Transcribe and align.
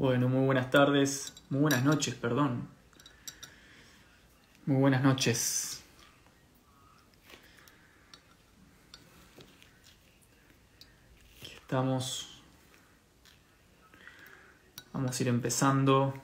Bueno, 0.00 0.30
muy 0.30 0.46
buenas 0.46 0.70
tardes, 0.70 1.34
muy 1.50 1.60
buenas 1.60 1.84
noches, 1.84 2.14
perdón. 2.14 2.66
Muy 4.64 4.78
buenas 4.78 5.02
noches. 5.02 5.82
Aquí 11.36 11.52
estamos. 11.52 12.40
Vamos 14.94 15.20
a 15.20 15.22
ir 15.22 15.28
empezando. 15.28 16.14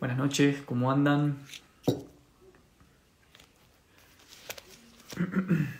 Buenas 0.00 0.18
noches, 0.18 0.62
¿cómo 0.62 0.90
andan? 0.90 1.38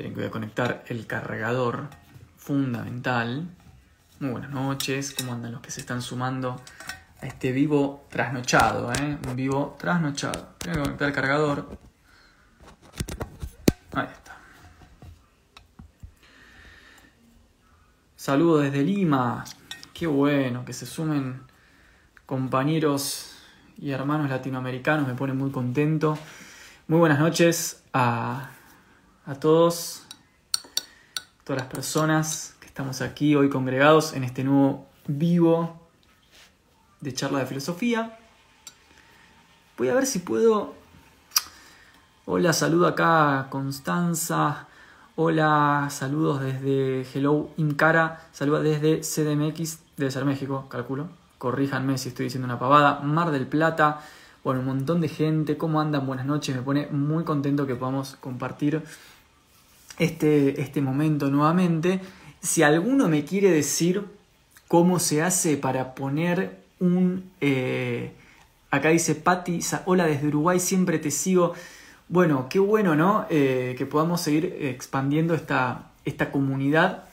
Esperen 0.00 0.14
que 0.14 0.20
voy 0.20 0.28
a 0.28 0.32
conectar 0.32 0.84
el 0.86 1.06
cargador 1.06 1.88
fundamental. 2.38 3.50
Muy 4.18 4.30
buenas 4.30 4.50
noches, 4.50 5.14
¿cómo 5.14 5.34
andan 5.34 5.52
los 5.52 5.60
que 5.60 5.70
se 5.70 5.80
están 5.80 6.00
sumando 6.00 6.58
a 7.20 7.26
este 7.26 7.52
vivo 7.52 8.06
trasnochado? 8.08 8.90
Eh? 8.94 9.18
Un 9.28 9.36
vivo 9.36 9.76
trasnochado. 9.78 10.54
Tengo 10.56 10.76
que 10.76 10.82
conectar 10.84 11.08
el 11.08 11.14
cargador. 11.14 11.78
Ahí 13.92 14.06
está. 14.10 14.38
Saludos 18.16 18.62
desde 18.62 18.82
Lima. 18.82 19.44
Qué 19.92 20.06
bueno 20.06 20.64
que 20.64 20.72
se 20.72 20.86
sumen 20.86 21.42
compañeros 22.24 23.36
y 23.76 23.90
hermanos 23.90 24.30
latinoamericanos. 24.30 25.06
Me 25.06 25.12
pone 25.12 25.34
muy 25.34 25.50
contento. 25.50 26.16
Muy 26.88 27.00
buenas 27.00 27.18
noches 27.18 27.84
a 27.92 28.52
a 29.30 29.36
todos, 29.36 30.02
todas 31.44 31.62
las 31.62 31.70
personas 31.70 32.56
que 32.58 32.66
estamos 32.66 33.00
aquí 33.00 33.36
hoy 33.36 33.48
congregados 33.48 34.12
en 34.14 34.24
este 34.24 34.42
nuevo 34.42 34.88
vivo 35.06 35.88
de 37.00 37.14
charla 37.14 37.38
de 37.38 37.46
filosofía. 37.46 38.18
Voy 39.78 39.88
a 39.88 39.94
ver 39.94 40.06
si 40.06 40.18
puedo... 40.18 40.74
Hola, 42.26 42.52
saludo 42.52 42.88
acá 42.88 43.46
Constanza. 43.50 44.66
Hola, 45.14 45.86
saludos 45.90 46.40
desde 46.40 47.06
Hello 47.14 47.50
Incara. 47.56 48.26
Saludos 48.32 48.64
desde 48.64 49.02
CDMX, 49.02 49.78
debe 49.96 50.10
ser 50.10 50.24
México, 50.24 50.66
calculo. 50.68 51.08
Corríjanme 51.38 51.98
si 51.98 52.08
estoy 52.08 52.24
diciendo 52.24 52.46
una 52.46 52.58
pavada. 52.58 52.98
Mar 52.98 53.30
del 53.30 53.46
Plata. 53.46 54.00
Bueno, 54.42 54.60
un 54.60 54.66
montón 54.66 55.00
de 55.00 55.08
gente. 55.08 55.56
¿Cómo 55.56 55.80
andan? 55.80 56.04
Buenas 56.04 56.26
noches. 56.26 56.56
Me 56.56 56.62
pone 56.62 56.88
muy 56.90 57.22
contento 57.22 57.64
que 57.66 57.76
podamos 57.76 58.16
compartir 58.16 58.82
este, 60.00 60.60
este 60.60 60.80
momento 60.80 61.30
nuevamente. 61.30 62.00
Si 62.40 62.62
alguno 62.62 63.08
me 63.08 63.24
quiere 63.24 63.50
decir 63.50 64.02
cómo 64.66 64.98
se 64.98 65.22
hace 65.22 65.56
para 65.56 65.94
poner 65.94 66.58
un... 66.80 67.30
Eh, 67.40 68.12
acá 68.70 68.88
dice 68.88 69.14
Patti, 69.14 69.60
hola 69.84 70.06
desde 70.06 70.26
Uruguay, 70.26 70.58
siempre 70.58 70.98
te 70.98 71.10
sigo. 71.10 71.52
Bueno, 72.08 72.48
qué 72.48 72.58
bueno, 72.58 72.96
¿no? 72.96 73.26
Eh, 73.30 73.74
que 73.76 73.86
podamos 73.86 74.22
seguir 74.22 74.56
expandiendo 74.60 75.34
esta, 75.34 75.90
esta 76.04 76.32
comunidad. 76.32 77.04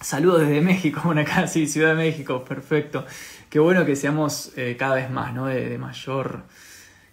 Saludos 0.00 0.42
desde 0.42 0.60
México, 0.60 1.00
bueno, 1.04 1.22
acá 1.22 1.48
sí, 1.48 1.66
Ciudad 1.66 1.90
de 1.90 1.96
México, 1.96 2.44
perfecto. 2.44 3.04
Qué 3.50 3.58
bueno 3.58 3.84
que 3.84 3.96
seamos 3.96 4.52
eh, 4.56 4.76
cada 4.78 4.94
vez 4.94 5.10
más, 5.10 5.34
¿no? 5.34 5.46
de 5.46 5.76
mayor 5.76 6.44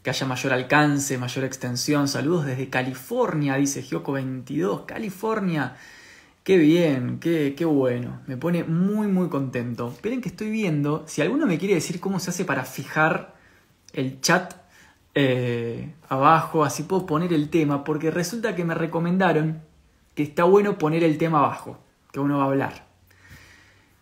que 0.08 0.12
haya 0.12 0.26
mayor 0.26 0.54
alcance, 0.54 1.18
mayor 1.18 1.44
extensión. 1.44 2.08
Saludos 2.08 2.46
desde 2.46 2.70
California, 2.70 3.56
dice 3.56 3.84
Gioco22. 3.84 4.86
California. 4.86 5.76
Qué 6.46 6.56
bien, 6.56 7.20
qué, 7.20 7.56
qué, 7.58 7.66
bueno. 7.66 8.22
Me 8.26 8.38
pone 8.38 8.64
muy, 8.64 9.08
muy 9.08 9.28
contento. 9.28 9.90
Esperen 9.90 10.22
que 10.22 10.30
estoy 10.30 10.50
viendo. 10.50 11.04
Si 11.08 11.22
alguno 11.22 11.46
me 11.46 11.58
quiere 11.58 11.74
decir 11.74 12.00
cómo 12.00 12.22
se 12.22 12.30
hace 12.30 12.46
para 12.46 12.64
fijar 12.64 13.36
el 13.92 14.22
chat 14.22 14.54
eh, 15.14 15.94
abajo, 16.08 16.64
así 16.64 16.84
puedo 16.84 17.06
poner 17.06 17.34
el 17.34 17.50
tema, 17.50 17.84
porque 17.84 18.10
resulta 18.10 18.56
que 18.56 18.64
me 18.64 18.76
recomendaron 18.76 19.62
que 20.16 20.24
está 20.24 20.46
bueno 20.46 20.78
poner 20.78 21.04
el 21.04 21.18
tema 21.18 21.40
abajo, 21.40 21.80
que 22.14 22.22
uno 22.22 22.38
va 22.38 22.46
a 22.46 22.48
hablar. 22.48 22.88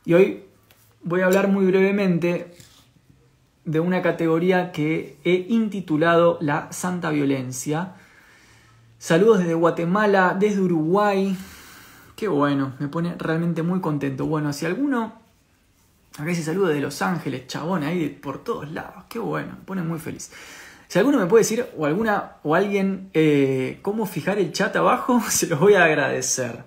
Y 0.06 0.14
hoy 0.14 0.44
voy 1.02 1.22
a 1.22 1.26
hablar 1.26 1.48
muy 1.48 1.66
brevemente 1.66 2.54
de 3.66 3.80
una 3.80 4.02
categoría 4.02 4.72
que 4.72 5.18
he 5.24 5.48
intitulado 5.50 6.38
La 6.40 6.72
Santa 6.72 7.10
Violencia. 7.10 7.94
Saludos 9.00 9.40
desde 9.40 9.56
Guatemala, 9.56 10.36
desde 10.40 10.62
Uruguay. 10.62 11.36
Qué 12.16 12.28
bueno, 12.28 12.74
me 12.80 12.88
pone 12.88 13.16
realmente 13.18 13.64
muy 13.64 13.82
contento. 13.82 14.28
Bueno, 14.28 14.54
si 14.54 14.66
alguno, 14.66 15.20
acá 16.14 16.26
dice 16.26 16.44
saludos 16.44 16.70
de 16.70 16.80
Los 16.80 17.02
Ángeles, 17.02 17.48
chabón, 17.48 17.84
ahí 17.84 18.08
por 18.10 18.44
todos 18.44 18.72
lados. 18.72 19.06
Qué 19.10 19.20
bueno, 19.20 19.54
me 19.60 19.66
pone 19.66 19.82
muy 19.82 20.00
feliz. 20.00 20.32
Si 20.88 21.00
alguno 21.00 21.18
me 21.18 21.26
puede 21.26 21.42
decir, 21.44 21.66
o 21.76 21.86
alguna, 21.86 22.38
o 22.44 22.56
alguien, 22.56 23.10
eh, 23.14 23.80
cómo 23.82 24.06
fijar 24.06 24.38
el 24.38 24.54
chat 24.54 24.76
abajo, 24.76 25.22
se 25.30 25.48
los 25.48 25.60
voy 25.60 25.74
a 25.74 25.84
agradecer. 25.84 26.64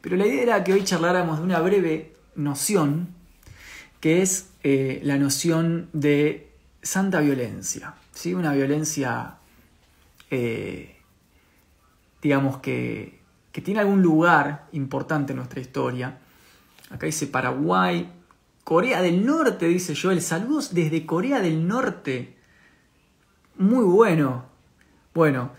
Pero 0.00 0.16
la 0.16 0.26
idea 0.26 0.42
era 0.42 0.64
que 0.64 0.72
hoy 0.72 0.82
charláramos 0.82 1.38
de 1.38 1.44
una 1.44 1.60
breve 1.60 2.14
noción, 2.34 3.14
que 4.00 4.22
es 4.22 4.49
eh, 4.62 5.00
la 5.04 5.16
noción 5.16 5.88
de 5.92 6.52
santa 6.82 7.20
violencia, 7.20 7.94
¿sí? 8.12 8.34
una 8.34 8.52
violencia, 8.52 9.36
eh, 10.30 10.96
digamos, 12.22 12.58
que, 12.58 13.20
que 13.52 13.60
tiene 13.60 13.80
algún 13.80 14.02
lugar 14.02 14.68
importante 14.72 15.32
en 15.32 15.38
nuestra 15.38 15.60
historia. 15.60 16.18
Acá 16.90 17.06
dice 17.06 17.26
Paraguay, 17.26 18.10
Corea 18.64 19.02
del 19.02 19.24
Norte, 19.24 19.66
dice 19.66 19.94
Joel. 20.00 20.22
Saludos 20.22 20.74
desde 20.74 21.06
Corea 21.06 21.40
del 21.40 21.66
Norte. 21.66 22.36
Muy 23.56 23.84
bueno. 23.84 24.44
Bueno, 25.12 25.52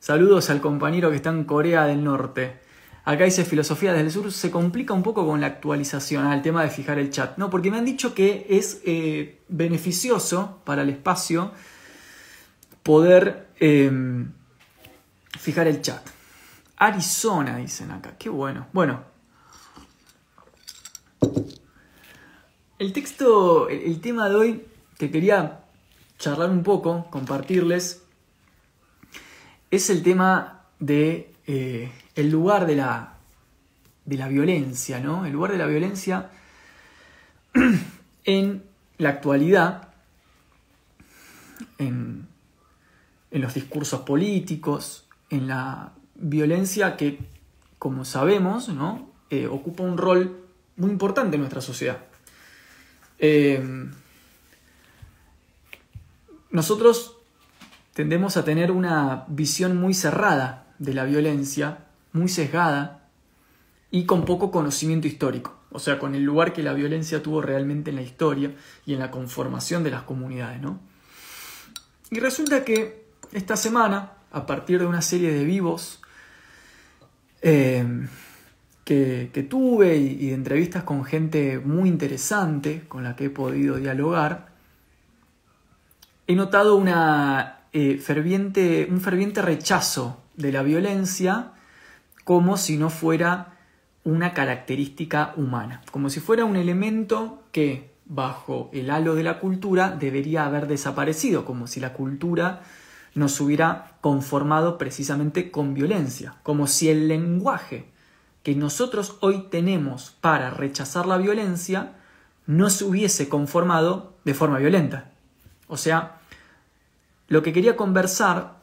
saludos 0.00 0.50
al 0.50 0.60
compañero 0.60 1.10
que 1.10 1.16
está 1.16 1.30
en 1.30 1.44
Corea 1.44 1.84
del 1.86 2.02
Norte. 2.02 2.60
Acá 3.08 3.24
dice 3.24 3.46
filosofía 3.46 3.92
desde 3.92 4.04
el 4.04 4.12
sur, 4.12 4.30
se 4.30 4.50
complica 4.50 4.92
un 4.92 5.02
poco 5.02 5.26
con 5.26 5.40
la 5.40 5.46
actualización 5.46 6.26
al 6.26 6.42
tema 6.42 6.62
de 6.62 6.68
fijar 6.68 6.98
el 6.98 7.08
chat. 7.08 7.38
No, 7.38 7.48
porque 7.48 7.70
me 7.70 7.78
han 7.78 7.86
dicho 7.86 8.12
que 8.12 8.46
es 8.50 8.82
eh, 8.84 9.40
beneficioso 9.48 10.60
para 10.64 10.82
el 10.82 10.90
espacio 10.90 11.52
poder 12.82 13.48
em, 13.60 14.30
fijar 15.38 15.68
el 15.68 15.80
chat. 15.80 16.06
Arizona, 16.76 17.56
dicen 17.56 17.92
acá. 17.92 18.14
Qué 18.18 18.28
bueno. 18.28 18.66
Bueno. 18.74 19.02
El 22.78 22.92
texto, 22.92 23.70
el, 23.70 24.02
tema 24.02 24.28
de 24.28 24.34
hoy 24.34 24.66
que 24.98 25.10
quería 25.10 25.64
charlar 26.18 26.50
un 26.50 26.62
poco, 26.62 27.06
compartirles, 27.08 28.02
es 29.70 29.88
el 29.88 30.02
tema 30.02 30.66
de 30.78 31.32
eh, 31.46 31.90
el 32.18 32.30
lugar 32.30 32.66
de 32.66 32.74
la, 32.74 33.14
de 34.04 34.16
la 34.16 34.26
violencia, 34.26 34.98
¿no? 34.98 35.24
El 35.24 35.34
lugar 35.34 35.52
de 35.52 35.58
la 35.58 35.66
violencia 35.66 36.30
en 38.24 38.64
la 38.98 39.10
actualidad, 39.10 39.90
en, 41.78 42.26
los 43.30 43.54
discursos 43.54 44.00
políticos, 44.00 45.06
en 45.30 45.46
la 45.46 45.92
violencia 46.16 46.96
que, 46.96 47.20
como 47.78 48.04
sabemos, 48.04 48.68
¿no? 48.68 49.12
Eh, 49.30 49.46
ocupa 49.46 49.84
un 49.84 49.96
rol 49.96 50.40
muy 50.76 50.90
importante 50.90 51.36
en 51.36 51.42
nuestra 51.42 51.60
sociedad. 51.60 51.98
Eh, 53.20 53.62
nosotros 56.50 57.16
tendemos 57.92 58.36
a 58.36 58.44
tener 58.44 58.72
una 58.72 59.24
visión 59.28 59.76
muy 59.76 59.94
cerrada 59.94 60.66
de 60.80 60.94
la 60.94 61.04
violencia 61.04 61.84
muy 62.12 62.28
sesgada 62.28 63.08
y 63.90 64.04
con 64.04 64.24
poco 64.24 64.50
conocimiento 64.50 65.06
histórico, 65.06 65.56
o 65.70 65.78
sea, 65.78 65.98
con 65.98 66.14
el 66.14 66.22
lugar 66.22 66.52
que 66.52 66.62
la 66.62 66.74
violencia 66.74 67.22
tuvo 67.22 67.40
realmente 67.40 67.90
en 67.90 67.96
la 67.96 68.02
historia 68.02 68.54
y 68.84 68.94
en 68.94 68.98
la 68.98 69.10
conformación 69.10 69.82
de 69.82 69.90
las 69.90 70.02
comunidades, 70.02 70.60
¿no? 70.60 70.80
Y 72.10 72.20
resulta 72.20 72.64
que 72.64 73.06
esta 73.32 73.56
semana, 73.56 74.12
a 74.30 74.46
partir 74.46 74.78
de 74.80 74.86
una 74.86 75.02
serie 75.02 75.32
de 75.32 75.44
vivos 75.44 76.00
eh, 77.42 78.06
que, 78.84 79.46
tuve 79.48 79.96
y, 79.96 80.28
de 80.28 80.34
entrevistas 80.34 80.82
con 80.82 81.04
gente 81.04 81.58
muy 81.58 81.90
interesante 81.90 82.84
con 82.88 83.04
la 83.04 83.16
que 83.16 83.26
he 83.26 83.30
podido 83.30 83.76
dialogar, 83.76 84.48
he 86.26 86.34
notado 86.34 86.82
eh, 87.72 87.98
ferviente, 87.98 88.88
un 88.90 89.00
ferviente 89.02 89.42
rechazo 89.42 90.22
de 90.36 90.52
la 90.52 90.62
violencia 90.62 91.52
como 92.28 92.58
si 92.58 92.76
no 92.76 92.90
fuera 92.90 93.56
una 94.04 94.34
característica 94.34 95.32
humana, 95.36 95.80
como 95.90 96.10
si 96.10 96.20
fuera 96.20 96.44
un 96.44 96.56
elemento 96.56 97.42
que 97.52 97.94
bajo 98.04 98.68
el 98.74 98.90
halo 98.90 99.14
de 99.14 99.22
la 99.22 99.40
cultura 99.40 99.92
debería 99.92 100.44
haber 100.44 100.66
desaparecido, 100.66 101.46
como 101.46 101.66
si 101.66 101.80
la 101.80 101.94
cultura 101.94 102.60
nos 103.14 103.40
hubiera 103.40 103.92
conformado 104.02 104.76
precisamente 104.76 105.50
con 105.50 105.72
violencia, 105.72 106.34
como 106.42 106.66
si 106.66 106.90
el 106.90 107.08
lenguaje 107.08 107.88
que 108.42 108.54
nosotros 108.54 109.16
hoy 109.20 109.46
tenemos 109.50 110.14
para 110.20 110.50
rechazar 110.50 111.06
la 111.06 111.16
violencia 111.16 111.94
no 112.44 112.68
se 112.68 112.84
hubiese 112.84 113.30
conformado 113.30 114.18
de 114.26 114.34
forma 114.34 114.58
violenta. 114.58 115.12
O 115.66 115.78
sea, 115.78 116.20
lo 117.28 117.42
que 117.42 117.54
quería 117.54 117.74
conversar 117.74 118.57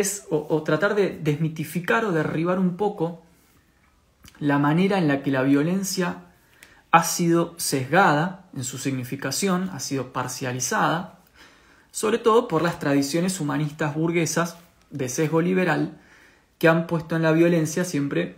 es 0.00 0.26
o, 0.30 0.62
tratar 0.62 0.94
de 0.94 1.18
desmitificar 1.22 2.04
o 2.04 2.12
derribar 2.12 2.58
un 2.58 2.76
poco 2.76 3.22
la 4.40 4.58
manera 4.58 4.98
en 4.98 5.06
la 5.06 5.22
que 5.22 5.30
la 5.30 5.42
violencia 5.42 6.22
ha 6.90 7.04
sido 7.04 7.54
sesgada 7.58 8.46
en 8.56 8.64
su 8.64 8.78
significación, 8.78 9.70
ha 9.72 9.80
sido 9.80 10.12
parcializada, 10.12 11.18
sobre 11.90 12.18
todo 12.18 12.48
por 12.48 12.62
las 12.62 12.78
tradiciones 12.78 13.40
humanistas 13.40 13.94
burguesas 13.94 14.56
de 14.90 15.08
sesgo 15.08 15.40
liberal 15.40 16.00
que 16.58 16.68
han 16.68 16.86
puesto 16.86 17.14
en 17.16 17.22
la 17.22 17.32
violencia 17.32 17.84
siempre 17.84 18.36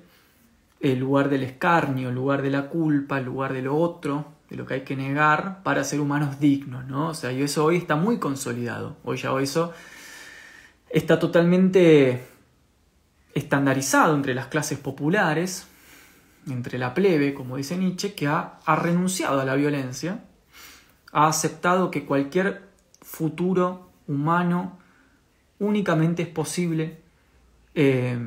el 0.81 0.99
lugar 0.99 1.31
del 1.31 1.43
escarnio, 1.43 2.11
el 2.11 2.15
lugar 2.15 2.43
de 2.43 2.51
la 2.51 2.69
culpa, 2.69 3.19
el 3.19 3.25
lugar 3.25 3.53
de 3.53 3.63
lo 3.63 3.77
otro, 3.77 4.27
de 4.51 4.57
lo 4.57 4.67
que 4.67 4.75
hay 4.75 4.81
que 4.83 4.97
negar 4.97 5.63
para 5.63 5.85
ser 5.85 6.01
humanos 6.01 6.39
dignos, 6.39 6.87
¿no? 6.87 7.09
O 7.09 7.15
sea, 7.15 7.33
y 7.33 7.43
eso 7.43 7.65
hoy 7.65 7.77
está 7.77 7.97
muy 7.97 8.19
consolidado. 8.19 8.97
Hoy 9.05 9.17
ya 9.17 9.31
eso 9.41 9.73
está 10.91 11.19
totalmente 11.19 12.27
estandarizado 13.35 14.15
entre 14.15 14.35
las 14.35 14.47
clases 14.47 14.79
populares, 14.79 15.67
entre 16.49 16.79
la 16.79 16.95
plebe, 16.95 17.35
como 17.35 17.57
dice 17.57 17.77
Nietzsche, 17.77 18.15
que 18.15 18.29
ha, 18.29 18.59
renunciado 18.67 19.41
a 19.41 19.45
la 19.45 19.57
violencia, 19.57 20.25
ha 21.13 21.29
aceptado 21.29 21.91
que 21.91 22.07
cualquier 22.07 22.63
futuro 23.03 23.91
humano 24.07 24.79
únicamente 25.59 26.23
es 26.23 26.29
posible 26.29 27.01
eh, 27.75 28.19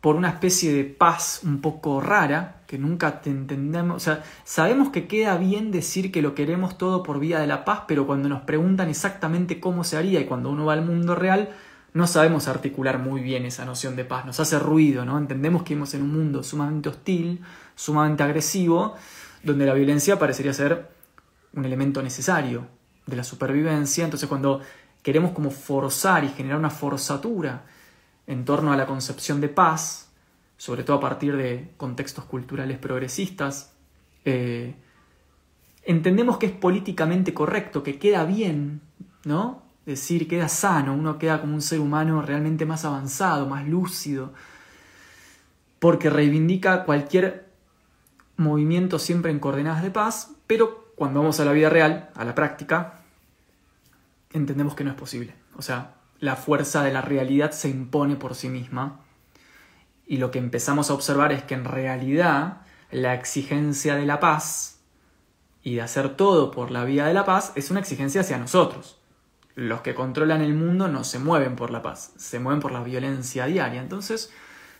por 0.00 0.16
una 0.16 0.28
especie 0.28 0.72
de 0.72 0.84
paz 0.84 1.40
un 1.42 1.60
poco 1.60 2.00
rara, 2.00 2.62
que 2.66 2.78
nunca 2.78 3.20
te 3.22 3.30
entendemos, 3.30 3.96
o 3.96 4.00
sea, 4.00 4.24
sabemos 4.44 4.90
que 4.90 5.06
queda 5.06 5.36
bien 5.38 5.70
decir 5.70 6.12
que 6.12 6.20
lo 6.20 6.34
queremos 6.34 6.76
todo 6.78 7.02
por 7.02 7.20
vía 7.20 7.38
de 7.38 7.46
la 7.46 7.64
paz, 7.64 7.82
pero 7.88 8.06
cuando 8.06 8.28
nos 8.28 8.42
preguntan 8.42 8.88
exactamente 8.88 9.60
cómo 9.60 9.82
se 9.84 9.96
haría 9.96 10.20
y 10.20 10.26
cuando 10.26 10.50
uno 10.50 10.66
va 10.66 10.74
al 10.74 10.84
mundo 10.84 11.14
real, 11.14 11.50
no 11.96 12.06
sabemos 12.06 12.46
articular 12.46 12.98
muy 12.98 13.22
bien 13.22 13.46
esa 13.46 13.64
noción 13.64 13.96
de 13.96 14.04
paz, 14.04 14.26
nos 14.26 14.38
hace 14.38 14.58
ruido, 14.58 15.06
¿no? 15.06 15.16
Entendemos 15.16 15.62
que 15.62 15.70
vivimos 15.70 15.94
en 15.94 16.02
un 16.02 16.12
mundo 16.12 16.42
sumamente 16.42 16.90
hostil, 16.90 17.40
sumamente 17.74 18.22
agresivo, 18.22 18.96
donde 19.42 19.64
la 19.64 19.72
violencia 19.72 20.18
parecería 20.18 20.52
ser 20.52 20.90
un 21.54 21.64
elemento 21.64 22.02
necesario 22.02 22.66
de 23.06 23.16
la 23.16 23.24
supervivencia, 23.24 24.04
entonces 24.04 24.28
cuando 24.28 24.60
queremos 25.02 25.30
como 25.30 25.50
forzar 25.50 26.22
y 26.24 26.28
generar 26.28 26.58
una 26.58 26.68
forzatura 26.68 27.64
en 28.26 28.44
torno 28.44 28.74
a 28.74 28.76
la 28.76 28.84
concepción 28.84 29.40
de 29.40 29.48
paz, 29.48 30.10
sobre 30.58 30.84
todo 30.84 30.98
a 30.98 31.00
partir 31.00 31.34
de 31.34 31.72
contextos 31.78 32.26
culturales 32.26 32.76
progresistas, 32.76 33.72
eh, 34.26 34.74
entendemos 35.82 36.36
que 36.36 36.44
es 36.44 36.52
políticamente 36.52 37.32
correcto, 37.32 37.82
que 37.82 37.98
queda 37.98 38.26
bien, 38.26 38.82
¿no? 39.24 39.65
Decir, 39.86 40.26
queda 40.26 40.48
sano, 40.48 40.92
uno 40.92 41.16
queda 41.16 41.40
como 41.40 41.54
un 41.54 41.62
ser 41.62 41.78
humano 41.78 42.20
realmente 42.20 42.66
más 42.66 42.84
avanzado, 42.84 43.46
más 43.46 43.66
lúcido, 43.66 44.34
porque 45.78 46.10
reivindica 46.10 46.84
cualquier 46.84 47.46
movimiento 48.36 48.98
siempre 48.98 49.30
en 49.30 49.38
coordenadas 49.38 49.82
de 49.82 49.92
paz, 49.92 50.32
pero 50.46 50.92
cuando 50.96 51.20
vamos 51.20 51.38
a 51.38 51.44
la 51.44 51.52
vida 51.52 51.70
real, 51.70 52.10
a 52.16 52.24
la 52.24 52.34
práctica, 52.34 53.00
entendemos 54.32 54.74
que 54.74 54.84
no 54.84 54.90
es 54.90 54.96
posible. 54.96 55.34
O 55.56 55.62
sea, 55.62 55.94
la 56.18 56.34
fuerza 56.34 56.82
de 56.82 56.92
la 56.92 57.00
realidad 57.00 57.52
se 57.52 57.68
impone 57.68 58.16
por 58.16 58.34
sí 58.34 58.48
misma 58.48 59.00
y 60.06 60.16
lo 60.16 60.30
que 60.30 60.38
empezamos 60.38 60.90
a 60.90 60.94
observar 60.94 61.32
es 61.32 61.44
que 61.44 61.54
en 61.54 61.64
realidad 61.64 62.62
la 62.90 63.14
exigencia 63.14 63.94
de 63.94 64.06
la 64.06 64.18
paz 64.18 64.80
y 65.62 65.76
de 65.76 65.82
hacer 65.82 66.16
todo 66.16 66.50
por 66.50 66.70
la 66.70 66.84
vía 66.84 67.06
de 67.06 67.14
la 67.14 67.24
paz 67.24 67.52
es 67.54 67.70
una 67.70 67.80
exigencia 67.80 68.22
hacia 68.22 68.38
nosotros 68.38 68.98
los 69.56 69.80
que 69.80 69.94
controlan 69.94 70.42
el 70.42 70.54
mundo 70.54 70.86
no 70.86 71.02
se 71.02 71.18
mueven 71.18 71.56
por 71.56 71.70
la 71.70 71.82
paz, 71.82 72.12
se 72.16 72.38
mueven 72.38 72.60
por 72.60 72.72
la 72.72 72.82
violencia 72.82 73.46
diaria. 73.46 73.80
Entonces, 73.80 74.30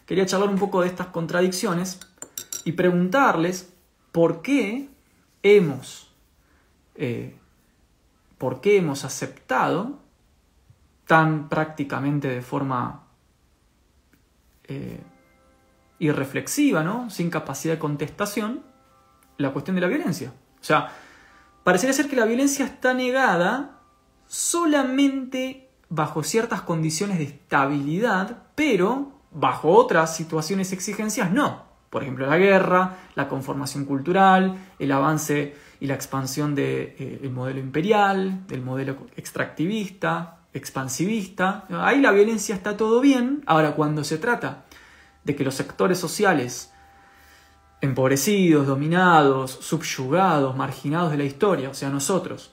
quería 0.05 0.26
charlar 0.26 0.50
un 0.50 0.58
poco 0.58 0.82
de 0.82 0.88
estas 0.88 1.08
contradicciones 1.08 1.99
y 2.64 2.73
preguntarles 2.73 3.73
por 4.12 4.43
qué 4.43 4.90
hemos, 5.43 6.14
eh, 6.94 7.34
por 8.37 8.61
qué 8.61 8.76
hemos 8.76 9.05
aceptado 9.05 9.99
tan 11.06 11.49
prácticamente 11.49 12.28
de 12.28 12.43
forma 12.43 13.05
eh, 14.64 15.00
irreflexiva, 15.99 16.82
¿no? 16.82 17.08
sin 17.08 17.31
capacidad 17.31 17.75
de 17.75 17.78
contestación, 17.78 18.62
la 19.38 19.52
cuestión 19.52 19.75
de 19.76 19.81
la 19.81 19.88
violencia. 19.88 20.34
O 20.61 20.64
sea, 20.64 20.93
parecería 21.64 21.94
ser 21.94 22.08
que 22.08 22.17
la 22.17 22.26
violencia 22.26 22.67
está 22.67 22.93
negada 22.93 23.75
solamente 24.26 25.69
bajo 25.88 26.23
ciertas 26.23 26.62
condiciones 26.62 27.19
de 27.19 27.25
estabilidad, 27.25 28.43
pero 28.55 29.12
bajo 29.31 29.70
otras 29.70 30.17
situaciones 30.17 30.73
exigencias 30.73 31.31
no. 31.31 31.64
Por 31.90 32.02
ejemplo, 32.02 32.26
la 32.26 32.37
guerra, 32.37 32.96
la 33.14 33.28
conformación 33.28 33.84
cultural, 33.84 34.56
el 34.78 34.93
avance 34.93 35.55
y 35.81 35.87
la 35.87 35.94
expansión 35.94 36.55
del 36.55 36.96
de, 36.96 37.20
eh, 37.23 37.31
modelo 37.32 37.61
imperial, 37.61 38.46
del 38.49 38.62
modelo 38.62 39.06
extractivista, 39.17 40.38
expansivista. 40.52 41.64
Ahí 41.70 42.00
la 42.00 42.12
violencia 42.12 42.55
está 42.55 42.76
todo 42.76 43.00
bien. 43.00 43.43
Ahora, 43.46 43.73
cuando 43.73 44.05
se 44.05 44.19
trata 44.19 44.64
de 45.25 45.37
que 45.37 45.44
los 45.44 45.55
sectores 45.55 45.99
sociales 45.99 46.73
empobrecidos, 47.81 48.67
dominados, 48.67 49.50
subyugados, 49.50 50.56
marginados 50.56 51.11
de 51.11 51.19
la 51.19 51.25
historia, 51.25 51.69
o 51.69 51.75
sea, 51.75 51.90
nosotros, 51.90 52.52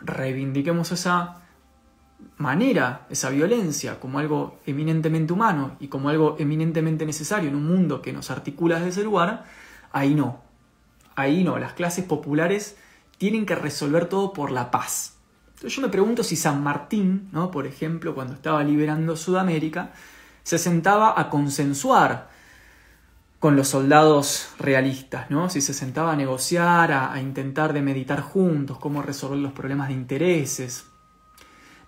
reivindiquemos 0.00 0.92
esa 0.92 1.40
manera, 2.36 3.06
esa 3.10 3.30
violencia, 3.30 4.00
como 4.00 4.18
algo 4.18 4.58
eminentemente 4.66 5.32
humano 5.32 5.76
y 5.80 5.88
como 5.88 6.08
algo 6.08 6.36
eminentemente 6.38 7.06
necesario 7.06 7.48
en 7.48 7.56
un 7.56 7.66
mundo 7.66 8.02
que 8.02 8.12
nos 8.12 8.30
articula 8.30 8.76
desde 8.76 8.90
ese 8.90 9.04
lugar, 9.04 9.44
ahí 9.92 10.14
no. 10.14 10.40
Ahí 11.16 11.44
no, 11.44 11.58
las 11.58 11.74
clases 11.74 12.04
populares 12.04 12.76
tienen 13.18 13.44
que 13.44 13.54
resolver 13.54 14.06
todo 14.06 14.32
por 14.32 14.50
la 14.50 14.70
paz. 14.70 15.16
Entonces 15.48 15.76
yo 15.76 15.82
me 15.82 15.88
pregunto 15.88 16.24
si 16.24 16.36
San 16.36 16.62
Martín, 16.62 17.28
¿no? 17.32 17.50
por 17.50 17.66
ejemplo, 17.66 18.14
cuando 18.14 18.32
estaba 18.32 18.64
liberando 18.64 19.16
Sudamérica, 19.16 19.92
se 20.42 20.56
sentaba 20.56 21.20
a 21.20 21.28
consensuar 21.28 22.29
con 23.40 23.56
los 23.56 23.68
soldados 23.68 24.50
realistas, 24.58 25.30
¿no? 25.30 25.48
Si 25.48 25.62
se 25.62 25.72
sentaba 25.72 26.12
a 26.12 26.16
negociar, 26.16 26.92
a, 26.92 27.18
intentar 27.22 27.72
de 27.72 27.80
meditar 27.80 28.20
juntos 28.20 28.78
cómo 28.78 29.00
resolver 29.00 29.38
los 29.38 29.52
problemas 29.52 29.88
de 29.88 29.94
intereses. 29.94 30.84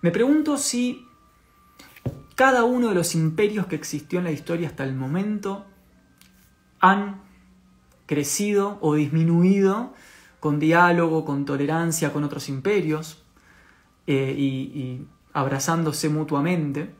Me 0.01 0.09
pregunto 0.09 0.57
si 0.57 1.07
cada 2.33 2.63
uno 2.63 2.89
de 2.89 2.95
los 2.95 3.13
imperios 3.13 3.67
que 3.67 3.75
existió 3.75 4.17
en 4.17 4.25
la 4.25 4.31
historia 4.31 4.67
hasta 4.67 4.83
el 4.83 4.95
momento 4.95 5.67
han 6.79 7.21
crecido 8.07 8.79
o 8.81 8.95
disminuido 8.95 9.93
con 10.39 10.59
diálogo, 10.59 11.23
con 11.23 11.45
tolerancia 11.45 12.11
con 12.11 12.23
otros 12.23 12.49
imperios 12.49 13.23
eh, 14.07 14.33
y, 14.35 14.43
y 14.43 15.07
abrazándose 15.33 16.09
mutuamente. 16.09 16.95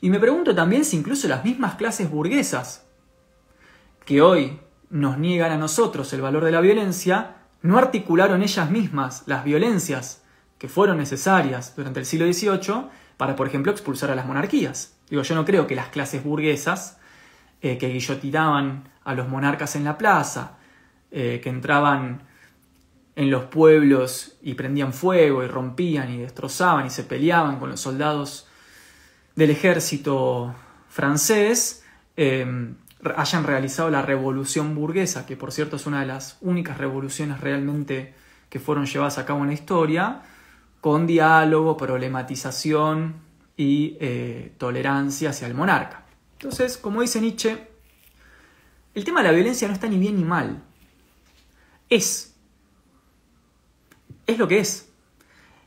Y 0.00 0.10
me 0.10 0.20
pregunto 0.20 0.54
también 0.54 0.84
si 0.84 0.96
incluso 0.96 1.26
las 1.26 1.44
mismas 1.44 1.74
clases 1.74 2.08
burguesas 2.08 2.86
que 4.04 4.22
hoy 4.22 4.58
nos 4.90 5.18
niegan 5.18 5.52
a 5.52 5.58
nosotros 5.58 6.12
el 6.12 6.20
valor 6.20 6.44
de 6.44 6.52
la 6.52 6.60
violencia, 6.60 7.36
no 7.62 7.78
articularon 7.78 8.42
ellas 8.42 8.70
mismas 8.70 9.22
las 9.26 9.44
violencias 9.44 10.22
que 10.58 10.68
fueron 10.68 10.98
necesarias 10.98 11.74
durante 11.76 12.00
el 12.00 12.06
siglo 12.06 12.30
XVIII 12.30 12.86
para, 13.16 13.36
por 13.36 13.46
ejemplo, 13.46 13.72
expulsar 13.72 14.10
a 14.10 14.14
las 14.14 14.26
monarquías. 14.26 14.96
Digo, 15.08 15.22
yo 15.22 15.34
no 15.34 15.44
creo 15.44 15.66
que 15.66 15.74
las 15.74 15.88
clases 15.88 16.22
burguesas 16.22 16.98
eh, 17.62 17.78
que 17.78 17.88
guillotinaban 17.88 18.88
a 19.04 19.14
los 19.14 19.28
monarcas 19.28 19.76
en 19.76 19.84
la 19.84 19.98
plaza, 19.98 20.58
eh, 21.10 21.40
que 21.42 21.50
entraban 21.50 22.22
en 23.16 23.30
los 23.30 23.44
pueblos 23.44 24.36
y 24.42 24.54
prendían 24.54 24.92
fuego 24.92 25.42
y 25.42 25.48
rompían 25.48 26.10
y 26.10 26.18
destrozaban 26.18 26.86
y 26.86 26.90
se 26.90 27.04
peleaban 27.04 27.58
con 27.58 27.70
los 27.70 27.80
soldados 27.80 28.46
del 29.34 29.50
ejército 29.50 30.54
francés, 30.88 31.84
eh, 32.16 32.72
hayan 33.16 33.44
realizado 33.44 33.90
la 33.90 34.02
revolución 34.02 34.74
burguesa, 34.74 35.26
que 35.26 35.36
por 35.36 35.52
cierto 35.52 35.76
es 35.76 35.86
una 35.86 36.00
de 36.00 36.06
las 36.06 36.38
únicas 36.40 36.78
revoluciones 36.78 37.40
realmente 37.40 38.14
que 38.48 38.60
fueron 38.60 38.86
llevadas 38.86 39.18
a 39.18 39.24
cabo 39.24 39.40
en 39.40 39.48
la 39.48 39.54
historia, 39.54 40.22
con 40.80 41.06
diálogo, 41.06 41.76
problematización 41.76 43.16
y 43.56 43.96
eh, 44.00 44.52
tolerancia 44.58 45.30
hacia 45.30 45.46
el 45.46 45.54
monarca. 45.54 46.04
Entonces, 46.32 46.78
como 46.78 47.02
dice 47.02 47.20
Nietzsche, 47.20 47.68
el 48.94 49.04
tema 49.04 49.22
de 49.22 49.28
la 49.28 49.34
violencia 49.34 49.68
no 49.68 49.74
está 49.74 49.86
ni 49.86 49.98
bien 49.98 50.16
ni 50.16 50.24
mal. 50.24 50.62
Es. 51.88 52.34
Es 54.26 54.38
lo 54.38 54.48
que 54.48 54.58
es. 54.58 54.88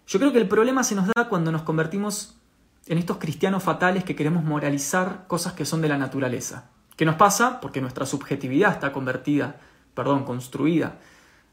Yo 0.07 0.19
creo 0.19 0.31
que 0.31 0.39
el 0.39 0.47
problema 0.47 0.83
se 0.83 0.95
nos 0.95 1.07
da 1.07 1.29
cuando 1.29 1.51
nos 1.51 1.61
convertimos 1.61 2.35
en 2.87 2.97
estos 2.97 3.17
cristianos 3.17 3.63
fatales 3.63 4.03
que 4.03 4.15
queremos 4.15 4.43
moralizar 4.43 5.25
cosas 5.27 5.53
que 5.53 5.65
son 5.65 5.81
de 5.81 5.89
la 5.89 5.97
naturaleza. 5.97 6.72
¿Qué 6.95 7.05
nos 7.05 7.15
pasa? 7.15 7.59
Porque 7.59 7.81
nuestra 7.81 8.05
subjetividad 8.05 8.71
está 8.71 8.91
convertida, 8.91 9.57
perdón, 9.93 10.23
construida 10.23 10.99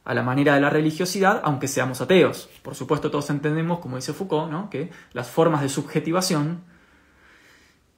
a 0.04 0.14
la 0.14 0.22
manera 0.22 0.54
de 0.54 0.60
la 0.60 0.70
religiosidad, 0.70 1.40
aunque 1.44 1.68
seamos 1.68 2.00
ateos. 2.00 2.48
Por 2.62 2.74
supuesto, 2.74 3.10
todos 3.10 3.30
entendemos, 3.30 3.80
como 3.80 3.96
dice 3.96 4.12
Foucault, 4.12 4.50
¿no? 4.50 4.70
que 4.70 4.90
las 5.12 5.28
formas 5.28 5.62
de 5.62 5.68
subjetivación 5.68 6.62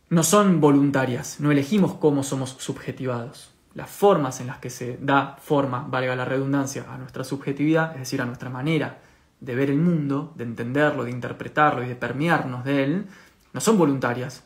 no 0.08 0.22
son 0.22 0.61
voluntarias, 0.61 1.40
no 1.40 1.50
elegimos 1.50 1.94
cómo 1.94 2.22
somos 2.22 2.56
subjetivados. 2.58 3.54
Las 3.75 3.88
formas 3.88 4.40
en 4.40 4.49
las 4.49 4.58
que 4.58 4.68
se 4.68 4.99
da 5.00 5.38
forma, 5.40 5.87
valga 5.88 6.14
la 6.14 6.26
redundancia, 6.26 6.84
a 6.92 6.99
nuestra 6.99 7.25
subjetividad, 7.25 7.92
es 7.92 8.00
decir, 8.00 8.20
a 8.20 8.26
nuestra 8.26 8.50
manera 8.50 8.99
de 9.40 9.54
ver 9.54 9.70
el 9.70 9.78
mundo, 9.78 10.32
de 10.37 10.44
entenderlo, 10.44 11.04
de 11.04 11.11
interpretarlo 11.11 11.82
y 11.82 11.88
de 11.88 11.96
permearnos 11.96 12.64
de 12.64 12.84
él, 12.84 13.06
no 13.54 13.61
son 13.61 13.78
voluntarias. 13.78 14.44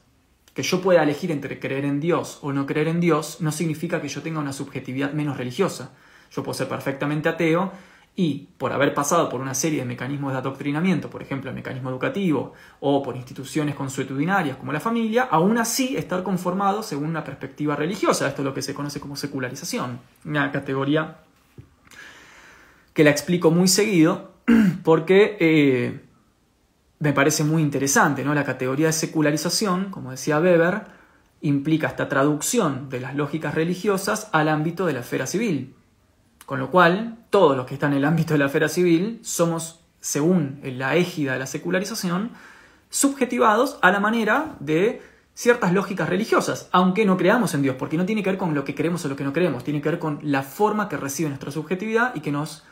Que 0.57 0.63
yo 0.63 0.81
pueda 0.81 1.03
elegir 1.03 1.31
entre 1.31 1.61
creer 1.61 1.85
en 1.85 2.01
Dios 2.01 2.39
o 2.41 2.51
no 2.51 2.65
creer 2.65 2.89
en 2.89 2.99
Dios 2.99 3.43
no 3.43 3.53
significa 3.53 4.01
que 4.01 4.09
yo 4.09 4.23
tenga 4.23 4.41
una 4.41 4.55
subjetividad 4.55 5.13
menos 5.13 5.37
religiosa. 5.37 5.93
Yo 6.33 6.43
puedo 6.43 6.55
ser 6.55 6.67
perfectamente 6.67 7.29
ateo 7.29 7.73
y 8.15 8.49
por 8.57 8.73
haber 8.73 8.95
pasado 8.95 9.29
por 9.29 9.43
una 9.43 9.53
serie 9.53 9.81
de 9.81 9.85
mecanismos 9.85 10.33
de 10.33 10.39
adoctrinamiento, 10.39 11.11
por 11.11 11.21
ejemplo 11.21 11.51
el 11.51 11.57
mecanismo 11.57 11.91
educativo 11.91 12.55
o 12.81 13.03
por 13.03 13.17
instituciones 13.17 13.75
consuetudinarias 13.75 14.57
como 14.57 14.73
la 14.73 14.81
familia, 14.81 15.29
aún 15.31 15.59
así 15.59 15.95
estar 15.95 16.23
conformado 16.23 16.83
según 16.83 17.11
una 17.11 17.23
perspectiva 17.23 17.77
religiosa. 17.77 18.27
Esto 18.27 18.41
es 18.41 18.47
lo 18.47 18.55
que 18.55 18.63
se 18.63 18.73
conoce 18.73 18.99
como 18.99 19.15
secularización, 19.15 20.01
una 20.25 20.51
categoría 20.53 21.19
que 22.95 23.05
la 23.05 23.11
explico 23.11 23.51
muy 23.51 23.69
seguido 23.69 24.33
porque 24.85 25.37
eh, 25.39 26.01
me 27.07 27.13
parece 27.13 27.45
muy 27.45 27.63
interesante. 27.63 28.25
¿no? 28.25 28.35
La 28.35 28.45
categoría 28.45 28.89
de 28.89 28.93
secularización, 28.93 29.91
como 29.91 30.11
decía 30.11 30.41
Weber, 30.41 30.87
implica 31.41 31.87
esta 31.87 32.09
traducción 32.09 32.89
de 32.89 32.99
las 32.99 33.15
lógicas 33.15 33.55
religiosas 33.55 34.29
al 34.33 34.49
ámbito 34.49 34.87
de 34.87 34.93
la 34.93 35.01
esfera 35.01 35.29
civil. 35.29 35.73
Con 36.47 36.59
lo 36.59 36.73
cual, 36.73 37.19
todos 37.31 37.57
los 37.57 37.65
que 37.67 37.75
están 37.75 37.93
en 37.93 37.99
el 37.99 38.05
ámbito 38.05 38.35
de 38.35 38.39
la 38.39 38.47
esfera 38.47 38.69
civil 38.69 39.21
somos, 39.23 39.85
según 40.01 40.61
la 40.65 40.97
égida 40.97 41.35
de 41.35 41.39
la 41.39 41.47
secularización, 41.47 42.33
subjetivados 42.91 43.79
a 43.83 43.93
la 43.93 44.01
manera 44.01 44.57
de 44.59 45.01
ciertas 45.35 45.73
lógicas 45.73 46.09
religiosas, 46.09 46.69
aunque 46.73 47.05
no 47.05 47.17
creamos 47.17 47.55
en 47.55 47.63
Dios, 47.63 47.77
porque 47.79 47.97
no 47.97 48.07
tiene 48.07 48.25
que 48.25 48.31
ver 48.31 48.39
con 48.39 48.53
lo 48.53 48.65
que 48.65 48.75
creemos 48.75 49.05
o 49.05 49.09
lo 49.09 49.15
que 49.15 49.23
no 49.23 49.33
creemos, 49.33 49.63
tiene 49.63 49.81
que 49.81 49.91
ver 49.91 50.01
con 50.01 50.19
la 50.23 50.43
forma 50.43 50.89
que 50.89 50.97
recibe 50.97 51.29
nuestra 51.29 51.53
subjetividad 51.53 52.17
y 52.17 52.21
que 52.21 52.33
nos 52.33 52.65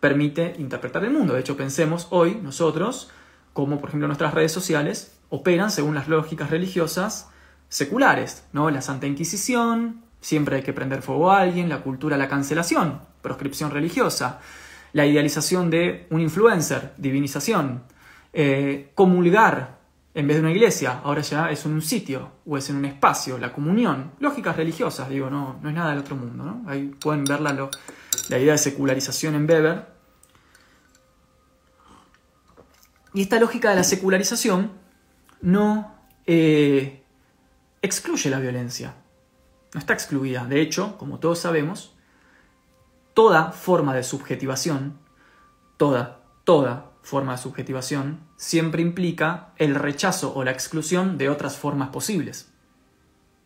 permite 0.00 0.56
interpretar 0.58 1.04
el 1.04 1.12
mundo. 1.12 1.34
De 1.34 1.40
hecho, 1.40 1.56
pensemos 1.56 2.08
hoy 2.10 2.40
nosotros 2.42 3.10
cómo, 3.52 3.78
por 3.78 3.90
ejemplo, 3.90 4.06
nuestras 4.06 4.34
redes 4.34 4.52
sociales 4.52 5.18
operan 5.28 5.70
según 5.70 5.94
las 5.94 6.08
lógicas 6.08 6.50
religiosas 6.50 7.28
seculares, 7.68 8.44
¿no? 8.52 8.70
La 8.70 8.82
Santa 8.82 9.06
Inquisición, 9.06 10.02
siempre 10.20 10.56
hay 10.56 10.62
que 10.62 10.72
prender 10.72 11.02
fuego 11.02 11.30
a 11.30 11.40
alguien, 11.40 11.68
la 11.68 11.80
cultura 11.82 12.16
la 12.16 12.28
cancelación, 12.28 13.00
proscripción 13.22 13.70
religiosa, 13.70 14.40
la 14.92 15.06
idealización 15.06 15.70
de 15.70 16.06
un 16.10 16.20
influencer, 16.20 16.92
divinización, 16.98 17.82
eh, 18.32 18.90
comulgar 18.94 19.80
en 20.14 20.26
vez 20.26 20.36
de 20.36 20.42
una 20.42 20.50
iglesia, 20.50 21.00
ahora 21.02 21.22
ya 21.22 21.50
es 21.50 21.64
un 21.64 21.80
sitio 21.80 22.32
o 22.44 22.58
es 22.58 22.68
en 22.68 22.76
un 22.76 22.84
espacio, 22.84 23.38
la 23.38 23.52
comunión, 23.52 24.12
lógicas 24.20 24.56
religiosas, 24.56 25.08
digo, 25.08 25.30
no, 25.30 25.58
no 25.62 25.68
es 25.70 25.74
nada 25.74 25.90
del 25.90 26.00
otro 26.00 26.16
mundo, 26.16 26.44
¿no? 26.44 26.62
Ahí 26.66 26.94
pueden 27.00 27.24
ver 27.24 27.40
la, 27.40 27.70
la 28.28 28.38
idea 28.38 28.52
de 28.52 28.58
secularización 28.58 29.34
en 29.34 29.48
Weber, 29.48 29.91
Y 33.14 33.22
esta 33.22 33.38
lógica 33.38 33.70
de 33.70 33.76
la 33.76 33.84
secularización 33.84 34.72
no 35.40 35.94
eh, 36.26 37.02
excluye 37.82 38.30
la 38.30 38.38
violencia, 38.38 38.94
no 39.74 39.80
está 39.80 39.92
excluida. 39.92 40.44
De 40.46 40.60
hecho, 40.60 40.96
como 40.98 41.18
todos 41.18 41.40
sabemos, 41.40 41.94
toda 43.14 43.52
forma 43.52 43.94
de 43.94 44.02
subjetivación, 44.02 44.98
toda, 45.76 46.22
toda 46.44 46.92
forma 47.02 47.32
de 47.32 47.38
subjetivación, 47.38 48.20
siempre 48.36 48.82
implica 48.82 49.52
el 49.56 49.74
rechazo 49.74 50.34
o 50.34 50.44
la 50.44 50.52
exclusión 50.52 51.18
de 51.18 51.28
otras 51.28 51.56
formas 51.56 51.90
posibles. 51.90 52.50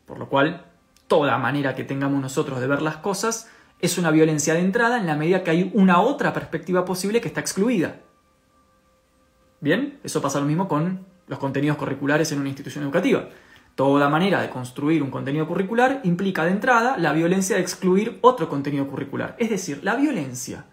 Por 0.05 0.19
lo 0.19 0.29
cual, 0.29 0.67
toda 1.09 1.39
manera 1.39 1.75
que 1.75 1.85
tengamos 1.85 2.21
nosotros 2.21 2.61
de 2.61 2.67
ver 2.67 2.83
las 2.83 2.99
cosas 2.99 3.49
es 3.81 3.99
una 3.99 4.11
violencia 4.11 4.55
de 4.55 4.61
entrada 4.61 4.99
en 4.99 5.07
la 5.07 5.17
medida 5.17 5.43
que 5.43 5.51
hay 5.51 5.71
una 5.75 6.01
otra 6.01 6.33
perspectiva 6.33 6.85
posible 6.85 7.21
que 7.21 7.29
está 7.29 7.41
excluida. 7.41 8.01
Bien, 9.67 9.99
eso 10.05 10.23
pasa 10.23 10.39
lo 10.39 10.47
mismo 10.47 10.69
con 10.69 11.01
los 11.27 11.41
contenidos 11.41 11.77
curriculares 11.77 12.31
en 12.31 12.39
una 12.39 12.51
institución 12.51 12.85
educativa. 12.85 13.29
Toda 13.75 14.09
manera 14.09 14.41
de 14.41 14.49
construir 14.49 15.03
un 15.03 15.11
contenido 15.11 15.49
curricular 15.49 16.03
implica 16.05 16.45
de 16.45 16.53
entrada 16.53 16.97
la 16.99 17.13
violencia 17.13 17.57
de 17.57 17.63
excluir 17.63 18.21
otro 18.21 18.49
contenido 18.49 18.87
curricular. 18.87 19.35
Es 19.41 19.51
decir, 19.51 19.81
la 19.83 19.97
violencia, 19.97 20.67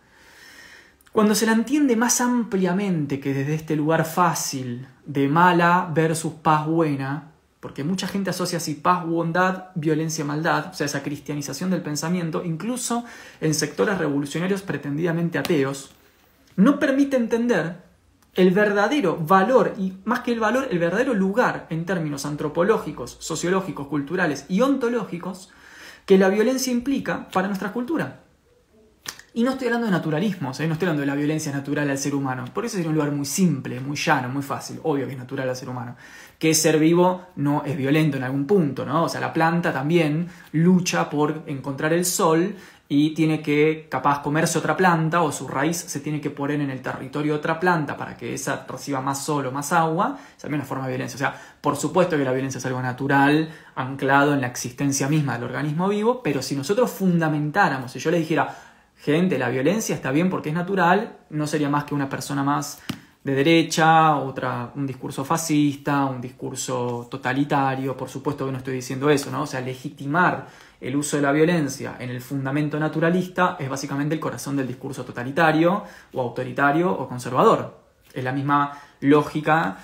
cuando 1.11 1.33
se 1.33 1.47
la 1.47 1.53
entiende 1.53 1.95
más 1.95 2.21
ampliamente 2.21 3.19
que 3.19 3.33
desde 3.33 3.55
este 3.55 3.75
lugar 3.75 4.05
fácil 4.05 4.85
de 5.07 5.27
mala 5.27 5.89
versus 5.91 6.33
paz 6.33 6.67
buena, 6.67 7.31
porque 7.61 7.83
mucha 7.83 8.05
gente 8.05 8.29
asocia 8.29 8.59
así 8.59 8.75
paz, 8.75 9.07
bondad, 9.07 9.69
violencia, 9.73 10.23
maldad, 10.23 10.67
o 10.69 10.73
sea, 10.75 10.85
esa 10.85 11.01
cristianización 11.01 11.71
del 11.71 11.81
pensamiento, 11.81 12.43
incluso 12.45 13.05
en 13.41 13.55
sectores 13.55 13.97
revolucionarios 13.97 14.61
pretendidamente 14.61 15.39
ateos, 15.39 15.89
no 16.55 16.77
permite 16.77 17.17
entender 17.17 17.82
el 18.35 18.51
verdadero 18.51 19.17
valor, 19.17 19.75
y 19.77 19.93
más 20.05 20.21
que 20.21 20.31
el 20.31 20.39
valor, 20.39 20.67
el 20.71 20.79
verdadero 20.79 21.13
lugar 21.13 21.67
en 21.69 21.85
términos 21.85 22.25
antropológicos, 22.25 23.17
sociológicos, 23.19 23.87
culturales 23.87 24.45
y 24.49 24.61
ontológicos 24.61 25.51
que 26.05 26.17
la 26.17 26.29
violencia 26.29 26.73
implica 26.73 27.27
para 27.29 27.47
nuestra 27.47 27.71
cultura. 27.71 28.23
Y 29.35 29.41
no 29.41 29.51
estoy 29.51 29.65
hablando 29.65 29.87
de 29.87 29.91
naturalismos, 29.93 30.59
¿eh? 30.59 30.67
no 30.67 30.73
estoy 30.73 30.87
hablando 30.87 31.01
de 31.01 31.07
la 31.07 31.15
violencia 31.15 31.51
natural 31.51 31.89
al 31.89 31.97
ser 31.97 32.13
humano. 32.13 32.45
Por 32.53 32.65
eso 32.65 32.77
es 32.77 32.85
un 32.85 32.93
lugar 32.93 33.11
muy 33.11 33.25
simple, 33.25 33.79
muy 33.79 33.97
llano, 33.97 34.29
muy 34.29 34.43
fácil. 34.43 34.79
Obvio 34.83 35.07
que 35.07 35.13
es 35.13 35.17
natural 35.17 35.49
al 35.49 35.55
ser 35.55 35.69
humano. 35.69 35.95
Que 36.37 36.53
ser 36.53 36.77
vivo 36.77 37.29
no 37.37 37.63
es 37.65 37.75
violento 37.75 38.17
en 38.17 38.23
algún 38.23 38.45
punto, 38.45 38.85
¿no? 38.85 39.05
O 39.05 39.09
sea, 39.09 39.19
la 39.19 39.33
planta 39.33 39.73
también 39.73 40.27
lucha 40.51 41.09
por 41.09 41.41
encontrar 41.47 41.93
el 41.93 42.05
sol 42.05 42.55
y 42.89 43.11
tiene 43.13 43.41
que 43.41 43.87
capaz 43.89 44.21
comerse 44.21 44.59
otra 44.59 44.75
planta 44.75 45.21
o 45.21 45.31
su 45.31 45.47
raíz 45.47 45.77
se 45.77 45.99
tiene 46.01 46.19
que 46.19 46.29
poner 46.29 46.61
en 46.61 46.69
el 46.69 46.81
territorio 46.81 47.33
de 47.33 47.39
otra 47.39 47.59
planta 47.59 47.95
para 47.97 48.15
que 48.17 48.33
esa 48.33 48.65
reciba 48.67 49.01
más 49.01 49.23
sol 49.23 49.45
o 49.47 49.51
más 49.51 49.71
agua, 49.71 50.17
es 50.35 50.41
también 50.41 50.59
una 50.59 50.67
forma 50.67 50.85
de 50.85 50.91
violencia. 50.91 51.15
O 51.15 51.19
sea, 51.19 51.41
por 51.61 51.75
supuesto 51.75 52.17
que 52.17 52.23
la 52.23 52.33
violencia 52.33 52.59
es 52.59 52.65
algo 52.65 52.81
natural, 52.81 53.49
anclado 53.75 54.33
en 54.33 54.41
la 54.41 54.47
existencia 54.47 55.07
misma 55.07 55.33
del 55.33 55.45
organismo 55.45 55.87
vivo, 55.87 56.21
pero 56.21 56.41
si 56.41 56.55
nosotros 56.55 56.91
fundamentáramos, 56.91 57.91
si 57.91 57.99
yo 57.99 58.11
le 58.11 58.19
dijera, 58.19 58.55
gente, 58.97 59.39
la 59.39 59.49
violencia 59.49 59.95
está 59.95 60.11
bien 60.11 60.29
porque 60.29 60.49
es 60.49 60.55
natural, 60.55 61.17
no 61.29 61.47
sería 61.47 61.69
más 61.69 61.85
que 61.85 61.95
una 61.95 62.09
persona 62.09 62.43
más 62.43 62.81
de 63.23 63.35
derecha, 63.35 64.17
otra, 64.17 64.71
un 64.75 64.85
discurso 64.85 65.23
fascista, 65.23 66.05
un 66.05 66.19
discurso 66.19 67.07
totalitario, 67.09 67.95
por 67.95 68.09
supuesto 68.09 68.45
que 68.45 68.51
no 68.51 68.57
estoy 68.57 68.75
diciendo 68.75 69.09
eso, 69.09 69.31
¿no? 69.31 69.43
O 69.43 69.47
sea, 69.47 69.61
legitimar 69.61 70.47
el 70.83 70.97
uso 70.97 71.15
de 71.15 71.23
la 71.23 71.31
violencia 71.31 71.95
en 71.97 72.09
el 72.09 72.19
fundamento 72.19 72.77
naturalista 72.77 73.55
es 73.57 73.69
básicamente 73.69 74.13
el 74.13 74.19
corazón 74.19 74.57
del 74.57 74.67
discurso 74.67 75.05
totalitario 75.05 75.85
o 76.11 76.21
autoritario 76.21 76.91
o 76.91 77.07
conservador. 77.07 77.79
Es 78.13 78.21
la 78.21 78.33
misma 78.33 78.77
lógica 78.99 79.77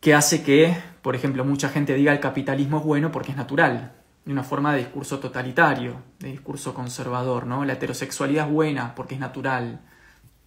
que 0.00 0.14
hace 0.14 0.42
que, 0.42 0.76
por 1.00 1.16
ejemplo, 1.16 1.42
mucha 1.46 1.70
gente 1.70 1.94
diga 1.94 2.12
el 2.12 2.20
capitalismo 2.20 2.78
es 2.78 2.84
bueno 2.84 3.10
porque 3.10 3.30
es 3.30 3.36
natural, 3.38 3.92
de 4.26 4.32
una 4.32 4.42
forma 4.42 4.74
de 4.74 4.80
discurso 4.80 5.18
totalitario, 5.18 5.96
de 6.18 6.32
discurso 6.32 6.74
conservador, 6.74 7.46
¿no? 7.46 7.64
La 7.64 7.72
heterosexualidad 7.72 8.46
es 8.46 8.52
buena 8.52 8.94
porque 8.94 9.14
es 9.14 9.20
natural, 9.20 9.80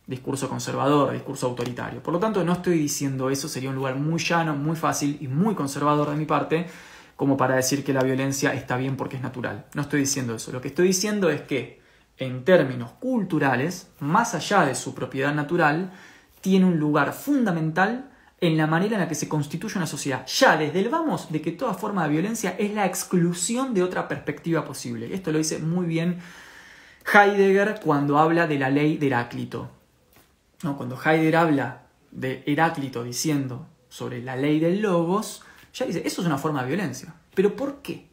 discurso 0.05 0.49
conservador, 0.49 1.13
discurso 1.13 1.47
autoritario. 1.47 2.03
Por 2.03 2.13
lo 2.13 2.19
tanto, 2.19 2.43
no 2.43 2.53
estoy 2.53 2.77
diciendo 2.77 3.31
eso, 3.31 3.49
sería 3.49 3.71
un 3.71 3.75
lugar 3.75 3.95
muy 3.95 4.19
llano, 4.19 4.55
muy 4.55 4.75
fácil 4.75 5.17
y 5.19 5.27
muy 5.27 5.55
conservador 5.55 6.11
de 6.11 6.15
mi 6.15 6.25
parte 6.25 6.67
como 7.17 7.35
para 7.35 7.55
decir 7.55 7.83
que 7.83 7.93
la 7.93 8.03
violencia 8.03 8.53
está 8.53 8.77
bien 8.77 8.95
porque 8.95 9.17
es 9.17 9.23
natural. 9.23 9.65
No 9.73 9.81
estoy 9.81 10.01
diciendo 10.01 10.35
eso. 10.35 10.51
Lo 10.51 10.61
que 10.61 10.69
estoy 10.69 10.87
diciendo 10.87 11.29
es 11.29 11.41
que, 11.41 11.81
en 12.17 12.45
términos 12.45 12.91
culturales, 12.99 13.89
más 13.99 14.35
allá 14.35 14.65
de 14.65 14.75
su 14.75 14.93
propiedad 14.93 15.33
natural, 15.33 15.91
tiene 16.41 16.65
un 16.65 16.77
lugar 16.77 17.13
fundamental 17.13 18.11
en 18.39 18.55
la 18.55 18.67
manera 18.67 18.93
en 18.93 19.01
la 19.01 19.07
que 19.07 19.15
se 19.15 19.27
constituye 19.27 19.77
una 19.77 19.87
sociedad. 19.87 20.27
Ya 20.27 20.57
desde 20.57 20.79
el 20.79 20.89
vamos 20.89 21.31
de 21.31 21.41
que 21.41 21.51
toda 21.51 21.73
forma 21.73 22.03
de 22.03 22.09
violencia 22.09 22.55
es 22.59 22.71
la 22.73 22.85
exclusión 22.85 23.73
de 23.73 23.81
otra 23.81 24.07
perspectiva 24.07 24.63
posible. 24.63 25.11
Esto 25.11 25.31
lo 25.31 25.39
dice 25.39 25.57
muy 25.57 25.87
bien 25.87 26.19
Heidegger 27.11 27.79
cuando 27.83 28.19
habla 28.19 28.45
de 28.45 28.59
la 28.59 28.69
ley 28.69 28.97
de 28.97 29.07
Heráclito. 29.07 29.71
¿No? 30.61 30.77
Cuando 30.77 30.99
Heidegger 31.03 31.35
habla 31.35 31.81
de 32.11 32.43
Heráclito 32.45 33.03
diciendo 33.03 33.65
sobre 33.89 34.21
la 34.21 34.35
ley 34.35 34.59
del 34.59 34.81
logos, 34.81 35.41
ya 35.77 35.85
dice, 35.85 36.01
eso 36.05 36.21
es 36.21 36.27
una 36.27 36.37
forma 36.37 36.61
de 36.61 36.69
violencia. 36.69 37.13
¿Pero 37.35 37.55
por 37.55 37.81
qué? 37.81 38.07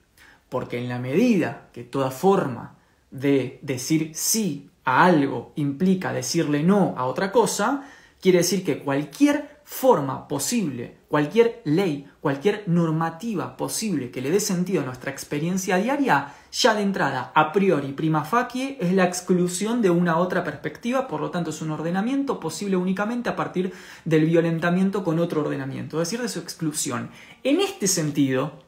Porque 0.49 0.79
en 0.79 0.89
la 0.89 0.99
medida 0.99 1.69
que 1.73 1.83
toda 1.83 2.11
forma 2.11 2.75
de 3.11 3.59
decir 3.63 4.11
sí 4.15 4.69
a 4.85 5.05
algo 5.07 5.53
implica 5.57 6.13
decirle 6.13 6.63
no 6.63 6.95
a 6.97 7.07
otra 7.07 7.33
cosa, 7.33 7.89
quiere 8.21 8.39
decir 8.39 8.65
que 8.65 8.81
cualquier 8.81 9.55
forma 9.65 10.29
posible, 10.29 10.99
cualquier 11.09 11.63
ley, 11.65 12.07
cualquier 12.21 12.65
normativa 12.67 13.57
posible 13.57 14.11
que 14.11 14.21
le 14.21 14.31
dé 14.31 14.39
sentido 14.39 14.83
a 14.83 14.85
nuestra 14.85 15.11
experiencia 15.11 15.79
diaria, 15.79 16.35
ya 16.53 16.75
de 16.75 16.83
entrada, 16.83 17.33
a 17.35 17.53
priori, 17.53 17.93
prima 17.93 18.25
facie, 18.25 18.77
es 18.79 18.93
la 18.93 19.05
exclusión 19.05 19.81
de 19.81 19.91
una 19.91 20.19
otra 20.19 20.45
perspectiva, 20.45 21.09
por 21.09 21.21
lo 21.21 21.31
tanto 21.31 21.51
es 21.51 21.63
un 21.63 21.71
ordenamiento 21.71 22.39
posible 22.39 22.77
únicamente 22.77 23.31
a 23.31 23.37
partir 23.37 23.73
del 24.05 24.27
violentamiento 24.27 25.03
con 25.03 25.19
otro 25.19 25.41
ordenamiento, 25.41 26.01
es 26.01 26.09
decir, 26.09 26.21
de 26.21 26.29
su 26.29 26.41
exclusión. 26.41 27.11
En 27.45 27.61
este 27.61 27.87
sentido, 27.87 28.65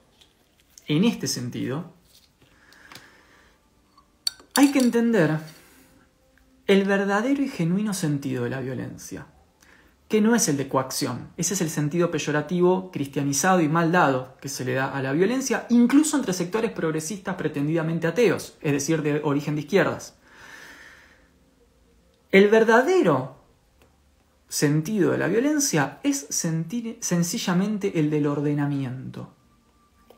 en 0.86 1.04
este 1.04 1.26
sentido, 1.26 1.92
hay 4.54 4.70
que 4.70 4.78
entender 4.78 5.38
el 6.66 6.84
verdadero 6.84 7.42
y 7.42 7.48
genuino 7.48 7.94
sentido 7.94 8.44
de 8.44 8.50
la 8.50 8.60
violencia 8.60 9.26
que 10.08 10.20
no 10.20 10.34
es 10.36 10.48
el 10.48 10.56
de 10.56 10.68
coacción. 10.68 11.30
Ese 11.36 11.54
es 11.54 11.60
el 11.60 11.70
sentido 11.70 12.10
peyorativo, 12.10 12.90
cristianizado 12.92 13.60
y 13.60 13.68
mal 13.68 13.90
dado 13.90 14.36
que 14.40 14.48
se 14.48 14.64
le 14.64 14.74
da 14.74 14.92
a 14.92 15.02
la 15.02 15.12
violencia, 15.12 15.66
incluso 15.68 16.16
entre 16.16 16.32
sectores 16.32 16.70
progresistas 16.70 17.34
pretendidamente 17.34 18.06
ateos, 18.06 18.56
es 18.60 18.72
decir, 18.72 19.02
de 19.02 19.20
origen 19.24 19.56
de 19.56 19.62
izquierdas. 19.62 20.16
El 22.30 22.48
verdadero 22.48 23.35
sentido 24.48 25.12
de 25.12 25.18
la 25.18 25.28
violencia 25.28 25.98
es 26.02 26.26
sentir, 26.30 26.98
sencillamente 27.00 27.98
el 27.98 28.10
del 28.10 28.26
ordenamiento. 28.26 29.32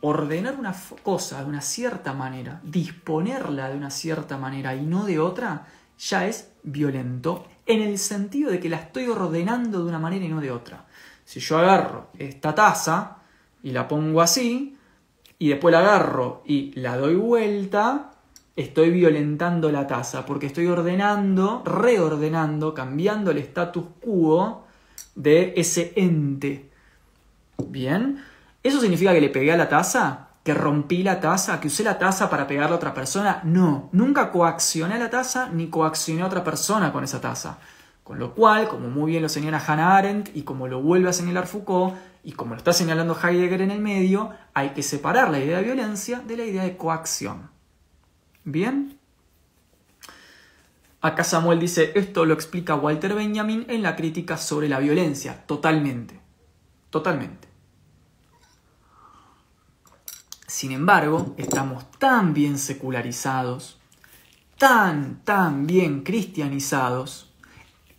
Ordenar 0.01 0.57
una 0.59 0.75
cosa 1.03 1.43
de 1.43 1.49
una 1.49 1.61
cierta 1.61 2.13
manera, 2.13 2.61
disponerla 2.63 3.69
de 3.69 3.77
una 3.77 3.91
cierta 3.91 4.39
manera 4.39 4.75
y 4.75 4.87
no 4.87 5.05
de 5.05 5.19
otra, 5.19 5.67
ya 5.99 6.27
es 6.27 6.53
violento 6.63 7.47
en 7.67 7.83
el 7.83 7.99
sentido 7.99 8.51
de 8.51 8.61
que 8.61 8.69
la 8.69 8.77
estoy 8.77 9.09
ordenando 9.09 9.83
de 9.83 9.89
una 9.89 9.99
manera 9.99 10.25
y 10.25 10.29
no 10.29 10.41
de 10.41 10.51
otra. 10.51 10.87
Si 11.25 11.41
yo 11.41 11.59
agarro 11.59 12.11
esta 12.17 12.55
taza 12.55 13.19
y 13.63 13.73
la 13.73 13.89
pongo 13.89 14.23
así, 14.23 14.77
y 15.39 15.49
después 15.49 15.73
la 15.73 15.81
agarro 15.81 16.43
y 16.45 16.73
la 16.81 16.97
doy 16.97 17.15
vuelta, 17.15 18.13
estoy 18.59 18.91
violentando 18.91 19.71
la 19.71 19.87
taza, 19.87 20.27
porque 20.27 20.47
estoy 20.47 20.67
ordenando, 20.67 21.63
reordenando, 21.65 22.75
cambiando 22.75 23.31
el 23.31 23.39
status 23.39 23.85
quo 24.01 24.65
de 25.15 25.55
ese 25.57 25.93
ente. 25.95 26.69
Bien, 27.69 28.19
¿eso 28.63 28.81
significa 28.81 29.13
que 29.13 29.21
le 29.21 29.31
pegué 29.31 29.53
a 29.53 29.57
la 29.57 29.69
taza? 29.69 30.25
que 30.45 30.55
rompí 30.55 31.03
la 31.03 31.21
taza, 31.21 31.61
que 31.61 31.69
usé 31.69 31.85
la 31.85 31.99
taza 31.99 32.31
para 32.31 32.47
pegarle 32.47 32.73
a 32.73 32.77
otra 32.77 32.95
persona. 32.95 33.43
No, 33.45 33.91
nunca 33.93 34.31
coaccioné 34.31 34.99
la 34.99 35.11
taza 35.11 35.51
ni 35.53 35.69
coaccioné 35.69 36.23
a 36.23 36.27
otra 36.27 36.43
persona 36.43 36.91
con 36.91 37.05
esa 37.05 37.21
taza. 37.21 37.59
Con 38.03 38.19
lo 38.19 38.35
cual, 38.35 38.67
como 38.67 38.89
muy 38.89 39.11
bien 39.11 39.23
lo 39.23 39.29
señala 39.29 39.63
Hannah 39.67 39.99
Arendt 39.99 40.35
y 40.35 40.45
como 40.45 40.67
lo 40.67 40.81
vuelve 40.81 41.11
a 41.11 41.13
señalar 41.13 41.47
Foucault 41.47 41.97
y 42.25 42.33
como 42.33 42.55
lo 42.55 42.59
está 42.59 42.73
señalando 42.73 43.15
Heidegger 43.23 43.61
en 43.61 43.73
el 43.73 43.81
medio, 43.81 44.31
hay 44.55 44.71
que 44.71 44.83
separar 44.83 45.31
la 45.31 45.39
idea 45.39 45.59
de 45.59 45.65
violencia 45.65 46.21
de 46.27 46.39
la 46.39 46.45
idea 46.45 46.63
de 46.63 46.79
coacción. 46.79 47.58
¿Bien? 48.51 48.99
Acá 51.03 51.23
Samuel 51.23 51.61
dice, 51.61 51.93
esto 51.97 52.25
lo 52.25 52.33
explica 52.33 52.77
Walter 52.77 53.15
Benjamin 53.15 53.67
en 53.69 53.83
la 53.83 53.95
crítica 53.95 54.39
sobre 54.39 54.71
la 54.71 54.79
violencia, 54.79 55.45
totalmente. 55.47 56.19
Totalmente. 56.89 57.47
Sin 60.47 60.73
embargo, 60.73 61.35
estamos 61.37 61.91
tan 61.99 62.33
bien 62.33 62.57
secularizados, 62.57 63.79
tan, 64.57 65.23
tan 65.25 65.67
bien 65.67 66.03
cristianizados, 66.03 67.31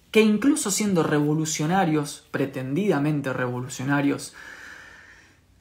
que 0.09 0.21
incluso 0.21 0.71
siendo 0.71 1.03
revolucionarios, 1.03 2.27
pretendidamente 2.31 3.33
revolucionarios, 3.33 4.33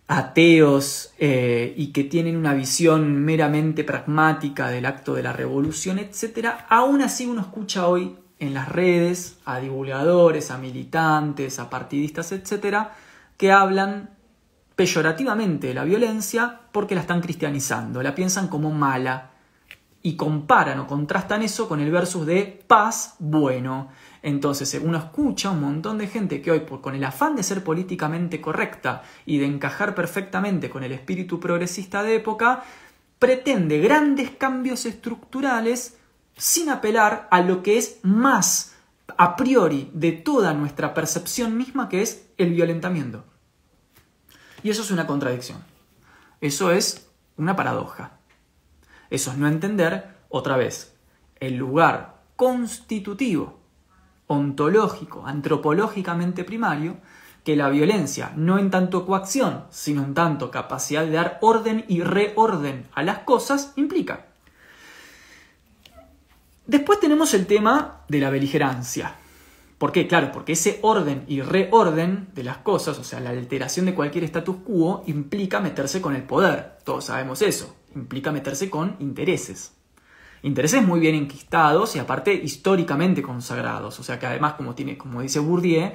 ateos 0.09 1.13
eh, 1.19 1.75
y 1.77 1.89
que 1.89 2.03
tienen 2.05 2.37
una 2.37 2.55
visión 2.55 3.23
meramente 3.25 3.85
pragmática 3.85 4.71
del 4.71 4.87
acto 4.87 5.15
de 5.15 5.23
la 5.23 5.35
revolución, 5.35 5.99
etc., 5.99 6.49
aún 6.69 7.03
así 7.03 7.27
uno 7.27 7.43
escucha 7.43 7.87
hoy 7.87 8.17
en 8.39 8.55
las 8.55 8.69
redes 8.69 9.39
a 9.45 9.61
divulgadores, 9.61 10.51
a 10.51 10.57
militantes, 10.57 11.59
a 11.59 11.69
partidistas, 11.69 12.33
etc., 12.33 12.89
que 13.37 13.53
hablan 13.53 14.11
peyorativamente 14.75 15.75
la 15.75 15.85
violencia 15.85 16.61
porque 16.73 16.95
la 16.95 17.03
están 17.03 17.21
cristianizando, 17.21 18.03
la 18.03 18.15
piensan 18.15 18.49
como 18.49 18.71
mala 18.71 19.31
y 20.03 20.17
comparan 20.17 20.81
o 20.81 20.87
contrastan 20.87 21.43
eso 21.43 21.69
con 21.69 21.81
el 21.81 21.91
versus 21.91 22.25
de 22.25 22.65
paz 22.67 23.17
bueno. 23.19 23.89
Entonces 24.23 24.79
uno 24.83 24.99
escucha 24.99 25.51
un 25.51 25.61
montón 25.61 25.99
de 25.99 26.09
gente 26.09 26.43
que 26.43 26.51
hoy, 26.51 26.61
con 26.61 26.95
el 26.95 27.05
afán 27.05 27.37
de 27.37 27.43
ser 27.43 27.63
políticamente 27.63 28.41
correcta 28.41 29.03
y 29.25 29.39
de 29.39 29.47
encajar 29.47 29.95
perfectamente 29.95 30.71
con 30.71 30.83
el 30.83 30.93
espíritu 30.93 31.39
progresista 31.39 32.03
de 32.03 32.17
época, 32.17 32.65
pretende 33.19 33.79
grandes 33.79 34.31
cambios 34.31 34.87
estructurales 34.87 35.97
sin 36.37 36.71
apelar 36.71 37.29
a 37.31 37.41
lo 37.41 37.63
que 37.63 37.79
es 37.79 37.99
más 38.03 38.75
a 39.17 39.37
priori 39.37 39.91
de 39.95 40.13
toda 40.13 40.55
nuestra 40.55 40.95
percepción 40.95 41.57
misma, 41.57 41.89
que 41.89 42.03
es 42.03 42.27
el 42.37 42.51
violentamiento. 42.53 43.25
Y 44.63 44.71
eso 44.71 44.83
es 44.83 44.91
una 44.91 45.07
contradicción. 45.07 45.65
Eso 46.41 46.71
es 46.73 47.09
una 47.37 47.57
paradoja. 47.57 48.19
Eso 49.11 49.33
es 49.33 49.39
no 49.39 49.49
entender, 49.49 50.17
otra 50.29 50.57
vez, 50.57 50.95
el 51.41 51.57
lugar 51.57 52.23
constitutivo, 52.37 53.58
ontológico, 54.29 55.27
antropológicamente 55.27 56.45
primario, 56.45 56.97
que 57.45 57.57
la 57.57 57.69
violencia, 57.71 58.33
no 58.37 58.59
en 58.59 58.71
tanto 58.71 59.05
coacción, 59.07 59.65
sino 59.71 60.05
en 60.05 60.15
tanto 60.15 60.51
capacidad 60.51 61.05
de 61.05 61.13
dar 61.13 61.39
orden 61.41 61.85
y 61.89 62.03
reorden 62.03 62.87
a 62.93 63.03
las 63.03 63.21
cosas, 63.21 63.73
implica. 63.77 64.27
Después 66.67 67.01
tenemos 67.01 67.33
el 67.33 67.47
tema 67.47 68.03
de 68.09 68.21
la 68.21 68.29
beligerancia. 68.29 69.15
¿Por 69.79 69.93
qué? 69.93 70.07
Claro, 70.07 70.33
porque 70.33 70.53
ese 70.53 70.81
orden 70.83 71.25
y 71.27 71.41
reorden 71.41 72.29
de 72.35 72.45
las 72.45 72.59
cosas, 72.59 72.99
o 72.99 73.05
sea, 73.05 73.21
la 73.21 73.31
alteración 73.31 73.87
de 73.87 73.95
cualquier 73.95 74.25
status 74.25 74.57
quo, 74.57 75.03
implica 75.07 75.61
meterse 75.61 76.03
con 76.03 76.15
el 76.15 76.25
poder. 76.25 76.79
Todos 76.85 77.07
sabemos 77.07 77.41
eso. 77.41 77.75
Implica 77.95 78.33
meterse 78.33 78.69
con 78.69 78.97
intereses. 78.99 79.78
Intereses 80.43 80.87
muy 80.87 81.01
bien 81.01 81.15
enquistados 81.15 81.97
y 81.97 81.99
aparte 81.99 82.33
históricamente 82.33 83.23
consagrados. 83.23 83.99
O 83.99 84.03
sea 84.03 84.19
que 84.19 84.27
además, 84.27 84.55
como, 84.55 84.75
tiene, 84.75 84.97
como 84.97 85.21
dice 85.21 85.41
Bourdieu, 85.41 85.93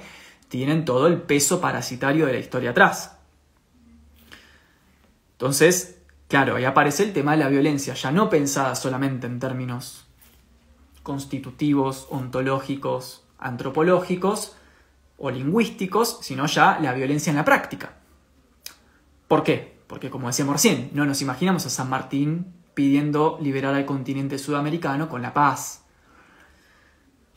tienen 0.50 0.86
todo 0.86 1.08
el 1.08 1.22
peso 1.22 1.62
parasitario 1.62 2.26
de 2.26 2.34
la 2.34 2.40
historia 2.40 2.72
atrás. 2.72 3.18
Entonces, 5.34 5.98
claro, 6.28 6.56
ahí 6.56 6.66
aparece 6.66 7.04
el 7.04 7.14
tema 7.14 7.32
de 7.32 7.38
la 7.38 7.50
violencia, 7.50 7.94
ya 7.94 8.12
no 8.12 8.30
pensada 8.30 8.76
solamente 8.76 9.28
en 9.28 9.40
términos 9.40 10.06
constitutivos, 11.02 12.08
ontológicos, 12.10 13.24
antropológicos 13.40 14.56
o 15.18 15.30
lingüísticos, 15.30 16.20
sino 16.22 16.46
ya 16.46 16.80
la 16.80 16.94
violencia 16.94 17.30
en 17.30 17.38
la 17.38 17.46
práctica. 17.46 17.96
¿Por 19.28 19.44
qué? 19.44 19.78
Porque 19.88 20.10
como 20.10 20.28
decíamos 20.28 20.54
recién, 20.54 20.92
no 20.94 21.06
nos 21.06 21.22
imaginamos 21.22 21.66
a 21.66 21.70
San 21.70 21.90
Martín 21.90 22.54
pidiendo 22.74 23.38
liberar 23.42 23.76
al 23.76 23.86
continente 23.86 24.38
sudamericano 24.38 25.10
con 25.10 25.22
la 25.22 25.34
paz. 25.34 25.84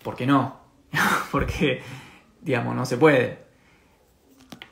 ¿Por 0.02 0.16
qué 0.16 0.26
no? 0.26 0.60
Porque, 1.32 1.82
digamos, 2.40 2.74
no 2.74 2.86
se 2.86 2.96
puede. 2.96 3.46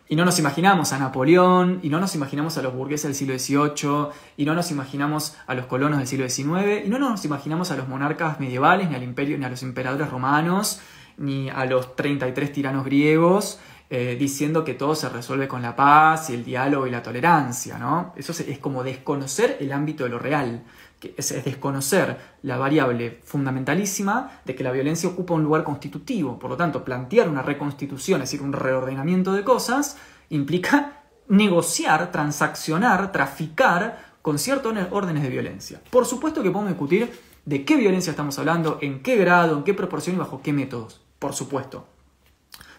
Y 0.06 0.16
no 0.16 0.24
nos 0.24 0.38
imaginamos 0.38 0.92
a 0.92 0.98
Napoleón, 0.98 1.80
y 1.82 1.88
no 1.88 1.98
nos 1.98 2.14
imaginamos 2.14 2.58
a 2.58 2.62
los 2.62 2.74
burgueses 2.74 3.04
del 3.04 3.14
siglo 3.14 3.38
XVIII, 3.38 4.08
y 4.36 4.44
no 4.44 4.54
nos 4.54 4.70
imaginamos 4.70 5.36
a 5.46 5.54
los 5.54 5.66
colonos 5.66 5.98
del 5.98 6.06
siglo 6.06 6.28
XIX, 6.28 6.84
y 6.84 6.88
no 6.88 6.98
nos 6.98 7.24
imaginamos 7.24 7.70
a 7.70 7.76
los 7.76 7.88
monarcas 7.88 8.38
medievales, 8.38 8.90
ni 8.90 8.94
al 8.94 9.02
imperio, 9.02 9.38
ni 9.38 9.44
a 9.44 9.48
los 9.48 9.62
emperadores 9.62 10.10
romanos, 10.10 10.80
ni 11.16 11.48
a 11.48 11.64
los 11.64 11.96
33 11.96 12.52
tiranos 12.52 12.84
griegos 12.84 13.58
eh, 13.90 14.16
diciendo 14.18 14.64
que 14.64 14.74
todo 14.74 14.94
se 14.94 15.08
resuelve 15.08 15.46
con 15.46 15.62
la 15.62 15.76
paz 15.76 16.30
y 16.30 16.34
el 16.34 16.44
diálogo 16.44 16.86
y 16.86 16.90
la 16.90 17.02
tolerancia, 17.02 17.78
¿no? 17.78 18.12
Eso 18.16 18.32
es, 18.32 18.58
como 18.58 18.82
desconocer 18.82 19.58
el 19.60 19.72
ámbito 19.72 20.04
de 20.04 20.10
lo 20.10 20.18
real, 20.18 20.64
que 20.98 21.14
es, 21.16 21.44
desconocer 21.44 22.18
la 22.42 22.56
variable 22.56 23.20
fundamentalísima 23.24 24.40
de 24.44 24.54
que 24.54 24.64
la 24.64 24.72
violencia 24.72 25.08
ocupa 25.08 25.34
un 25.34 25.44
lugar 25.44 25.64
constitutivo. 25.64 26.38
Por 26.38 26.50
lo 26.50 26.56
tanto, 26.56 26.84
plantear 26.84 27.28
una 27.28 27.42
reconstitución, 27.42 28.22
es 28.22 28.30
decir, 28.30 28.44
un 28.44 28.52
reordenamiento 28.52 29.32
de 29.32 29.44
cosas, 29.44 29.98
implica 30.30 31.02
negociar, 31.28 32.10
transaccionar, 32.10 33.12
traficar 33.12 34.14
con 34.22 34.38
ciertos 34.38 34.74
órdenes 34.90 35.22
de 35.22 35.28
violencia. 35.28 35.80
Por 35.90 36.06
supuesto 36.06 36.42
que 36.42 36.50
podemos 36.50 36.72
discutir 36.72 37.12
de 37.44 37.64
qué 37.64 37.76
violencia 37.76 38.10
estamos 38.10 38.38
hablando, 38.38 38.78
en 38.80 39.02
qué 39.02 39.16
grado, 39.16 39.58
en 39.58 39.64
qué 39.64 39.74
proporción 39.74 40.16
y 40.16 40.18
bajo 40.18 40.40
qué 40.42 40.52
métodos 40.52 41.04
por 41.24 41.32
supuesto. 41.32 41.86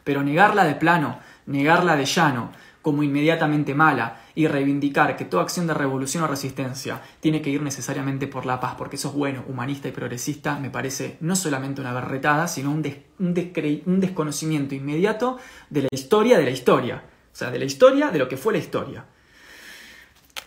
Pero 0.06 0.24
negarla 0.24 0.64
de 0.64 0.76
plano, 0.76 1.20
negarla 1.46 1.98
de 1.98 2.06
llano, 2.06 2.52
como 2.82 3.04
inmediatamente 3.04 3.76
mala, 3.76 4.22
y 4.36 4.48
reivindicar 4.48 5.18
que 5.18 5.26
toda 5.26 5.44
acción 5.44 5.66
de 5.66 5.74
revolución 5.74 6.24
o 6.24 6.28
resistencia 6.28 7.02
tiene 7.20 7.42
que 7.42 7.50
ir 7.50 7.62
necesariamente 7.62 8.28
por 8.28 8.46
la 8.46 8.60
paz, 8.60 8.76
porque 8.78 8.96
eso 8.96 9.10
es 9.10 9.16
bueno, 9.16 9.44
humanista 9.48 9.88
y 9.88 9.92
progresista, 9.92 10.60
me 10.60 10.70
parece 10.70 11.18
no 11.20 11.36
solamente 11.36 11.82
una 11.82 11.92
berretada, 11.94 12.48
sino 12.48 12.72
un, 12.72 12.86
un 13.18 14.00
desconocimiento 14.00 14.76
inmediato 14.76 15.38
de 15.70 15.82
la 15.82 15.90
historia 15.92 16.38
de 16.38 16.46
la 16.46 16.52
historia. 16.52 17.04
O 17.34 17.38
sea, 17.38 17.52
de 17.52 17.60
la 17.60 17.66
historia, 17.66 18.12
de 18.12 18.20
lo 18.20 18.30
que 18.30 18.38
fue 18.38 18.54
la 18.54 18.60
historia. 18.60 19.04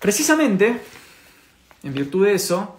Precisamente, 0.00 0.80
en 1.82 1.92
virtud 1.92 2.24
de 2.24 2.32
eso, 2.32 2.78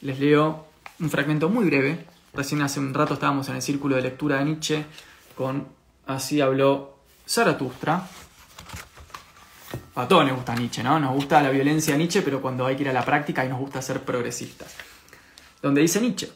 les 0.00 0.18
leo 0.18 0.66
un 0.98 1.10
fragmento 1.10 1.48
muy 1.48 1.66
breve. 1.66 2.06
Recién 2.32 2.62
hace 2.62 2.80
un 2.80 2.94
rato 2.94 3.14
estábamos 3.14 3.48
en 3.48 3.56
el 3.56 3.62
círculo 3.62 3.96
de 3.96 4.02
lectura 4.02 4.38
de 4.38 4.46
Nietzsche 4.46 4.84
con 5.36 5.68
Así 6.10 6.40
habló 6.40 6.98
Zaratustra. 7.28 8.04
A 9.94 10.08
todos 10.08 10.24
nos 10.24 10.34
gusta 10.34 10.56
Nietzsche, 10.56 10.82
¿no? 10.82 10.98
Nos 10.98 11.14
gusta 11.14 11.40
la 11.40 11.50
violencia 11.50 11.92
de 11.92 11.98
Nietzsche, 11.98 12.22
pero 12.22 12.42
cuando 12.42 12.66
hay 12.66 12.74
que 12.74 12.82
ir 12.82 12.88
a 12.88 12.92
la 12.92 13.04
práctica 13.04 13.44
y 13.44 13.48
nos 13.48 13.60
gusta 13.60 13.80
ser 13.80 14.02
progresistas. 14.02 14.74
Donde 15.62 15.82
dice 15.82 16.00
Nietzsche, 16.00 16.32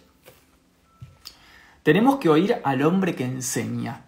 tenemos 1.82 2.18
que 2.18 2.28
oír 2.28 2.60
al 2.62 2.82
hombre 2.82 3.16
que 3.16 3.24
enseña. 3.24 4.06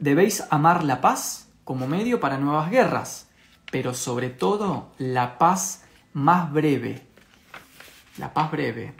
Debéis 0.00 0.42
amar 0.50 0.82
la 0.82 1.00
paz 1.00 1.48
como 1.62 1.86
medio 1.86 2.18
para 2.18 2.36
nuevas 2.36 2.68
guerras, 2.68 3.28
pero 3.70 3.94
sobre 3.94 4.30
todo 4.30 4.90
la 4.98 5.38
paz 5.38 5.84
más 6.12 6.52
breve. 6.52 7.06
La 8.18 8.34
paz 8.34 8.50
breve. 8.50 8.94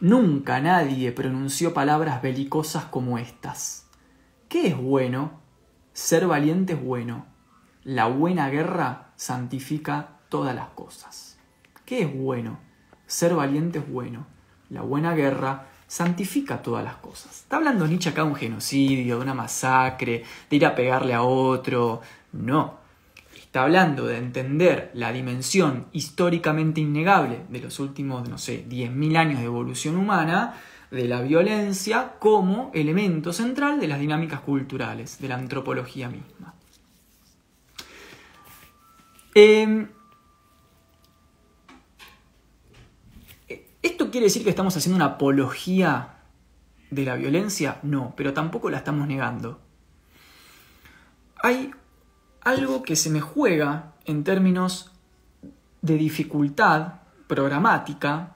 Nunca 0.00 0.60
nadie 0.60 1.10
pronunció 1.10 1.72
palabras 1.72 2.20
belicosas 2.20 2.84
como 2.84 3.16
estas. 3.16 3.86
¿Qué 4.46 4.68
es 4.68 4.76
bueno? 4.76 5.40
Ser 5.94 6.26
valiente 6.26 6.74
es 6.74 6.82
bueno. 6.82 7.24
La 7.82 8.06
buena 8.06 8.50
guerra 8.50 9.12
santifica 9.16 10.18
todas 10.28 10.54
las 10.54 10.68
cosas. 10.68 11.38
¿Qué 11.86 12.02
es 12.02 12.14
bueno? 12.14 12.58
Ser 13.06 13.34
valiente 13.34 13.78
es 13.78 13.88
bueno. 13.88 14.26
La 14.68 14.82
buena 14.82 15.14
guerra 15.14 15.68
santifica 15.86 16.60
todas 16.60 16.84
las 16.84 16.96
cosas. 16.96 17.32
Está 17.40 17.56
hablando 17.56 17.86
Nietzsche 17.86 18.10
acá 18.10 18.22
de 18.22 18.28
un 18.28 18.34
genocidio, 18.34 19.16
de 19.16 19.22
una 19.22 19.34
masacre, 19.34 20.24
de 20.50 20.56
ir 20.56 20.66
a 20.66 20.74
pegarle 20.74 21.14
a 21.14 21.22
otro. 21.22 22.02
No. 22.32 22.85
Está 23.56 23.64
hablando 23.64 24.04
de 24.04 24.18
entender 24.18 24.90
la 24.92 25.10
dimensión 25.12 25.86
históricamente 25.92 26.82
innegable 26.82 27.46
de 27.48 27.60
los 27.60 27.80
últimos, 27.80 28.28
no 28.28 28.36
sé, 28.36 28.66
10.000 28.68 29.16
años 29.16 29.38
de 29.38 29.46
evolución 29.46 29.96
humana, 29.96 30.56
de 30.90 31.08
la 31.08 31.22
violencia 31.22 32.16
como 32.18 32.70
elemento 32.74 33.32
central 33.32 33.80
de 33.80 33.88
las 33.88 33.98
dinámicas 33.98 34.40
culturales, 34.40 35.22
de 35.22 35.28
la 35.28 35.36
antropología 35.36 36.10
misma. 36.10 36.52
Em, 39.34 39.88
¿Esto 43.80 44.10
quiere 44.10 44.26
decir 44.26 44.44
que 44.44 44.50
estamos 44.50 44.76
haciendo 44.76 44.96
una 44.96 45.14
apología 45.14 46.18
de 46.90 47.06
la 47.06 47.14
violencia? 47.14 47.78
No, 47.82 48.12
pero 48.18 48.34
tampoco 48.34 48.68
la 48.68 48.76
estamos 48.76 49.08
negando. 49.08 49.62
Hay 51.42 51.72
algo 52.46 52.84
que 52.84 52.94
se 52.94 53.10
me 53.10 53.20
juega 53.20 53.94
en 54.04 54.22
términos 54.22 54.92
de 55.82 55.94
dificultad 55.94 57.00
programática 57.26 58.34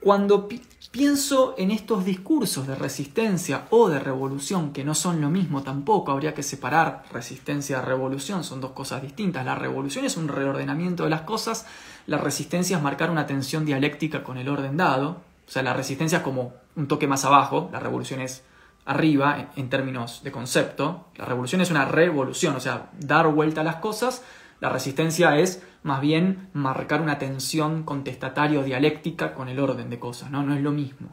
cuando 0.00 0.48
pienso 0.90 1.54
en 1.58 1.70
estos 1.70 2.06
discursos 2.06 2.66
de 2.66 2.74
resistencia 2.74 3.66
o 3.68 3.90
de 3.90 3.98
revolución, 3.98 4.72
que 4.72 4.84
no 4.84 4.94
son 4.94 5.20
lo 5.20 5.28
mismo 5.28 5.62
tampoco, 5.62 6.12
habría 6.12 6.32
que 6.32 6.42
separar 6.42 7.04
resistencia 7.12 7.82
revolución, 7.82 8.42
son 8.42 8.62
dos 8.62 8.70
cosas 8.70 9.02
distintas. 9.02 9.44
La 9.44 9.54
revolución 9.54 10.06
es 10.06 10.16
un 10.16 10.28
reordenamiento 10.28 11.04
de 11.04 11.10
las 11.10 11.22
cosas, 11.22 11.66
la 12.06 12.16
resistencia 12.16 12.78
es 12.78 12.82
marcar 12.82 13.10
una 13.10 13.26
tensión 13.26 13.66
dialéctica 13.66 14.24
con 14.24 14.38
el 14.38 14.48
orden 14.48 14.78
dado, 14.78 15.20
o 15.46 15.50
sea, 15.50 15.62
la 15.62 15.74
resistencia 15.74 16.18
es 16.18 16.24
como 16.24 16.54
un 16.74 16.88
toque 16.88 17.06
más 17.06 17.26
abajo, 17.26 17.68
la 17.70 17.80
revolución 17.80 18.20
es 18.20 18.44
arriba 18.86 19.50
en, 19.56 19.68
términos 19.68 20.22
de 20.22 20.32
concepto, 20.32 21.08
la 21.16 21.24
revolución 21.24 21.60
es 21.60 21.70
una 21.70 21.84
revolución, 21.84 22.56
o 22.56 22.60
sea, 22.60 22.90
dar 22.98 23.26
vuelta 23.28 23.60
a 23.60 23.64
las 23.64 23.76
cosas, 23.76 24.22
la 24.60 24.70
resistencia 24.70 25.36
es 25.38 25.62
más 25.82 26.00
bien 26.00 26.48
marcar 26.52 27.02
una 27.02 27.18
tensión 27.18 27.82
contestatario 27.82 28.62
dialéctica 28.62 29.34
con 29.34 29.48
el 29.48 29.60
orden 29.60 29.90
de 29.90 29.98
cosas, 29.98 30.30
¿no? 30.30 30.42
No 30.42 30.54
es 30.54 30.62
lo 30.62 30.72
mismo. 30.72 31.08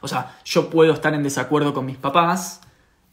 O 0.00 0.08
sea, 0.08 0.36
yo 0.44 0.68
puedo 0.68 0.92
estar 0.92 1.14
en 1.14 1.22
desacuerdo 1.22 1.72
con 1.72 1.86
mis 1.86 1.96
papás 1.96 2.60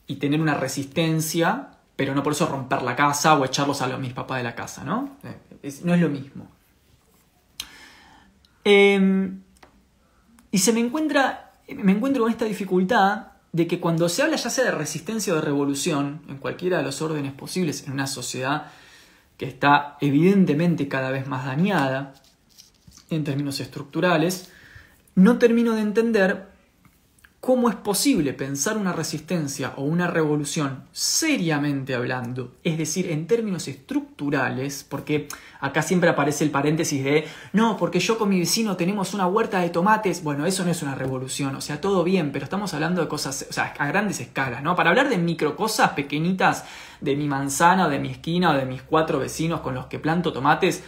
y 0.08 0.16
tener 0.16 0.42
una 0.42 0.56
resistencia, 0.56 1.70
pero 1.96 2.16
no 2.16 2.24
por 2.24 2.34
eso 2.34 2.48
romper 2.48 2.82
la 2.82 2.96
casa 2.96 3.36
o 3.36 3.46
echarlos 3.46 3.82
a 3.82 3.88
mis 3.98 4.14
papás 4.14 4.40
de 4.40 4.44
la 4.44 4.56
casa, 4.56 4.84
¿no? 4.84 5.18
Eh, 5.24 5.72
no 5.84 5.94
es 5.94 6.02
lo 6.02 6.10
mismo. 6.10 6.48
Em, 8.64 9.42
y 10.52 10.58
se 10.58 10.74
me 10.74 10.80
encuentra, 10.80 11.49
me 11.76 11.92
encuentro 11.92 12.24
con 12.24 12.32
esta 12.32 12.46
dificultad 12.46 13.28
de 13.52 13.68
que 13.68 13.80
cuando 13.80 14.10
se 14.10 14.22
habla 14.22 14.36
ya 14.36 14.50
sea 14.50 14.66
de 14.66 14.72
resistencia 14.72 15.34
o 15.34 15.38
de 15.38 15.42
revolución, 15.42 16.22
en 16.28 16.38
cualquiera 16.38 16.78
de 16.78 16.84
los 16.84 17.02
órdenes 17.02 17.34
posibles, 17.34 17.86
en 17.86 17.94
una 17.94 18.08
sociedad 18.08 18.68
que 19.38 19.46
está 19.46 19.98
evidentemente 20.02 20.88
cada 20.88 21.12
vez 21.12 21.28
más 21.28 21.46
dañada 21.46 22.14
en 23.10 23.24
términos 23.24 23.60
estructurales, 23.60 24.52
no 25.16 25.40
termino 25.40 25.76
de 25.76 25.82
entender 25.82 26.49
cómo 27.40 27.70
es 27.70 27.76
posible 27.76 28.34
pensar 28.34 28.78
una 28.78 28.92
resistencia 28.92 29.74
o 29.78 29.84
una 29.84 30.08
revolución 30.08 30.84
seriamente 30.92 31.96
hablando, 31.96 32.52
es 32.64 32.78
decir, 32.78 33.10
en 33.12 33.28
términos 33.28 33.68
estructurales, 33.70 34.86
porque 34.88 35.30
acá 35.62 35.82
siempre 35.82 36.10
aparece 36.10 36.44
el 36.44 36.52
paréntesis 36.52 37.04
de, 37.04 37.26
no, 37.54 37.78
porque 37.78 38.00
yo 38.00 38.18
con 38.18 38.30
mi 38.30 38.40
vecino 38.40 38.76
tenemos 38.76 39.14
una 39.14 39.26
huerta 39.26 39.62
de 39.62 39.70
tomates, 39.70 40.22
bueno, 40.22 40.46
eso 40.46 40.66
no 40.66 40.72
es 40.72 40.84
una 40.84 40.96
revolución, 40.96 41.56
o 41.56 41.62
sea, 41.62 41.80
todo 41.80 42.04
bien, 42.04 42.34
pero 42.34 42.44
estamos 42.44 42.74
hablando 42.74 43.02
de 43.02 43.08
cosas, 43.08 43.48
o 43.50 43.54
sea, 43.54 43.74
a 43.78 43.88
grandes 43.88 44.20
escalas, 44.20 44.62
¿no? 44.62 44.76
Para 44.76 44.90
hablar 44.90 45.10
de 45.10 45.18
micro 45.18 45.56
cosas 45.56 45.92
pequeñitas, 45.92 46.66
de 47.00 47.16
mi 47.16 47.28
manzana, 47.28 47.88
de 47.88 48.00
mi 48.00 48.10
esquina, 48.12 48.52
o 48.52 48.54
de 48.54 48.66
mis 48.66 48.82
cuatro 48.82 49.20
vecinos 49.20 49.62
con 49.62 49.74
los 49.74 49.86
que 49.86 50.00
planto 50.00 50.34
tomates, 50.34 50.84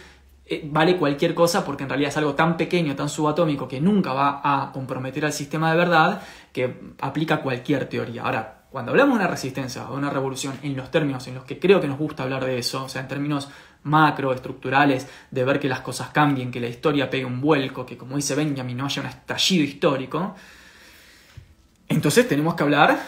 vale 0.64 0.96
cualquier 0.96 1.34
cosa 1.34 1.64
porque 1.64 1.84
en 1.84 1.88
realidad 1.88 2.10
es 2.10 2.16
algo 2.16 2.34
tan 2.34 2.56
pequeño, 2.56 2.96
tan 2.96 3.08
subatómico, 3.08 3.68
que 3.68 3.80
nunca 3.80 4.12
va 4.12 4.40
a 4.42 4.72
comprometer 4.72 5.24
al 5.24 5.32
sistema 5.32 5.70
de 5.70 5.76
verdad, 5.76 6.22
que 6.52 6.92
aplica 7.00 7.40
cualquier 7.40 7.88
teoría. 7.88 8.22
Ahora, 8.22 8.62
cuando 8.70 8.90
hablamos 8.90 9.18
de 9.18 9.24
una 9.24 9.30
resistencia 9.30 9.86
o 9.88 9.92
de 9.92 9.98
una 9.98 10.10
revolución 10.10 10.54
en 10.62 10.76
los 10.76 10.90
términos 10.90 11.26
en 11.28 11.34
los 11.34 11.44
que 11.44 11.58
creo 11.58 11.80
que 11.80 11.86
nos 11.86 11.98
gusta 11.98 12.22
hablar 12.22 12.44
de 12.44 12.58
eso, 12.58 12.84
o 12.84 12.88
sea, 12.88 13.02
en 13.02 13.08
términos 13.08 13.50
macro, 13.82 14.32
estructurales, 14.32 15.06
de 15.30 15.44
ver 15.44 15.60
que 15.60 15.68
las 15.68 15.80
cosas 15.80 16.08
cambien, 16.08 16.50
que 16.50 16.60
la 16.60 16.68
historia 16.68 17.10
pegue 17.10 17.24
un 17.24 17.40
vuelco, 17.40 17.84
que 17.84 17.96
como 17.96 18.16
dice 18.16 18.34
Benjamin 18.34 18.76
no 18.76 18.86
haya 18.86 19.02
un 19.02 19.08
estallido 19.08 19.64
histórico, 19.64 20.34
entonces 21.88 22.26
tenemos 22.26 22.54
que 22.54 22.62
hablar 22.62 22.98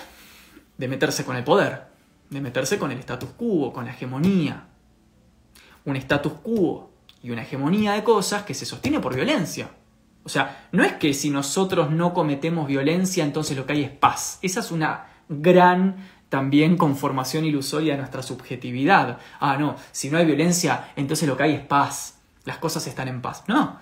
de 0.76 0.88
meterse 0.88 1.24
con 1.24 1.36
el 1.36 1.44
poder, 1.44 1.84
de 2.28 2.40
meterse 2.40 2.78
con 2.78 2.90
el 2.92 2.98
status 2.98 3.30
quo, 3.30 3.72
con 3.72 3.86
la 3.86 3.92
hegemonía. 3.92 4.66
Un 5.86 5.96
status 5.96 6.34
quo 6.42 6.93
y 7.24 7.30
una 7.30 7.42
hegemonía 7.42 7.94
de 7.94 8.04
cosas 8.04 8.42
que 8.42 8.52
se 8.52 8.66
sostiene 8.66 9.00
por 9.00 9.14
violencia. 9.14 9.70
O 10.24 10.28
sea, 10.28 10.68
no 10.72 10.84
es 10.84 10.92
que 10.92 11.14
si 11.14 11.30
nosotros 11.30 11.90
no 11.90 12.12
cometemos 12.12 12.68
violencia, 12.68 13.24
entonces 13.24 13.56
lo 13.56 13.66
que 13.66 13.72
hay 13.72 13.84
es 13.84 13.90
paz. 13.90 14.38
Esa 14.42 14.60
es 14.60 14.70
una 14.70 15.06
gran 15.28 15.96
también 16.28 16.76
conformación 16.76 17.46
ilusoria 17.46 17.94
de 17.94 17.98
nuestra 17.98 18.22
subjetividad. 18.22 19.18
Ah, 19.40 19.56
no, 19.58 19.76
si 19.90 20.10
no 20.10 20.18
hay 20.18 20.26
violencia, 20.26 20.92
entonces 20.96 21.26
lo 21.26 21.36
que 21.36 21.44
hay 21.44 21.54
es 21.54 21.62
paz. 21.62 22.18
Las 22.44 22.58
cosas 22.58 22.86
están 22.86 23.08
en 23.08 23.22
paz. 23.22 23.44
No, 23.48 23.78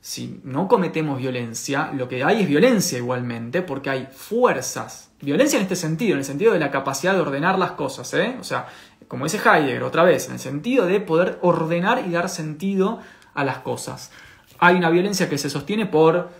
si 0.00 0.40
no 0.44 0.68
cometemos 0.68 1.18
violencia, 1.18 1.90
lo 1.92 2.08
que 2.08 2.22
hay 2.22 2.42
es 2.42 2.48
violencia 2.48 2.98
igualmente, 2.98 3.62
porque 3.62 3.90
hay 3.90 4.08
fuerzas. 4.12 5.10
Violencia 5.20 5.56
en 5.56 5.64
este 5.64 5.74
sentido, 5.74 6.12
en 6.12 6.18
el 6.18 6.24
sentido 6.24 6.52
de 6.52 6.60
la 6.60 6.70
capacidad 6.70 7.14
de 7.14 7.20
ordenar 7.20 7.58
las 7.58 7.72
cosas, 7.72 8.14
¿eh? 8.14 8.36
O 8.38 8.44
sea, 8.44 8.68
como 9.08 9.24
dice 9.24 9.38
Heidegger 9.38 9.82
otra 9.82 10.04
vez, 10.04 10.26
en 10.26 10.34
el 10.34 10.38
sentido 10.38 10.86
de 10.86 11.00
poder 11.00 11.38
ordenar 11.42 12.04
y 12.06 12.10
dar 12.10 12.28
sentido 12.28 13.00
a 13.34 13.44
las 13.44 13.58
cosas. 13.58 14.10
Hay 14.58 14.76
una 14.76 14.90
violencia 14.90 15.28
que 15.28 15.38
se 15.38 15.50
sostiene 15.50 15.86
por 15.86 16.30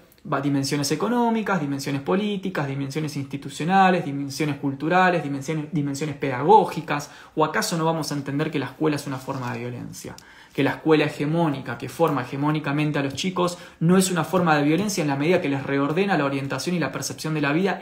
dimensiones 0.43 0.91
económicas, 0.93 1.61
dimensiones 1.61 2.03
políticas, 2.03 2.67
dimensiones 2.67 3.17
institucionales, 3.17 4.05
dimensiones 4.05 4.57
culturales, 4.57 5.23
dimensiones, 5.23 5.67
dimensiones 5.73 6.17
pedagógicas, 6.17 7.11
o 7.35 7.45
acaso 7.45 7.77
no 7.77 7.85
vamos 7.85 8.11
a 8.11 8.15
entender 8.15 8.51
que 8.51 8.59
la 8.59 8.67
escuela 8.67 8.97
es 8.97 9.07
una 9.07 9.19
forma 9.19 9.53
de 9.53 9.61
violencia 9.61 10.15
que 10.57 10.63
la 10.63 10.71
escuela 10.71 11.05
hegemónica, 11.05 11.77
que 11.77 11.91
forma 11.91 12.23
hegemónicamente 12.23 12.99
a 12.99 13.03
los 13.03 13.13
chicos, 13.15 13.59
no 13.79 13.99
es 13.99 14.11
una 14.11 14.25
forma 14.25 14.57
de 14.57 14.63
violencia 14.63 15.03
en 15.03 15.09
la 15.09 15.15
medida 15.15 15.43
que 15.43 15.51
les 15.51 15.63
reordena 15.63 16.17
la 16.17 16.25
orientación 16.25 16.75
y 16.75 16.79
la 16.79 16.93
percepción 16.93 17.35
de 17.35 17.43
la 17.43 17.53
vida, 17.53 17.79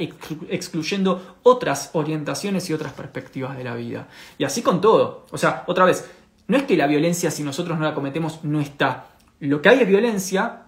excluyendo 0.49 1.37
otras 1.45 1.91
orientaciones 1.93 2.69
y 2.69 2.73
otras 2.73 2.93
perspectivas 2.93 3.57
de 3.57 3.63
la 3.63 3.77
vida. 3.77 4.09
Y 4.39 4.45
así 4.45 4.61
con 4.61 4.81
todo. 4.81 5.25
O 5.31 5.39
sea, 5.39 5.63
otra 5.69 5.85
vez, 5.85 6.11
no 6.49 6.57
es 6.57 6.65
que 6.65 6.77
la 6.77 6.89
violencia, 6.89 7.31
si 7.31 7.45
nosotros 7.45 7.79
no 7.79 7.85
la 7.85 7.95
cometemos, 7.95 8.43
no 8.43 8.61
está. 8.61 9.07
Lo 9.39 9.63
que 9.63 9.69
hay 9.69 9.79
es 9.79 9.87
violencia 9.87 10.64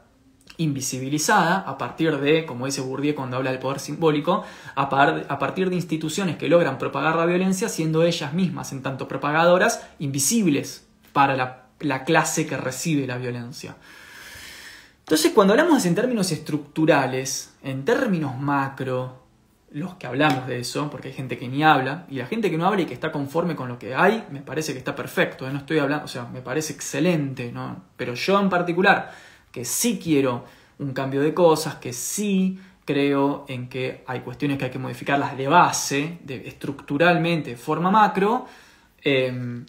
invisibilizada 0.59 1.59
a 1.59 1.77
partir 1.79 2.19
de, 2.19 2.47
como 2.47 2.67
dice 2.67 2.81
Bourdieu 2.81 3.15
cuando 3.15 3.37
habla 3.37 3.51
del 3.51 3.61
poder 3.61 3.81
simbólico, 3.81 4.45
a, 4.75 4.83
a, 4.83 5.39
partir 5.39 5.71
de 5.71 5.77
instituciones 5.77 6.37
que 6.37 6.49
logran 6.49 6.79
propagar 6.79 7.17
la 7.17 7.27
violencia 7.27 7.69
siendo 7.69 8.03
ellas 8.03 8.33
mismas, 8.33 8.73
en 8.73 8.83
tanto 8.83 9.09
propagadoras, 9.09 9.87
invisibles 9.99 10.87
para 11.13 11.37
la 11.37 11.67
la 11.81 12.05
clase 12.05 12.47
que 12.47 12.57
recibe 12.57 13.07
la 13.07 13.19
violencia. 13.19 13.77
Entonces, 15.01 15.33
cuando 15.33 15.53
hablamos 15.53 15.85
en 15.87 15.95
términos 15.95 16.33
estructurales, 16.33 17.55
en 17.63 17.85
términos 17.85 18.39
macro, 18.39 19.25
los 19.71 19.95
que 19.95 20.07
hablamos 20.07 20.47
de 20.47 20.61
eso, 20.61 20.91
porque 20.91 21.09
hay 21.09 21.15
gente 21.15 21.39
que 21.39 21.49
ni 21.49 21.63
habla, 21.63 22.07
y 22.09 22.17
la 22.17 22.27
gente 22.27 22.51
que 22.51 22.59
no 22.59 22.67
habla 22.67 22.83
y 22.83 22.87
que 22.87 22.95
está 22.95 23.13
conforme 23.13 23.55
con 23.55 23.69
lo 23.69 23.79
que 23.79 23.95
hay, 23.95 24.25
me 24.31 24.41
parece 24.41 24.73
que 24.73 24.79
está 24.79 24.97
perfecto, 24.97 25.47
¿eh? 25.47 25.53
no 25.53 25.59
estoy 25.59 25.79
hablando, 25.79 26.07
o 26.07 26.09
sea, 26.09 26.25
me 26.25 26.41
parece 26.41 26.73
excelente, 26.73 27.53
¿no? 27.53 27.85
Pero 27.97 28.15
yo 28.15 28.41
en 28.41 28.49
particular, 28.49 29.13
que 29.57 29.65
sí 29.65 29.99
quiero 29.99 30.45
un 30.79 30.93
cambio 30.93 31.23
de 31.23 31.33
cosas, 31.33 31.77
que 31.77 31.95
sí 31.95 32.61
creo 32.85 33.47
en 33.49 33.71
que 33.71 34.05
hay 34.07 34.21
cuestiones 34.21 34.59
que 34.59 34.67
hay 34.67 34.71
que 34.71 34.79
modificarlas 34.79 35.35
de 35.35 35.49
base, 35.49 36.19
estructuralmente, 36.29 37.53
de 37.53 37.57
forma 37.57 37.91
macro, 37.91 38.45
eh, 39.03 39.65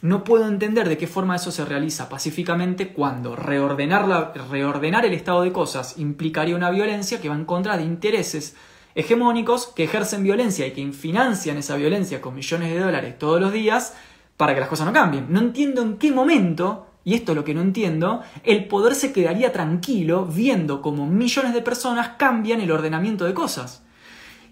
no 0.00 0.22
puedo 0.22 0.46
entender 0.46 0.88
de 0.88 0.96
qué 0.96 1.08
forma 1.08 1.34
eso 1.34 1.50
se 1.50 1.64
realiza 1.64 2.08
pacíficamente 2.08 2.92
cuando 2.92 3.34
reordenar, 3.34 4.32
reordenar 4.48 5.06
el 5.06 5.14
estado 5.14 5.42
de 5.42 5.50
cosas 5.50 5.98
implicaría 5.98 6.54
una 6.54 6.70
violencia 6.70 7.20
que 7.20 7.28
va 7.28 7.34
en 7.34 7.44
contra 7.44 7.76
de 7.76 7.82
intereses 7.82 8.54
hegemónicos 8.94 9.66
que 9.74 9.82
ejercen 9.82 10.22
violencia 10.22 10.68
y 10.68 10.70
que 10.70 10.92
financian 10.92 11.56
esa 11.56 11.74
violencia 11.74 12.20
con 12.20 12.36
millones 12.36 12.72
de 12.72 12.78
dólares 12.78 13.18
todos 13.18 13.40
los 13.40 13.52
días 13.52 13.96
para 14.36 14.54
que 14.54 14.60
las 14.60 14.68
cosas 14.68 14.86
no 14.86 14.92
cambien. 14.92 15.26
No 15.30 15.40
entiendo 15.40 15.82
en 15.82 15.98
qué 15.98 16.12
momento, 16.12 16.91
y 17.04 17.14
esto 17.14 17.32
es 17.32 17.36
lo 17.36 17.44
que 17.44 17.54
no 17.54 17.60
entiendo, 17.60 18.22
el 18.44 18.66
poder 18.66 18.94
se 18.94 19.12
quedaría 19.12 19.52
tranquilo 19.52 20.26
viendo 20.26 20.82
cómo 20.82 21.06
millones 21.06 21.54
de 21.54 21.62
personas 21.62 22.10
cambian 22.18 22.60
el 22.60 22.70
ordenamiento 22.70 23.24
de 23.24 23.34
cosas. 23.34 23.82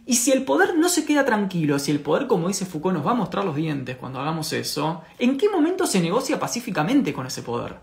Y 0.06 0.16
si 0.16 0.32
el 0.32 0.44
poder 0.44 0.76
no 0.76 0.88
se 0.88 1.04
queda 1.04 1.24
tranquilo, 1.24 1.78
si 1.78 1.90
el 1.92 2.00
poder, 2.00 2.26
como 2.26 2.48
dice 2.48 2.66
Foucault, 2.66 2.96
nos 2.96 3.06
va 3.06 3.12
a 3.12 3.14
mostrar 3.14 3.44
los 3.44 3.54
dientes 3.54 3.96
cuando 3.96 4.18
hagamos 4.18 4.52
eso, 4.52 5.02
¿en 5.18 5.36
qué 5.36 5.48
momento 5.48 5.86
se 5.86 6.00
negocia 6.00 6.40
pacíficamente 6.40 7.12
con 7.12 7.26
ese 7.26 7.42
poder? 7.42 7.76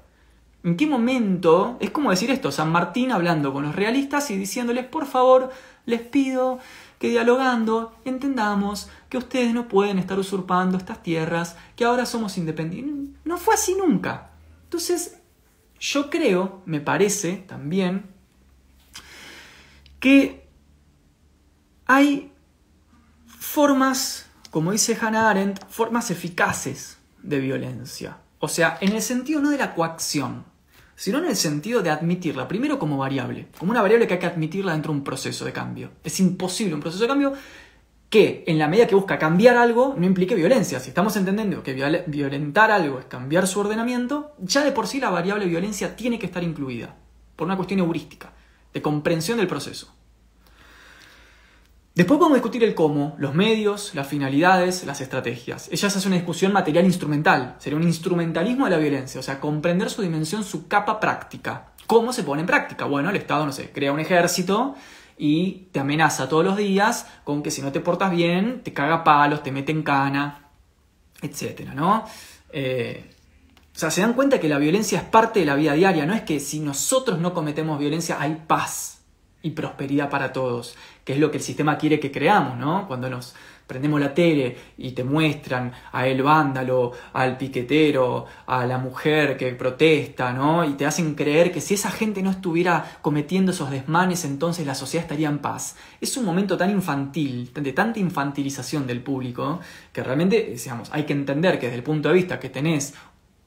¿En 0.64 0.76
qué 0.76 0.88
momento? 0.88 1.78
Es 1.80 1.92
como 1.92 2.10
decir 2.10 2.30
esto, 2.32 2.52
San 2.52 2.72
Martín 2.72 3.12
hablando 3.12 3.54
con 3.54 3.64
los 3.64 3.76
realistas 3.76 4.30
y 4.32 4.38
diciéndoles, 4.38 4.86
por 4.86 5.06
favor, 5.06 5.52
les 5.86 6.02
pido 6.02 6.60
que 7.00 7.10
dialogando 7.10 7.94
entendamos 8.04 8.90
que 9.08 9.18
ustedes 9.18 9.54
no 9.54 9.68
pueden 9.68 10.00
estar 10.00 10.20
usurpando 10.20 10.78
estas 10.78 11.04
tierras, 11.04 11.56
que 11.76 11.86
ahora 11.86 12.06
somos 12.06 12.38
independientes. 12.38 13.16
No 13.24 13.38
fue 13.38 13.54
así 13.54 13.76
nunca. 13.76 14.32
Entonces, 14.78 15.18
yo 15.80 16.12
creo, 16.12 16.62
me 16.68 16.80
parece 16.80 17.38
también, 17.48 18.06
que 20.00 20.48
hay 21.88 22.32
formas, 23.26 24.30
como 24.52 24.72
dice 24.72 24.96
Hannah 25.02 25.32
Arendt, 25.32 25.68
formas 25.68 26.12
eficaces 26.12 27.00
de 27.24 27.40
violencia. 27.40 28.20
O 28.38 28.48
sea, 28.48 28.78
en 28.80 28.92
el 28.92 29.02
sentido 29.02 29.42
no 29.42 29.50
de 29.50 29.58
la 29.58 29.74
coacción, 29.74 30.46
sino 30.96 31.18
en 31.18 31.26
el 31.26 31.36
sentido 31.36 31.82
de 31.82 31.90
admitirla, 31.90 32.48
primero 32.48 32.78
como 32.78 33.00
variable, 33.00 33.48
como 33.58 33.72
una 33.72 33.82
variable 33.82 34.06
que 34.06 34.14
hay 34.14 34.20
que 34.20 34.28
admitirla 34.28 34.74
dentro 34.74 34.92
de 34.92 35.00
un 35.00 35.04
proceso 35.04 35.44
de 35.44 35.54
cambio. 35.54 35.90
Es 36.04 36.20
imposible 36.20 36.76
un 36.76 36.82
proceso 36.82 37.02
de 37.02 37.10
cambio 37.10 37.34
que 38.10 38.46
en 38.48 38.58
la 38.58 38.68
medida 38.68 38.88
que 38.88 38.96
busca 38.96 39.20
cambiar 39.20 39.58
algo 39.58 39.96
no 39.98 40.06
implique 40.06 40.36
violencia. 40.36 40.80
Si 40.80 40.90
estamos 40.90 41.16
entendiendo 41.18 41.64
que 41.64 41.74
violentar 42.08 42.72
algo 42.72 43.00
es 43.00 43.06
cambiar 43.06 43.48
su 43.48 43.60
ordenamiento, 43.60 44.34
ya 44.40 44.64
de 44.64 44.72
por 44.72 44.88
sí 44.88 45.00
la 45.00 45.10
variable 45.10 45.46
violencia 45.46 45.96
tiene 45.96 46.18
que 46.18 46.26
estar 46.26 46.44
incluida, 46.44 46.96
por 47.36 47.48
una 47.48 47.58
cuestión 47.58 47.80
heurística, 47.82 48.32
de 48.74 48.82
comprensión 48.82 49.38
del 49.38 49.48
proceso. 49.48 49.94
Después 51.96 52.20
podemos 52.20 52.38
discutir 52.38 52.64
el 52.64 52.76
cómo, 52.76 53.16
los 53.18 53.34
medios, 53.34 53.96
las 53.96 54.08
finalidades, 54.08 54.86
las 54.86 55.02
estrategias. 55.02 55.68
Ella 55.72 55.90
se 55.90 55.98
hace 55.98 56.08
una 56.08 56.18
discusión 56.18 56.54
material 56.54 56.86
instrumental. 56.86 57.56
Sería 57.58 57.80
un 57.80 57.86
instrumentalismo 57.86 58.66
de 58.66 58.72
la 58.72 58.78
violencia, 58.78 59.20
o 59.20 59.24
sea, 59.24 59.40
comprender 59.40 59.90
su 59.90 60.04
dimensión, 60.04 60.44
su 60.44 60.68
capa 60.68 61.00
práctica. 61.00 61.72
¿Cómo 61.88 62.14
se 62.14 62.22
pone 62.22 62.42
en 62.42 62.46
práctica? 62.46 62.86
Bueno, 62.86 63.10
el 63.10 63.16
Estado, 63.16 63.48
no 63.48 63.52
sé, 63.52 63.72
crea 63.72 63.92
un 63.92 64.00
ejército 64.00 64.76
y 65.18 65.70
te 65.72 65.80
amenaza 65.80 66.30
todos 66.30 66.46
los 66.46 66.58
días 66.58 67.08
con 67.24 67.42
que 67.42 67.52
si 67.52 67.62
no 67.62 67.72
te 67.72 67.80
portas 67.80 68.12
bien, 68.12 68.62
te 68.64 68.74
caga 68.74 69.04
palos, 69.04 69.44
te 69.44 69.52
mete 69.52 69.72
en 69.72 69.84
cana, 69.84 70.50
etcétera, 71.22 71.74
¿no? 71.74 72.06
Eh, 72.52 73.10
o 73.76 73.80
sea, 73.80 73.92
se 73.92 74.02
dan 74.02 74.14
cuenta 74.14 74.40
que 74.40 74.50
la 74.50 74.58
violencia 74.58 75.00
es 75.00 75.06
parte 75.06 75.40
de 75.40 75.46
la 75.46 75.56
vida 75.56 75.74
diaria, 75.74 76.06
no 76.06 76.14
es 76.14 76.22
que 76.22 76.40
si 76.40 76.60
nosotros 76.60 77.20
no 77.20 77.34
cometemos 77.34 77.80
violencia 77.80 78.18
hay 78.20 78.44
paz 78.48 79.02
y 79.42 79.52
prosperidad 79.52 80.10
para 80.10 80.34
todos, 80.34 80.76
que 81.04 81.14
es 81.14 81.20
lo 81.20 81.32
que 81.32 81.38
el 81.38 81.44
sistema 81.44 81.78
quiere 81.78 82.00
que 82.00 82.12
creamos, 82.12 82.58
¿no? 82.58 82.88
Cuando 82.88 83.10
nos 83.10 83.36
prendemos 83.68 84.00
la 84.00 84.14
tele 84.14 84.58
y 84.78 84.92
te 84.92 85.04
muestran 85.04 85.74
a 85.92 86.08
el 86.08 86.24
vándalo, 86.24 86.94
al 87.14 87.38
piquetero, 87.38 88.26
a 88.46 88.66
la 88.66 88.78
mujer 88.78 89.36
que 89.36 89.52
protesta, 89.54 90.32
¿no? 90.32 90.64
Y 90.64 90.74
te 90.74 90.86
hacen 90.86 91.14
creer 91.16 91.52
que 91.52 91.60
si 91.60 91.74
esa 91.74 91.92
gente 91.92 92.24
no 92.24 92.32
estuviera 92.32 92.98
cometiendo 93.02 93.52
esos 93.52 93.70
desmanes, 93.70 94.24
entonces 94.24 94.66
la 94.66 94.74
sociedad 94.74 95.04
estaría 95.04 95.28
en 95.28 95.40
paz. 95.40 95.76
Es 96.00 96.16
un 96.16 96.26
momento 96.26 96.58
tan 96.58 96.72
infantil, 96.72 97.52
de 97.54 97.74
tanta 97.74 98.00
infantilización 98.00 98.88
del 98.88 99.02
público, 99.02 99.60
que 99.92 100.02
realmente, 100.02 100.56
digamos, 100.56 100.90
hay 100.94 101.04
que 101.04 101.14
entender 101.14 101.60
que 101.60 101.66
desde 101.66 101.78
el 101.78 101.84
punto 101.84 102.08
de 102.08 102.16
vista 102.16 102.40
que 102.40 102.50
tenés 102.50 102.94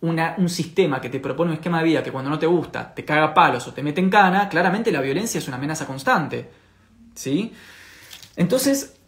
un 0.02 0.48
sistema 0.48 1.00
que 1.00 1.10
te 1.10 1.20
propone 1.20 1.50
un 1.50 1.56
esquema 1.56 1.78
de 1.78 1.84
vida 1.84 2.02
que 2.02 2.10
cuando 2.10 2.30
no 2.30 2.38
te 2.38 2.46
gusta 2.46 2.94
te 2.94 3.04
caga 3.04 3.34
palos 3.34 3.68
o 3.68 3.74
te 3.74 3.82
mete 3.82 4.00
en 4.00 4.08
cana, 4.08 4.48
claramente 4.48 4.90
la 4.90 5.00
violencia 5.00 5.38
es 5.38 5.48
una 5.48 5.56
amenaza 5.56 5.86
constante. 5.86 6.50
¿Sí? 7.14 7.52
Entonces, 8.36 8.99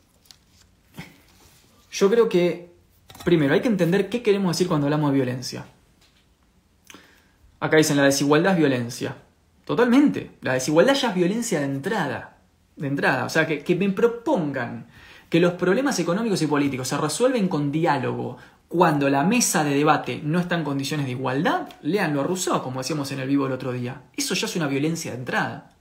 yo 1.92 2.10
creo 2.10 2.28
que, 2.28 2.72
primero, 3.24 3.54
hay 3.54 3.60
que 3.60 3.68
entender 3.68 4.08
qué 4.08 4.22
queremos 4.22 4.56
decir 4.56 4.66
cuando 4.66 4.86
hablamos 4.86 5.10
de 5.12 5.16
violencia. 5.16 5.66
Acá 7.60 7.76
dicen, 7.76 7.98
la 7.98 8.04
desigualdad 8.04 8.54
es 8.54 8.58
violencia. 8.58 9.16
Totalmente. 9.64 10.32
La 10.40 10.54
desigualdad 10.54 10.94
ya 10.94 11.10
es 11.10 11.14
violencia 11.14 11.60
de 11.60 11.66
entrada. 11.66 12.38
De 12.76 12.88
entrada. 12.88 13.26
O 13.26 13.28
sea, 13.28 13.46
que, 13.46 13.62
que 13.62 13.76
me 13.76 13.90
propongan 13.90 14.86
que 15.28 15.38
los 15.38 15.52
problemas 15.52 15.98
económicos 15.98 16.42
y 16.42 16.46
políticos 16.46 16.88
se 16.88 16.96
resuelven 16.96 17.48
con 17.48 17.70
diálogo, 17.70 18.38
cuando 18.68 19.10
la 19.10 19.22
mesa 19.22 19.62
de 19.64 19.74
debate 19.74 20.22
no 20.24 20.40
está 20.40 20.56
en 20.56 20.64
condiciones 20.64 21.04
de 21.04 21.12
igualdad, 21.12 21.68
léanlo 21.82 22.22
a 22.22 22.24
Rousseau, 22.24 22.62
como 22.62 22.80
decíamos 22.80 23.12
en 23.12 23.20
el 23.20 23.28
vivo 23.28 23.46
el 23.46 23.52
otro 23.52 23.70
día. 23.70 24.02
Eso 24.16 24.34
ya 24.34 24.46
es 24.46 24.56
una 24.56 24.66
violencia 24.66 25.12
de 25.12 25.18
entrada. 25.18 25.76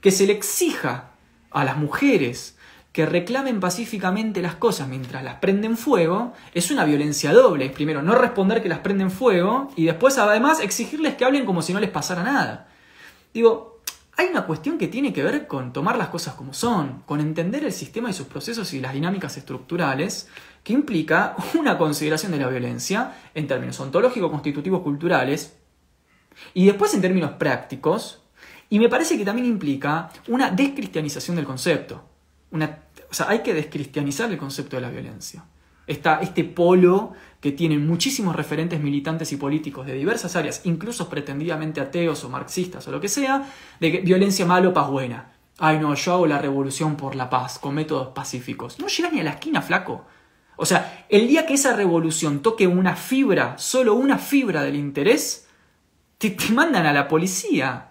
Que 0.00 0.12
se 0.12 0.24
le 0.24 0.34
exija 0.34 1.10
a 1.50 1.64
las 1.64 1.76
mujeres 1.78 2.55
que 2.96 3.04
reclamen 3.04 3.60
pacíficamente 3.60 4.40
las 4.40 4.54
cosas 4.54 4.88
mientras 4.88 5.22
las 5.22 5.34
prenden 5.34 5.76
fuego, 5.76 6.32
es 6.54 6.70
una 6.70 6.86
violencia 6.86 7.30
doble. 7.30 7.68
Primero, 7.68 8.00
no 8.00 8.14
responder 8.14 8.62
que 8.62 8.70
las 8.70 8.78
prenden 8.78 9.10
fuego 9.10 9.70
y 9.76 9.84
después, 9.84 10.16
además, 10.16 10.60
exigirles 10.60 11.14
que 11.14 11.26
hablen 11.26 11.44
como 11.44 11.60
si 11.60 11.74
no 11.74 11.80
les 11.80 11.90
pasara 11.90 12.22
nada. 12.22 12.68
Digo, 13.34 13.82
hay 14.16 14.28
una 14.28 14.46
cuestión 14.46 14.78
que 14.78 14.88
tiene 14.88 15.12
que 15.12 15.22
ver 15.22 15.46
con 15.46 15.74
tomar 15.74 15.98
las 15.98 16.08
cosas 16.08 16.36
como 16.36 16.54
son, 16.54 17.02
con 17.04 17.20
entender 17.20 17.64
el 17.64 17.72
sistema 17.72 18.08
y 18.08 18.14
sus 18.14 18.28
procesos 18.28 18.72
y 18.72 18.80
las 18.80 18.94
dinámicas 18.94 19.36
estructurales, 19.36 20.30
que 20.64 20.72
implica 20.72 21.36
una 21.54 21.76
consideración 21.76 22.32
de 22.32 22.38
la 22.38 22.48
violencia 22.48 23.12
en 23.34 23.46
términos 23.46 23.78
ontológicos, 23.78 24.30
constitutivos, 24.30 24.80
culturales, 24.80 25.58
y 26.54 26.64
después 26.64 26.94
en 26.94 27.02
términos 27.02 27.32
prácticos, 27.32 28.22
y 28.70 28.78
me 28.78 28.88
parece 28.88 29.18
que 29.18 29.24
también 29.26 29.48
implica 29.48 30.08
una 30.28 30.50
descristianización 30.50 31.36
del 31.36 31.44
concepto. 31.44 32.02
Una, 32.52 32.85
o 33.10 33.14
sea, 33.14 33.28
hay 33.28 33.40
que 33.40 33.54
descristianizar 33.54 34.30
el 34.30 34.38
concepto 34.38 34.76
de 34.76 34.82
la 34.82 34.90
violencia. 34.90 35.44
Está 35.86 36.20
este 36.20 36.44
polo 36.44 37.12
que 37.40 37.52
tienen 37.52 37.86
muchísimos 37.86 38.34
referentes 38.34 38.80
militantes 38.80 39.30
y 39.32 39.36
políticos 39.36 39.86
de 39.86 39.94
diversas 39.94 40.34
áreas, 40.34 40.62
incluso 40.64 41.08
pretendidamente 41.08 41.80
ateos 41.80 42.24
o 42.24 42.28
marxistas 42.28 42.88
o 42.88 42.90
lo 42.90 43.00
que 43.00 43.08
sea, 43.08 43.48
de 43.78 43.92
que 43.92 44.00
violencia 44.00 44.46
malo, 44.46 44.72
paz 44.72 44.90
buena. 44.90 45.32
Ay, 45.58 45.78
no, 45.78 45.94
yo 45.94 46.12
hago 46.12 46.26
la 46.26 46.38
revolución 46.38 46.96
por 46.96 47.14
la 47.14 47.30
paz, 47.30 47.58
con 47.58 47.74
métodos 47.74 48.08
pacíficos. 48.08 48.78
No 48.78 48.88
llegas 48.88 49.12
ni 49.12 49.20
a 49.20 49.24
la 49.24 49.30
esquina, 49.30 49.62
flaco. 49.62 50.04
O 50.56 50.66
sea, 50.66 51.06
el 51.08 51.28
día 51.28 51.46
que 51.46 51.54
esa 51.54 51.76
revolución 51.76 52.40
toque 52.40 52.66
una 52.66 52.96
fibra, 52.96 53.56
solo 53.58 53.94
una 53.94 54.18
fibra 54.18 54.62
del 54.62 54.74
interés, 54.74 55.46
te, 56.18 56.36
mandan 56.52 56.86
a 56.86 56.92
la 56.92 57.08
policía. 57.08 57.90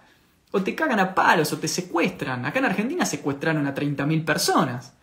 O 0.52 0.62
te 0.62 0.74
cagan 0.74 1.00
a 1.00 1.14
palos 1.14 1.52
o 1.52 1.58
te 1.58 1.68
secuestran. 1.68 2.44
Acá 2.44 2.60
en 2.60 2.66
Argentina 2.66 3.04
secuestraron 3.04 3.66
a 3.66 3.74
30.000 3.74 4.24
personas. 4.24 4.95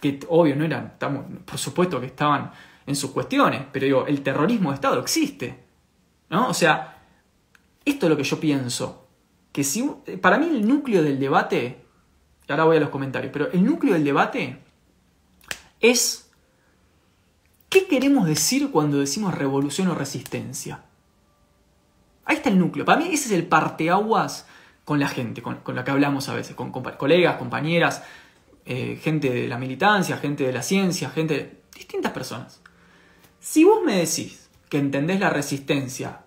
Que 0.00 0.20
obvio 0.28 0.56
no 0.56 0.64
eran, 0.64 0.86
estamos, 0.94 1.24
por 1.44 1.58
supuesto 1.58 2.00
que 2.00 2.06
estaban 2.06 2.50
en 2.86 2.96
sus 2.96 3.10
cuestiones, 3.10 3.62
pero 3.70 3.86
digo, 3.86 4.06
el 4.06 4.22
terrorismo 4.22 4.70
de 4.70 4.74
Estado 4.74 5.00
existe. 5.00 5.64
¿No? 6.30 6.48
O 6.48 6.54
sea, 6.54 6.98
esto 7.84 8.06
es 8.06 8.10
lo 8.10 8.16
que 8.16 8.24
yo 8.24 8.40
pienso. 8.40 9.06
Que 9.52 9.64
si, 9.64 9.82
para 10.20 10.38
mí 10.38 10.46
el 10.46 10.66
núcleo 10.66 11.02
del 11.02 11.20
debate, 11.20 11.84
ahora 12.48 12.64
voy 12.64 12.76
a 12.78 12.80
los 12.80 12.88
comentarios, 12.88 13.32
pero 13.32 13.50
el 13.52 13.64
núcleo 13.64 13.94
del 13.94 14.04
debate 14.04 14.58
es 15.80 16.22
¿Qué 17.72 17.86
queremos 17.86 18.26
decir 18.26 18.70
cuando 18.70 18.98
decimos 18.98 19.32
revolución 19.32 19.88
o 19.88 19.94
resistencia? 19.94 20.82
Ahí 22.26 22.36
está 22.36 22.50
el 22.50 22.58
núcleo. 22.58 22.84
Para 22.84 22.98
mí 22.98 23.06
ese 23.06 23.28
es 23.28 23.30
el 23.30 23.46
parteaguas 23.46 24.46
con 24.84 25.00
la 25.00 25.08
gente, 25.08 25.40
con, 25.40 25.62
la 25.74 25.82
que 25.82 25.90
hablamos 25.90 26.28
a 26.28 26.34
veces, 26.34 26.54
con, 26.54 26.70
colegas, 26.70 27.36
compañeras, 27.38 28.02
eh, 28.64 28.98
gente 29.02 29.30
de 29.30 29.48
la 29.48 29.58
militancia, 29.58 30.16
gente 30.18 30.44
de 30.44 30.52
la 30.52 30.62
ciencia, 30.62 31.10
gente 31.10 31.34
de 31.34 31.62
distintas 31.74 32.12
personas. 32.12 32.60
Si 33.40 33.64
vos 33.64 33.80
me 33.84 33.96
decís 33.96 34.48
que 34.68 34.78
entendés 34.78 35.20
la 35.20 35.30
resistencia, 35.30 36.20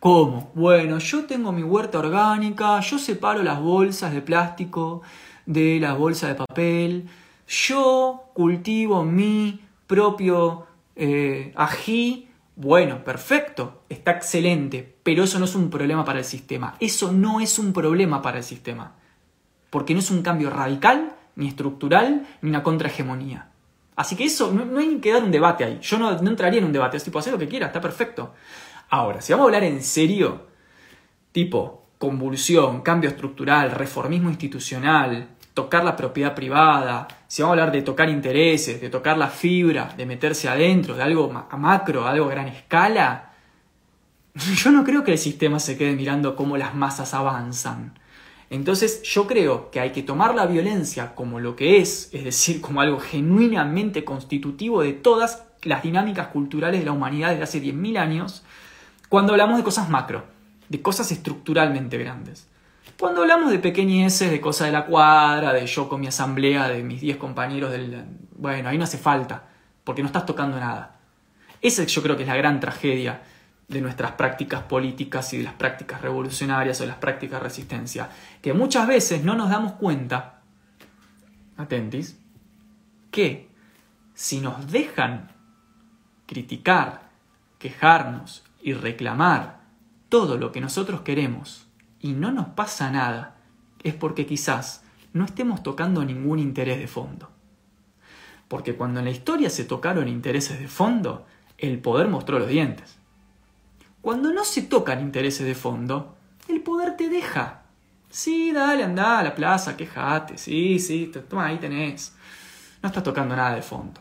¿cómo? 0.00 0.50
Bueno, 0.54 0.98
yo 0.98 1.26
tengo 1.26 1.52
mi 1.52 1.62
huerta 1.62 1.98
orgánica, 1.98 2.80
yo 2.80 2.98
separo 2.98 3.42
las 3.42 3.60
bolsas 3.60 4.12
de 4.12 4.22
plástico 4.22 5.02
de 5.48 5.80
la 5.80 5.94
bolsa 5.94 6.28
de 6.28 6.34
papel. 6.34 7.08
Yo 7.46 8.30
cultivo 8.34 9.04
mi 9.04 9.60
propio 9.86 10.66
eh, 10.94 11.52
ají. 11.56 12.28
Bueno, 12.54 13.02
perfecto, 13.04 13.82
está 13.88 14.12
excelente, 14.12 14.96
pero 15.02 15.24
eso 15.24 15.38
no 15.38 15.44
es 15.44 15.54
un 15.54 15.70
problema 15.70 16.04
para 16.04 16.18
el 16.18 16.24
sistema. 16.24 16.76
Eso 16.80 17.12
no 17.12 17.40
es 17.40 17.58
un 17.58 17.72
problema 17.72 18.20
para 18.20 18.38
el 18.38 18.44
sistema. 18.44 18.94
Porque 19.70 19.94
no 19.94 20.00
es 20.00 20.10
un 20.10 20.22
cambio 20.22 20.50
radical, 20.50 21.14
ni 21.38 21.46
estructural, 21.46 22.26
ni 22.42 22.50
una 22.50 22.64
contrahegemonía. 22.64 23.48
Así 23.94 24.16
que 24.16 24.24
eso, 24.24 24.52
no, 24.52 24.78
hay 24.78 24.98
que 24.98 25.12
dar 25.12 25.22
un 25.22 25.30
debate 25.30 25.64
ahí. 25.64 25.78
Yo 25.80 25.98
no, 25.98 26.10
entraría 26.10 26.58
en 26.58 26.66
un 26.66 26.72
debate, 26.72 26.96
es 26.96 27.04
tipo, 27.04 27.18
hacer 27.18 27.32
lo 27.32 27.38
que 27.38 27.48
quiera, 27.48 27.68
está 27.68 27.80
perfecto. 27.80 28.34
Ahora, 28.90 29.20
si 29.20 29.32
vamos 29.32 29.44
a 29.44 29.48
hablar 29.48 29.64
en 29.64 29.82
serio, 29.82 30.48
tipo 31.32 31.86
convulsión, 31.98 32.82
cambio 32.82 33.10
estructural, 33.10 33.70
reformismo 33.70 34.28
institucional, 34.28 35.28
tocar 35.54 35.84
la 35.84 35.96
propiedad 35.96 36.34
privada, 36.34 37.06
si 37.28 37.42
vamos 37.42 37.56
a 37.56 37.60
hablar 37.60 37.72
de 37.72 37.82
tocar 37.82 38.08
intereses, 38.08 38.80
de 38.80 38.90
tocar 38.90 39.16
la 39.16 39.28
fibra, 39.28 39.94
de 39.96 40.06
meterse 40.06 40.48
adentro, 40.48 40.94
de 40.94 41.02
algo 41.02 41.30
macro, 41.56 42.02
de 42.02 42.08
algo 42.08 42.26
a 42.26 42.30
gran 42.30 42.48
escala, 42.48 43.32
yo 44.34 44.70
no 44.72 44.82
creo 44.82 45.04
que 45.04 45.12
el 45.12 45.18
sistema 45.18 45.60
se 45.60 45.76
quede 45.76 45.94
mirando 45.94 46.34
cómo 46.34 46.56
las 46.56 46.74
masas 46.74 47.14
avanzan. 47.14 47.98
Entonces 48.50 49.02
yo 49.02 49.26
creo 49.26 49.70
que 49.70 49.80
hay 49.80 49.92
que 49.92 50.02
tomar 50.02 50.34
la 50.34 50.46
violencia 50.46 51.14
como 51.14 51.38
lo 51.40 51.54
que 51.54 51.78
es, 51.78 52.08
es 52.12 52.24
decir, 52.24 52.60
como 52.62 52.80
algo 52.80 52.98
genuinamente 52.98 54.04
constitutivo 54.04 54.82
de 54.82 54.92
todas 54.92 55.44
las 55.62 55.82
dinámicas 55.82 56.28
culturales 56.28 56.80
de 56.80 56.86
la 56.86 56.92
humanidad 56.92 57.30
desde 57.30 57.42
hace 57.42 57.62
10.000 57.62 57.98
años, 57.98 58.44
cuando 59.08 59.32
hablamos 59.32 59.58
de 59.58 59.64
cosas 59.64 59.88
macro, 59.88 60.24
de 60.68 60.80
cosas 60.82 61.10
estructuralmente 61.10 61.98
grandes. 61.98 62.46
Cuando 62.98 63.22
hablamos 63.22 63.50
de 63.50 63.58
pequeñeces, 63.58 64.30
de 64.30 64.40
cosas 64.40 64.68
de 64.68 64.72
la 64.72 64.86
cuadra, 64.86 65.52
de 65.52 65.66
yo 65.66 65.88
con 65.88 66.00
mi 66.00 66.08
asamblea, 66.08 66.68
de 66.68 66.82
mis 66.82 67.00
10 67.00 67.16
compañeros 67.16 67.70
del... 67.70 68.04
Bueno, 68.36 68.68
ahí 68.68 68.78
no 68.78 68.84
hace 68.84 68.98
falta, 68.98 69.44
porque 69.84 70.02
no 70.02 70.06
estás 70.06 70.26
tocando 70.26 70.58
nada. 70.58 70.98
Esa 71.60 71.84
yo 71.84 72.02
creo 72.02 72.16
que 72.16 72.22
es 72.22 72.28
la 72.28 72.36
gran 72.36 72.60
tragedia 72.60 73.22
de 73.68 73.82
nuestras 73.82 74.12
prácticas 74.12 74.62
políticas 74.62 75.32
y 75.34 75.38
de 75.38 75.44
las 75.44 75.52
prácticas 75.52 76.00
revolucionarias 76.00 76.80
o 76.80 76.84
de 76.84 76.88
las 76.88 76.98
prácticas 76.98 77.42
resistencia, 77.42 78.08
que 78.40 78.54
muchas 78.54 78.86
veces 78.86 79.22
no 79.22 79.34
nos 79.34 79.50
damos 79.50 79.72
cuenta, 79.72 80.40
atentis, 81.56 82.18
que 83.10 83.48
si 84.14 84.40
nos 84.40 84.72
dejan 84.72 85.30
criticar, 86.26 87.10
quejarnos 87.58 88.44
y 88.62 88.72
reclamar 88.72 89.60
todo 90.08 90.38
lo 90.38 90.50
que 90.50 90.60
nosotros 90.60 91.02
queremos 91.02 91.66
y 92.00 92.12
no 92.12 92.32
nos 92.32 92.48
pasa 92.48 92.90
nada, 92.90 93.36
es 93.82 93.94
porque 93.94 94.26
quizás 94.26 94.82
no 95.12 95.24
estemos 95.24 95.62
tocando 95.62 96.04
ningún 96.04 96.38
interés 96.38 96.78
de 96.78 96.86
fondo. 96.86 97.30
Porque 98.48 98.76
cuando 98.76 99.00
en 99.00 99.06
la 99.06 99.10
historia 99.10 99.50
se 99.50 99.64
tocaron 99.64 100.08
intereses 100.08 100.58
de 100.58 100.68
fondo, 100.68 101.26
el 101.58 101.80
poder 101.80 102.08
mostró 102.08 102.38
los 102.38 102.48
dientes. 102.48 102.97
Cuando 104.08 104.32
no 104.32 104.42
se 104.42 104.62
tocan 104.62 105.02
intereses 105.02 105.46
de 105.46 105.54
fondo, 105.54 106.16
el 106.48 106.62
poder 106.62 106.96
te 106.96 107.10
deja. 107.10 107.64
Sí, 108.08 108.52
dale, 108.52 108.82
anda 108.82 109.18
a 109.18 109.22
la 109.22 109.34
plaza, 109.34 109.76
quejate, 109.76 110.38
sí, 110.38 110.78
sí, 110.78 111.12
toma, 111.28 111.44
ahí 111.44 111.58
tenés. 111.58 112.16
No 112.80 112.86
estás 112.86 113.02
tocando 113.02 113.36
nada 113.36 113.54
de 113.54 113.60
fondo. 113.60 114.00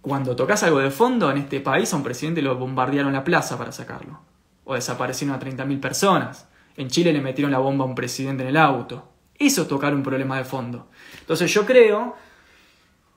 Cuando 0.00 0.34
tocas 0.34 0.64
algo 0.64 0.80
de 0.80 0.90
fondo, 0.90 1.30
en 1.30 1.36
este 1.36 1.60
país 1.60 1.92
a 1.92 1.96
un 1.96 2.02
presidente 2.02 2.42
lo 2.42 2.56
bombardearon 2.56 3.12
la 3.12 3.22
plaza 3.22 3.56
para 3.56 3.70
sacarlo. 3.70 4.18
O 4.64 4.74
desaparecieron 4.74 5.36
a 5.36 5.38
30.000 5.38 5.78
personas. 5.78 6.48
En 6.76 6.88
Chile 6.88 7.12
le 7.12 7.20
metieron 7.20 7.52
la 7.52 7.60
bomba 7.60 7.84
a 7.84 7.86
un 7.86 7.94
presidente 7.94 8.42
en 8.42 8.48
el 8.48 8.56
auto. 8.56 9.12
Eso 9.38 9.62
es 9.62 9.68
tocar 9.68 9.94
un 9.94 10.02
problema 10.02 10.38
de 10.38 10.44
fondo. 10.44 10.88
Entonces 11.20 11.54
yo 11.54 11.64
creo 11.64 12.16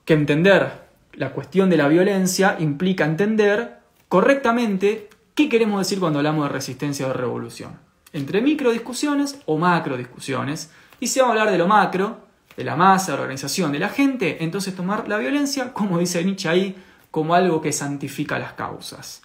que 0.06 0.14
entender 0.14 0.90
la 1.14 1.32
cuestión 1.32 1.72
de 1.72 1.78
la 1.78 1.88
violencia 1.88 2.56
implica 2.60 3.06
entender 3.06 3.80
correctamente 4.08 5.09
¿Qué 5.40 5.48
queremos 5.48 5.80
decir 5.80 6.02
cuando 6.02 6.20
hablamos 6.20 6.44
de 6.44 6.50
resistencia 6.50 7.06
o 7.06 7.08
de 7.08 7.14
revolución? 7.14 7.80
Entre 8.12 8.42
micro 8.42 8.74
discusiones 8.74 9.40
o 9.46 9.58
macro 9.58 9.96
discusiones. 9.96 10.70
Y 11.00 11.08
si 11.08 11.22
vamos 11.22 11.38
a 11.38 11.40
hablar 11.40 11.54
de 11.54 11.58
lo 11.58 11.66
macro, 11.66 12.28
de 12.58 12.66
la 12.66 12.76
masa, 12.76 13.14
de 13.14 13.20
la 13.20 13.22
organización, 13.22 13.72
de 13.72 13.80
la 13.80 13.88
gente, 13.88 14.44
entonces 14.44 14.76
tomar 14.76 15.08
la 15.08 15.18
violencia, 15.18 15.72
como 15.72 15.98
dice 15.98 16.26
Nietzsche 16.26 16.50
ahí, 16.50 16.76
como 17.10 17.36
algo 17.36 17.62
que 17.62 17.72
santifica 17.72 18.38
las 18.38 18.52
causas. 18.52 19.22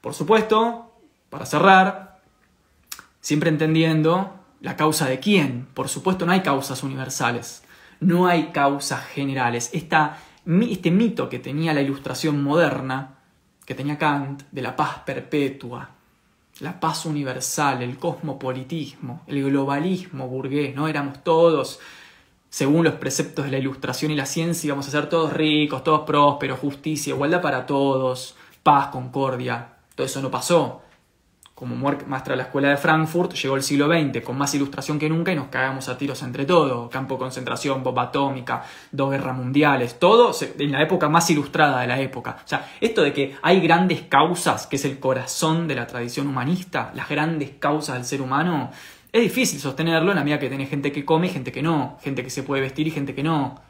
Por 0.00 0.14
supuesto, 0.14 0.90
para 1.28 1.44
cerrar, 1.44 2.22
siempre 3.20 3.50
entendiendo 3.50 4.40
la 4.62 4.74
causa 4.74 5.04
de 5.04 5.20
quién. 5.20 5.68
Por 5.74 5.90
supuesto, 5.90 6.24
no 6.24 6.32
hay 6.32 6.40
causas 6.40 6.82
universales, 6.82 7.62
no 8.00 8.26
hay 8.26 8.52
causas 8.52 9.04
generales. 9.04 9.70
este 9.74 10.90
mito 10.90 11.28
que 11.28 11.38
tenía 11.38 11.74
la 11.74 11.82
ilustración 11.82 12.42
moderna, 12.42 13.17
que 13.68 13.74
tenía 13.74 13.98
Kant 13.98 14.44
de 14.50 14.62
la 14.62 14.74
paz 14.74 15.00
perpetua, 15.04 15.90
la 16.60 16.80
paz 16.80 17.04
universal, 17.04 17.82
el 17.82 17.98
cosmopolitismo, 17.98 19.24
el 19.26 19.44
globalismo 19.44 20.26
burgués, 20.26 20.74
¿no? 20.74 20.88
Éramos 20.88 21.22
todos, 21.22 21.78
según 22.48 22.82
los 22.82 22.94
preceptos 22.94 23.44
de 23.44 23.50
la 23.50 23.58
ilustración 23.58 24.10
y 24.10 24.16
la 24.16 24.24
ciencia, 24.24 24.68
íbamos 24.68 24.88
a 24.88 24.90
ser 24.90 25.10
todos 25.10 25.34
ricos, 25.34 25.84
todos 25.84 26.06
prósperos, 26.06 26.60
justicia, 26.60 27.12
igualdad 27.12 27.42
para 27.42 27.66
todos, 27.66 28.36
paz, 28.62 28.86
concordia. 28.86 29.74
Todo 29.94 30.06
eso 30.06 30.22
no 30.22 30.30
pasó 30.30 30.80
como 31.58 31.74
maestra 31.74 32.34
de 32.34 32.36
la 32.36 32.42
escuela 32.44 32.68
de 32.68 32.76
Frankfurt, 32.76 33.32
llegó 33.32 33.56
el 33.56 33.64
siglo 33.64 33.88
XX 33.88 34.22
con 34.22 34.38
más 34.38 34.54
ilustración 34.54 34.96
que 34.96 35.08
nunca 35.08 35.32
y 35.32 35.34
nos 35.34 35.48
cagamos 35.48 35.88
a 35.88 35.98
tiros 35.98 36.22
entre 36.22 36.44
todo. 36.44 36.88
Campo 36.88 37.14
de 37.16 37.18
concentración, 37.18 37.82
bomba 37.82 38.02
atómica, 38.04 38.62
dos 38.92 39.10
guerras 39.10 39.36
mundiales, 39.36 39.98
todo 39.98 40.30
en 40.56 40.70
la 40.70 40.80
época 40.80 41.08
más 41.08 41.28
ilustrada 41.30 41.80
de 41.80 41.88
la 41.88 42.00
época. 42.00 42.36
O 42.44 42.46
sea, 42.46 42.70
esto 42.80 43.02
de 43.02 43.12
que 43.12 43.34
hay 43.42 43.60
grandes 43.60 44.02
causas, 44.02 44.68
que 44.68 44.76
es 44.76 44.84
el 44.84 45.00
corazón 45.00 45.66
de 45.66 45.74
la 45.74 45.88
tradición 45.88 46.28
humanista, 46.28 46.92
las 46.94 47.08
grandes 47.08 47.50
causas 47.58 47.96
del 47.96 48.04
ser 48.04 48.22
humano, 48.22 48.70
es 49.10 49.22
difícil 49.22 49.58
sostenerlo 49.58 50.12
en 50.12 50.16
la 50.18 50.22
medida 50.22 50.38
que 50.38 50.48
tiene 50.48 50.66
gente 50.66 50.92
que 50.92 51.04
come 51.04 51.26
y 51.26 51.30
gente 51.30 51.50
que 51.50 51.60
no, 51.60 51.98
gente 52.04 52.22
que 52.22 52.30
se 52.30 52.44
puede 52.44 52.62
vestir 52.62 52.86
y 52.86 52.92
gente 52.92 53.16
que 53.16 53.24
no, 53.24 53.60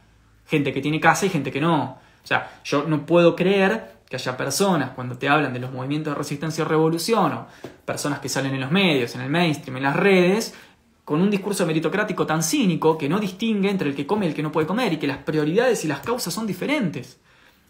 gente 0.47 0.75
que 0.75 0.83
tiene 0.83 1.01
casa 1.01 1.25
y 1.25 1.31
gente 1.31 1.51
que 1.51 1.63
no. 1.63 1.97
O 2.23 2.27
sea, 2.29 2.61
yo 2.65 2.83
no 2.83 3.07
puedo 3.07 3.35
creer 3.35 3.98
que 4.09 4.17
haya 4.17 4.37
personas 4.37 4.91
cuando 4.91 5.19
te 5.19 5.29
hablan 5.29 5.53
de 5.53 5.59
los 5.59 5.73
movimientos 5.73 6.13
de 6.13 6.19
resistencia 6.19 6.65
o 6.65 6.69
revolución, 6.69 7.33
o 7.33 7.47
personas 7.85 8.21
que 8.21 8.29
salen 8.29 8.55
en 8.55 8.61
los 8.61 8.71
medios, 8.71 9.15
en 9.15 9.21
el 9.21 9.31
mainstream, 9.31 9.77
en 9.77 9.83
las 9.83 9.97
redes, 9.97 10.55
con 11.05 11.21
un 11.21 11.31
discurso 11.31 11.67
meritocrático 11.67 12.27
tan 12.27 12.43
cínico 12.43 12.97
que 12.97 13.09
no 13.09 13.19
distingue 13.19 13.71
entre 13.71 13.91
el 13.91 13.97
que 13.97 14.07
come 14.07 14.27
y 14.27 14.31
el 14.31 14.35
que 14.35 14.43
no 14.43 14.53
puede 14.53 14.67
comer, 14.67 14.93
y 14.93 14.97
que 14.97 15.07
las 15.07 15.19
prioridades 15.19 15.85
y 15.85 15.89
las 15.89 16.01
causas 16.01 16.33
son 16.33 16.47
diferentes. 16.47 17.19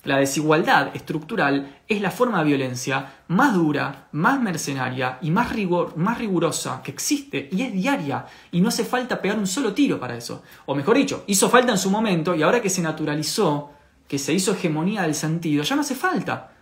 La 0.05 0.19
desigualdad 0.19 0.95
estructural 0.95 1.81
es 1.89 2.01
la 2.01 2.13
forma 2.13 2.39
de 2.39 2.45
violencia 2.45 3.15
más 3.27 3.53
dura, 3.53 4.09
más 4.13 4.41
mercenaria 4.41 5.19
y 5.21 5.33
más, 5.33 5.51
más 5.97 6.19
rigurosa 6.19 6.81
que 6.85 6.93
existe 6.93 7.49
y 7.51 7.63
es 7.63 7.73
diaria 7.73 8.25
y 8.53 8.61
no 8.61 8.69
hace 8.69 8.85
falta 8.85 9.21
pegar 9.21 9.39
un 9.39 9.47
solo 9.49 9.75
tiro 9.75 9.99
para 9.99 10.17
eso. 10.17 10.45
O 10.67 10.75
mejor 10.77 10.97
dicho, 10.97 11.25
hizo 11.27 11.51
falta 11.51 11.73
en 11.73 11.79
su 11.79 11.91
momento 11.91 12.35
y 12.37 12.43
ahora 12.43 12.63
que 12.63 12.71
se 12.71 12.81
naturalizó, 12.81 13.73
que 14.09 14.19
se 14.19 14.33
hizo 14.33 14.53
hegemonía 14.53 15.03
del 15.03 15.15
sentido, 15.15 15.63
ya 15.63 15.77
no 15.77 15.83
hace 15.83 15.95
falta. 15.95 16.53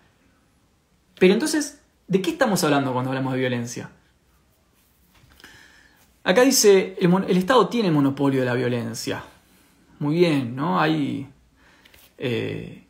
Pero 1.19 1.33
entonces, 1.33 1.81
¿de 2.09 2.21
qué 2.21 2.31
estamos 2.31 2.63
hablando 2.65 2.93
cuando 2.93 3.11
hablamos 3.11 3.33
de 3.33 3.39
violencia? 3.39 3.91
Acá 6.25 6.43
dice, 6.43 6.97
el, 7.01 7.37
Estado 7.37 7.69
tiene 7.69 7.89
el 7.89 7.95
monopolio 7.95 8.41
de 8.41 8.47
la 8.47 8.55
violencia. 8.55 9.23
Muy 10.01 10.17
bien, 10.17 10.57
¿no? 10.57 10.81
Hay, 10.81 11.29
eh, 12.19 12.85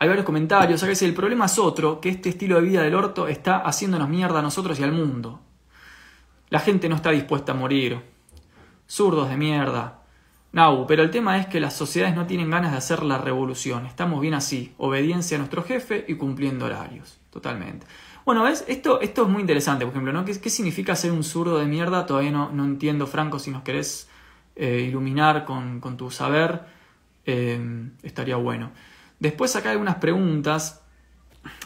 hay 0.00 0.08
varios 0.08 0.26
comentarios. 0.26 0.82
Acá 0.82 0.90
dice, 0.90 1.06
el 1.06 1.14
problema 1.14 1.46
es 1.46 1.56
otro, 1.56 2.00
que 2.00 2.08
este 2.08 2.30
estilo 2.30 2.56
de 2.56 2.62
vida 2.62 2.82
del 2.82 2.96
orto 2.96 3.28
está 3.28 3.58
haciéndonos 3.58 4.08
mierda 4.08 4.40
a 4.40 4.42
nosotros 4.42 4.78
y 4.80 4.82
al 4.82 4.90
mundo. 4.90 5.40
La 6.50 6.58
gente 6.58 6.88
no 6.88 6.96
está 6.96 7.10
dispuesta 7.10 7.52
a 7.52 7.54
morir. 7.54 8.02
Zurdos 8.88 9.28
de 9.28 9.36
mierda. 9.36 9.97
No, 10.50 10.86
pero 10.86 11.02
el 11.02 11.10
tema 11.10 11.38
es 11.38 11.46
que 11.46 11.60
las 11.60 11.76
sociedades 11.76 12.16
no 12.16 12.26
tienen 12.26 12.50
ganas 12.50 12.72
de 12.72 12.78
hacer 12.78 13.02
la 13.02 13.18
revolución. 13.18 13.84
Estamos 13.84 14.20
bien 14.20 14.34
así, 14.34 14.74
obediencia 14.78 15.36
a 15.36 15.38
nuestro 15.38 15.62
jefe 15.62 16.04
y 16.08 16.14
cumpliendo 16.14 16.66
horarios. 16.66 17.18
Totalmente. 17.30 17.86
Bueno, 18.24 18.42
¿ves? 18.44 18.64
Esto, 18.66 19.00
esto 19.00 19.22
es 19.22 19.28
muy 19.28 19.42
interesante, 19.42 19.84
por 19.84 19.92
ejemplo, 19.92 20.12
¿no? 20.12 20.24
¿Qué, 20.24 20.50
significa 20.50 20.96
ser 20.96 21.12
un 21.12 21.22
zurdo 21.22 21.58
de 21.58 21.66
mierda? 21.66 22.06
Todavía 22.06 22.30
no, 22.30 22.50
no 22.50 22.64
entiendo, 22.64 23.06
Franco, 23.06 23.38
si 23.38 23.50
nos 23.50 23.62
querés 23.62 24.08
eh, 24.56 24.86
iluminar 24.88 25.44
con, 25.44 25.80
tu 25.96 26.10
saber, 26.10 26.62
eh, 27.26 27.90
estaría 28.02 28.36
bueno. 28.36 28.72
Después 29.18 29.54
acá 29.54 29.70
hay 29.70 29.76
unas 29.76 29.96
preguntas. 29.96 30.82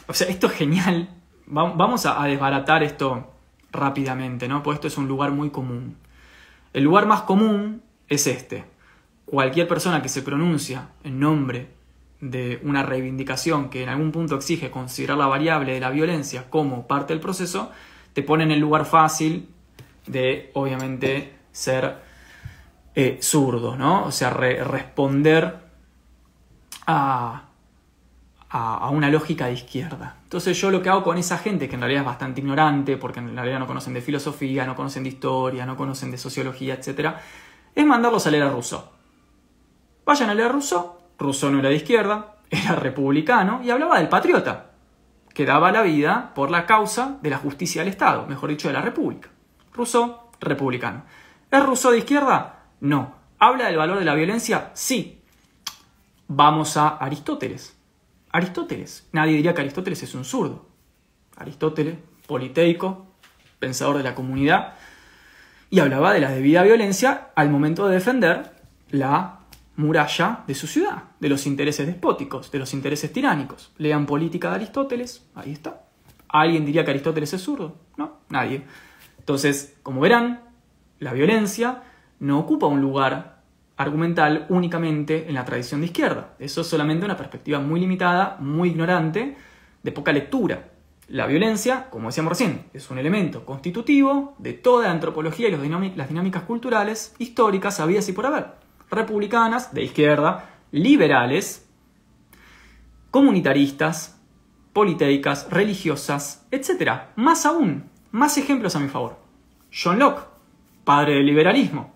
O 0.07 0.13
sea, 0.13 0.27
esto 0.27 0.47
es 0.47 0.53
genial. 0.53 1.09
Vamos 1.45 2.05
a, 2.05 2.21
a 2.21 2.27
desbaratar 2.27 2.83
esto 2.83 3.33
rápidamente, 3.71 4.47
¿no? 4.47 4.61
Porque 4.61 4.75
esto 4.75 4.87
es 4.87 4.97
un 4.97 5.07
lugar 5.07 5.31
muy 5.31 5.49
común. 5.51 5.97
El 6.73 6.83
lugar 6.83 7.05
más 7.05 7.21
común 7.21 7.81
es 8.07 8.27
este 8.27 8.72
cualquier 9.25 9.67
persona 9.67 10.01
que 10.01 10.09
se 10.09 10.21
pronuncia 10.21 10.89
en 11.03 11.19
nombre 11.19 11.67
de 12.19 12.61
una 12.63 12.83
reivindicación 12.83 13.69
que 13.69 13.83
en 13.83 13.89
algún 13.89 14.11
punto 14.11 14.35
exige 14.35 14.71
considerar 14.71 15.17
la 15.17 15.27
variable 15.27 15.73
de 15.73 15.79
la 15.79 15.89
violencia 15.89 16.49
como 16.49 16.87
parte 16.87 17.13
del 17.13 17.19
proceso, 17.19 17.71
te 18.13 18.23
pone 18.23 18.43
en 18.43 18.51
el 18.51 18.59
lugar 18.59 18.85
fácil 18.85 19.49
de, 20.07 20.51
obviamente, 20.53 21.33
ser 21.51 21.97
eh, 22.95 23.17
zurdo, 23.21 23.75
¿no? 23.75 24.05
O 24.05 24.11
sea, 24.11 24.29
responder 24.29 25.57
a, 26.87 27.43
a, 28.49 28.89
una 28.89 29.09
lógica 29.09 29.47
de 29.47 29.53
izquierda. 29.53 30.17
Entonces 30.23 30.59
yo 30.59 30.69
lo 30.69 30.81
que 30.81 30.89
hago 30.89 31.03
con 31.03 31.17
esa 31.17 31.37
gente, 31.39 31.67
que 31.67 31.75
en 31.75 31.81
realidad 31.81 32.03
es 32.03 32.07
bastante 32.07 32.39
ignorante, 32.39 32.97
porque 32.97 33.19
en 33.19 33.35
realidad 33.35 33.59
no 33.59 33.67
conocen 33.67 33.93
de 33.93 34.01
filosofía, 34.01 34.65
no 34.65 34.75
conocen 34.75 35.03
de 35.03 35.09
historia, 35.09 35.65
no 35.65 35.75
conocen 35.75 36.11
de 36.11 36.17
sociología, 36.17 36.75
etc., 36.75 37.15
es 37.75 37.85
mandarlos 37.85 38.27
a 38.27 38.31
leer 38.31 38.43
a 38.43 38.49
Rousseau. 38.49 38.83
Vayan 40.05 40.29
a 40.29 40.33
leer 40.33 40.51
Rousseau. 40.51 40.97
Rousseau 41.17 41.51
no 41.51 41.59
era 41.59 41.69
de 41.69 41.75
izquierda, 41.75 42.35
era 42.49 42.75
republicano 42.75 43.61
y 43.63 43.69
hablaba 43.69 43.97
del 43.97 44.09
patriota, 44.09 44.71
que 45.33 45.45
daba 45.45 45.71
la 45.71 45.81
vida 45.81 46.31
por 46.35 46.51
la 46.51 46.65
causa 46.65 47.17
de 47.21 47.29
la 47.29 47.37
justicia 47.37 47.81
del 47.81 47.89
Estado, 47.89 48.25
mejor 48.27 48.49
dicho, 48.49 48.67
de 48.67 48.73
la 48.73 48.81
República. 48.81 49.29
Rousseau, 49.73 50.29
republicano. 50.39 51.03
¿Es 51.49 51.63
Rousseau 51.63 51.91
de 51.91 51.99
izquierda? 51.99 52.65
No. 52.81 53.15
¿Habla 53.39 53.65
del 53.65 53.77
valor 53.77 53.99
de 53.99 54.05
la 54.05 54.15
violencia? 54.15 54.71
Sí. 54.73 55.21
Vamos 56.27 56.77
a 56.77 56.89
Aristóteles. 56.89 57.77
Aristóteles. 58.31 59.07
Nadie 59.11 59.35
diría 59.35 59.53
que 59.53 59.61
Aristóteles 59.61 60.01
es 60.03 60.15
un 60.15 60.25
zurdo. 60.25 60.65
Aristóteles, 61.37 61.97
politeico, 62.27 63.07
pensador 63.59 63.97
de 63.97 64.03
la 64.03 64.15
comunidad, 64.15 64.73
y 65.69 65.79
hablaba 65.79 66.13
de 66.13 66.19
la 66.19 66.29
debida 66.29 66.63
violencia 66.63 67.29
al 67.35 67.49
momento 67.49 67.87
de 67.87 67.95
defender 67.95 68.51
la 68.91 69.39
muralla 69.75 70.43
de 70.45 70.55
su 70.55 70.67
ciudad, 70.67 71.03
de 71.19 71.29
los 71.29 71.47
intereses 71.47 71.87
despóticos, 71.87 72.51
de 72.51 72.59
los 72.59 72.73
intereses 72.73 73.11
tiránicos. 73.11 73.71
Lean 73.77 74.05
Política 74.05 74.49
de 74.49 74.55
Aristóteles, 74.55 75.25
ahí 75.35 75.51
está. 75.51 75.83
¿Alguien 76.27 76.65
diría 76.65 76.83
que 76.83 76.91
Aristóteles 76.91 77.33
es 77.33 77.41
zurdo? 77.41 77.75
No, 77.97 78.19
nadie. 78.29 78.63
Entonces, 79.19 79.77
como 79.83 80.01
verán, 80.01 80.41
la 80.99 81.13
violencia 81.13 81.83
no 82.19 82.39
ocupa 82.39 82.67
un 82.67 82.81
lugar 82.81 83.41
argumental 83.77 84.45
únicamente 84.49 85.27
en 85.27 85.33
la 85.33 85.45
tradición 85.45 85.81
de 85.81 85.87
izquierda. 85.87 86.35
Eso 86.39 86.61
es 86.61 86.67
solamente 86.67 87.05
una 87.05 87.17
perspectiva 87.17 87.59
muy 87.59 87.79
limitada, 87.79 88.37
muy 88.39 88.69
ignorante, 88.69 89.35
de 89.81 89.91
poca 89.91 90.11
lectura. 90.11 90.69
La 91.09 91.27
violencia, 91.27 91.89
como 91.89 92.07
decíamos 92.07 92.31
recién, 92.31 92.65
es 92.73 92.89
un 92.89 92.97
elemento 92.97 93.45
constitutivo 93.45 94.35
de 94.37 94.53
toda 94.53 94.85
la 94.85 94.91
antropología 94.91 95.49
y 95.49 95.51
las 95.95 96.09
dinámicas 96.09 96.43
culturales 96.43 97.13
históricas 97.19 97.79
habidas 97.79 98.07
y 98.07 98.13
por 98.13 98.25
haber. 98.25 98.62
Republicanas, 98.93 99.73
de 99.73 99.83
izquierda, 99.83 100.49
liberales, 100.71 101.69
comunitaristas, 103.11 104.19
politeicas, 104.73 105.49
religiosas, 105.49 106.47
etc. 106.51 107.13
Más 107.15 107.45
aún, 107.45 107.89
más 108.11 108.37
ejemplos 108.37 108.75
a 108.75 108.79
mi 108.79 108.87
favor. 108.87 109.17
John 109.71 109.99
Locke, 109.99 110.27
padre 110.83 111.15
del 111.15 111.25
liberalismo. 111.25 111.93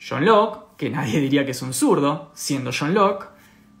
John 0.00 0.24
Locke 0.24 0.64
que 0.76 0.90
nadie 0.90 1.20
diría 1.20 1.44
que 1.44 1.52
es 1.52 1.62
un 1.62 1.72
zurdo, 1.72 2.30
siendo 2.34 2.70
John 2.76 2.94
Locke, 2.94 3.28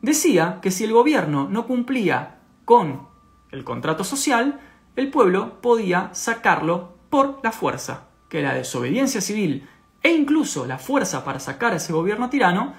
decía 0.02 0.58
que 0.62 0.70
si 0.70 0.84
el 0.84 0.92
gobierno 0.92 1.48
no 1.48 1.66
cumplía 1.66 2.38
con 2.64 3.08
el 3.50 3.64
contrato 3.64 4.04
social, 4.04 4.60
el 4.96 5.10
pueblo 5.10 5.60
podía 5.60 6.10
sacarlo 6.12 6.94
por 7.10 7.40
la 7.42 7.52
fuerza, 7.52 8.08
que 8.28 8.42
la 8.42 8.54
desobediencia 8.54 9.20
civil 9.20 9.68
e 10.04 10.10
incluso 10.10 10.66
la 10.66 10.76
fuerza 10.76 11.24
para 11.24 11.40
sacar 11.40 11.72
a 11.72 11.76
ese 11.76 11.94
gobierno 11.94 12.28
tirano 12.28 12.74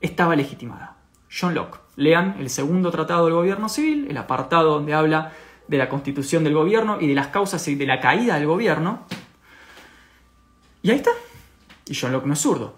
estaba 0.00 0.34
legitimada. 0.34 0.96
John 1.30 1.54
Locke. 1.54 1.78
Lean 1.96 2.36
el 2.38 2.48
segundo 2.48 2.90
tratado 2.90 3.26
del 3.26 3.34
gobierno 3.34 3.68
civil, 3.68 4.06
el 4.08 4.16
apartado 4.16 4.72
donde 4.72 4.94
habla 4.94 5.32
de 5.68 5.76
la 5.76 5.90
constitución 5.90 6.42
del 6.42 6.54
gobierno 6.54 6.98
y 6.98 7.06
de 7.06 7.14
las 7.14 7.26
causas 7.26 7.68
y 7.68 7.74
de 7.74 7.86
la 7.86 8.00
caída 8.00 8.36
del 8.36 8.46
gobierno. 8.46 9.04
Y 10.80 10.90
ahí 10.90 10.96
está. 10.96 11.10
Y 11.86 11.94
John 11.94 12.12
Locke 12.12 12.26
no 12.26 12.32
es 12.32 12.40
zurdo. 12.40 12.74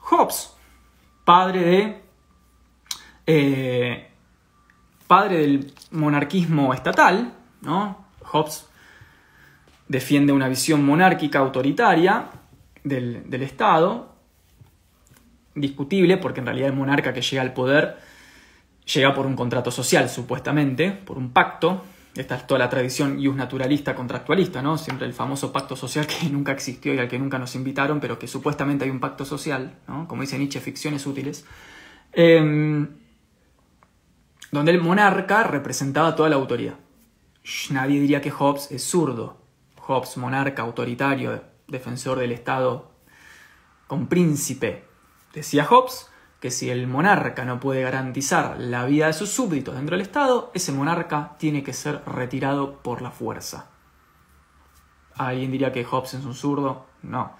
Hobbes, 0.00 0.52
padre 1.24 1.60
de. 1.60 2.02
Eh, 3.26 4.10
padre 5.06 5.38
del 5.38 5.72
monarquismo 5.92 6.74
estatal, 6.74 7.32
¿no? 7.60 8.04
Hobbes 8.24 8.66
defiende 9.86 10.32
una 10.32 10.48
visión 10.48 10.84
monárquica 10.84 11.38
autoritaria 11.38 12.30
del, 12.84 13.42
Estado, 13.42 14.14
discutible, 15.54 16.18
porque 16.18 16.40
en 16.40 16.46
realidad 16.46 16.68
el 16.68 16.76
monarca 16.76 17.12
que 17.12 17.22
llega 17.22 17.42
al 17.42 17.52
poder 17.52 17.96
llega 18.92 19.14
por 19.14 19.26
un 19.26 19.34
contrato 19.34 19.70
social, 19.70 20.08
supuestamente, 20.10 20.92
por 20.92 21.16
un 21.16 21.32
pacto, 21.32 21.82
esta 22.14 22.36
es 22.36 22.46
toda 22.46 22.58
la 22.60 22.68
tradición 22.68 23.18
ius 23.18 23.34
naturalista 23.34 23.94
contractualista, 23.94 24.62
¿no? 24.62 24.78
Siempre 24.78 25.06
el 25.06 25.14
famoso 25.14 25.52
pacto 25.52 25.74
social 25.74 26.06
que 26.06 26.28
nunca 26.30 26.52
existió 26.52 26.94
y 26.94 26.98
al 26.98 27.08
que 27.08 27.18
nunca 27.18 27.38
nos 27.38 27.56
invitaron, 27.56 27.98
pero 27.98 28.18
que 28.18 28.28
supuestamente 28.28 28.84
hay 28.84 28.90
un 28.90 29.00
pacto 29.00 29.24
social, 29.24 29.74
¿no? 29.88 30.06
Como 30.06 30.22
dice 30.22 30.38
Nietzsche, 30.38 30.60
ficciones 30.60 31.06
útiles. 31.06 31.44
Em, 32.12 32.88
donde 34.52 34.70
el 34.70 34.80
monarca 34.80 35.42
representaba 35.42 36.14
toda 36.14 36.28
la 36.28 36.36
autoridad. 36.36 36.74
Nadie 37.70 38.00
diría 38.00 38.20
que 38.20 38.30
Hobbes 38.30 38.70
es 38.70 38.84
zurdo. 38.84 39.38
Hobbes, 39.80 40.16
monarca, 40.16 40.62
autoritario, 40.62 41.42
defensor 41.74 42.18
del 42.18 42.32
Estado 42.32 42.90
con 43.86 44.06
príncipe. 44.06 44.84
Decía 45.34 45.66
Hobbes, 45.66 46.08
que 46.40 46.50
si 46.50 46.70
el 46.70 46.86
monarca 46.86 47.44
no 47.44 47.58
puede 47.58 47.82
garantizar 47.82 48.58
la 48.58 48.84
vida 48.84 49.06
de 49.06 49.12
sus 49.12 49.30
súbditos 49.30 49.74
dentro 49.74 49.96
del 49.96 50.02
Estado, 50.06 50.50
ese 50.54 50.72
monarca 50.72 51.36
tiene 51.38 51.62
que 51.62 51.72
ser 51.72 52.02
retirado 52.06 52.82
por 52.82 53.02
la 53.02 53.10
fuerza. 53.10 53.70
¿Alguien 55.16 55.50
diría 55.50 55.72
que 55.72 55.84
Hobbes 55.84 56.14
es 56.14 56.24
un 56.24 56.34
zurdo? 56.34 56.86
No. 57.02 57.36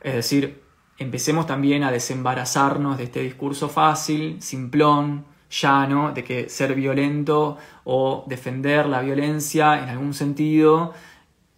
Es 0.00 0.14
decir, 0.14 0.62
empecemos 0.98 1.46
también 1.46 1.82
a 1.82 1.90
desembarazarnos 1.90 2.98
de 2.98 3.04
este 3.04 3.20
discurso 3.20 3.68
fácil, 3.68 4.40
simplón, 4.40 5.26
llano, 5.50 6.12
de 6.12 6.24
que 6.24 6.48
ser 6.48 6.74
violento 6.74 7.56
o 7.84 8.24
defender 8.26 8.86
la 8.86 9.00
violencia 9.00 9.82
en 9.82 9.88
algún 9.88 10.14
sentido 10.14 10.92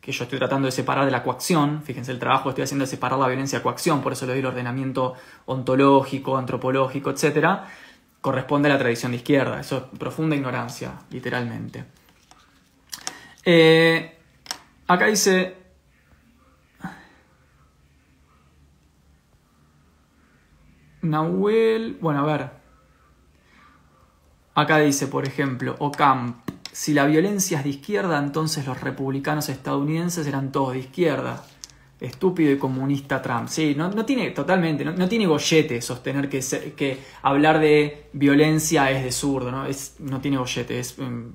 que 0.09 0.13
yo 0.13 0.25
estoy 0.25 0.39
tratando 0.39 0.65
de 0.65 0.73
separar 0.73 1.05
de 1.05 1.11
la 1.11 1.23
coacción, 1.23 1.83
fíjense 1.83 2.11
el 2.13 2.19
trabajo 2.19 2.45
que 2.45 2.49
estoy 2.49 2.65
haciendo 2.65 2.87
de 2.87 2.91
separar 2.91 3.19
la 3.19 3.27
violencia 3.27 3.59
de 3.59 3.63
coacción, 3.63 4.01
por 4.01 4.15
eso 4.15 4.25
le 4.25 4.33
doy 4.33 4.41
el 4.41 4.47
ordenamiento 4.47 5.13
ontológico, 5.45 6.39
antropológico, 6.39 7.11
etc., 7.11 7.47
corresponde 8.23 8.71
a 8.71 8.73
la 8.73 8.79
tradición 8.79 9.13
de 9.13 9.19
izquierda, 9.19 9.61
eso 9.61 9.77
es 9.77 9.99
profunda 9.99 10.35
ignorancia, 10.35 10.93
literalmente. 11.11 11.85
Eh, 13.45 14.19
acá 14.87 15.07
dice... 15.09 15.57
Nahuel, 21.03 21.99
bueno, 22.01 22.21
a 22.21 22.25
ver. 22.25 22.51
Acá 24.55 24.79
dice, 24.79 25.07
por 25.07 25.27
ejemplo, 25.27 25.77
Ocamp, 25.79 26.49
si 26.73 26.95
la 26.95 27.07
violencia 27.07 27.59
es 27.59 27.65
de 27.65 27.71
izquierda, 27.71 28.19
entonces 28.19 28.67
los 28.67 28.81
republicanos 28.81 29.49
estadounidenses 29.49 30.27
eran 30.27 30.53
todos 30.53 30.75
de 30.75 30.81
izquierda. 30.81 31.45
Estúpido 32.01 32.53
y 32.53 32.59
comunista 32.59 33.21
Trump. 33.21 33.49
Sí, 33.49 33.75
no, 33.77 33.91
tiene 34.05 34.31
totalmente, 34.31 34.85
no, 34.85 35.09
tiene 35.09 35.27
gollete 35.27 35.83
sostener 35.83 36.29
que, 36.29 36.41
que 36.77 36.99
hablar 37.23 37.59
de 37.59 38.09
violencia 38.13 38.89
es 38.93 39.03
de 39.03 39.11
zurdo, 39.11 39.51
¿no? 39.51 39.67
Es, 39.67 39.97
no 39.99 40.21
tiene 40.21 40.37
gollete, 40.37 40.79
es 40.79 40.97
mm, 40.97 41.31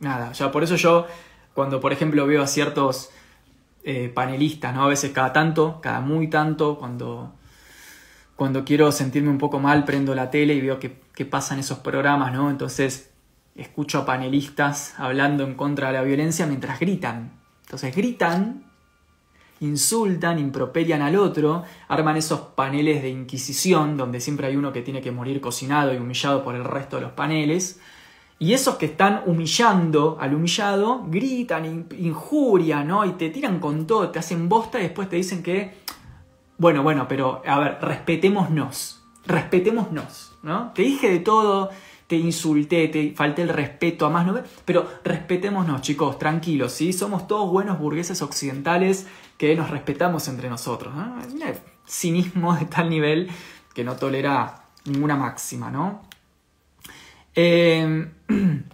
nada. 0.00 0.32
Por 0.50 0.64
eso 0.64 0.74
yo, 0.74 1.06
cuando 1.54 1.80
por 1.80 1.92
ejemplo 1.92 2.26
veo 2.26 2.42
a 2.42 2.48
ciertos 2.48 3.10
eh, 3.84 4.10
panelistas, 4.12 4.74
¿no? 4.74 4.84
A 4.84 4.88
veces 4.88 5.12
cada 5.12 5.32
tanto, 5.32 5.80
cada 5.80 6.00
muy 6.00 6.28
tanto, 6.28 6.78
cuando, 6.78 7.32
cuando 8.34 8.64
quiero 8.64 8.90
sentirme 8.90 9.30
un 9.30 9.38
poco 9.38 9.60
mal, 9.60 9.84
prendo 9.84 10.16
la 10.16 10.30
tele 10.30 10.54
y 10.54 10.60
veo 10.60 10.80
que, 10.80 11.00
que 11.14 11.24
pasan 11.24 11.60
esos 11.60 11.78
programas, 11.78 12.32
¿no? 12.32 12.50
Entonces 12.50 13.11
escucho 13.54 13.98
a 13.98 14.06
panelistas 14.06 14.94
hablando 14.98 15.44
en 15.44 15.54
contra 15.54 15.88
de 15.88 15.94
la 15.94 16.02
violencia 16.02 16.46
mientras 16.46 16.80
gritan. 16.80 17.32
Entonces 17.64 17.94
gritan, 17.94 18.64
insultan, 19.60 20.38
improperian 20.38 21.02
al 21.02 21.16
otro, 21.16 21.64
arman 21.88 22.16
esos 22.16 22.40
paneles 22.40 23.02
de 23.02 23.10
inquisición 23.10 23.96
donde 23.96 24.20
siempre 24.20 24.46
hay 24.48 24.56
uno 24.56 24.72
que 24.72 24.82
tiene 24.82 25.00
que 25.00 25.12
morir 25.12 25.40
cocinado 25.40 25.94
y 25.94 25.98
humillado 25.98 26.42
por 26.42 26.54
el 26.54 26.64
resto 26.64 26.96
de 26.96 27.02
los 27.02 27.12
paneles. 27.12 27.80
Y 28.38 28.54
esos 28.54 28.74
que 28.74 28.86
están 28.86 29.22
humillando 29.26 30.18
al 30.20 30.34
humillado 30.34 31.04
gritan, 31.06 31.86
injurian, 31.96 32.88
¿no? 32.88 33.04
Y 33.04 33.12
te 33.12 33.30
tiran 33.30 33.60
con 33.60 33.86
todo, 33.86 34.10
te 34.10 34.18
hacen 34.18 34.48
bosta 34.48 34.80
y 34.80 34.82
después 34.82 35.08
te 35.08 35.14
dicen 35.14 35.44
que, 35.44 35.74
bueno, 36.58 36.82
bueno, 36.82 37.06
pero 37.06 37.40
a 37.46 37.60
ver, 37.60 37.78
respetémonos, 37.80 39.00
respetémonos, 39.26 40.32
¿no? 40.42 40.72
Te 40.74 40.82
dije 40.82 41.08
de 41.08 41.20
todo, 41.20 41.70
te 42.12 42.18
insulté, 42.18 42.88
te 42.88 43.14
falté 43.16 43.40
el 43.40 43.48
respeto 43.48 44.04
a 44.04 44.10
más 44.10 44.26
no 44.26 44.38
pero 44.66 44.86
respetémonos 45.02 45.80
chicos, 45.80 46.18
tranquilos, 46.18 46.70
¿sí? 46.72 46.92
Somos 46.92 47.26
todos 47.26 47.50
buenos 47.50 47.78
burgueses 47.78 48.20
occidentales 48.20 49.06
que 49.38 49.56
nos 49.56 49.70
respetamos 49.70 50.28
entre 50.28 50.50
nosotros. 50.50 50.94
¿no? 50.94 51.16
cinismo 51.86 52.54
de 52.54 52.66
tal 52.66 52.90
nivel 52.90 53.30
que 53.72 53.82
no 53.82 53.96
tolera 53.96 54.64
ninguna 54.84 55.16
máxima, 55.16 55.70
¿no? 55.70 56.02
Em, 57.34 58.12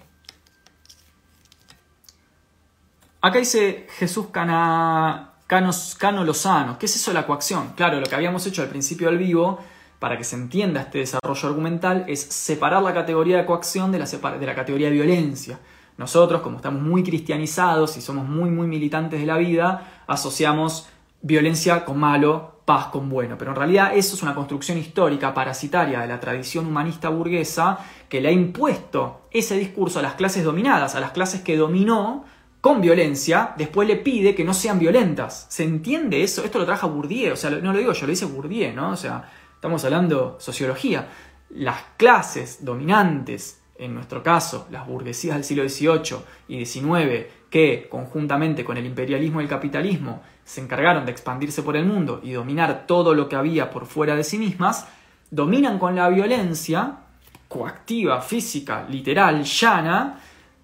acá 3.21 3.39
dice 3.39 3.87
Jesús 3.99 4.27
Cana, 4.33 5.35
Cano 5.47 6.25
Lozano. 6.25 6.77
¿Qué 6.77 6.87
es 6.87 6.97
eso 6.97 7.13
de 7.13 7.15
la 7.15 7.25
coacción? 7.25 7.75
Claro, 7.77 8.01
lo 8.01 8.07
que 8.09 8.17
habíamos 8.17 8.45
hecho 8.49 8.63
al 8.63 8.69
principio 8.69 9.07
del 9.07 9.19
vivo, 9.19 9.61
para 9.99 10.17
que 10.17 10.25
se 10.25 10.37
entienda 10.37 10.83
este 10.83 10.99
desarrollo 10.99 11.49
argumental, 11.49 12.05
es 12.09 12.21
separar 12.21 12.83
la 12.83 12.95
categoría 12.95 13.39
de 13.39 13.47
coacción 13.47 13.91
de 13.93 13.99
la, 13.99 14.07
de 14.07 14.47
la 14.47 14.55
categoría 14.55 14.89
de 14.89 14.95
violencia. 14.95 15.59
Nosotros, 15.97 16.43
como 16.43 16.57
estamos 16.57 16.81
muy 16.81 17.03
cristianizados 17.03 17.97
y 17.97 18.01
somos 18.01 18.27
muy, 18.27 18.51
muy 18.51 18.69
militantes 18.69 19.21
de 19.21 19.27
la 19.27 19.37
vida, 19.37 20.05
asociamos 20.07 20.89
violencia 21.21 21.85
con 21.85 21.99
malo, 21.99 22.61
paz 22.65 22.87
con 22.87 23.09
bueno. 23.09 23.37
Pero 23.37 23.51
en 23.51 23.57
realidad 23.57 23.97
eso 23.97 24.15
es 24.15 24.23
una 24.23 24.35
construcción 24.35 24.79
histórica 24.79 25.35
parasitaria 25.35 26.01
de 26.01 26.07
la 26.07 26.21
tradición 26.21 26.67
humanista 26.67 27.09
burguesa 27.09 27.79
que 28.09 28.21
le 28.21 28.29
ha 28.29 28.33
impuesto 28.33 29.23
ese 29.31 29.59
discurso 29.59 29.99
a 29.99 30.03
las 30.03 30.15
clases 30.15 30.45
dominadas, 30.45 30.95
a 30.95 31.01
las 31.01 31.11
clases 31.11 31.41
que 31.41 31.57
dominó 31.57 32.25
con 32.61 32.81
violencia, 32.81 33.55
después 33.57 33.87
le 33.89 33.97
pide 33.97 34.35
que 34.35 34.45
no 34.45 34.53
sean 34.53 34.79
violentas. 34.79 35.47
¿Se 35.49 35.65
entiende 35.65 36.23
eso? 36.23 36.45
Esto 36.45 36.59
lo 36.59 36.67
traja 36.67 36.87
Bourdieu, 36.87 37.33
o 37.33 37.37
sea, 37.37 37.51
no 37.51 37.73
lo 37.73 37.79
digo 37.79 37.93
yo, 37.93 38.07
lo 38.07 38.11
dice 38.11 38.27
Bourdieu, 38.27 38.75
¿no? 38.75 38.91
O 38.91 38.97
sea, 38.97 39.31
estamos 39.59 39.85
hablando 39.85 40.37
sociología. 40.39 41.09
Las 41.51 41.83
clases 41.97 42.65
dominantes 42.65 43.59
en 43.79 43.95
nuestro 43.95 44.23
caso, 44.23 44.67
las 44.71 44.87
burguesías 44.87 45.37
del 45.37 45.45
siglo 45.45 45.69
XVIII 45.69 46.19
y 46.49 46.65
XIX, 46.65 47.27
que 47.49 47.87
conjuntamente 47.89 48.65
con 48.65 48.77
el 48.77 48.87
imperialismo 48.87 49.41
y 49.41 49.45
el 49.45 49.49
capitalismo 49.49 50.23
se 50.45 50.61
encargaron 50.61 51.07
de 51.07 51.13
expandirse 51.13 51.63
por 51.63 51.77
el 51.77 51.85
mundo 51.85 52.21
y 52.23 52.33
dominar 52.33 52.87
todo 52.87 53.15
lo 53.15 53.29
que 53.29 53.37
había 53.37 53.71
por 53.71 53.87
fuera 53.87 54.17
de 54.17 54.25
sí 54.25 54.37
mismas, 54.39 54.87
dominan 55.31 55.79
con 55.79 55.95
la 55.95 56.09
violencia 56.09 56.99
coactiva, 57.47 58.21
física, 58.21 58.85
literal, 58.89 59.45
llana, 59.45 60.21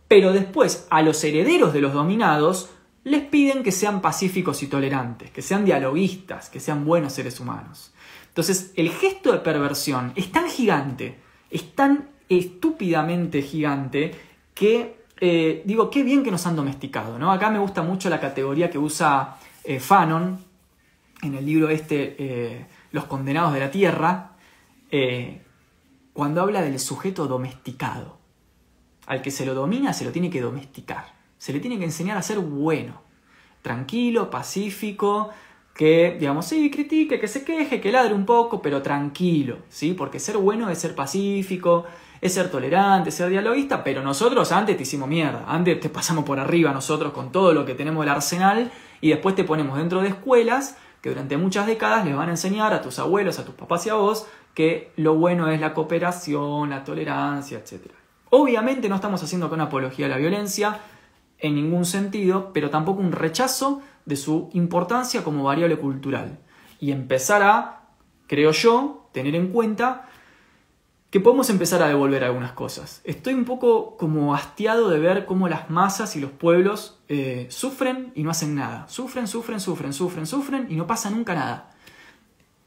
pero 0.09 0.32
después 0.32 0.86
a 0.90 1.01
los 1.01 1.22
herederos 1.22 1.72
de 1.72 1.80
los 1.80 1.92
dominados 1.92 2.70
les 3.05 3.22
piden 3.22 3.62
que 3.62 3.72
sean 3.72 4.01
pacíficos 4.01 4.62
y 4.62 4.66
tolerantes, 4.66 5.30
que 5.30 5.42
sean 5.42 5.64
dialoguistas, 5.64 6.49
que 6.49 6.61
sean 6.61 6.84
buenos 6.84 7.12
seres 7.12 7.38
humanos. 7.38 7.93
Entonces, 8.35 8.72
el 8.74 8.91
gesto 8.91 9.30
de 9.30 9.39
perversión 9.39 10.12
es 10.16 10.32
tan 10.32 10.51
gigante, 10.51 11.20
es 11.51 11.72
tan 11.76 12.11
estúpidamente 12.28 13.43
gigante 13.43 14.11
que 14.55 15.05
eh, 15.20 15.62
digo, 15.64 15.89
qué 15.89 16.03
bien 16.03 16.24
que 16.24 16.32
nos 16.32 16.45
han 16.47 16.57
domesticado. 16.57 17.16
¿no? 17.16 17.30
Acá 17.30 17.51
me 17.51 17.61
gusta 17.61 17.82
mucho 17.82 18.11
la 18.11 18.20
categoría 18.20 18.70
que 18.70 18.78
usa 18.78 19.37
eh, 19.62 19.78
Fanon 19.78 20.39
en 21.22 21.35
el 21.35 21.47
libro 21.47 21.68
este, 21.68 22.16
eh, 22.18 22.66
Los 22.91 23.05
condenados 23.05 23.55
de 23.55 23.61
la 23.61 23.70
tierra, 23.70 24.30
cuando 26.12 26.43
habla 26.43 26.62
del 26.62 26.78
sujeto 26.78 27.26
domesticado. 27.26 28.18
Al 29.07 29.22
que 29.22 29.30
se 29.30 29.45
lo 29.45 29.55
domina 29.55 29.93
se 29.93 30.05
lo 30.05 30.12
tiene 30.12 30.30
que 30.30 30.41
domesticar, 30.41 31.07
se 31.37 31.53
le 31.53 31.61
tiene 31.61 31.78
que 31.78 31.85
enseñar 31.85 32.16
a 32.16 32.22
ser 32.22 32.39
bueno, 32.39 33.03
tranquilo, 33.62 34.30
pacífico, 34.30 35.30
que, 35.75 36.16
digamos, 36.18 36.47
sí, 36.47 36.70
critique, 36.70 37.18
que 37.18 37.27
se 37.27 37.45
queje, 37.45 37.81
que 37.81 37.91
ladre 37.91 38.14
un 38.14 38.25
poco, 38.25 38.62
pero 38.62 38.81
tranquilo, 38.81 39.59
¿sí? 39.68 39.93
Porque 39.93 40.20
ser 40.20 40.37
bueno 40.37 40.70
es 40.70 40.79
ser 40.79 40.95
pacífico, 40.95 41.85
es 42.20 42.33
ser 42.33 42.49
tolerante, 42.49 43.11
ser 43.11 43.29
dialoguista, 43.29 43.83
pero 43.83 44.01
nosotros 44.01 44.53
antes 44.53 44.77
te 44.77 44.85
hicimos 44.85 45.09
mierda, 45.09 45.45
antes 45.49 45.81
te 45.81 45.91
pasamos 45.91 46.25
por 46.25 46.39
arriba 46.39 46.72
nosotros 46.72 47.12
con 47.12 47.33
todo 47.33 47.53
lo 47.53 47.66
que 47.66 47.75
tenemos 47.75 48.05
el 48.05 48.11
arsenal 48.11 48.70
y 49.01 49.11
después 49.11 49.35
te 49.35 49.45
ponemos 49.45 49.77
dentro 49.77 50.01
de 50.01 50.09
escuelas 50.09 50.77
que 51.03 51.11
durante 51.11 51.37
muchas 51.37 51.66
décadas 51.66 52.05
les 52.07 52.16
van 52.16 52.29
a 52.29 52.33
enseñar 52.33 52.72
a 52.72 52.81
tus 52.81 52.99
abuelos, 52.99 53.39
a 53.39 53.45
tus 53.45 53.55
papás 53.55 53.85
y 53.87 53.91
a 53.91 53.95
vos 53.95 54.27
que 54.55 54.93
lo 54.97 55.16
bueno 55.16 55.51
es 55.51 55.61
la 55.61 55.75
cooperación, 55.75 56.70
la 56.70 56.85
tolerancia, 56.85 57.59
etc. 57.59 57.93
Obviamente 58.31 58.89
no 58.89 58.95
estamos 58.95 59.22
haciendo 59.22 59.51
con 59.51 59.61
apología 59.61 60.07
a 60.07 60.09
la 60.09 60.16
violencia 60.16 60.81
en 61.39 61.57
ningún 61.57 61.85
sentido, 61.85 62.53
pero 62.55 62.70
tampoco 62.70 63.01
un 63.01 63.12
rechazo 63.12 63.83
de 64.05 64.16
su 64.16 64.50
importancia 64.52 65.24
como 65.24 65.44
variable 65.44 65.78
cultural. 65.78 66.38
Y 66.80 66.92
empezar 66.92 67.42
a, 67.42 67.88
creo 68.26 68.50
yo, 68.52 69.09
tener 69.12 69.34
en 69.34 69.48
cuenta 69.48 70.09
que 71.14 71.20
podemos 71.20 71.48
empezar 71.48 71.80
a 71.80 71.86
devolver 71.86 72.24
algunas 72.24 72.55
cosas. 72.55 73.00
Estoy 73.05 73.34
un 73.34 73.44
poco 73.44 73.96
como 73.96 74.34
hastiado 74.34 74.90
de 74.90 74.98
ver 74.98 75.26
cómo 75.26 75.48
las 75.48 75.70
masas 75.70 76.16
y 76.16 76.20
los 76.20 76.32
pueblos 76.32 76.98
eh, 77.09 77.46
sufren 77.50 78.11
y 78.16 78.24
no 78.24 78.30
hacen 78.30 78.57
nada. 78.57 78.88
Sufren, 78.88 79.28
sufren, 79.28 79.61
sufren, 79.61 79.92
sufren, 79.92 80.26
sufren 80.26 80.66
y 80.68 80.74
no 80.74 80.88
pasa 80.88 81.11
nunca 81.11 81.36
nada. 81.36 81.70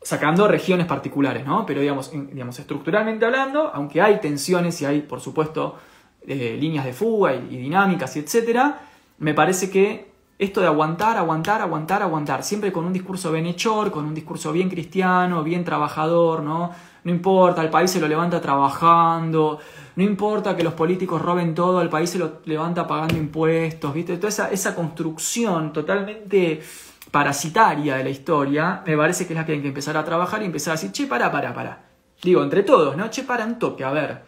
Sacando 0.02 0.48
regiones 0.48 0.88
particulares, 0.88 1.46
¿no? 1.46 1.66
Pero 1.66 1.82
digamos, 1.82 2.10
digamos 2.12 2.58
estructuralmente 2.58 3.26
hablando, 3.26 3.70
aunque 3.74 4.02
hay 4.02 4.22
tensiones 4.22 4.82
y 4.82 4.86
hay, 4.86 5.02
por 5.02 5.20
supuesto, 5.20 5.78
eh, 6.26 6.56
líneas 6.58 6.86
de 6.86 6.94
fuga 6.94 7.36
y, 7.36 7.54
y 7.54 7.58
dinámicas 7.58 8.16
y 8.16 8.20
etcétera, 8.20 8.80
me 9.18 9.34
parece 9.34 9.70
que 9.70 10.10
esto 10.40 10.62
de 10.62 10.68
aguantar, 10.68 11.18
aguantar, 11.18 11.62
aguantar, 11.62 12.04
aguantar, 12.04 12.44
siempre 12.44 12.72
con 12.72 12.86
un 12.86 12.94
discurso 12.94 13.32
benhechor, 13.32 13.90
con 13.92 14.06
un 14.06 14.14
discurso 14.14 14.52
bien 14.52 14.70
cristiano, 14.70 15.44
bien 15.44 15.64
trabajador, 15.64 16.44
¿no? 16.44 16.72
No 17.04 17.12
importa, 17.12 17.64
el 17.64 17.70
país 17.70 17.90
se 17.90 18.00
lo 18.00 18.08
levanta 18.08 18.40
trabajando, 18.40 19.60
no 19.96 20.04
importa 20.04 20.56
que 20.56 20.64
los 20.64 20.74
políticos 20.74 21.22
roben 21.22 21.56
todo, 21.56 21.82
el 21.82 21.90
país 21.90 22.10
se 22.12 22.20
lo 22.20 22.42
levanta 22.46 22.86
pagando 22.86 23.18
impuestos, 23.18 23.94
¿viste? 23.94 24.18
Toda 24.18 24.30
esa, 24.30 24.52
esa 24.52 24.76
construcción 24.76 25.74
totalmente 25.74 26.62
parasitaria 27.10 27.96
de 27.96 28.04
la 28.04 28.10
historia, 28.10 28.84
me 28.86 28.96
parece 28.96 29.26
que 29.26 29.34
es 29.34 29.40
la 29.40 29.46
que 29.46 29.54
hay 29.54 29.62
que 29.62 29.70
empezar 29.70 29.98
a 29.98 30.04
trabajar 30.04 30.44
y 30.44 30.46
empezar 30.46 30.74
a 30.74 30.76
decir, 30.76 30.92
che, 30.92 31.08
para, 31.08 31.32
para, 31.32 31.54
para. 31.54 31.86
Digo, 32.22 32.44
entre 32.44 32.62
todos, 32.64 32.96
¿no? 32.96 33.10
Che, 33.10 33.24
para 33.24 33.46
un 33.46 33.58
toque, 33.58 33.84
a 33.84 33.92
ver. 33.92 34.24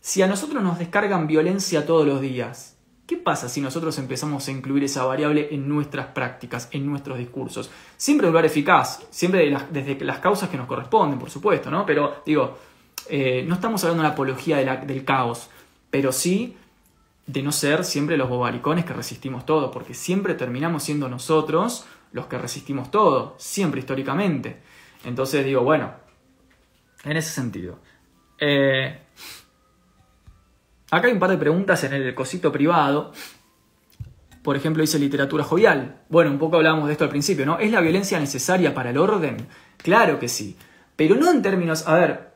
Si 0.00 0.20
a 0.22 0.26
nosotros 0.26 0.62
nos 0.62 0.78
descargan 0.78 1.26
violencia 1.26 1.86
todos 1.86 2.06
los 2.06 2.20
días, 2.20 2.75
¿Qué 3.06 3.16
pasa 3.16 3.48
si 3.48 3.60
nosotros 3.60 3.96
empezamos 3.98 4.48
a 4.48 4.50
incluir 4.50 4.82
esa 4.82 5.04
variable 5.04 5.48
en 5.52 5.68
nuestras 5.68 6.08
prácticas, 6.08 6.68
en 6.72 6.84
nuestros 6.86 7.18
discursos? 7.18 7.70
Siempre 7.96 8.26
lugar 8.26 8.44
eficaz, 8.44 9.06
siempre 9.10 9.56
desde 9.70 10.04
las 10.04 10.18
causas 10.18 10.48
que 10.48 10.56
nos 10.56 10.66
corresponden, 10.66 11.18
por 11.18 11.30
supuesto, 11.30 11.70
¿no? 11.70 11.86
Pero 11.86 12.22
digo, 12.26 12.58
eh, 13.08 13.44
no 13.46 13.54
estamos 13.54 13.84
hablando 13.84 14.02
de 14.02 14.08
una 14.08 14.14
apología 14.14 14.56
del 14.56 15.04
caos, 15.04 15.48
pero 15.88 16.10
sí 16.10 16.56
de 17.26 17.42
no 17.42 17.52
ser 17.52 17.84
siempre 17.84 18.16
los 18.16 18.28
bobaricones 18.28 18.84
que 18.84 18.92
resistimos 18.92 19.46
todo, 19.46 19.70
porque 19.70 19.94
siempre 19.94 20.34
terminamos 20.34 20.82
siendo 20.82 21.08
nosotros 21.08 21.86
los 22.10 22.26
que 22.26 22.38
resistimos 22.38 22.90
todo, 22.90 23.36
siempre 23.38 23.80
históricamente. 23.80 24.62
Entonces 25.04 25.44
digo, 25.44 25.62
bueno, 25.62 25.92
en 27.04 27.16
ese 27.16 27.30
sentido. 27.30 27.78
Eh, 28.38 28.98
Acá 30.90 31.08
hay 31.08 31.12
un 31.12 31.18
par 31.18 31.30
de 31.30 31.38
preguntas 31.38 31.82
en 31.84 31.92
el 31.92 32.14
cosito 32.14 32.52
privado. 32.52 33.12
Por 34.42 34.56
ejemplo, 34.56 34.82
dice 34.82 34.98
literatura 34.98 35.42
jovial. 35.42 36.02
Bueno, 36.08 36.30
un 36.30 36.38
poco 36.38 36.56
hablábamos 36.56 36.86
de 36.86 36.92
esto 36.92 37.04
al 37.04 37.10
principio, 37.10 37.44
¿no? 37.44 37.58
¿Es 37.58 37.72
la 37.72 37.80
violencia 37.80 38.20
necesaria 38.20 38.74
para 38.74 38.90
el 38.90 38.98
orden? 38.98 39.48
Claro 39.78 40.20
que 40.20 40.28
sí. 40.28 40.56
Pero 40.94 41.16
no 41.16 41.30
en 41.30 41.42
términos. 41.42 41.88
A 41.88 41.94
ver, 41.94 42.32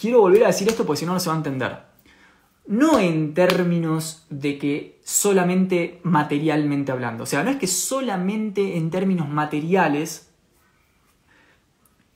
quiero 0.00 0.20
volver 0.20 0.42
a 0.44 0.48
decir 0.48 0.68
esto 0.68 0.84
porque 0.84 1.00
si 1.00 1.06
no, 1.06 1.12
no 1.12 1.20
se 1.20 1.28
va 1.28 1.34
a 1.34 1.38
entender. 1.38 1.78
No 2.66 2.98
en 2.98 3.34
términos 3.34 4.26
de 4.30 4.58
que 4.58 5.00
solamente 5.04 6.00
materialmente 6.02 6.90
hablando. 6.90 7.22
O 7.22 7.26
sea, 7.26 7.44
no 7.44 7.50
es 7.50 7.56
que 7.56 7.68
solamente 7.68 8.76
en 8.76 8.90
términos 8.90 9.28
materiales 9.28 10.32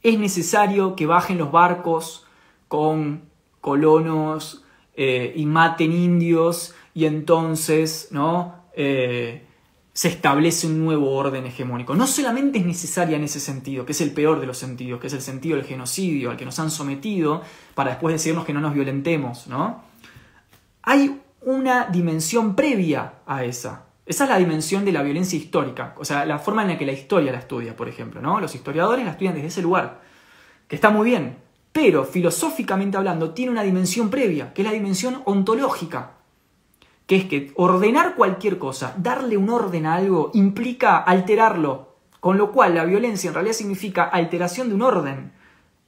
es 0.03 0.19
necesario 0.19 0.97
que 0.97 1.07
bajen 1.07 1.39
los 1.39 1.53
barcos 1.53 2.27
con 2.69 3.23
colonos, 3.61 4.65
eh, 4.97 5.33
y 5.37 5.47
maten 5.47 5.93
indios 5.93 6.75
y 6.95 7.05
entonces 7.05 8.09
¿no? 8.11 8.55
Eh, 8.75 9.43
se 9.93 10.09
establece 10.09 10.67
un 10.67 10.85
nuevo 10.85 11.15
orden 11.15 11.47
hegemónico. 11.47 11.95
No 11.95 12.07
solamente 12.07 12.59
es 12.59 12.67
necesaria 12.67 13.17
en 13.17 13.25
ese 13.25 13.41
sentido, 13.41 13.87
que 13.87 13.93
es 13.93 14.01
el 14.03 14.11
peor 14.11 14.41
de 14.41 14.47
los 14.47 14.59
sentidos, 14.59 15.01
que 15.01 15.07
es 15.07 15.13
el 15.15 15.23
sentido 15.23 15.57
del 15.57 15.65
genocidio 15.65 16.31
al 16.31 16.37
que 16.37 16.45
nos 16.45 16.59
han 16.59 16.71
sometido 16.71 17.43
para 17.75 17.93
después 17.93 18.13
decirnos 18.13 18.45
que 18.45 18.53
no 18.53 18.61
nos 18.61 18.75
violentemos, 18.75 19.47
¿no? 19.47 19.83
Hay 20.83 21.19
una 21.41 21.87
dimensión 21.87 22.55
previa 22.55 23.15
a 23.27 23.45
esa. 23.45 23.87
Esa 24.05 24.25
es 24.25 24.31
la 24.31 24.37
dimensión 24.37 24.85
de 24.85 24.93
la 24.93 25.03
violencia 25.03 25.39
histórica, 25.39 25.95
o 25.99 26.05
sea, 26.05 26.27
la 26.27 26.39
forma 26.39 26.63
en 26.63 26.69
la 26.69 26.79
que 26.79 26.85
la 26.87 26.93
historia 26.93 27.33
la 27.33 27.39
estudia, 27.39 27.75
por 27.75 27.89
ejemplo, 27.89 28.21
¿no? 28.21 28.39
Los 28.39 28.55
historiadores 28.55 29.05
la 29.05 29.13
estudian 29.13 29.35
desde 29.35 29.49
ese 29.49 29.63
lugar, 29.63 30.03
que 30.69 30.77
está 30.77 30.91
muy 30.91 31.09
bien, 31.09 31.39
pero 31.77 32.05
filosóficamente 32.05 32.97
hablando 32.97 33.33
tiene 33.33 33.53
una 33.53 33.63
dimensión 33.63 34.09
previa, 34.09 34.55
que 34.55 34.63
es 34.63 34.67
la 34.67 34.73
dimensión 34.73 35.21
ontológica, 35.27 36.13
que 37.07 37.17
es 37.17 37.27
que 37.27 37.53
ordenar 37.55 38.15
cualquier 38.15 38.57
cosa, 38.57 38.95
darle 38.97 39.37
un 39.37 39.51
orden 39.51 39.85
a 39.85 39.97
algo, 39.97 40.31
implica 40.33 40.97
alterarlo, 40.97 41.97
con 42.19 42.39
lo 42.39 42.51
cual 42.51 42.77
la 42.77 42.87
violencia 42.87 43.29
en 43.29 43.35
realidad 43.35 43.55
significa 43.55 44.05
alteración 44.05 44.71
de 44.71 44.75
un 44.75 44.81
orden, 44.81 45.33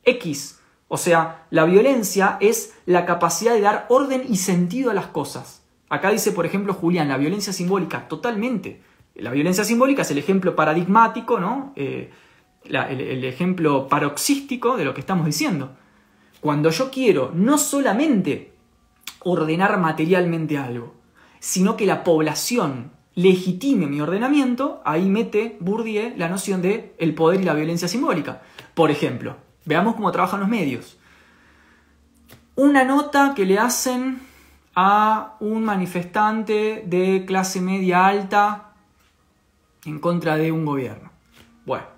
X. 0.05 0.61
O 0.89 0.99
sea, 0.99 1.47
la 1.49 1.65
violencia 1.65 2.37
es 2.39 2.75
la 2.85 3.07
capacidad 3.07 3.55
de 3.55 3.63
dar 3.63 3.87
orden 3.89 4.25
y 4.29 4.37
sentido 4.37 4.91
a 4.91 4.95
las 4.95 5.07
cosas. 5.07 5.63
Acá 5.89 6.11
dice, 6.11 6.33
por 6.33 6.45
ejemplo, 6.45 6.75
Julián, 6.75 7.09
la 7.09 7.17
violencia 7.17 7.55
simbólica, 7.55 8.09
totalmente. 8.09 8.83
La 9.15 9.31
violencia 9.31 9.65
simbólica 9.65 10.03
es 10.03 10.11
el 10.11 10.19
ejemplo 10.19 10.55
paradigmático, 10.55 11.41
¿no? 11.41 11.73
Eh, 11.77 12.11
el, 12.65 13.25
ejemplo 13.25 13.89
paroxístico 13.89 14.77
de 14.77 14.85
lo 14.85 14.95
que 14.95 15.01
estamos 15.01 15.27
diciendo. 15.27 15.77
Cuando 16.41 16.71
yo 16.71 16.91
quiero 16.91 17.33
no 17.35 17.59
solamente 17.59 18.53
ordenar 19.21 19.79
materialmente 19.79 20.59
algo, 20.59 20.95
sino 21.41 21.77
que 21.77 21.87
la 21.87 22.05
población 22.05 22.93
legitime 23.15 23.87
mi 23.87 24.01
ordenamiento, 24.01 24.81
ahí 24.85 25.09
mete 25.09 25.57
Bourdieu 25.61 26.13
la 26.17 26.29
noción 26.29 26.63
de 26.63 26.95
el 26.99 27.15
poder 27.15 27.41
y 27.41 27.45
la 27.45 27.55
violencia 27.55 27.89
simbólica. 27.89 28.43
Por 28.75 28.91
ejemplo, 28.91 29.37
veamos 29.65 29.97
cómo 29.97 30.13
trabajan 30.13 30.41
los 30.41 30.49
medios. 30.49 30.99
Una 32.55 32.85
nota 32.85 33.35
que 33.35 33.45
le 33.45 33.59
hacen 33.59 34.21
a 34.75 35.37
un 35.41 35.65
manifestante 35.65 36.85
de 36.87 37.25
clase 37.27 37.61
media 37.61 38.07
alta 38.07 38.75
en 39.85 39.99
contra 39.99 40.37
de 40.37 40.53
un 40.53 40.65
gobierno. 40.65 41.11
Bueno, 41.67 41.98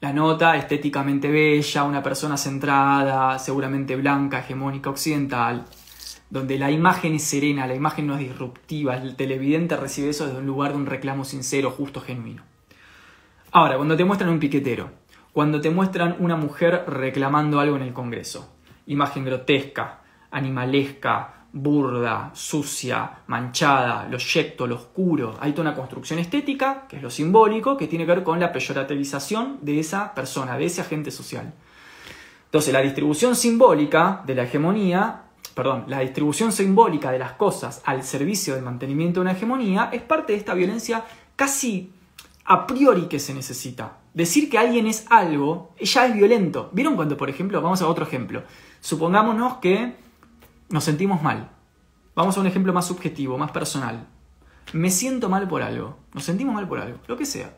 la 0.00 0.12
nota 0.14 0.56
estéticamente 0.56 1.30
bella, 1.30 1.84
una 1.84 2.02
persona 2.02 2.36
centrada, 2.36 3.38
seguramente 3.38 3.96
blanca, 3.96 4.38
hegemónica, 4.38 4.88
occidental, 4.88 5.66
donde 6.30 6.58
la 6.58 6.70
imagen 6.70 7.14
es 7.14 7.24
serena, 7.24 7.66
la 7.66 7.74
imagen 7.74 8.06
no 8.06 8.14
es 8.14 8.20
disruptiva, 8.20 8.96
el 8.96 9.14
televidente 9.14 9.76
recibe 9.76 10.10
eso 10.10 10.26
desde 10.26 10.38
un 10.38 10.46
lugar 10.46 10.72
de 10.72 10.78
un 10.78 10.86
reclamo 10.86 11.24
sincero, 11.24 11.70
justo, 11.70 12.00
genuino. 12.00 12.42
Ahora, 13.52 13.76
cuando 13.76 13.96
te 13.96 14.04
muestran 14.04 14.30
un 14.30 14.38
piquetero, 14.38 14.90
cuando 15.32 15.60
te 15.60 15.70
muestran 15.70 16.16
una 16.18 16.36
mujer 16.36 16.84
reclamando 16.86 17.60
algo 17.60 17.76
en 17.76 17.82
el 17.82 17.92
Congreso, 17.92 18.54
imagen 18.86 19.24
grotesca, 19.24 20.00
animalesca, 20.30 21.39
burda, 21.52 22.30
sucia, 22.34 23.22
manchada, 23.26 24.06
lo 24.08 24.18
yecto, 24.18 24.66
lo 24.66 24.76
oscuro. 24.76 25.36
Hay 25.40 25.52
toda 25.52 25.68
una 25.68 25.76
construcción 25.76 26.18
estética, 26.18 26.86
que 26.88 26.96
es 26.96 27.02
lo 27.02 27.10
simbólico, 27.10 27.76
que 27.76 27.86
tiene 27.86 28.06
que 28.06 28.14
ver 28.14 28.22
con 28.22 28.38
la 28.38 28.52
peyorativización 28.52 29.58
de 29.62 29.80
esa 29.80 30.14
persona, 30.14 30.56
de 30.56 30.66
ese 30.66 30.80
agente 30.80 31.10
social. 31.10 31.52
Entonces, 32.46 32.72
la 32.72 32.80
distribución 32.80 33.36
simbólica 33.36 34.22
de 34.26 34.34
la 34.34 34.44
hegemonía 34.44 35.22
perdón, 35.54 35.84
la 35.88 36.00
distribución 36.00 36.52
simbólica 36.52 37.10
de 37.10 37.18
las 37.18 37.32
cosas 37.32 37.82
al 37.84 38.02
servicio 38.04 38.54
del 38.54 38.64
mantenimiento 38.64 39.20
de 39.20 39.22
una 39.22 39.32
hegemonía 39.32 39.90
es 39.92 40.02
parte 40.02 40.32
de 40.32 40.38
esta 40.38 40.54
violencia 40.54 41.04
casi 41.36 41.92
a 42.44 42.66
priori 42.66 43.06
que 43.06 43.18
se 43.18 43.34
necesita. 43.34 43.98
Decir 44.14 44.50
que 44.50 44.58
alguien 44.58 44.86
es 44.86 45.06
algo 45.08 45.74
ya 45.80 46.06
es 46.06 46.14
violento. 46.14 46.70
¿Vieron 46.72 46.96
cuando, 46.96 47.16
por 47.16 47.30
ejemplo, 47.30 47.60
vamos 47.60 47.82
a 47.82 47.88
otro 47.88 48.04
ejemplo? 48.04 48.42
Supongámonos 48.80 49.58
que 49.58 49.94
nos 50.70 50.84
sentimos 50.84 51.22
mal. 51.22 51.50
Vamos 52.14 52.36
a 52.36 52.40
un 52.40 52.46
ejemplo 52.46 52.72
más 52.72 52.86
subjetivo, 52.86 53.38
más 53.38 53.50
personal. 53.50 54.06
Me 54.72 54.90
siento 54.90 55.28
mal 55.28 55.46
por 55.48 55.62
algo. 55.62 55.98
Nos 56.14 56.24
sentimos 56.24 56.54
mal 56.54 56.66
por 56.66 56.80
algo, 56.80 56.98
lo 57.06 57.16
que 57.16 57.26
sea. 57.26 57.56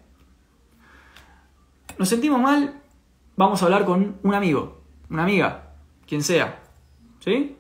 Nos 1.99 2.09
sentimos 2.09 2.41
mal, 2.41 2.81
vamos 3.37 3.63
a 3.63 3.67
hablar 3.67 3.85
con 3.85 4.17
un 4.23 4.35
amigo, 4.35 4.83
una 5.11 5.23
amiga, 5.23 5.75
quien 6.07 6.23
sea. 6.23 6.63
¿Sí? 7.21 7.57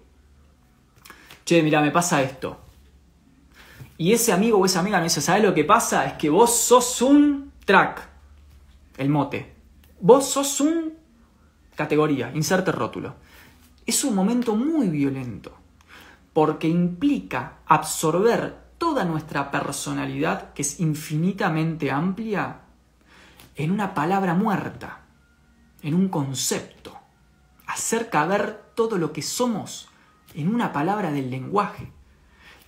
che, 1.44 1.62
mira, 1.62 1.80
me 1.80 1.90
pasa 1.90 2.22
esto. 2.22 2.58
Y 3.98 4.12
ese 4.12 4.32
amigo 4.32 4.58
o 4.58 4.66
esa 4.66 4.80
amiga 4.80 4.98
me 4.98 5.04
dice, 5.04 5.20
¿sabes 5.20 5.42
lo 5.42 5.54
que 5.54 5.64
pasa? 5.64 6.06
Es 6.06 6.14
que 6.14 6.30
vos 6.30 6.56
sos 6.56 7.02
un 7.02 7.52
track, 7.64 8.08
el 8.96 9.08
mote. 9.08 9.54
Vos 10.00 10.26
sos 10.26 10.60
un 10.60 10.94
categoría, 11.76 12.32
inserte 12.34 12.72
rótulo. 12.72 13.14
Es 13.86 14.04
un 14.04 14.14
momento 14.14 14.54
muy 14.54 14.88
violento, 14.88 15.56
porque 16.32 16.68
implica 16.68 17.58
absorber 17.66 18.62
toda 18.78 19.04
nuestra 19.04 19.50
personalidad, 19.50 20.52
que 20.52 20.62
es 20.62 20.80
infinitamente 20.80 21.90
amplia, 21.90 22.60
en 23.54 23.70
una 23.70 23.94
palabra 23.94 24.34
muerta, 24.34 25.02
en 25.82 25.94
un 25.94 26.08
concepto. 26.08 26.96
Hacer 27.66 28.10
caber 28.10 28.72
todo 28.74 28.98
lo 28.98 29.12
que 29.12 29.22
somos 29.22 29.88
en 30.34 30.54
una 30.54 30.72
palabra 30.72 31.10
del 31.10 31.30
lenguaje. 31.30 31.92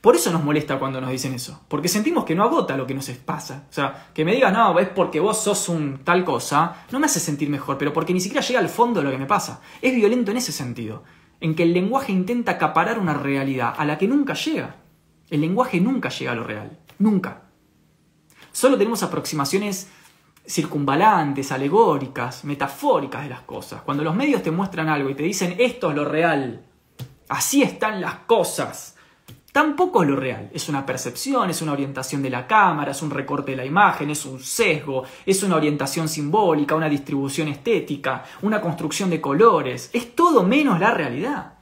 Por 0.05 0.16
eso 0.16 0.30
nos 0.30 0.44
molesta 0.44 0.78
cuando 0.78 1.00
nos 1.00 1.09
dicen 1.09 1.32
eso, 1.32 1.62
porque 1.66 1.88
sentimos 1.88 2.26
que 2.26 2.34
no 2.34 2.44
agota 2.44 2.76
lo 2.76 2.86
que 2.86 2.92
nos 2.92 3.09
pasa. 3.24 3.64
O 3.70 3.72
sea, 3.72 4.09
que 4.12 4.22
me 4.22 4.34
digas, 4.34 4.52
no, 4.52 4.78
es 4.78 4.90
porque 4.90 5.18
vos 5.18 5.42
sos 5.42 5.66
un 5.70 6.00
tal 6.05 6.26
cosa, 6.26 6.84
no 6.92 7.00
me 7.00 7.07
hace 7.07 7.20
sentir 7.20 7.48
mejor, 7.48 7.78
pero 7.78 7.90
porque 7.94 8.12
ni 8.12 8.20
siquiera 8.20 8.46
llega 8.46 8.61
al 8.61 8.68
fondo 8.68 9.00
de 9.00 9.07
lo 9.07 9.11
que 9.11 9.16
me 9.16 9.24
pasa. 9.24 9.62
Es 9.80 9.94
violento 9.94 10.30
en 10.30 10.36
ese 10.36 10.52
sentido, 10.52 11.05
en 11.40 11.55
que 11.55 11.62
el 11.62 11.72
lenguaje 11.72 12.12
intenta 12.12 12.52
acaparar 12.52 12.98
una 12.98 13.14
realidad 13.14 13.72
a 13.78 13.86
la 13.86 13.96
que 13.96 14.07
nunca 14.07 14.34
llega. 14.34 14.76
El 15.30 15.40
lenguaje 15.40 15.80
nunca 15.80 16.11
llega 16.11 16.32
a 16.32 16.34
lo 16.34 16.44
real, 16.44 16.78
nunca. 16.98 17.44
Solo 18.52 18.76
tenemos 18.76 19.02
aproximaciones 19.02 19.88
circunvalantes, 20.46 21.50
alegóricas, 21.50 22.44
metafóricas 22.44 23.22
de 23.22 23.30
las 23.30 23.40
cosas. 23.40 23.80
Cuando 23.80 24.05
los 24.05 24.14
medios 24.14 24.42
te 24.42 24.50
muestran 24.50 24.90
algo 24.90 25.09
y 25.09 25.14
te 25.14 25.22
dicen 25.22 25.55
esto 25.59 25.88
es 25.88 25.96
lo 25.96 26.05
real, 26.05 26.61
Así 27.28 27.62
están 27.62 28.00
las 28.00 28.16
cosas. 28.26 28.93
Tampoco 29.55 30.02
es 30.02 30.09
lo 30.09 30.16
real, 30.16 30.50
es 30.52 30.68
una 30.68 30.84
percepción, 30.84 31.48
es 31.48 31.62
una 31.62 31.70
orientación 31.70 32.20
de 32.22 32.28
la 32.28 32.44
cámara, 32.44 32.90
es 32.90 33.02
un 33.02 33.11
recorte 33.11 33.52
de 33.52 33.57
la 33.57 33.64
imagen, 33.64 34.11
es 34.11 34.26
un 34.26 34.40
sesgo, 34.40 35.05
es 35.24 35.44
una 35.44 35.55
orientación 35.55 36.09
simbólica, 36.09 36.74
una 36.74 36.88
distribución 36.88 37.46
estética, 37.46 38.24
una 38.42 38.61
construcción 38.61 39.11
de 39.11 39.20
colores, 39.20 39.90
es 39.92 40.16
todo 40.16 40.42
menos 40.42 40.80
la 40.80 40.90
realidad. 40.90 41.52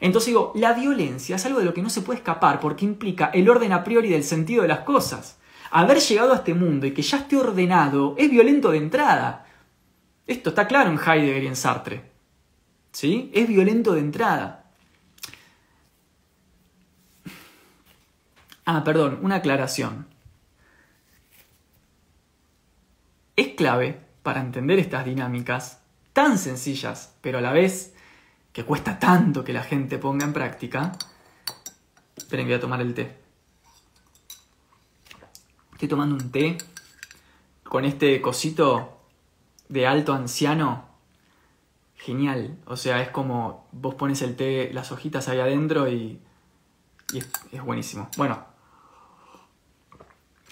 Entonces 0.00 0.28
digo, 0.28 0.52
la 0.54 0.72
violencia 0.72 1.36
es 1.36 1.44
algo 1.44 1.58
de 1.58 1.66
lo 1.66 1.74
que 1.74 1.82
no 1.82 1.90
se 1.90 2.00
puede 2.00 2.20
escapar 2.20 2.60
porque 2.60 2.86
implica 2.86 3.26
el 3.34 3.50
orden 3.50 3.74
a 3.74 3.84
priori 3.84 4.08
del 4.08 4.24
sentido 4.24 4.62
de 4.62 4.68
las 4.68 4.80
cosas. 4.80 5.38
Haber 5.70 5.98
llegado 5.98 6.32
a 6.32 6.36
este 6.36 6.54
mundo 6.54 6.86
y 6.86 6.94
que 6.94 7.02
ya 7.02 7.18
esté 7.18 7.36
ordenado 7.36 8.14
es 8.16 8.30
violento 8.30 8.70
de 8.70 8.78
entrada. 8.78 9.44
Esto 10.26 10.48
está 10.48 10.66
claro 10.66 10.88
en 10.88 10.98
Heidegger 10.98 11.42
y 11.42 11.46
en 11.46 11.56
Sartre. 11.56 12.10
¿Sí? 12.90 13.30
Es 13.34 13.46
violento 13.48 13.92
de 13.92 14.00
entrada. 14.00 14.61
Ah, 18.64 18.84
perdón, 18.84 19.18
una 19.22 19.36
aclaración. 19.36 20.06
Es 23.34 23.48
clave 23.54 24.00
para 24.22 24.40
entender 24.40 24.78
estas 24.78 25.04
dinámicas 25.04 25.80
tan 26.12 26.38
sencillas, 26.38 27.14
pero 27.20 27.38
a 27.38 27.40
la 27.40 27.52
vez 27.52 27.94
que 28.52 28.64
cuesta 28.64 28.98
tanto 28.98 29.44
que 29.44 29.52
la 29.52 29.62
gente 29.62 29.98
ponga 29.98 30.24
en 30.24 30.32
práctica. 30.32 30.92
Esperen, 32.16 32.46
voy 32.46 32.54
a 32.54 32.60
tomar 32.60 32.80
el 32.80 32.94
té. 32.94 33.16
Estoy 35.72 35.88
tomando 35.88 36.14
un 36.14 36.30
té 36.30 36.58
con 37.64 37.84
este 37.84 38.20
cosito 38.20 39.00
de 39.68 39.86
alto 39.86 40.12
anciano. 40.12 40.86
Genial. 41.96 42.58
O 42.66 42.76
sea, 42.76 43.00
es 43.00 43.10
como 43.10 43.68
vos 43.72 43.94
pones 43.94 44.22
el 44.22 44.36
té, 44.36 44.70
las 44.72 44.92
hojitas 44.92 45.28
ahí 45.28 45.40
adentro 45.40 45.88
y, 45.88 46.20
y 47.12 47.18
es, 47.18 47.28
es 47.52 47.62
buenísimo. 47.62 48.08
Bueno, 48.16 48.51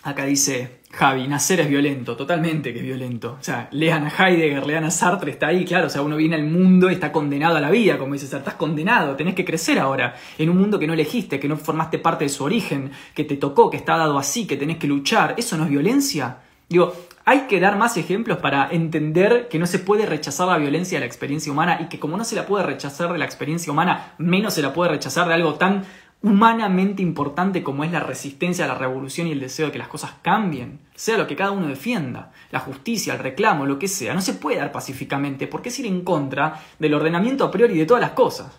Acá 0.03 0.25
dice 0.25 0.81
Javi, 0.93 1.29
nacer 1.29 1.61
es 1.61 1.69
violento, 1.69 2.17
totalmente 2.17 2.73
que 2.73 2.81
es 2.81 2.85
violento. 2.85 3.37
O 3.39 3.45
sea, 3.45 3.69
lean 3.71 4.07
a 4.07 4.09
Heidegger, 4.09 4.67
lean 4.67 4.85
a 4.85 4.91
Sartre, 4.91 5.31
está 5.31 5.49
ahí, 5.49 5.65
claro. 5.65 5.87
O 5.87 5.91
sea, 5.91 6.03
uno 6.03 6.17
viene 6.17 6.35
al 6.37 6.45
mundo 6.45 6.91
y 6.91 6.95
está 6.95 7.13
condenado 7.13 7.57
a 7.57 7.61
la 7.61 7.71
vida, 7.71 7.99
como 7.99 8.15
dice 8.15 8.27
Sartre, 8.27 8.41
estás 8.41 8.55
condenado, 8.55 9.15
tenés 9.15 9.35
que 9.35 9.45
crecer 9.45 9.79
ahora, 9.79 10.15
en 10.39 10.51
un 10.51 10.59
mundo 10.59 10.79
que 10.79 10.87
no 10.87 10.95
elegiste, 10.95 11.39
que 11.39 11.49
no 11.49 11.57
formaste 11.57 11.99
parte 11.99 12.25
de 12.25 12.31
su 12.31 12.45
origen, 12.45 12.91
que 13.15 13.25
te 13.25 13.37
tocó, 13.37 13.71
que 13.71 13.77
está 13.77 13.97
dado 13.97 14.19
así, 14.19 14.47
que 14.47 14.57
tenés 14.57 14.79
que 14.79 14.87
luchar. 14.87 15.35
¿Eso 15.37 15.57
no 15.57 15.65
es 15.65 15.71
violencia? 15.71 16.39
Digo, 16.69 16.95
hay 17.25 17.43
que 17.43 17.61
dar 17.61 17.77
más 17.77 17.97
ejemplos 17.97 18.39
para 18.39 18.69
entender 18.71 19.49
que 19.49 19.59
no 19.59 19.67
se 19.67 19.79
puede 19.79 20.07
rechazar 20.07 20.49
la 20.49 20.57
violencia 20.57 20.97
de 20.97 21.01
la 21.01 21.07
experiencia 21.07 21.53
humana 21.53 21.79
y 21.81 21.89
que 21.89 22.01
como 22.01 22.17
no 22.17 22.25
se 22.25 22.35
la 22.35 22.47
puede 22.47 22.65
rechazar 22.65 23.13
de 23.13 23.19
la 23.19 23.25
experiencia 23.25 23.73
humana, 23.73 24.15
menos 24.19 24.55
se 24.55 24.63
la 24.63 24.73
puede 24.73 24.91
rechazar 24.91 25.29
de 25.29 25.35
algo 25.35 25.55
tan 25.55 25.85
humanamente 26.23 27.03
importante 27.03 27.63
como 27.63 27.83
es 27.83 27.93
la 27.93 28.01
resistencia 28.01 28.65
a 28.65 28.69
la 28.69 28.75
revolución 28.75 29.27
y 29.27 29.33
el 29.33 29.41
deseo 29.41 29.67
de 29.67 29.73
que 29.73 29.79
las 29.79 29.89
cosas 29.89 30.13
cambien, 30.23 30.81
sea 30.95 31.17
lo 31.17 31.27
que 31.27 31.37
cada 31.37 31.51
uno 31.51 31.67
defienda, 31.67 32.33
la 32.51 32.61
justicia, 32.61 33.15
el 33.15 33.21
reclamo, 33.21 33.65
lo 33.65 33.79
que 33.79 33.89
sea, 33.89 34.13
no 34.13 34.21
se 34.21 34.35
puede 34.35 34.59
dar 34.59 34.71
pacíficamente 34.71 35.47
porque 35.47 35.71
es 35.71 35.79
ir 35.79 35.87
en 35.87 36.03
contra 36.03 36.63
del 36.79 36.95
ordenamiento 36.95 37.45
a 37.45 37.51
priori 37.51 37.77
de 37.77 37.87
todas 37.87 38.03
las 38.03 38.11
cosas. 38.11 38.59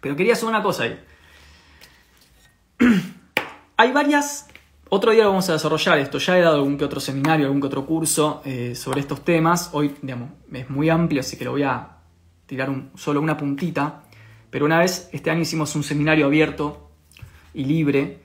Pero 0.00 0.16
quería 0.16 0.34
hacer 0.34 0.48
una 0.48 0.62
cosa 0.62 0.82
ahí. 0.84 1.00
Hay 3.76 3.92
varias... 3.92 4.48
Otro 4.90 5.12
día 5.12 5.26
vamos 5.26 5.48
a 5.48 5.54
desarrollar 5.54 5.98
esto. 5.98 6.18
Ya 6.18 6.38
he 6.38 6.42
dado 6.42 6.56
algún 6.56 6.76
que 6.76 6.84
otro 6.84 7.00
seminario, 7.00 7.46
algún 7.46 7.60
que 7.60 7.66
otro 7.66 7.86
curso 7.86 8.42
eh, 8.44 8.74
sobre 8.74 9.00
estos 9.00 9.24
temas. 9.24 9.70
Hoy, 9.72 9.96
digamos, 10.02 10.28
es 10.52 10.68
muy 10.68 10.90
amplio, 10.90 11.20
así 11.20 11.38
que 11.38 11.44
lo 11.46 11.52
voy 11.52 11.62
a 11.62 11.96
tirar 12.46 12.70
solo 12.94 13.20
una 13.20 13.36
puntita. 13.36 14.03
Pero 14.54 14.66
una 14.66 14.78
vez, 14.78 15.08
este 15.10 15.32
año 15.32 15.40
hicimos 15.40 15.74
un 15.74 15.82
seminario 15.82 16.26
abierto 16.26 16.88
y 17.54 17.64
libre 17.64 18.20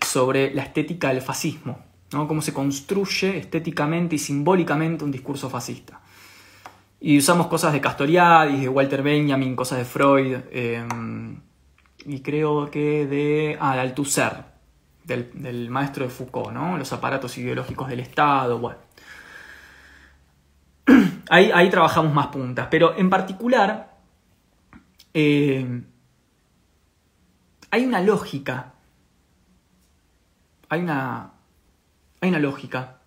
sobre 0.00 0.54
la 0.54 0.62
estética 0.62 1.08
del 1.08 1.22
fascismo, 1.22 1.76
¿no? 2.12 2.28
cómo 2.28 2.40
se 2.40 2.52
construye 2.52 3.36
estéticamente 3.36 4.14
y 4.14 4.18
simbólicamente 4.20 5.02
un 5.02 5.10
discurso 5.10 5.50
fascista. 5.50 6.00
Y 7.00 7.18
usamos 7.18 7.48
cosas 7.48 7.72
de 7.72 7.80
Castoriadis, 7.80 8.60
de 8.60 8.68
Walter 8.68 9.02
Benjamin, 9.02 9.56
cosas 9.56 9.78
de 9.78 9.84
Freud, 9.84 10.36
em, 10.52 11.40
y 12.06 12.20
creo 12.20 12.70
que 12.70 13.08
de, 13.08 13.58
ah, 13.58 13.74
de 13.74 13.80
Althusser, 13.80 14.36
del, 15.02 15.68
maestro 15.68 16.04
de 16.04 16.10
Foucault, 16.12 16.52
¿no? 16.52 16.78
los 16.78 16.92
aparatos 16.92 17.36
ideológicos 17.38 17.88
del 17.88 17.98
Estado, 17.98 18.56
bueno. 18.60 18.78
Ahí, 21.28 21.50
ahí 21.52 21.70
trabajamos 21.70 22.14
más 22.14 22.28
puntas, 22.28 22.68
pero 22.70 22.96
en 22.96 23.10
particular 23.10 23.91
eh, 25.14 25.82
hay 27.70 27.86
una 27.86 28.00
lógica, 28.00 28.74
hay 30.68 30.80
una, 30.80 31.32
hay 32.20 32.28
una 32.28 32.38
lógica 32.38 33.00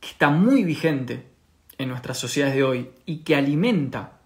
que 0.00 0.08
está 0.08 0.30
muy 0.30 0.64
vigente 0.64 1.26
en 1.78 1.88
nuestras 1.88 2.18
sociedades 2.18 2.54
de 2.54 2.64
hoy 2.64 2.90
y 3.06 3.18
que 3.18 3.36
alimenta 3.36 4.21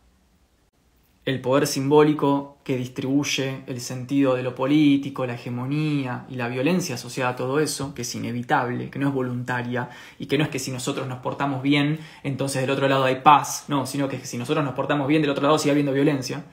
el 1.26 1.40
poder 1.40 1.66
simbólico 1.66 2.56
que 2.62 2.76
distribuye 2.76 3.64
el 3.66 3.80
sentido 3.80 4.36
de 4.36 4.44
lo 4.44 4.54
político, 4.54 5.26
la 5.26 5.34
hegemonía 5.34 6.24
y 6.30 6.36
la 6.36 6.46
violencia 6.46 6.94
asociada 6.94 7.32
a 7.32 7.36
todo 7.36 7.58
eso, 7.58 7.94
que 7.94 8.02
es 8.02 8.14
inevitable, 8.14 8.90
que 8.90 9.00
no 9.00 9.08
es 9.08 9.14
voluntaria 9.14 9.90
y 10.20 10.26
que 10.26 10.38
no 10.38 10.44
es 10.44 10.50
que 10.50 10.60
si 10.60 10.70
nosotros 10.70 11.08
nos 11.08 11.18
portamos 11.18 11.62
bien, 11.62 11.98
entonces 12.22 12.60
del 12.60 12.70
otro 12.70 12.88
lado 12.88 13.04
hay 13.04 13.22
paz, 13.22 13.64
no, 13.66 13.86
sino 13.86 14.08
que 14.08 14.24
si 14.24 14.38
nosotros 14.38 14.64
nos 14.64 14.74
portamos 14.74 15.08
bien, 15.08 15.20
del 15.20 15.32
otro 15.32 15.42
lado 15.42 15.58
sigue 15.58 15.72
habiendo 15.72 15.92
violencia, 15.92 16.44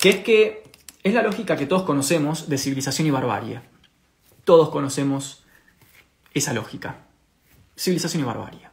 que 0.00 0.08
es 0.08 0.16
que 0.24 0.62
es 1.02 1.12
la 1.12 1.22
lógica 1.22 1.54
que 1.54 1.66
todos 1.66 1.82
conocemos 1.82 2.48
de 2.48 2.56
civilización 2.56 3.06
y 3.06 3.10
barbarie. 3.10 3.60
Todos 4.44 4.70
conocemos 4.70 5.44
esa 6.32 6.54
lógica, 6.54 7.04
civilización 7.76 8.22
y 8.22 8.26
barbarie. 8.26 8.70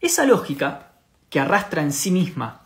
Esa 0.00 0.26
lógica 0.26 0.92
que 1.28 1.40
arrastra 1.40 1.82
en 1.82 1.92
sí 1.92 2.12
misma 2.12 2.59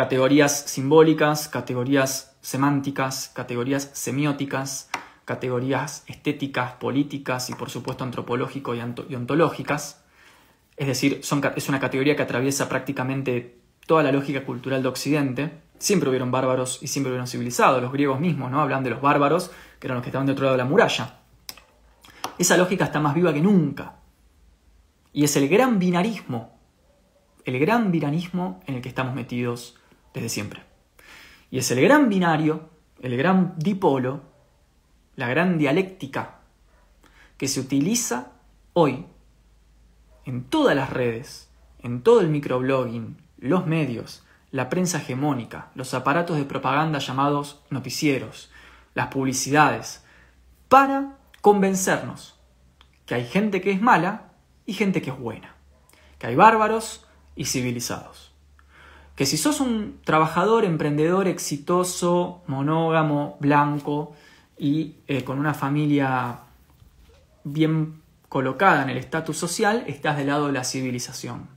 categorías 0.00 0.62
simbólicas, 0.62 1.46
categorías 1.46 2.34
semánticas, 2.40 3.30
categorías 3.34 3.90
semióticas, 3.92 4.88
categorías 5.26 6.04
estéticas, 6.06 6.72
políticas 6.72 7.50
y 7.50 7.54
por 7.54 7.68
supuesto 7.68 8.02
antropológico 8.02 8.74
y, 8.74 8.80
ontológicas. 8.80 10.02
Es 10.78 10.86
decir, 10.86 11.20
es 11.20 11.68
una 11.68 11.80
categoría 11.80 12.16
que 12.16 12.22
atraviesa 12.22 12.66
prácticamente 12.66 13.58
toda 13.86 14.02
la 14.02 14.10
lógica 14.10 14.46
cultural 14.46 14.82
de 14.82 14.88
Occidente. 14.88 15.52
Siempre 15.76 16.08
hubieron 16.08 16.30
bárbaros 16.30 16.78
y 16.80 16.86
siempre 16.86 17.10
hubieron 17.10 17.28
civilizados. 17.28 17.82
Los 17.82 17.92
griegos 17.92 18.20
mismos 18.20 18.50
¿no? 18.50 18.62
hablan 18.62 18.82
de 18.82 18.88
los 18.88 19.02
bárbaros, 19.02 19.50
que 19.78 19.86
eran 19.86 19.96
los 19.96 20.02
que 20.02 20.08
estaban 20.08 20.24
de 20.24 20.32
otro 20.32 20.44
lado 20.44 20.56
de 20.56 20.62
la 20.62 20.68
muralla. 20.70 21.18
Esa 22.38 22.56
lógica 22.56 22.86
está 22.86 23.00
más 23.00 23.14
viva 23.14 23.34
que 23.34 23.42
nunca. 23.42 23.96
Y 25.12 25.24
es 25.24 25.36
el 25.36 25.46
gran 25.46 25.78
binarismo, 25.78 26.58
el 27.44 27.58
gran 27.58 27.92
binarismo 27.92 28.62
en 28.66 28.76
el 28.76 28.80
que 28.80 28.88
estamos 28.88 29.14
metidos 29.14 29.76
desde 30.14 30.28
siempre. 30.28 30.62
Y 31.50 31.58
es 31.58 31.70
el 31.70 31.80
gran 31.80 32.08
binario, 32.08 32.70
el 33.00 33.16
gran 33.16 33.54
dipolo, 33.56 34.22
la 35.16 35.28
gran 35.28 35.58
dialéctica 35.58 36.38
que 37.36 37.48
se 37.48 37.60
utiliza 37.60 38.32
hoy 38.72 39.06
en 40.24 40.44
todas 40.44 40.76
las 40.76 40.90
redes, 40.90 41.50
en 41.80 42.02
todo 42.02 42.20
el 42.20 42.28
microblogging, 42.28 43.16
los 43.38 43.66
medios, 43.66 44.24
la 44.50 44.68
prensa 44.68 44.98
hegemónica, 44.98 45.70
los 45.74 45.94
aparatos 45.94 46.36
de 46.36 46.44
propaganda 46.44 46.98
llamados 46.98 47.62
noticieros, 47.70 48.50
las 48.94 49.08
publicidades, 49.08 50.04
para 50.68 51.16
convencernos 51.40 52.38
que 53.06 53.14
hay 53.14 53.24
gente 53.24 53.60
que 53.60 53.72
es 53.72 53.80
mala 53.80 54.32
y 54.66 54.74
gente 54.74 55.02
que 55.02 55.10
es 55.10 55.18
buena, 55.18 55.56
que 56.18 56.28
hay 56.28 56.36
bárbaros 56.36 57.06
y 57.34 57.46
civilizados 57.46 58.29
que 59.14 59.26
si 59.26 59.36
sos 59.36 59.60
un 59.60 60.00
trabajador, 60.04 60.64
emprendedor, 60.64 61.28
exitoso, 61.28 62.42
monógamo, 62.46 63.36
blanco 63.40 64.14
y 64.58 64.96
eh, 65.06 65.24
con 65.24 65.38
una 65.38 65.54
familia 65.54 66.40
bien 67.44 68.00
colocada 68.28 68.82
en 68.82 68.90
el 68.90 68.96
estatus 68.96 69.36
social, 69.36 69.84
estás 69.86 70.16
del 70.16 70.28
lado 70.28 70.46
de 70.46 70.52
la 70.52 70.64
civilización. 70.64 71.48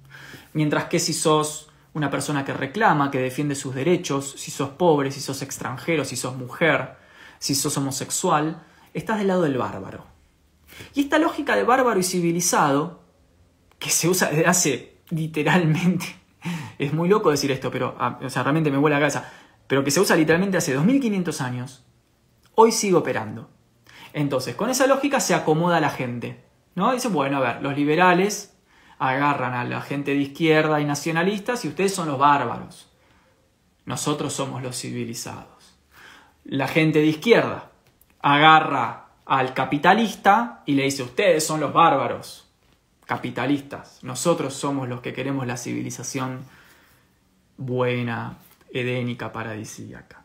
Mientras 0.53 0.85
que 0.85 0.99
si 0.99 1.13
sos 1.13 1.69
una 1.93 2.09
persona 2.09 2.43
que 2.43 2.53
reclama, 2.53 3.11
que 3.11 3.19
defiende 3.19 3.55
sus 3.55 3.75
derechos, 3.75 4.33
si 4.37 4.51
sos 4.51 4.69
pobre, 4.71 5.11
si 5.11 5.21
sos 5.21 5.41
extranjero, 5.41 6.03
si 6.05 6.15
sos 6.15 6.35
mujer, 6.35 6.95
si 7.39 7.55
sos 7.55 7.77
homosexual, 7.77 8.63
estás 8.93 9.19
del 9.19 9.27
lado 9.27 9.43
del 9.43 9.57
bárbaro. 9.57 10.05
Y 10.95 11.01
esta 11.01 11.19
lógica 11.19 11.55
de 11.55 11.63
bárbaro 11.63 11.99
y 11.99 12.03
civilizado, 12.03 13.03
que 13.77 13.89
se 13.89 14.07
usa 14.07 14.29
desde 14.29 14.47
hace 14.47 14.97
literalmente 15.09 16.22
es 16.77 16.93
muy 16.93 17.09
loco 17.09 17.31
decir 17.31 17.51
esto, 17.51 17.71
pero 17.71 17.95
ah, 17.99 18.19
o 18.21 18.29
sea, 18.29 18.43
realmente 18.43 18.71
me 18.71 18.77
vuela 18.77 18.97
la 18.97 19.01
cabeza. 19.01 19.31
Pero 19.67 19.83
que 19.83 19.91
se 19.91 19.99
usa 19.99 20.15
literalmente 20.15 20.57
hace 20.57 20.73
2500 20.73 21.41
años, 21.41 21.85
hoy 22.55 22.71
sigue 22.71 22.95
operando. 22.95 23.49
Entonces, 24.13 24.55
con 24.55 24.69
esa 24.69 24.87
lógica 24.87 25.19
se 25.19 25.33
acomoda 25.33 25.79
la 25.79 25.89
gente. 25.89 26.43
¿no? 26.75 26.91
Dice, 26.93 27.07
bueno, 27.07 27.37
a 27.37 27.41
ver, 27.41 27.61
los 27.61 27.75
liberales 27.75 28.55
agarran 28.99 29.53
a 29.53 29.63
la 29.63 29.81
gente 29.81 30.11
de 30.11 30.17
izquierda 30.17 30.79
y 30.79 30.85
nacionalistas 30.85 31.65
y 31.65 31.69
ustedes 31.69 31.93
son 31.93 32.07
los 32.07 32.19
bárbaros. 32.19 32.89
Nosotros 33.85 34.33
somos 34.33 34.61
los 34.61 34.79
civilizados. 34.79 35.77
La 36.45 36.67
gente 36.67 36.99
de 36.99 37.07
izquierda 37.07 37.71
agarra 38.21 39.07
al 39.25 39.53
capitalista 39.53 40.63
y 40.65 40.75
le 40.75 40.83
dice, 40.83 41.03
ustedes 41.03 41.45
son 41.45 41.59
los 41.59 41.73
bárbaros 41.73 42.42
capitalistas. 43.05 43.99
Nosotros 44.03 44.53
somos 44.53 44.87
los 44.87 45.01
que 45.01 45.13
queremos 45.13 45.47
la 45.47 45.57
civilización 45.57 46.45
buena, 47.57 48.37
edénica, 48.71 49.31
paradisíaca. 49.31 50.23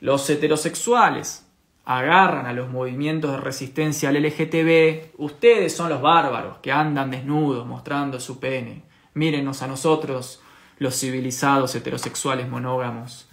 Los 0.00 0.28
heterosexuales 0.28 1.46
agarran 1.84 2.46
a 2.46 2.52
los 2.52 2.70
movimientos 2.70 3.32
de 3.32 3.38
resistencia 3.38 4.08
al 4.08 4.22
LGTB. 4.22 5.14
Ustedes 5.18 5.74
son 5.74 5.88
los 5.88 6.00
bárbaros 6.00 6.58
que 6.58 6.72
andan 6.72 7.10
desnudos 7.10 7.66
mostrando 7.66 8.20
su 8.20 8.38
pene. 8.38 8.82
Mírenos 9.14 9.62
a 9.62 9.66
nosotros, 9.66 10.40
los 10.78 10.98
civilizados 10.98 11.74
heterosexuales 11.74 12.48
monógamos, 12.48 13.28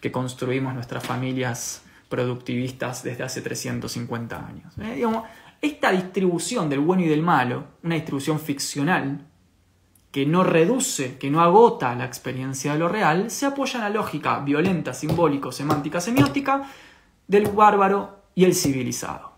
que 0.00 0.12
construimos 0.12 0.74
nuestras 0.74 1.04
familias 1.04 1.82
productivistas 2.08 3.02
desde 3.02 3.24
hace 3.24 3.42
350 3.42 4.46
años. 4.46 4.72
¿Eh? 4.78 5.04
Esta 5.64 5.92
distribución 5.92 6.68
del 6.68 6.80
bueno 6.80 7.04
y 7.04 7.08
del 7.08 7.22
malo, 7.22 7.64
una 7.82 7.94
distribución 7.94 8.38
ficcional, 8.38 9.26
que 10.12 10.26
no 10.26 10.44
reduce, 10.44 11.16
que 11.16 11.30
no 11.30 11.40
agota 11.40 11.94
la 11.94 12.04
experiencia 12.04 12.74
de 12.74 12.78
lo 12.80 12.86
real, 12.86 13.30
se 13.30 13.46
apoya 13.46 13.78
en 13.78 13.84
la 13.84 13.88
lógica 13.88 14.40
violenta, 14.40 14.92
simbólico, 14.92 15.50
semántica, 15.52 16.02
semiótica 16.02 16.68
del 17.26 17.46
bárbaro 17.46 18.24
y 18.34 18.44
el 18.44 18.54
civilizado. 18.54 19.32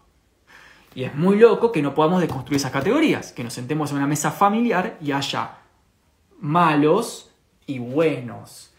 Y 0.97 1.05
es 1.05 1.15
muy 1.15 1.39
loco 1.39 1.71
que 1.71 1.81
no 1.81 1.95
podamos 1.95 2.21
deconstruir 2.21 2.57
esas 2.57 2.73
categorías, 2.73 3.31
que 3.31 3.45
nos 3.45 3.53
sentemos 3.53 3.93
en 3.93 3.99
una 3.99 4.09
mesa 4.09 4.33
familiar 4.33 4.99
y 5.01 5.13
haya 5.13 5.59
malos 6.41 7.31
y 7.69 7.79
buenos, 7.79 8.75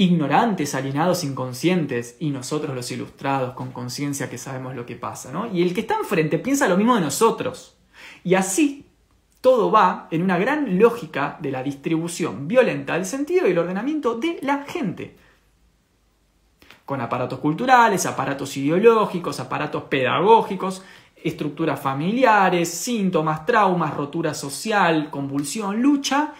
ignorantes, 0.00 0.74
alienados, 0.74 1.24
inconscientes, 1.24 2.16
y 2.20 2.30
nosotros 2.30 2.74
los 2.74 2.90
ilustrados, 2.90 3.52
con 3.52 3.70
conciencia 3.70 4.30
que 4.30 4.38
sabemos 4.38 4.74
lo 4.74 4.86
que 4.86 4.96
pasa, 4.96 5.30
¿no? 5.30 5.52
Y 5.52 5.60
el 5.60 5.74
que 5.74 5.82
está 5.82 5.94
enfrente 5.94 6.38
piensa 6.38 6.68
lo 6.68 6.78
mismo 6.78 6.94
de 6.94 7.02
nosotros. 7.02 7.76
Y 8.24 8.34
así 8.34 8.86
todo 9.42 9.70
va 9.70 10.08
en 10.10 10.22
una 10.22 10.38
gran 10.38 10.78
lógica 10.78 11.36
de 11.42 11.50
la 11.50 11.62
distribución 11.62 12.48
violenta 12.48 12.94
del 12.94 13.04
sentido 13.04 13.46
y 13.46 13.50
el 13.50 13.58
ordenamiento 13.58 14.14
de 14.14 14.38
la 14.40 14.64
gente. 14.64 15.18
Con 16.86 17.02
aparatos 17.02 17.38
culturales, 17.38 18.06
aparatos 18.06 18.56
ideológicos, 18.56 19.38
aparatos 19.38 19.82
pedagógicos, 19.82 20.82
estructuras 21.14 21.78
familiares, 21.78 22.70
síntomas, 22.70 23.44
traumas, 23.44 23.94
rotura 23.94 24.32
social, 24.32 25.10
convulsión, 25.10 25.82
lucha, 25.82 26.32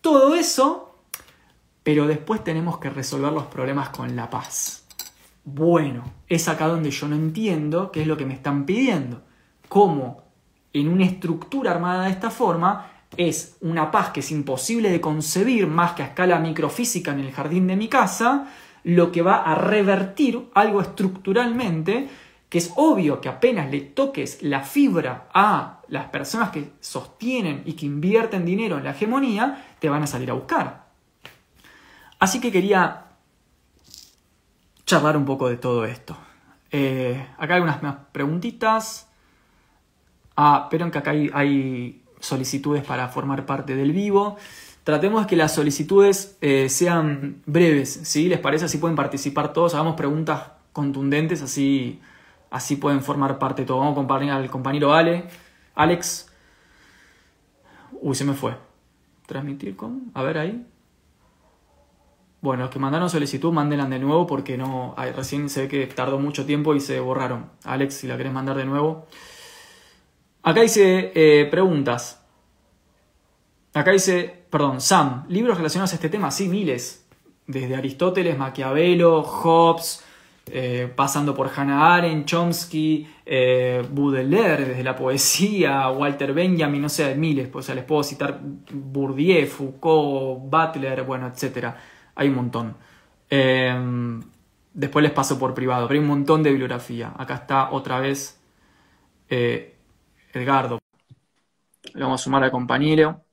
todo 0.00 0.36
eso 0.36 0.87
pero 1.88 2.06
después 2.06 2.44
tenemos 2.44 2.76
que 2.76 2.90
resolver 2.90 3.32
los 3.32 3.46
problemas 3.46 3.88
con 3.88 4.14
la 4.14 4.28
paz. 4.28 4.84
Bueno, 5.42 6.04
es 6.28 6.46
acá 6.46 6.68
donde 6.68 6.90
yo 6.90 7.08
no 7.08 7.16
entiendo 7.16 7.90
qué 7.90 8.02
es 8.02 8.06
lo 8.06 8.18
que 8.18 8.26
me 8.26 8.34
están 8.34 8.66
pidiendo. 8.66 9.22
¿Cómo 9.70 10.22
en 10.74 10.88
una 10.90 11.06
estructura 11.06 11.70
armada 11.70 12.04
de 12.04 12.10
esta 12.10 12.30
forma 12.30 12.90
es 13.16 13.56
una 13.62 13.90
paz 13.90 14.10
que 14.10 14.20
es 14.20 14.30
imposible 14.30 14.90
de 14.90 15.00
concebir 15.00 15.66
más 15.66 15.92
que 15.92 16.02
a 16.02 16.08
escala 16.08 16.38
microfísica 16.40 17.12
en 17.12 17.20
el 17.20 17.32
jardín 17.32 17.66
de 17.66 17.76
mi 17.76 17.88
casa, 17.88 18.52
lo 18.84 19.10
que 19.10 19.22
va 19.22 19.36
a 19.36 19.54
revertir 19.54 20.50
algo 20.52 20.82
estructuralmente 20.82 22.06
que 22.50 22.58
es 22.58 22.70
obvio 22.76 23.22
que 23.22 23.30
apenas 23.30 23.70
le 23.70 23.80
toques 23.80 24.42
la 24.42 24.60
fibra 24.60 25.30
a 25.32 25.80
las 25.88 26.08
personas 26.10 26.50
que 26.50 26.72
sostienen 26.80 27.62
y 27.64 27.72
que 27.72 27.86
invierten 27.86 28.44
dinero 28.44 28.76
en 28.76 28.84
la 28.84 28.90
hegemonía, 28.90 29.64
te 29.78 29.88
van 29.88 30.02
a 30.02 30.06
salir 30.06 30.30
a 30.30 30.34
buscar. 30.34 30.87
Así 32.18 32.40
que 32.40 32.50
quería 32.50 33.04
charlar 34.84 35.16
un 35.16 35.24
poco 35.24 35.48
de 35.48 35.56
todo 35.56 35.84
esto. 35.84 36.16
Eh, 36.70 37.26
acá 37.38 37.54
hay 37.54 37.60
unas 37.60 37.78
preguntitas. 38.12 39.08
Ah, 40.36 40.68
pero 40.70 40.90
que 40.90 40.98
acá 40.98 41.10
hay, 41.10 42.02
solicitudes 42.20 42.84
para 42.84 43.08
formar 43.08 43.46
parte 43.46 43.76
del 43.76 43.92
vivo. 43.92 44.36
Tratemos 44.82 45.26
que 45.26 45.36
las 45.36 45.54
solicitudes 45.54 46.36
eh, 46.40 46.68
sean 46.68 47.42
breves, 47.46 48.00
¿sí? 48.04 48.28
¿Les 48.28 48.40
parece? 48.40 48.64
Así 48.64 48.78
pueden 48.78 48.96
participar 48.96 49.52
todos. 49.52 49.74
Hagamos 49.74 49.94
preguntas 49.94 50.42
contundentes, 50.72 51.42
así, 51.42 52.00
así 52.50 52.76
pueden 52.76 53.02
formar 53.02 53.38
parte 53.38 53.64
todos. 53.64 53.80
Vamos 53.80 53.92
a 53.92 54.00
acompañar 54.00 54.40
al 54.40 54.50
compañero 54.50 54.94
Ale. 54.94 55.28
Alex. 55.74 56.32
Uy, 58.00 58.14
se 58.14 58.24
me 58.24 58.34
fue. 58.34 58.56
Transmitir 59.26 59.76
con. 59.76 60.10
A 60.14 60.22
ver 60.22 60.38
ahí. 60.38 60.66
Bueno, 62.40 62.62
los 62.62 62.70
que 62.70 62.78
mandaron 62.78 63.10
solicitud, 63.10 63.52
mándenla 63.52 63.86
de 63.86 63.98
nuevo 63.98 64.26
porque 64.26 64.56
no, 64.56 64.94
recién 65.16 65.48
se 65.48 65.62
ve 65.62 65.68
que 65.68 65.86
tardó 65.88 66.18
mucho 66.18 66.46
tiempo 66.46 66.74
y 66.74 66.80
se 66.80 67.00
borraron. 67.00 67.50
Alex, 67.64 67.94
si 67.94 68.06
la 68.06 68.16
querés 68.16 68.32
mandar 68.32 68.56
de 68.56 68.64
nuevo. 68.64 69.06
Acá 70.42 70.60
dice 70.60 71.12
eh, 71.14 71.48
preguntas. 71.50 72.22
Acá 73.74 73.90
dice, 73.90 74.44
perdón, 74.50 74.80
Sam, 74.80 75.24
libros 75.28 75.56
relacionados 75.56 75.92
a 75.92 75.96
este 75.96 76.08
tema, 76.08 76.30
sí, 76.30 76.48
miles. 76.48 77.06
Desde 77.46 77.76
Aristóteles, 77.76 78.38
Maquiavelo, 78.38 79.22
Hobbes, 79.22 80.04
eh, 80.50 80.90
pasando 80.94 81.34
por 81.34 81.50
Hannah 81.54 81.94
Arendt, 81.96 82.26
Chomsky, 82.26 83.06
eh, 83.26 83.86
Baudelaire, 83.90 84.64
desde 84.64 84.82
la 84.82 84.96
poesía, 84.96 85.88
Walter 85.90 86.32
Benjamin, 86.32 86.82
no 86.82 86.88
sé, 86.88 87.14
miles, 87.14 87.48
pues, 87.48 87.64
o 87.64 87.66
sea, 87.66 87.74
les 87.74 87.84
puedo 87.84 88.02
citar 88.02 88.40
Bourdieu, 88.40 89.46
Foucault, 89.46 90.50
Butler, 90.50 91.04
bueno, 91.04 91.26
etc. 91.26 91.74
Hay 92.18 92.28
un 92.28 92.34
montón. 92.34 92.76
Eh, 93.30 94.20
después 94.74 95.02
les 95.02 95.12
paso 95.12 95.38
por 95.38 95.54
privado, 95.54 95.88
pero 95.88 95.98
hay 95.98 96.04
un 96.04 96.10
montón 96.10 96.42
de 96.42 96.50
bibliografía. 96.50 97.14
Acá 97.16 97.36
está 97.36 97.70
otra 97.70 98.00
vez 98.00 98.40
Edgardo. 100.32 100.78
Le 101.94 102.02
vamos 102.02 102.20
a 102.20 102.24
sumar 102.24 102.44
al 102.44 102.50
compañero. 102.50 103.24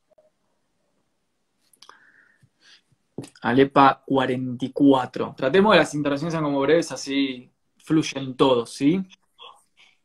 Alepa 3.41 4.03
44. 4.05 5.35
Tratemos 5.37 5.73
de 5.73 5.79
las 5.79 5.93
interacciones 5.93 6.33
sean 6.33 6.43
como 6.43 6.61
breves, 6.61 6.91
así 6.91 7.51
fluyen 7.77 8.35
todos, 8.35 8.71
¿sí? 8.73 9.01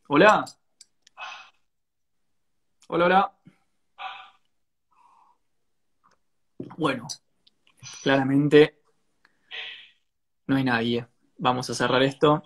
Hola. 0.08 0.44
Hola, 2.88 3.04
hola. 3.06 3.32
Bueno, 6.76 7.06
claramente 8.02 8.80
no 10.46 10.56
hay 10.56 10.64
nadie. 10.64 11.06
Vamos 11.38 11.70
a 11.70 11.74
cerrar 11.74 12.02
esto. 12.02 12.42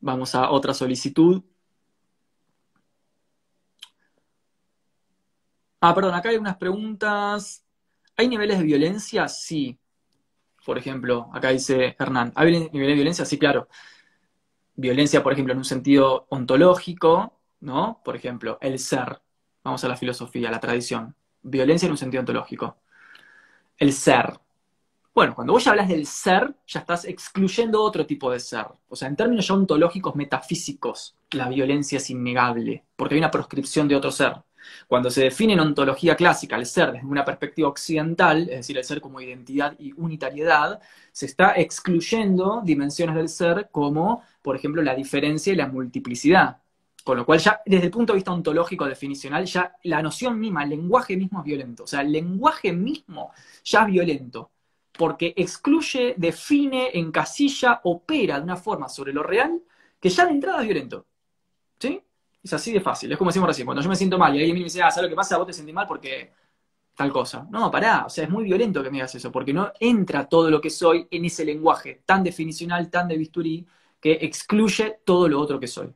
Vamos 0.00 0.34
a 0.34 0.50
otra 0.50 0.74
solicitud. 0.74 1.42
Ah, 5.80 5.94
perdón, 5.94 6.14
acá 6.14 6.28
hay 6.30 6.36
unas 6.36 6.56
preguntas. 6.56 7.64
¿Hay 8.16 8.28
niveles 8.28 8.58
de 8.58 8.64
violencia? 8.64 9.28
Sí. 9.28 9.78
Por 10.64 10.78
ejemplo, 10.78 11.30
acá 11.32 11.50
dice 11.50 11.96
Hernán, 11.98 12.32
¿hay 12.34 12.50
niveles 12.50 12.72
de 12.72 12.94
violencia? 12.94 13.24
Sí, 13.24 13.38
claro. 13.38 13.68
Violencia, 14.74 15.22
por 15.22 15.32
ejemplo, 15.32 15.52
en 15.52 15.58
un 15.58 15.64
sentido 15.64 16.26
ontológico, 16.30 17.40
¿no? 17.60 18.02
Por 18.04 18.16
ejemplo, 18.16 18.58
el 18.60 18.78
ser. 18.78 19.22
Vamos 19.62 19.84
a 19.84 19.88
la 19.88 19.96
filosofía, 19.96 20.50
la 20.50 20.60
tradición. 20.60 21.14
Violencia 21.48 21.86
en 21.86 21.92
un 21.92 21.98
sentido 21.98 22.20
ontológico. 22.20 22.76
El 23.78 23.92
ser. 23.92 24.38
Bueno, 25.14 25.34
cuando 25.34 25.52
vos 25.52 25.64
ya 25.64 25.70
hablas 25.70 25.88
del 25.88 26.06
ser, 26.06 26.54
ya 26.66 26.80
estás 26.80 27.04
excluyendo 27.04 27.82
otro 27.82 28.04
tipo 28.04 28.30
de 28.30 28.40
ser. 28.40 28.66
O 28.88 28.96
sea, 28.96 29.08
en 29.08 29.16
términos 29.16 29.46
ya 29.46 29.54
ontológicos, 29.54 30.16
metafísicos, 30.16 31.16
la 31.30 31.48
violencia 31.48 31.98
es 31.98 32.10
innegable, 32.10 32.84
porque 32.96 33.14
hay 33.14 33.20
una 33.20 33.30
proscripción 33.30 33.88
de 33.88 33.96
otro 33.96 34.10
ser. 34.10 34.34
Cuando 34.88 35.08
se 35.10 35.22
define 35.22 35.52
en 35.52 35.60
ontología 35.60 36.16
clásica 36.16 36.56
el 36.56 36.66
ser 36.66 36.92
desde 36.92 37.06
una 37.06 37.24
perspectiva 37.24 37.68
occidental, 37.68 38.42
es 38.42 38.56
decir, 38.56 38.76
el 38.76 38.84
ser 38.84 39.00
como 39.00 39.20
identidad 39.20 39.74
y 39.78 39.92
unitariedad, 39.92 40.80
se 41.12 41.26
está 41.26 41.52
excluyendo 41.54 42.62
dimensiones 42.64 43.14
del 43.14 43.28
ser 43.28 43.68
como, 43.70 44.22
por 44.42 44.56
ejemplo, 44.56 44.82
la 44.82 44.94
diferencia 44.94 45.52
y 45.52 45.56
la 45.56 45.68
multiplicidad. 45.68 46.58
Con 47.06 47.18
lo 47.18 47.24
cual 47.24 47.38
ya 47.38 47.62
desde 47.64 47.84
el 47.84 47.92
punto 47.92 48.12
de 48.12 48.16
vista 48.16 48.32
ontológico 48.32 48.84
definicional, 48.84 49.44
ya 49.44 49.76
la 49.84 50.02
noción 50.02 50.40
misma, 50.40 50.64
el 50.64 50.70
lenguaje 50.70 51.16
mismo 51.16 51.38
es 51.38 51.44
violento. 51.44 51.84
O 51.84 51.86
sea, 51.86 52.00
el 52.00 52.10
lenguaje 52.10 52.72
mismo 52.72 53.30
ya 53.62 53.82
es 53.82 53.86
violento. 53.86 54.50
Porque 54.90 55.32
excluye, 55.36 56.16
define, 56.16 56.90
encasilla, 56.94 57.80
opera 57.84 58.38
de 58.38 58.42
una 58.42 58.56
forma 58.56 58.88
sobre 58.88 59.12
lo 59.12 59.22
real 59.22 59.62
que 60.00 60.08
ya 60.08 60.26
de 60.26 60.32
entrada 60.32 60.62
es 60.62 60.64
violento. 60.64 61.06
¿Sí? 61.78 62.02
Es 62.42 62.52
así 62.52 62.72
de 62.72 62.80
fácil. 62.80 63.12
Es 63.12 63.18
como 63.18 63.30
decimos 63.30 63.50
recién, 63.50 63.66
cuando 63.66 63.84
yo 63.84 63.88
me 63.88 63.94
siento 63.94 64.18
mal 64.18 64.34
y 64.34 64.38
alguien 64.38 64.58
me 64.58 64.64
dice, 64.64 64.82
ah, 64.82 64.90
¿sabes 64.90 65.04
lo 65.04 65.10
que 65.10 65.16
pasa? 65.16 65.38
Vos 65.38 65.46
te 65.46 65.52
sentís 65.52 65.74
mal 65.76 65.86
porque 65.86 66.32
tal 66.96 67.12
cosa. 67.12 67.46
No, 67.52 67.70
pará, 67.70 68.06
o 68.06 68.10
sea, 68.10 68.24
es 68.24 68.30
muy 68.30 68.42
violento 68.42 68.82
que 68.82 68.90
me 68.90 68.96
digas 68.96 69.14
eso, 69.14 69.30
porque 69.30 69.52
no 69.52 69.72
entra 69.78 70.28
todo 70.28 70.50
lo 70.50 70.60
que 70.60 70.70
soy 70.70 71.06
en 71.08 71.24
ese 71.24 71.44
lenguaje 71.44 72.02
tan 72.04 72.24
definicional, 72.24 72.90
tan 72.90 73.06
de 73.06 73.16
bisturí, 73.16 73.64
que 74.00 74.14
excluye 74.22 75.02
todo 75.04 75.28
lo 75.28 75.40
otro 75.40 75.60
que 75.60 75.68
soy. 75.68 75.94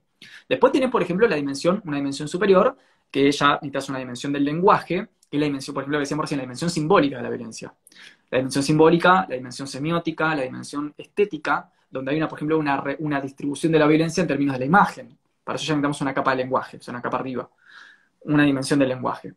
Después 0.49 0.73
tenés, 0.73 0.91
por 0.91 1.03
ejemplo, 1.03 1.27
la 1.29 1.37
dimensión, 1.37 1.83
una 1.85 1.97
dimensión 1.97 2.29
superior, 2.29 2.77
que 3.11 3.31
ya 3.31 3.55
necesitas 3.55 3.89
una 3.89 3.99
dimensión 3.99 4.33
del 4.33 4.45
lenguaje, 4.45 5.09
que 5.31 5.37
es 5.37 5.41
la 5.41 5.47
dimensión, 5.47 5.75
por 5.75 5.83
ejemplo, 5.83 5.99
que 5.99 6.01
decíamos 6.01 6.25
recién, 6.25 6.39
la 6.39 6.43
dimensión 6.43 6.71
simbólica 6.71 7.17
de 7.17 7.23
la 7.23 7.29
violencia. 7.29 7.75
La 8.31 8.39
dimensión 8.39 8.65
simbólica, 8.65 9.27
la 9.29 9.37
dimensión 9.37 9.67
semiótica, 9.69 10.35
la 10.35 10.43
dimensión 10.43 10.95
estética, 10.97 11.71
donde 11.91 12.13
hay, 12.13 12.17
una, 12.19 12.29
por 12.29 12.39
ejemplo, 12.39 12.59
una, 12.59 12.83
una 13.01 13.21
distribución 13.21 13.73
de 13.73 13.79
la 13.79 13.87
violencia 13.87 14.21
en 14.21 14.29
términos 14.29 14.55
de 14.55 14.61
la 14.61 14.67
imagen. 14.67 15.19
Para 15.43 15.57
eso 15.57 15.67
ya 15.67 15.75
necesitamos 15.75 16.01
una 16.01 16.15
capa 16.15 16.31
de 16.33 16.37
lenguaje, 16.39 16.77
o 16.77 16.81
sea, 16.81 16.93
una 16.93 17.03
capa 17.03 17.19
arriba, 17.19 17.49
una 18.23 18.45
dimensión 18.45 18.79
del 18.79 18.89
lenguaje. 18.91 19.35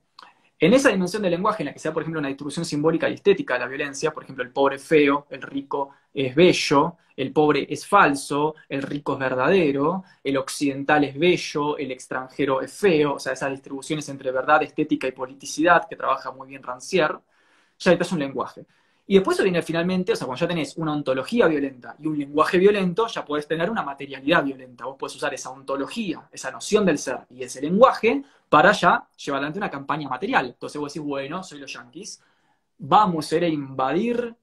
En 0.59 0.73
esa 0.73 0.89
dimensión 0.89 1.21
del 1.21 1.31
lenguaje, 1.31 1.63
en 1.63 1.67
la 1.67 1.73
que 1.73 1.79
sea, 1.79 1.91
por 1.91 2.03
ejemplo, 2.03 2.19
una 2.19 2.29
distribución 2.29 2.63
simbólica 2.65 3.09
y 3.09 3.15
estética 3.15 3.55
de 3.55 3.59
la 3.61 3.67
violencia, 3.67 4.13
por 4.13 4.23
ejemplo, 4.23 4.43
el 4.43 4.51
pobre 4.51 4.77
es 4.77 4.83
feo, 4.83 5.27
el 5.29 5.41
rico 5.41 5.91
es 6.13 6.33
bello, 6.35 6.97
el 7.17 7.31
pobre 7.33 7.67
es 7.69 7.85
falso, 7.85 8.55
el 8.69 8.81
rico 8.81 9.13
es 9.13 9.19
verdadero, 9.19 10.03
el 10.23 10.37
occidental 10.37 11.03
es 11.03 11.17
bello, 11.17 11.77
el 11.77 11.91
extranjero 11.91 12.61
es 12.61 12.71
feo, 12.73 13.15
o 13.15 13.19
sea, 13.19 13.33
esas 13.33 13.51
distribuciones 13.51 14.07
entre 14.09 14.31
verdad, 14.31 14.63
estética 14.63 15.07
y 15.07 15.11
politicidad 15.11 15.87
que 15.89 15.95
trabaja 15.95 16.31
muy 16.31 16.47
bien 16.47 16.63
Rancière, 16.63 17.19
ya 17.79 17.91
es 17.93 18.11
un 18.11 18.19
lenguaje. 18.19 18.65
Y 19.05 19.15
después 19.15 19.41
viene 19.43 19.61
finalmente, 19.61 20.13
o 20.13 20.15
sea, 20.15 20.25
cuando 20.25 20.39
ya 20.39 20.47
tenés 20.47 20.77
una 20.77 20.93
ontología 20.93 21.47
violenta 21.47 21.95
y 21.99 22.07
un 22.07 22.17
lenguaje 22.17 22.57
violento, 22.57 23.07
ya 23.07 23.25
puedes 23.25 23.45
tener 23.47 23.69
una 23.69 23.83
materialidad 23.83 24.45
violenta. 24.45 24.85
Vos 24.85 24.95
puedes 24.97 25.15
usar 25.15 25.33
esa 25.33 25.49
ontología, 25.49 26.29
esa 26.31 26.51
noción 26.51 26.85
del 26.85 26.97
ser 26.97 27.19
y 27.29 27.43
ese 27.43 27.61
lenguaje 27.61 28.23
para 28.53 28.71
ya 28.71 29.09
llevar 29.17 29.39
adelante 29.39 29.57
una 29.57 29.71
campaña 29.71 30.07
material. 30.07 30.45
Entonces 30.45 30.79
vos 30.79 30.93
decís, 30.93 31.03
bueno, 31.03 31.41
soy 31.41 31.57
los 31.57 31.73
yanquis, 31.73 32.21
vamos 32.77 33.31
a 33.31 33.37
ir 33.37 33.45
a 33.45 33.47
invadir 33.47 34.35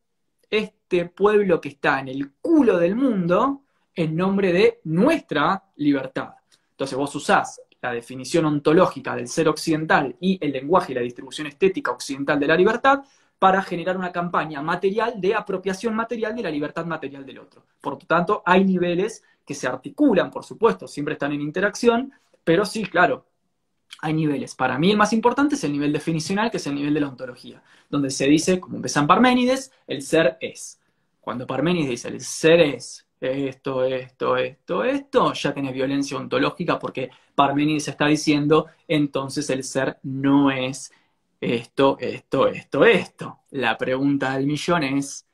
este 0.50 1.04
pueblo 1.04 1.60
que 1.60 1.68
está 1.68 2.00
en 2.00 2.08
el 2.08 2.32
culo 2.42 2.76
del 2.76 2.96
mundo 2.96 3.62
en 3.94 4.16
nombre 4.16 4.52
de 4.52 4.80
nuestra 4.82 5.62
libertad. 5.76 6.30
Entonces 6.72 6.98
vos 6.98 7.14
usás 7.14 7.62
la 7.80 7.92
definición 7.92 8.46
ontológica 8.46 9.14
del 9.14 9.28
ser 9.28 9.48
occidental 9.48 10.16
y 10.18 10.44
el 10.44 10.50
lenguaje 10.50 10.90
y 10.90 10.96
la 10.96 11.02
distribución 11.02 11.46
estética 11.46 11.92
occidental 11.92 12.40
de 12.40 12.48
la 12.48 12.56
libertad 12.56 13.04
para 13.38 13.62
generar 13.62 13.96
una 13.96 14.10
campaña 14.10 14.60
material 14.60 15.20
de 15.20 15.36
apropiación 15.36 15.94
material 15.94 16.34
de 16.34 16.42
la 16.42 16.50
libertad 16.50 16.84
material 16.84 17.24
del 17.24 17.38
otro. 17.38 17.62
Por 17.80 17.92
lo 17.92 17.98
tanto, 18.00 18.42
hay 18.44 18.64
niveles 18.64 19.22
que 19.46 19.54
se 19.54 19.68
articulan, 19.68 20.32
por 20.32 20.42
supuesto, 20.42 20.88
siempre 20.88 21.12
están 21.12 21.30
en 21.30 21.42
interacción, 21.42 22.12
pero 22.42 22.64
sí, 22.64 22.84
claro, 22.86 23.29
hay 24.00 24.12
niveles. 24.14 24.54
Para 24.54 24.78
mí 24.78 24.90
el 24.90 24.96
más 24.96 25.12
importante 25.12 25.54
es 25.54 25.64
el 25.64 25.72
nivel 25.72 25.92
definicional, 25.92 26.50
que 26.50 26.56
es 26.56 26.66
el 26.66 26.74
nivel 26.74 26.94
de 26.94 27.00
la 27.00 27.08
ontología, 27.08 27.62
donde 27.88 28.10
se 28.10 28.26
dice, 28.26 28.60
como 28.60 28.76
empieza 28.76 29.00
en 29.00 29.06
Parménides, 29.06 29.72
el 29.86 30.02
ser 30.02 30.38
es. 30.40 30.80
Cuando 31.20 31.46
Parménides 31.46 31.90
dice 31.90 32.08
el 32.08 32.20
ser 32.20 32.60
es 32.60 33.06
esto, 33.20 33.84
esto, 33.84 34.36
esto, 34.36 34.84
esto, 34.84 35.32
ya 35.34 35.52
tenés 35.52 35.74
violencia 35.74 36.16
ontológica 36.16 36.78
porque 36.78 37.10
Parménides 37.34 37.88
está 37.88 38.06
diciendo, 38.06 38.66
entonces 38.88 39.50
el 39.50 39.62
ser 39.62 39.98
no 40.02 40.50
es 40.50 40.90
esto, 41.40 41.98
esto, 42.00 42.48
esto, 42.48 42.84
esto. 42.84 43.38
La 43.50 43.76
pregunta 43.76 44.36
del 44.36 44.46
millón 44.46 44.84
es, 44.84 45.26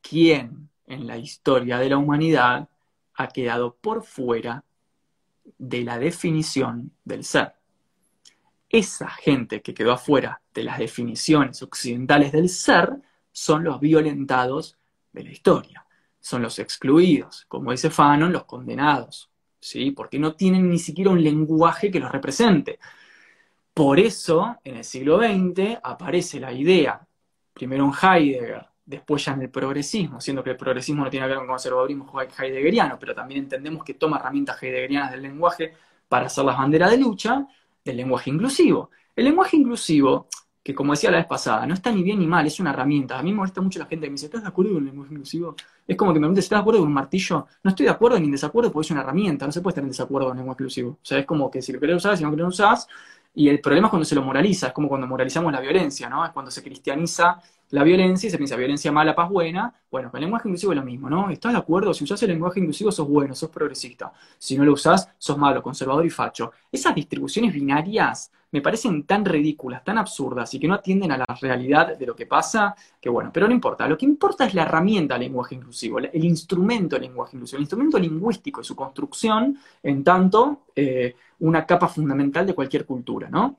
¿quién 0.00 0.70
en 0.86 1.06
la 1.06 1.16
historia 1.16 1.78
de 1.78 1.90
la 1.90 1.98
humanidad 1.98 2.68
ha 3.14 3.28
quedado 3.28 3.74
por 3.74 4.04
fuera 4.04 4.64
de 5.58 5.82
la 5.82 5.98
definición 5.98 6.92
del 7.04 7.24
ser? 7.24 7.57
Esa 8.68 9.08
gente 9.08 9.62
que 9.62 9.72
quedó 9.72 9.92
afuera 9.92 10.42
de 10.52 10.62
las 10.62 10.78
definiciones 10.78 11.62
occidentales 11.62 12.32
del 12.32 12.48
ser 12.48 12.96
son 13.32 13.64
los 13.64 13.80
violentados 13.80 14.76
de 15.12 15.24
la 15.24 15.30
historia, 15.30 15.86
son 16.20 16.42
los 16.42 16.58
excluidos, 16.58 17.46
como 17.48 17.70
dice 17.70 17.88
Fanon, 17.88 18.32
los 18.32 18.44
condenados, 18.44 19.30
¿sí? 19.58 19.92
porque 19.92 20.18
no 20.18 20.34
tienen 20.34 20.68
ni 20.68 20.78
siquiera 20.78 21.10
un 21.10 21.22
lenguaje 21.22 21.90
que 21.90 22.00
los 22.00 22.12
represente. 22.12 22.78
Por 23.72 23.98
eso, 24.00 24.56
en 24.64 24.76
el 24.78 24.84
siglo 24.84 25.18
XX, 25.18 25.78
aparece 25.82 26.40
la 26.40 26.52
idea, 26.52 27.00
primero 27.54 27.84
en 27.84 27.92
Heidegger, 27.92 28.66
después 28.84 29.24
ya 29.24 29.32
en 29.32 29.42
el 29.42 29.50
progresismo, 29.50 30.20
siendo 30.20 30.42
que 30.42 30.50
el 30.50 30.56
progresismo 30.56 31.04
no 31.04 31.10
tiene 31.10 31.26
que 31.26 31.30
ver 31.30 31.38
con 31.38 31.46
conservadurismo 31.46 32.12
heideggeriano, 32.38 32.98
pero 32.98 33.14
también 33.14 33.44
entendemos 33.44 33.84
que 33.84 33.94
toma 33.94 34.18
herramientas 34.18 34.62
heideggerianas 34.62 35.12
del 35.12 35.22
lenguaje 35.22 35.74
para 36.08 36.26
hacer 36.26 36.44
las 36.44 36.56
banderas 36.58 36.90
de 36.90 36.98
lucha, 36.98 37.46
del 37.88 37.96
lenguaje 37.96 38.30
inclusivo. 38.30 38.90
El 39.16 39.24
lenguaje 39.24 39.56
inclusivo, 39.56 40.28
que 40.62 40.74
como 40.74 40.92
decía 40.92 41.10
la 41.10 41.18
vez 41.18 41.26
pasada, 41.26 41.66
no 41.66 41.74
está 41.74 41.90
ni 41.90 42.02
bien 42.02 42.18
ni 42.18 42.26
mal, 42.26 42.46
es 42.46 42.60
una 42.60 42.70
herramienta. 42.70 43.18
A 43.18 43.22
mí 43.22 43.30
me 43.30 43.38
molesta 43.38 43.60
mucho 43.60 43.78
la 43.78 43.86
gente 43.86 44.06
que 44.06 44.10
me 44.10 44.14
dice, 44.14 44.26
¿estás 44.26 44.42
de 44.42 44.48
acuerdo 44.48 44.74
con 44.74 44.82
el 44.82 44.86
lenguaje 44.86 45.12
inclusivo? 45.12 45.56
Es 45.86 45.96
como 45.96 46.12
que 46.12 46.20
me 46.20 46.24
pregunta, 46.24 46.40
¿estás 46.40 46.58
de 46.58 46.60
acuerdo 46.60 46.80
con 46.80 46.88
un 46.88 46.94
martillo? 46.94 47.46
No 47.62 47.70
estoy 47.70 47.86
de 47.86 47.90
acuerdo 47.90 48.18
ni 48.18 48.26
en 48.26 48.32
desacuerdo 48.32 48.70
porque 48.70 48.86
es 48.86 48.90
una 48.90 49.00
herramienta, 49.00 49.46
no 49.46 49.52
se 49.52 49.60
puede 49.60 49.72
estar 49.72 49.84
en 49.84 49.88
desacuerdo 49.88 50.28
con 50.28 50.36
el 50.36 50.40
lenguaje 50.40 50.62
inclusivo. 50.62 50.90
O 50.90 50.98
sea, 51.02 51.18
es 51.18 51.26
como 51.26 51.50
que 51.50 51.62
si 51.62 51.72
lo 51.72 51.80
querés 51.80 51.96
usar, 51.96 52.16
si 52.16 52.22
no 52.22 52.30
querés 52.30 52.46
usar, 52.46 52.78
y 53.34 53.48
el 53.48 53.60
problema 53.60 53.86
es 53.86 53.90
cuando 53.90 54.04
se 54.04 54.14
lo 54.14 54.22
moraliza, 54.22 54.68
es 54.68 54.72
como 54.72 54.88
cuando 54.88 55.06
moralizamos 55.06 55.52
la 55.52 55.60
violencia, 55.60 56.08
¿no? 56.08 56.24
Es 56.24 56.32
cuando 56.32 56.50
se 56.50 56.62
cristianiza 56.62 57.40
la 57.70 57.84
violencia 57.84 58.26
y 58.26 58.30
se 58.30 58.38
piensa 58.38 58.56
violencia 58.56 58.90
mala, 58.90 59.14
paz 59.14 59.28
buena. 59.28 59.74
Bueno, 59.90 60.10
con 60.10 60.18
el 60.18 60.22
lenguaje 60.22 60.48
inclusivo 60.48 60.72
es 60.72 60.78
lo 60.78 60.84
mismo, 60.84 61.10
¿no? 61.10 61.30
¿Estás 61.30 61.52
de 61.52 61.58
acuerdo? 61.58 61.92
Si 61.92 62.04
usás 62.04 62.22
el 62.22 62.30
lenguaje 62.30 62.60
inclusivo 62.60 62.90
sos 62.90 63.08
bueno, 63.08 63.34
sos 63.34 63.50
progresista. 63.50 64.12
Si 64.38 64.56
no 64.56 64.64
lo 64.64 64.72
usás, 64.72 65.08
sos 65.18 65.36
malo, 65.36 65.62
conservador 65.62 66.04
y 66.06 66.10
facho. 66.10 66.52
Esas 66.72 66.94
distribuciones 66.94 67.52
binarias 67.52 68.30
me 68.50 68.62
parecen 68.62 69.04
tan 69.04 69.24
ridículas, 69.24 69.84
tan 69.84 69.98
absurdas 69.98 70.52
y 70.54 70.58
que 70.58 70.68
no 70.68 70.74
atienden 70.74 71.12
a 71.12 71.18
la 71.18 71.26
realidad 71.40 71.98
de 71.98 72.06
lo 72.06 72.16
que 72.16 72.26
pasa, 72.26 72.74
que 73.00 73.10
bueno, 73.10 73.30
pero 73.32 73.46
no 73.46 73.54
importa. 73.54 73.86
Lo 73.86 73.98
que 73.98 74.06
importa 74.06 74.46
es 74.46 74.54
la 74.54 74.62
herramienta 74.62 75.14
del 75.14 75.24
lenguaje 75.24 75.54
inclusivo, 75.54 75.98
el 75.98 76.24
instrumento 76.24 76.96
del 76.96 77.02
lenguaje 77.02 77.36
inclusivo, 77.36 77.58
el 77.58 77.62
instrumento 77.62 77.98
lingüístico 77.98 78.60
y 78.62 78.64
su 78.64 78.74
construcción 78.74 79.58
en 79.82 80.02
tanto 80.02 80.64
eh, 80.74 81.14
una 81.40 81.66
capa 81.66 81.88
fundamental 81.88 82.46
de 82.46 82.54
cualquier 82.54 82.86
cultura, 82.86 83.28
¿no? 83.28 83.58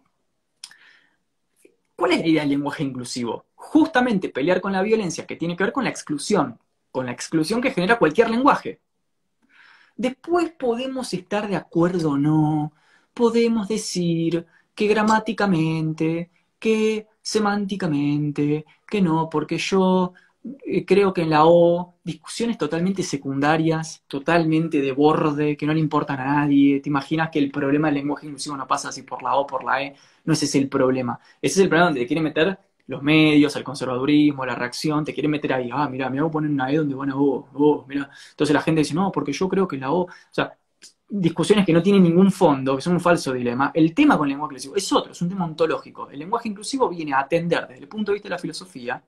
¿Cuál 1.95 2.13
es 2.13 2.19
la 2.19 2.27
idea 2.27 2.41
del 2.41 2.51
lenguaje 2.51 2.83
inclusivo? 2.83 3.45
Justamente 3.71 4.29
pelear 4.29 4.61
con 4.61 4.71
la 4.71 4.81
violencia 4.81 5.27
que 5.27 5.35
tiene 5.35 5.55
que 5.55 5.63
ver 5.63 5.71
con 5.71 5.83
la 5.83 5.91
exclusión, 5.91 6.57
con 6.89 7.05
la 7.05 7.11
exclusión 7.11 7.61
que 7.61 7.69
genera 7.69 7.99
cualquier 7.99 8.27
lenguaje. 8.31 8.81
Después 9.95 10.49
podemos 10.57 11.13
estar 11.13 11.47
de 11.47 11.55
acuerdo 11.55 12.11
o 12.11 12.17
no, 12.17 12.73
podemos 13.13 13.67
decir 13.67 14.47
que 14.73 14.87
gramáticamente, 14.87 16.31
que 16.57 17.07
semánticamente, 17.21 18.65
que 18.87 19.01
no, 19.03 19.29
porque 19.29 19.59
yo 19.59 20.13
eh, 20.65 20.83
creo 20.83 21.13
que 21.13 21.21
en 21.21 21.29
la 21.29 21.45
O, 21.45 21.95
discusiones 22.03 22.57
totalmente 22.57 23.03
secundarias, 23.03 24.03
totalmente 24.07 24.81
de 24.81 24.93
borde, 24.93 25.55
que 25.55 25.67
no 25.67 25.73
le 25.75 25.79
importan 25.79 26.19
a 26.19 26.25
nadie. 26.25 26.79
¿Te 26.79 26.89
imaginas 26.89 27.29
que 27.29 27.37
el 27.37 27.51
problema 27.51 27.89
del 27.89 27.95
lenguaje 27.97 28.25
inclusivo 28.25 28.57
no 28.57 28.65
pasa 28.67 28.89
así 28.89 29.03
por 29.03 29.21
la 29.21 29.35
O, 29.35 29.45
por 29.45 29.63
la 29.63 29.83
E? 29.83 29.95
No 30.25 30.33
ese 30.33 30.45
es 30.45 30.55
el 30.55 30.69
problema. 30.69 31.19
Ese 31.41 31.59
es 31.59 31.63
el 31.63 31.69
problema 31.69 31.85
donde 31.91 32.07
quieren 32.07 32.23
meter 32.23 32.57
los 32.89 33.03
medios, 33.03 33.55
el 33.55 33.63
conservadurismo, 33.63 34.45
la 34.45 34.55
reacción, 34.55 35.05
te 35.05 35.13
quieren 35.13 35.29
meter 35.29 35.53
ahí, 35.53 35.69
ah, 35.71 35.87
mira, 35.87 36.09
me 36.09 36.19
voy 36.19 36.29
a 36.29 36.31
poner 36.31 36.49
una 36.49 36.71
E 36.71 36.77
donde 36.77 36.95
van 36.95 37.11
a 37.11 37.15
O, 37.15 37.47
O, 37.53 37.85
mira. 37.87 38.09
Entonces 38.31 38.53
la 38.53 38.61
gente 38.61 38.79
dice, 38.79 38.95
no, 38.95 39.11
porque 39.11 39.31
yo 39.31 39.47
creo 39.47 39.67
que 39.67 39.77
la 39.77 39.91
O, 39.91 40.01
o 40.05 40.09
sea, 40.31 40.57
discusiones 41.07 41.67
que 41.67 41.73
no 41.73 41.83
tienen 41.83 42.01
ningún 42.01 42.31
fondo, 42.31 42.75
que 42.75 42.81
son 42.81 42.93
un 42.93 42.99
falso 42.99 43.31
dilema. 43.31 43.71
El 43.75 43.93
tema 43.93 44.17
con 44.17 44.25
el 44.25 44.31
lenguaje 44.31 44.53
inclusivo 44.53 44.75
es 44.75 44.91
otro, 44.91 45.11
es 45.11 45.21
un 45.21 45.29
tema 45.29 45.45
ontológico. 45.45 46.09
El 46.09 46.17
lenguaje 46.17 46.49
inclusivo 46.49 46.89
viene 46.89 47.13
a 47.13 47.19
atender 47.19 47.67
desde 47.67 47.83
el 47.83 47.87
punto 47.87 48.11
de 48.11 48.15
vista 48.15 48.27
de 48.27 48.35
la 48.35 48.39
filosofía 48.39 49.03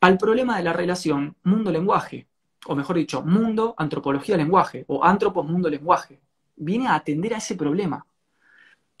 al 0.00 0.16
problema 0.16 0.56
de 0.56 0.62
la 0.62 0.72
relación 0.72 1.36
mundo-lenguaje, 1.42 2.26
o 2.66 2.74
mejor 2.74 2.96
dicho, 2.96 3.22
mundo-antropología-lenguaje, 3.22 4.84
o 4.88 5.04
antropos-mundo-lenguaje. 5.04 6.18
Viene 6.56 6.86
a 6.88 6.94
atender 6.94 7.34
a 7.34 7.38
ese 7.38 7.56
problema. 7.56 8.06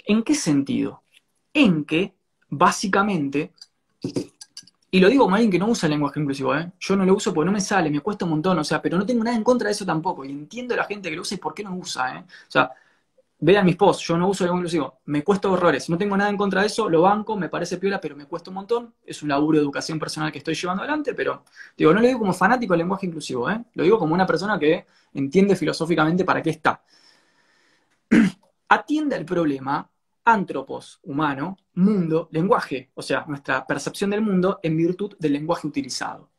¿En 0.04 0.22
qué 0.22 0.34
sentido? 0.34 1.02
En 1.54 1.84
que, 1.86 2.14
básicamente, 2.50 3.52
y 4.90 5.00
lo 5.00 5.08
digo 5.08 5.24
como 5.24 5.36
alguien 5.36 5.50
que 5.50 5.58
no 5.58 5.68
usa 5.68 5.86
el 5.86 5.92
lenguaje 5.92 6.18
inclusivo, 6.20 6.54
¿eh? 6.56 6.72
Yo 6.80 6.96
no 6.96 7.04
lo 7.04 7.14
uso 7.14 7.34
porque 7.34 7.46
no 7.46 7.52
me 7.52 7.60
sale, 7.60 7.90
me 7.90 8.00
cuesta 8.00 8.24
un 8.24 8.30
montón, 8.32 8.58
o 8.58 8.64
sea, 8.64 8.80
pero 8.80 8.96
no 8.96 9.04
tengo 9.04 9.22
nada 9.22 9.36
en 9.36 9.44
contra 9.44 9.68
de 9.68 9.72
eso 9.72 9.84
tampoco. 9.84 10.24
Y 10.24 10.30
entiendo 10.30 10.74
a 10.74 10.78
la 10.78 10.84
gente 10.84 11.10
que 11.10 11.16
lo 11.16 11.22
usa 11.22 11.34
y 11.34 11.38
por 11.38 11.52
qué 11.54 11.62
no 11.62 11.74
usa, 11.76 12.16
¿eh? 12.16 12.20
O 12.20 12.50
sea, 12.50 12.70
vean 13.40 13.66
mis 13.66 13.76
posts, 13.76 14.04
yo 14.06 14.18
no 14.18 14.28
uso 14.28 14.44
el 14.44 14.48
lenguaje 14.48 14.62
inclusivo, 14.62 15.00
me 15.06 15.22
cuesta 15.24 15.48
horrores, 15.50 15.90
no 15.90 15.98
tengo 15.98 16.16
nada 16.16 16.30
en 16.30 16.36
contra 16.38 16.62
de 16.62 16.68
eso, 16.68 16.88
lo 16.88 17.02
banco, 17.02 17.36
me 17.36 17.48
parece 17.50 17.78
piola, 17.78 18.00
pero 18.00 18.16
me 18.16 18.26
cuesta 18.26 18.50
un 18.50 18.54
montón. 18.56 18.94
Es 19.04 19.22
un 19.22 19.28
laburo 19.28 19.58
de 19.58 19.64
educación 19.64 19.98
personal 19.98 20.32
que 20.32 20.38
estoy 20.38 20.54
llevando 20.54 20.82
adelante, 20.82 21.14
pero 21.14 21.44
digo, 21.76 21.92
no 21.92 22.00
lo 22.00 22.06
digo 22.06 22.20
como 22.20 22.32
fanático 22.32 22.72
del 22.72 22.80
lenguaje 22.80 23.06
inclusivo, 23.06 23.50
¿eh? 23.50 23.62
Lo 23.74 23.84
digo 23.84 23.98
como 23.98 24.14
una 24.14 24.26
persona 24.26 24.58
que 24.58 24.86
entiende 25.14 25.54
filosóficamente 25.56 26.24
para 26.24 26.42
qué 26.42 26.50
está. 26.50 26.82
Atiende 28.68 29.16
al 29.16 29.24
problema 29.24 29.88
antropos, 30.32 31.00
humano, 31.02 31.56
mundo, 31.74 32.28
lenguaje, 32.32 32.90
o 32.94 33.02
sea, 33.02 33.24
nuestra 33.26 33.66
percepción 33.66 34.10
del 34.10 34.22
mundo 34.22 34.60
en 34.62 34.76
virtud 34.76 35.16
del 35.18 35.32
lenguaje 35.32 35.66
utilizado. 35.66 36.30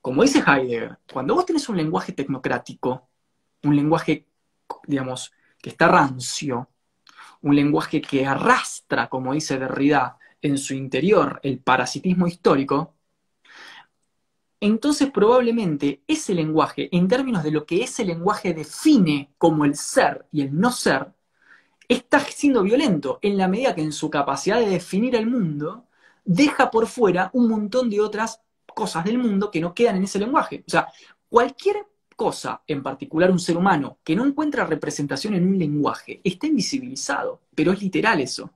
Como 0.00 0.22
dice 0.22 0.42
Heidegger, 0.46 0.98
cuando 1.12 1.34
vos 1.34 1.46
tenés 1.46 1.68
un 1.68 1.76
lenguaje 1.76 2.12
tecnocrático, 2.12 3.08
un 3.62 3.76
lenguaje, 3.76 4.26
digamos, 4.86 5.32
que 5.60 5.70
está 5.70 5.88
rancio, 5.88 6.70
un 7.42 7.54
lenguaje 7.54 8.00
que 8.00 8.26
arrastra, 8.26 9.08
como 9.08 9.34
dice 9.34 9.58
Derrida, 9.58 10.18
en 10.42 10.58
su 10.58 10.74
interior 10.74 11.38
el 11.42 11.60
parasitismo 11.60 12.26
histórico, 12.26 12.94
entonces 14.60 15.10
probablemente 15.10 16.02
ese 16.06 16.34
lenguaje, 16.34 16.88
en 16.94 17.08
términos 17.08 17.42
de 17.42 17.50
lo 17.50 17.64
que 17.64 17.82
ese 17.82 18.04
lenguaje 18.04 18.52
define 18.52 19.32
como 19.38 19.64
el 19.64 19.74
ser 19.76 20.26
y 20.32 20.42
el 20.42 20.58
no 20.58 20.70
ser, 20.70 21.14
está 21.90 22.20
siendo 22.20 22.62
violento 22.62 23.18
en 23.20 23.36
la 23.36 23.48
medida 23.48 23.74
que 23.74 23.82
en 23.82 23.92
su 23.92 24.08
capacidad 24.08 24.60
de 24.60 24.68
definir 24.68 25.16
el 25.16 25.26
mundo 25.26 25.86
deja 26.24 26.70
por 26.70 26.86
fuera 26.86 27.30
un 27.32 27.48
montón 27.48 27.90
de 27.90 28.00
otras 28.00 28.40
cosas 28.74 29.04
del 29.04 29.18
mundo 29.18 29.50
que 29.50 29.60
no 29.60 29.74
quedan 29.74 29.96
en 29.96 30.04
ese 30.04 30.20
lenguaje. 30.20 30.62
O 30.66 30.70
sea, 30.70 30.86
cualquier 31.28 31.84
cosa, 32.14 32.62
en 32.68 32.84
particular 32.84 33.30
un 33.32 33.40
ser 33.40 33.56
humano, 33.56 33.98
que 34.04 34.14
no 34.14 34.24
encuentra 34.24 34.64
representación 34.64 35.34
en 35.34 35.46
un 35.48 35.58
lenguaje, 35.58 36.20
está 36.22 36.46
invisibilizado, 36.46 37.40
pero 37.56 37.72
es 37.72 37.82
literal 37.82 38.20
eso. 38.20 38.50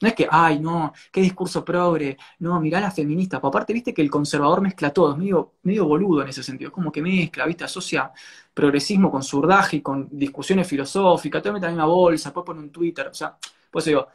No 0.00 0.08
es 0.08 0.14
que, 0.14 0.28
ay, 0.30 0.60
no, 0.60 0.92
qué 1.12 1.20
discurso 1.20 1.64
progre, 1.64 2.16
no, 2.40 2.60
mirá 2.60 2.80
la 2.80 2.90
feminista. 2.90 3.38
aparte, 3.38 3.72
viste 3.72 3.92
que 3.92 4.02
el 4.02 4.10
conservador 4.10 4.60
mezcla 4.60 4.92
todo, 4.92 5.12
es 5.12 5.18
medio, 5.18 5.54
medio 5.62 5.86
boludo 5.86 6.22
en 6.22 6.28
ese 6.28 6.42
sentido. 6.42 6.68
Es 6.68 6.74
como 6.74 6.92
que 6.92 7.02
mezcla, 7.02 7.46
viste, 7.46 7.64
asocia 7.64 8.12
progresismo 8.54 9.10
con 9.10 9.22
surdaje 9.22 9.78
y 9.78 9.80
con 9.82 10.08
discusiones 10.10 10.66
filosóficas, 10.68 11.42
te 11.42 11.52
mete 11.52 11.66
en 11.66 11.74
una 11.74 11.86
bolsa, 11.86 12.30
después 12.30 12.44
pone 12.46 12.60
un 12.60 12.70
Twitter. 12.70 13.08
O 13.08 13.14
sea, 13.14 13.36
pues 13.70 13.84
digo, 13.86 14.08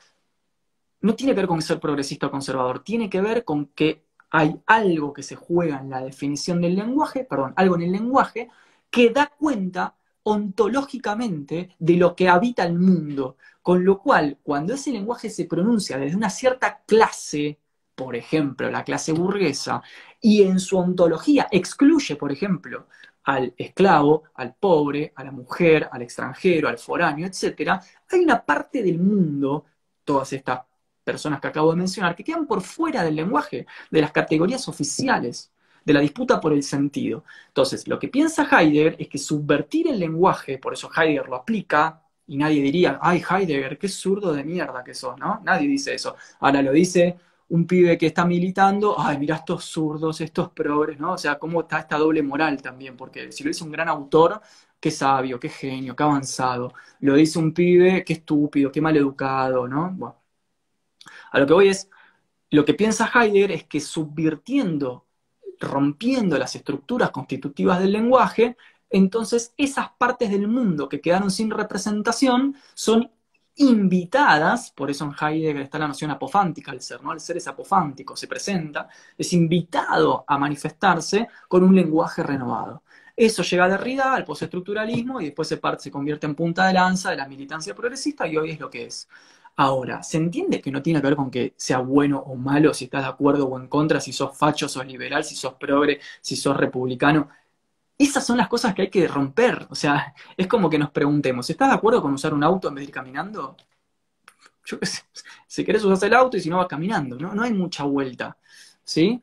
no 1.01 1.15
tiene 1.15 1.34
que 1.34 1.41
ver 1.41 1.47
con 1.47 1.61
ser 1.61 1.79
progresista 1.79 2.27
o 2.27 2.31
conservador, 2.31 2.79
tiene 2.84 3.09
que 3.09 3.21
ver 3.21 3.43
con 3.43 3.67
que 3.67 4.05
hay 4.31 4.59
algo 4.65 5.13
que 5.13 5.21
se 5.23 5.36
juega 5.36 5.79
en 5.79 5.89
la 5.89 6.01
definición 6.01 6.61
del 6.61 6.75
lenguaje, 6.75 7.23
perdón, 7.25 7.53
algo 7.55 7.75
en 7.75 7.84
el 7.84 7.91
lenguaje 7.91 8.49
que 8.89 9.09
da 9.11 9.27
cuenta 9.38 9.95
ontológicamente 10.24 11.76
de 11.80 11.97
lo 11.97 12.15
que 12.15 12.30
habita 12.30 12.63
el 12.63 12.80
mundo. 12.80 13.38
Con 13.61 13.86
lo 13.86 13.99
cual, 13.99 14.39
cuando 14.43 14.74
ese 14.74 14.91
lenguaje 14.91 15.30
se 15.30 15.45
pronuncia 15.45 15.97
desde 15.97 16.17
una 16.17 16.30
cierta 16.30 16.82
clase, 16.86 17.59
por 17.95 18.15
ejemplo, 18.15 18.69
la 18.71 18.84
clase 18.84 19.13
burguesa, 19.13 19.82
y 20.21 20.43
en 20.43 20.59
su 20.59 20.78
ontología 20.78 21.47
excluye, 21.51 22.15
por 22.15 22.32
ejemplo, 22.32 22.88
al 23.24 23.53
esclavo, 23.57 24.24
al 24.36 24.55
pobre, 24.55 25.13
a 25.15 25.24
la 25.24 25.32
mujer, 25.32 25.88
al 25.91 26.01
extranjero, 26.01 26.67
al 26.67 26.78
foráneo, 26.78 27.28
etc., 27.28 27.80
hay 28.09 28.19
una 28.21 28.43
parte 28.45 28.84
del 28.84 28.99
mundo, 28.99 29.65
todas 30.03 30.34
estas 30.34 30.61
personas 31.03 31.39
que 31.39 31.47
acabo 31.47 31.71
de 31.71 31.78
mencionar, 31.78 32.15
que 32.15 32.24
quedan 32.24 32.47
por 32.47 32.61
fuera 32.61 33.03
del 33.03 33.15
lenguaje, 33.15 33.65
de 33.91 34.01
las 34.01 34.11
categorías 34.11 34.67
oficiales 34.67 35.53
de 35.86 35.93
la 35.93 35.99
disputa 35.99 36.39
por 36.39 36.53
el 36.53 36.63
sentido. 36.63 37.23
Entonces, 37.47 37.88
lo 37.88 37.99
que 37.99 38.07
piensa 38.09 38.47
Heidegger 38.49 38.95
es 38.99 39.07
que 39.07 39.17
subvertir 39.17 39.88
el 39.88 39.99
lenguaje, 39.99 40.57
por 40.57 40.73
eso 40.73 40.89
Heidegger 40.95 41.27
lo 41.27 41.36
aplica, 41.38 42.01
y 42.27 42.38
nadie 42.38 42.61
diría, 42.61 42.99
ay 43.01 43.21
Heidegger, 43.29 43.77
qué 43.77 43.89
zurdo 43.89 44.34
de 44.34 44.43
mierda 44.43 44.84
que 44.84 44.93
sos, 44.93 45.17
¿no? 45.19 45.41
Nadie 45.43 45.67
dice 45.67 45.93
eso. 45.93 46.15
Ahora 46.39 46.61
lo 46.61 46.71
dice 46.71 47.17
un 47.49 47.67
pibe 47.67 47.97
que 47.97 48.07
está 48.07 48.25
militando, 48.25 48.95
ay, 48.99 49.17
mira 49.19 49.36
estos 49.36 49.65
zurdos, 49.65 50.21
estos 50.21 50.49
progres, 50.51 50.99
¿no? 50.99 51.13
O 51.13 51.17
sea, 51.17 51.38
cómo 51.38 51.61
está 51.61 51.79
esta 51.79 51.97
doble 51.97 52.23
moral 52.23 52.61
también, 52.61 52.97
porque 52.97 53.31
si 53.31 53.43
lo 53.43 53.49
dice 53.49 53.63
un 53.63 53.71
gran 53.71 53.89
autor, 53.89 54.41
qué 54.79 54.91
sabio, 54.91 55.39
qué 55.39 55.49
genio, 55.49 55.95
qué 55.95 56.03
avanzado. 56.03 56.73
Lo 57.01 57.15
dice 57.15 57.39
un 57.39 57.53
pibe, 57.53 58.03
qué 58.03 58.13
estúpido, 58.13 58.71
qué 58.71 58.81
mal 58.81 58.95
educado, 58.97 59.67
¿no? 59.67 59.91
Bueno. 59.93 60.17
A 61.31 61.39
lo 61.39 61.45
que 61.47 61.53
voy 61.53 61.67
es, 61.69 61.89
lo 62.51 62.65
que 62.65 62.73
piensa 62.73 63.09
Heidegger 63.13 63.51
es 63.51 63.63
que 63.65 63.79
subvirtiendo 63.79 65.03
rompiendo 65.64 66.38
las 66.38 66.55
estructuras 66.55 67.11
constitutivas 67.11 67.80
del 67.80 67.91
lenguaje, 67.93 68.57
entonces 68.89 69.53
esas 69.57 69.89
partes 69.97 70.30
del 70.32 70.47
mundo 70.47 70.88
que 70.88 71.01
quedaron 71.01 71.32
sin 71.32 71.49
representación 71.51 72.55
son 72.74 73.11
invitadas, 73.55 74.72
por 74.72 74.89
eso 74.89 75.05
en 75.05 75.14
Heidegger 75.20 75.61
está 75.61 75.78
la 75.80 75.88
noción 75.88 76.11
apofántica 76.11 76.72
del 76.72 76.82
ser, 76.82 77.03
¿no? 77.03 77.14
El 77.14 77.20
ser 77.20 77.38
es 77.38 77.47
apofántico, 77.47 78.16
se 78.16 78.28
presenta, 78.28 78.88
es 79.18 79.34
invitado 79.34 80.26
a 80.28 80.38
manifestarse 80.38 81.28
con 81.47 81.64
un 81.64 81.76
lenguaje 81.76 82.24
renovado. 82.24 82.84
Eso 83.16 83.43
llega 83.43 83.66
a 83.66 83.70
Derrida, 83.70 84.14
al 84.14 84.26
postestructuralismo, 84.26 85.22
y 85.22 85.26
después 85.26 85.47
se, 85.47 85.57
parte, 85.57 85.84
se 85.84 85.91
convierte 85.91 86.26
en 86.26 86.36
punta 86.36 86.66
de 86.66 86.74
lanza 86.74 87.11
de 87.11 87.18
la 87.18 87.28
militancia 87.28 87.76
progresista, 87.76 88.28
y 88.28 88.38
hoy 88.38 88.51
es 88.51 88.59
lo 88.59 88.70
que 88.70 88.86
es. 88.86 89.07
Ahora, 89.56 90.01
¿se 90.01 90.18
entiende 90.18 90.62
que 90.62 90.72
no 90.72 90.82
tiene 90.82 90.99
que 90.99 91.08
ver 91.08 91.16
con 91.16 91.30
que 91.30 91.54
sea 91.58 91.78
bueno 91.80 92.20
o 92.20 92.36
malo, 92.36 92.74
si 92.74 92.86
estás 92.86 93.04
de 93.04 93.10
acuerdo 93.10 93.47
o 93.47 93.60
en 93.60 93.68
contra, 93.68 93.99
si 93.99 94.12
sos 94.12 94.36
facho, 94.36 94.68
sos 94.68 94.86
liberal, 94.86 95.24
si 95.24 95.36
sos 95.36 95.54
progre, 95.56 95.99
si 96.22 96.36
sos 96.36 96.58
republicano? 96.58 97.30
Esas 97.97 98.26
son 98.26 98.38
las 98.38 98.47
cosas 98.49 98.74
que 98.76 98.84
hay 98.84 98.89
que 98.89 99.08
romper. 99.08 99.68
O 99.70 99.76
sea, 99.76 100.14
es 100.38 100.47
como 100.47 100.70
que 100.70 100.80
nos 100.80 100.91
preguntemos, 100.91 101.49
¿estás 101.49 101.70
de 101.70 101.76
acuerdo 101.76 102.01
con 102.01 102.14
usar 102.14 102.34
un 102.34 102.43
auto 102.43 102.68
en 102.70 102.76
vez 102.76 102.84
de 102.84 102.89
ir 102.89 102.93
caminando? 102.93 103.56
Yo 104.66 104.80
qué 104.80 104.86
sé, 104.86 105.04
si 105.47 105.64
querés 105.66 105.84
usar 105.84 106.08
el 106.08 106.16
auto 106.16 106.38
y 106.38 106.41
si 106.41 106.49
no 106.49 106.58
vas 106.58 106.68
caminando, 106.68 107.18
¿no? 107.18 107.34
No 107.36 107.43
hay 107.43 107.54
mucha 107.54 107.84
vuelta. 107.84 108.38
¿Sí? 108.84 109.22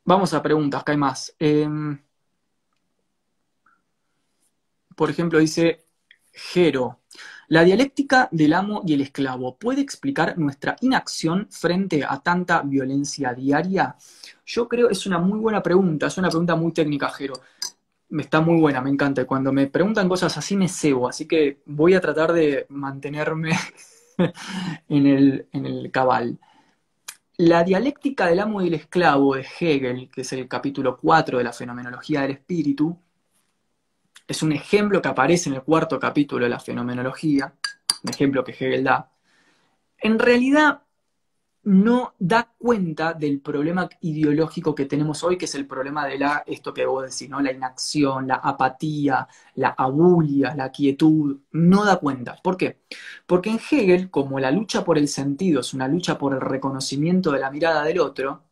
Vamos 0.04 0.32
a 0.34 0.42
preguntas, 0.42 0.84
que 0.84 0.92
hay 0.92 0.98
más. 0.98 1.34
Em, 1.38 1.98
por 4.94 5.10
ejemplo, 5.10 5.38
dice 5.38 5.84
Jero, 6.32 7.00
La 7.48 7.62
dialéctica 7.64 8.28
del 8.32 8.54
amo 8.54 8.82
y 8.86 8.94
el 8.94 9.02
esclavo 9.02 9.56
puede 9.56 9.80
explicar 9.82 10.38
nuestra 10.38 10.76
inacción 10.80 11.48
frente 11.50 12.04
a 12.04 12.20
tanta 12.20 12.62
violencia 12.62 13.34
diaria. 13.34 13.96
Yo 14.46 14.68
creo 14.68 14.90
es 14.90 15.06
una 15.06 15.18
muy 15.18 15.38
buena 15.38 15.62
pregunta, 15.62 16.06
es 16.06 16.18
una 16.18 16.28
pregunta 16.28 16.56
muy 16.56 16.72
técnica, 16.72 17.10
Jero. 17.10 17.34
Está 18.10 18.40
muy 18.40 18.60
buena, 18.60 18.80
me 18.80 18.90
encanta. 18.90 19.26
Cuando 19.26 19.52
me 19.52 19.66
preguntan 19.68 20.08
cosas 20.08 20.36
así 20.38 20.56
me 20.56 20.68
cebo, 20.68 21.08
así 21.08 21.26
que 21.26 21.62
voy 21.66 21.94
a 21.94 22.00
tratar 22.00 22.32
de 22.32 22.66
mantenerme 22.70 23.52
en 24.88 25.06
el, 25.06 25.48
en 25.52 25.66
el 25.66 25.90
cabal. 25.90 26.38
La 27.36 27.64
dialéctica 27.64 28.26
del 28.26 28.40
amo 28.40 28.62
y 28.62 28.68
el 28.68 28.74
esclavo 28.74 29.34
de 29.34 29.42
Hegel, 29.58 30.08
que 30.10 30.20
es 30.20 30.32
el 30.32 30.46
capítulo 30.48 30.96
4 30.98 31.38
de 31.38 31.44
la 31.44 31.52
fenomenología 31.52 32.22
del 32.22 32.32
espíritu, 32.32 32.96
es 34.26 34.42
un 34.42 34.52
ejemplo 34.52 35.02
que 35.02 35.08
aparece 35.08 35.48
en 35.48 35.56
el 35.56 35.62
cuarto 35.62 35.98
capítulo 35.98 36.44
de 36.44 36.50
la 36.50 36.60
fenomenología, 36.60 37.54
un 38.02 38.10
ejemplo 38.10 38.44
que 38.44 38.52
Hegel 38.52 38.84
da, 38.84 39.10
en 39.98 40.18
realidad 40.18 40.82
no 41.64 42.14
da 42.18 42.52
cuenta 42.58 43.14
del 43.14 43.40
problema 43.40 43.88
ideológico 44.02 44.74
que 44.74 44.84
tenemos 44.84 45.24
hoy, 45.24 45.38
que 45.38 45.46
es 45.46 45.54
el 45.54 45.66
problema 45.66 46.06
de 46.06 46.18
la, 46.18 46.44
esto 46.46 46.74
que 46.74 46.84
vos 46.84 47.04
decís, 47.04 47.28
¿no? 47.28 47.40
La 47.40 47.52
inacción, 47.52 48.28
la 48.28 48.34
apatía, 48.36 49.26
la 49.54 49.70
abulia, 49.70 50.54
la 50.54 50.70
quietud, 50.70 51.40
no 51.52 51.84
da 51.84 51.96
cuenta. 51.96 52.36
¿Por 52.42 52.56
qué? 52.56 52.82
Porque 53.26 53.50
en 53.50 53.58
Hegel, 53.58 54.10
como 54.10 54.38
la 54.40 54.50
lucha 54.50 54.84
por 54.84 54.98
el 54.98 55.08
sentido 55.08 55.60
es 55.60 55.72
una 55.74 55.88
lucha 55.88 56.18
por 56.18 56.34
el 56.34 56.40
reconocimiento 56.40 57.32
de 57.32 57.40
la 57.40 57.50
mirada 57.50 57.84
del 57.84 58.00
otro, 58.00 58.44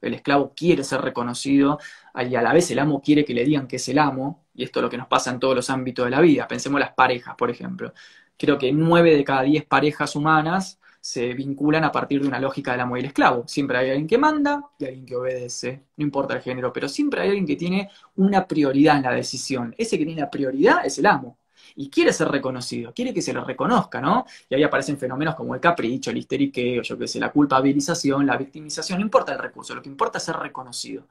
el 0.00 0.14
esclavo 0.14 0.52
quiere 0.54 0.84
ser 0.84 1.00
reconocido 1.00 1.78
y 2.14 2.34
a 2.34 2.42
la 2.42 2.52
vez 2.52 2.70
el 2.70 2.78
amo 2.78 3.00
quiere 3.00 3.24
que 3.24 3.34
le 3.34 3.44
digan 3.44 3.66
que 3.66 3.76
es 3.76 3.88
el 3.88 3.98
amo, 3.98 4.44
y 4.54 4.64
esto 4.64 4.80
es 4.80 4.82
lo 4.82 4.90
que 4.90 4.98
nos 4.98 5.06
pasa 5.06 5.30
en 5.30 5.40
todos 5.40 5.54
los 5.54 5.70
ámbitos 5.70 6.04
de 6.04 6.10
la 6.10 6.20
vida. 6.20 6.48
Pensemos 6.48 6.80
las 6.80 6.92
parejas, 6.92 7.34
por 7.36 7.50
ejemplo. 7.50 7.92
Creo 8.36 8.58
que 8.58 8.72
nueve 8.72 9.14
de 9.16 9.24
cada 9.24 9.42
diez 9.42 9.64
parejas 9.64 10.16
humanas 10.16 10.80
se 11.00 11.32
vinculan 11.34 11.84
a 11.84 11.92
partir 11.92 12.20
de 12.20 12.28
una 12.28 12.38
lógica 12.38 12.72
del 12.72 12.80
amo 12.80 12.96
y 12.96 13.00
el 13.00 13.06
esclavo. 13.06 13.44
Siempre 13.46 13.78
hay 13.78 13.90
alguien 13.90 14.06
que 14.06 14.18
manda 14.18 14.62
y 14.78 14.84
alguien 14.84 15.06
que 15.06 15.16
obedece, 15.16 15.84
no 15.96 16.04
importa 16.04 16.34
el 16.34 16.42
género, 16.42 16.72
pero 16.72 16.88
siempre 16.88 17.22
hay 17.22 17.28
alguien 17.28 17.46
que 17.46 17.56
tiene 17.56 17.90
una 18.16 18.46
prioridad 18.46 18.96
en 18.96 19.02
la 19.04 19.12
decisión. 19.12 19.74
Ese 19.78 19.98
que 19.98 20.04
tiene 20.04 20.20
la 20.20 20.30
prioridad 20.30 20.84
es 20.84 20.98
el 20.98 21.06
amo. 21.06 21.38
Y 21.76 21.90
quiere 21.90 22.12
ser 22.12 22.28
reconocido, 22.28 22.92
quiere 22.94 23.12
que 23.14 23.22
se 23.22 23.32
lo 23.32 23.44
reconozca, 23.44 24.00
¿no? 24.00 24.24
Y 24.48 24.54
ahí 24.54 24.62
aparecen 24.62 24.98
fenómenos 24.98 25.34
como 25.34 25.54
el 25.54 25.60
capricho, 25.60 26.10
el 26.10 26.18
histeriqueo, 26.18 26.82
yo 26.82 26.98
qué 26.98 27.06
sé, 27.08 27.20
la 27.20 27.32
culpabilización, 27.32 28.26
la 28.26 28.36
victimización, 28.36 28.98
no 28.98 29.04
importa 29.04 29.32
el 29.32 29.38
recurso, 29.38 29.74
lo 29.74 29.82
que 29.82 29.88
importa 29.88 30.18
es 30.18 30.24
ser 30.24 30.36
reconocido. 30.36 31.06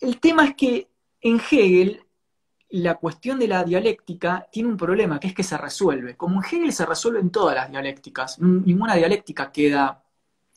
El 0.00 0.20
tema 0.20 0.44
es 0.44 0.54
que 0.54 0.88
en 1.20 1.40
Hegel 1.50 2.06
la 2.70 2.96
cuestión 2.96 3.38
de 3.38 3.48
la 3.48 3.64
dialéctica 3.64 4.46
tiene 4.50 4.68
un 4.68 4.76
problema, 4.76 5.20
que 5.20 5.28
es 5.28 5.34
que 5.34 5.42
se 5.42 5.56
resuelve. 5.56 6.16
Como 6.16 6.42
en 6.42 6.44
Hegel 6.44 6.72
se 6.72 6.86
resuelven 6.86 7.30
todas 7.30 7.54
las 7.54 7.70
dialécticas, 7.70 8.40
ninguna 8.40 8.94
dialéctica 8.94 9.52
queda 9.52 10.04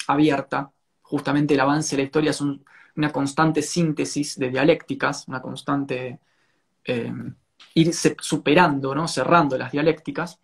abierta. 0.07 0.71
Justamente 1.01 1.53
el 1.53 1.59
avance 1.59 1.95
de 1.95 2.03
la 2.03 2.05
historia 2.05 2.31
es 2.31 2.41
una 2.41 3.11
constante 3.11 3.61
síntesis 3.61 4.37
de 4.37 4.49
dialécticas, 4.49 5.27
una 5.27 5.41
constante 5.41 6.19
eh, 6.83 7.13
ir 7.73 7.93
superando, 7.93 9.07
cerrando 9.07 9.57
las 9.57 9.71
dialécticas. 9.71 10.39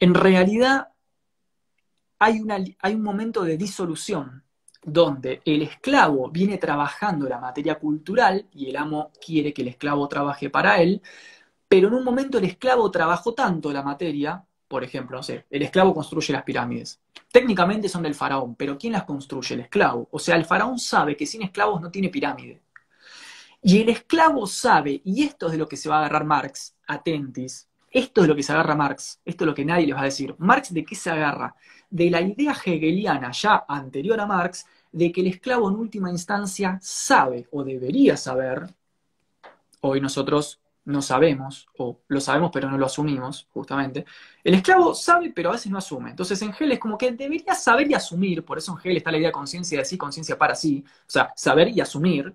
En 0.00 0.14
realidad 0.14 0.88
hay, 2.18 2.42
hay 2.80 2.94
un 2.94 3.02
momento 3.02 3.42
de 3.44 3.56
disolución 3.56 4.42
donde 4.82 5.42
el 5.44 5.62
esclavo 5.62 6.30
viene 6.30 6.58
trabajando 6.58 7.28
la 7.28 7.38
materia 7.38 7.78
cultural 7.78 8.46
y 8.52 8.70
el 8.70 8.76
amo 8.76 9.10
quiere 9.24 9.52
que 9.52 9.62
el 9.62 9.68
esclavo 9.68 10.08
trabaje 10.08 10.50
para 10.50 10.80
él, 10.80 11.02
pero 11.68 11.88
en 11.88 11.94
un 11.94 12.04
momento 12.04 12.38
el 12.38 12.44
esclavo 12.44 12.90
trabajó 12.90 13.34
tanto 13.34 13.72
la 13.72 13.82
materia, 13.82 14.44
por 14.66 14.84
ejemplo, 14.84 15.18
no 15.18 15.22
sé, 15.22 15.46
el 15.50 15.62
esclavo 15.62 15.94
construye 15.94 16.32
las 16.32 16.44
pirámides. 16.44 17.00
Técnicamente 17.30 17.88
son 17.88 18.02
del 18.02 18.14
faraón, 18.14 18.54
pero 18.54 18.78
¿quién 18.78 18.94
las 18.94 19.04
construye? 19.04 19.54
El 19.54 19.60
esclavo. 19.60 20.08
O 20.10 20.18
sea, 20.18 20.36
el 20.36 20.46
faraón 20.46 20.78
sabe 20.78 21.16
que 21.16 21.26
sin 21.26 21.42
esclavos 21.42 21.80
no 21.80 21.90
tiene 21.90 22.08
pirámide. 22.08 22.62
Y 23.62 23.80
el 23.82 23.88
esclavo 23.88 24.46
sabe, 24.46 25.00
y 25.04 25.24
esto 25.24 25.46
es 25.46 25.52
de 25.52 25.58
lo 25.58 25.68
que 25.68 25.76
se 25.76 25.88
va 25.88 25.96
a 25.96 25.98
agarrar 26.00 26.24
Marx, 26.24 26.74
atentis, 26.86 27.68
esto 27.90 28.22
es 28.22 28.28
lo 28.28 28.36
que 28.36 28.42
se 28.42 28.52
agarra 28.52 28.76
Marx, 28.76 29.20
esto 29.24 29.44
es 29.44 29.48
lo 29.48 29.54
que 29.54 29.64
nadie 29.64 29.86
les 29.86 29.96
va 29.96 30.02
a 30.02 30.04
decir. 30.04 30.34
Marx 30.38 30.72
de 30.72 30.84
qué 30.84 30.94
se 30.94 31.10
agarra? 31.10 31.54
De 31.90 32.10
la 32.10 32.20
idea 32.20 32.52
hegeliana 32.52 33.30
ya 33.32 33.64
anterior 33.66 34.20
a 34.20 34.26
Marx, 34.26 34.66
de 34.92 35.10
que 35.10 35.20
el 35.22 35.28
esclavo 35.28 35.68
en 35.68 35.76
última 35.76 36.10
instancia 36.10 36.78
sabe 36.82 37.48
o 37.50 37.64
debería 37.64 38.16
saber, 38.16 38.66
hoy 39.80 40.00
nosotros 40.00 40.60
no 40.84 41.02
sabemos, 41.02 41.68
o 41.76 42.00
lo 42.08 42.20
sabemos 42.20 42.50
pero 42.52 42.70
no 42.70 42.78
lo 42.78 42.86
asumimos, 42.86 43.46
justamente, 43.52 44.06
el 44.42 44.54
esclavo 44.54 44.94
sabe 44.94 45.32
pero 45.34 45.50
a 45.50 45.52
veces 45.52 45.70
no 45.70 45.78
asume. 45.78 46.10
Entonces 46.10 46.40
en 46.42 46.50
Hegel 46.50 46.72
es 46.72 46.78
como 46.78 46.96
que 46.96 47.12
debería 47.12 47.54
saber 47.54 47.90
y 47.90 47.94
asumir, 47.94 48.44
por 48.44 48.58
eso 48.58 48.72
en 48.72 48.78
Hegel 48.78 48.96
está 48.98 49.10
la 49.10 49.18
idea 49.18 49.28
de 49.28 49.32
conciencia 49.32 49.78
de 49.78 49.84
sí, 49.84 49.98
conciencia 49.98 50.38
para 50.38 50.54
sí, 50.54 50.84
o 50.86 51.10
sea, 51.10 51.32
saber 51.36 51.68
y 51.68 51.80
asumir, 51.80 52.34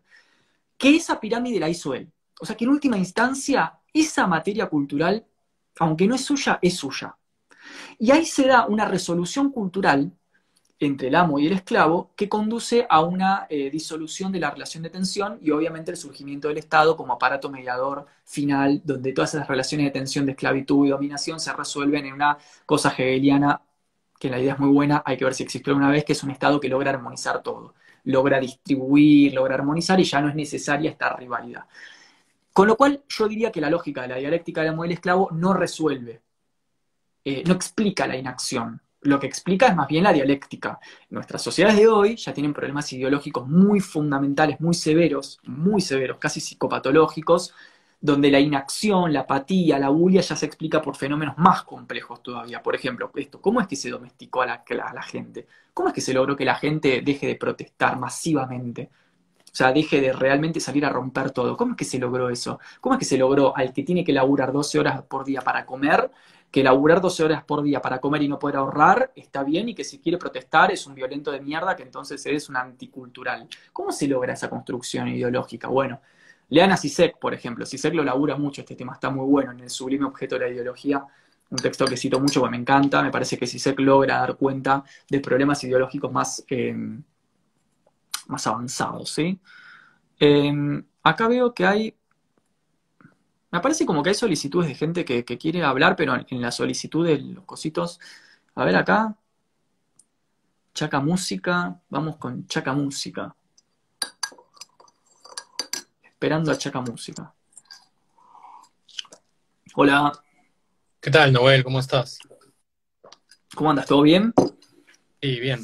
que 0.77 0.95
esa 0.95 1.19
pirámide 1.19 1.59
la 1.59 1.69
hizo 1.69 1.93
él. 1.93 2.11
O 2.39 2.45
sea 2.45 2.55
que 2.57 2.65
en 2.65 2.71
última 2.71 2.97
instancia 2.97 3.79
esa 3.93 4.27
materia 4.27 4.67
cultural, 4.67 5.25
aunque 5.79 6.07
no 6.07 6.15
es 6.15 6.25
suya, 6.25 6.59
es 6.61 6.75
suya. 6.75 7.17
Y 7.99 8.11
ahí 8.11 8.25
se 8.25 8.47
da 8.47 8.65
una 8.67 8.85
resolución 8.85 9.51
cultural 9.51 10.11
entre 10.79 11.07
el 11.07 11.15
amo 11.15 11.39
y 11.39 11.47
el 11.47 11.53
esclavo 11.53 12.11
que 12.15 12.27
conduce 12.29 12.85
a 12.89 13.01
una 13.01 13.47
eh, 13.49 13.69
disolución 13.69 14.31
de 14.31 14.39
la 14.39 14.51
relación 14.51 14.83
de 14.83 14.89
tensión 14.89 15.37
y 15.41 15.51
obviamente 15.51 15.91
el 15.91 15.97
surgimiento 15.97 16.47
del 16.47 16.57
Estado 16.57 16.97
como 16.97 17.13
aparato 17.13 17.49
mediador 17.49 18.05
final, 18.25 18.81
donde 18.83 19.13
todas 19.13 19.33
esas 19.33 19.47
relaciones 19.47 19.87
de 19.87 19.91
tensión, 19.91 20.25
de 20.25 20.31
esclavitud 20.33 20.85
y 20.85 20.89
dominación 20.89 21.39
se 21.39 21.53
resuelven 21.53 22.05
en 22.05 22.13
una 22.13 22.37
cosa 22.65 22.89
hegeliana, 22.89 23.61
que 24.19 24.29
la 24.29 24.39
idea 24.39 24.53
es 24.53 24.59
muy 24.59 24.69
buena, 24.69 25.03
hay 25.05 25.17
que 25.17 25.25
ver 25.25 25.33
si 25.33 25.43
existe 25.43 25.69
alguna 25.69 25.89
vez, 25.89 26.05
que 26.05 26.13
es 26.13 26.23
un 26.23 26.31
Estado 26.31 26.59
que 26.59 26.69
logra 26.69 26.91
armonizar 26.91 27.43
todo, 27.43 27.75
logra 28.05 28.39
distribuir, 28.39 29.33
logra 29.33 29.55
armonizar 29.55 29.99
y 29.99 30.03
ya 30.03 30.21
no 30.21 30.29
es 30.29 30.35
necesaria 30.35 30.91
esta 30.91 31.15
rivalidad. 31.15 31.65
Con 32.51 32.67
lo 32.67 32.75
cual 32.75 33.03
yo 33.07 33.27
diría 33.27 33.51
que 33.51 33.61
la 33.61 33.69
lógica 33.69 34.03
de 34.03 34.09
la 34.09 34.15
dialéctica 34.17 34.61
del 34.61 34.71
amo 34.71 34.85
y 34.85 34.87
el 34.87 34.93
esclavo 34.93 35.29
no 35.31 35.53
resuelve, 35.53 36.21
eh, 37.25 37.43
no 37.45 37.53
explica 37.53 38.05
la 38.05 38.17
inacción, 38.17 38.81
lo 39.03 39.19
que 39.19 39.27
explica 39.27 39.67
es 39.67 39.75
más 39.75 39.87
bien 39.87 40.03
la 40.03 40.13
dialéctica. 40.13 40.79
Nuestras 41.09 41.41
sociedades 41.41 41.77
de 41.77 41.87
hoy 41.87 42.15
ya 42.15 42.33
tienen 42.33 42.53
problemas 42.53 42.91
ideológicos 42.93 43.47
muy 43.47 43.79
fundamentales, 43.79 44.59
muy 44.61 44.73
severos, 44.73 45.39
muy 45.43 45.81
severos, 45.81 46.17
casi 46.17 46.39
psicopatológicos, 46.39 47.53
donde 48.03 48.29
la 48.29 48.41
inacción, 48.41 49.13
la 49.13 49.21
apatía, 49.21 49.79
la 49.79 49.87
bulia 49.87 50.19
ya 50.19 50.35
se 50.35 50.45
explica 50.45 50.81
por 50.81 50.97
fenómenos 50.97 51.37
más 51.37 51.63
complejos 51.63 52.21
todavía. 52.21 52.61
Por 52.61 52.75
ejemplo, 52.75 53.09
esto, 53.15 53.39
¿cómo 53.39 53.61
es 53.61 53.67
que 53.67 53.77
se 53.77 53.89
domesticó 53.89 54.41
a 54.41 54.45
la, 54.45 55.03
gente? 55.03 55.47
¿Cómo 55.73 55.87
es 55.87 55.95
que 55.95 56.01
se 56.01 56.13
logró 56.13 56.35
que 56.35 56.43
la 56.43 56.55
gente 56.55 57.01
deje 57.01 57.27
de 57.27 57.35
protestar 57.35 57.97
masivamente? 57.97 58.89
O 59.39 59.55
sea, 59.55 59.71
deje 59.71 60.01
de 60.01 60.11
realmente 60.11 60.59
salir 60.59 60.85
a 60.85 60.89
romper 60.89 61.31
todo. 61.31 61.55
¿Cómo 61.55 61.71
es 61.71 61.77
que 61.77 61.85
se 61.85 61.97
logró 61.97 62.29
eso? 62.29 62.59
¿Cómo 62.81 62.95
es 62.95 62.99
que 62.99 63.05
se 63.05 63.17
logró 63.17 63.55
al 63.55 63.71
que 63.71 63.83
tiene 63.83 64.03
que 64.03 64.11
laburar 64.11 64.51
12 64.51 64.79
horas 64.79 65.01
por 65.03 65.23
día 65.23 65.39
para 65.39 65.65
comer 65.65 66.11
que 66.51 66.61
laburar 66.61 67.01
12 67.01 67.23
horas 67.23 67.43
por 67.45 67.63
día 67.63 67.81
para 67.81 67.99
comer 67.99 68.21
y 68.21 68.27
no 68.27 68.37
poder 68.37 68.57
ahorrar 68.57 69.11
está 69.15 69.43
bien 69.43 69.69
y 69.69 69.73
que 69.73 69.83
si 69.83 69.97
quiere 69.97 70.19
protestar 70.19 70.71
es 70.71 70.85
un 70.85 70.93
violento 70.93 71.31
de 71.31 71.41
mierda 71.41 71.75
que 71.75 71.81
entonces 71.81 72.23
eres 72.27 72.47
un 72.47 72.57
anticultural. 72.57 73.47
¿Cómo 73.71 73.91
se 73.91 74.07
logra 74.07 74.33
esa 74.33 74.51
construcción 74.51 75.07
ideológica? 75.07 75.67
Bueno, 75.67 75.99
lean 76.53 76.71
a 76.71 76.77
Sisek, 76.77 77.17
por 77.19 77.33
ejemplo. 77.33 77.65
Sisek 77.65 77.93
lo 77.93 78.03
labura 78.03 78.35
mucho, 78.37 78.61
este 78.61 78.75
tema 78.75 78.93
está 78.93 79.09
muy 79.09 79.25
bueno 79.25 79.51
en 79.51 79.61
el 79.61 79.69
sublime 79.69 80.05
objeto 80.05 80.35
de 80.35 80.41
la 80.41 80.51
ideología. 80.51 81.03
Un 81.49 81.57
texto 81.57 81.85
que 81.85 81.97
cito 81.97 82.19
mucho, 82.19 82.43
que 82.43 82.49
me 82.49 82.57
encanta. 82.57 83.01
Me 83.01 83.11
parece 83.11 83.37
que 83.37 83.47
Sisek 83.47 83.79
logra 83.79 84.19
dar 84.19 84.35
cuenta 84.37 84.83
de 85.09 85.19
problemas 85.19 85.63
ideológicos 85.63 86.11
más, 86.11 86.43
eh, 86.47 86.75
más 88.27 88.47
avanzados. 88.47 89.09
¿sí? 89.11 89.39
Eh, 90.19 90.83
acá 91.03 91.27
veo 91.27 91.53
que 91.53 91.65
hay 91.65 91.95
me 93.53 93.59
parece 93.59 93.85
como 93.85 94.01
que 94.01 94.09
hay 94.09 94.15
solicitudes 94.15 94.67
de 94.67 94.73
gente 94.73 95.05
que, 95.05 95.23
quiere 95.23 95.63
hablar, 95.63 95.95
pero 95.95 96.15
en, 96.27 96.41
la 96.41 96.51
solicitud 96.51 97.05
de 97.05 97.19
los 97.19 97.45
cositos. 97.45 97.99
A 98.55 98.65
ver 98.65 98.75
acá. 98.75 99.15
Chaca 100.73 100.99
Música. 100.99 101.79
Vamos 101.89 102.17
con 102.17 102.47
Chaca 102.47 102.73
Música. 102.73 103.35
Esperando 106.23 106.53
a 106.53 106.57
Chaca 106.57 106.79
Música. 106.79 107.33
Hola. 109.75 110.09
¿Qué 111.01 111.11
tal, 111.11 111.33
Noel? 111.33 111.65
¿Cómo 111.65 111.81
estás? 111.81 112.17
¿Cómo 113.53 113.71
andas? 113.71 113.87
¿Todo 113.87 114.03
bien? 114.03 114.33
Sí, 115.21 115.41
bien. 115.41 115.59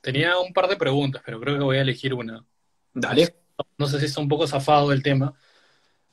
Tenía 0.00 0.38
un 0.38 0.52
par 0.52 0.66
de 0.66 0.74
preguntas, 0.74 1.22
pero 1.24 1.38
creo 1.38 1.56
que 1.56 1.62
voy 1.62 1.76
a 1.76 1.82
elegir 1.82 2.14
una. 2.14 2.44
Dale. 2.92 3.32
No 3.78 3.86
sé 3.86 4.00
si 4.00 4.06
está 4.06 4.20
un 4.20 4.26
poco 4.26 4.48
zafado 4.48 4.88
del 4.88 5.04
tema, 5.04 5.34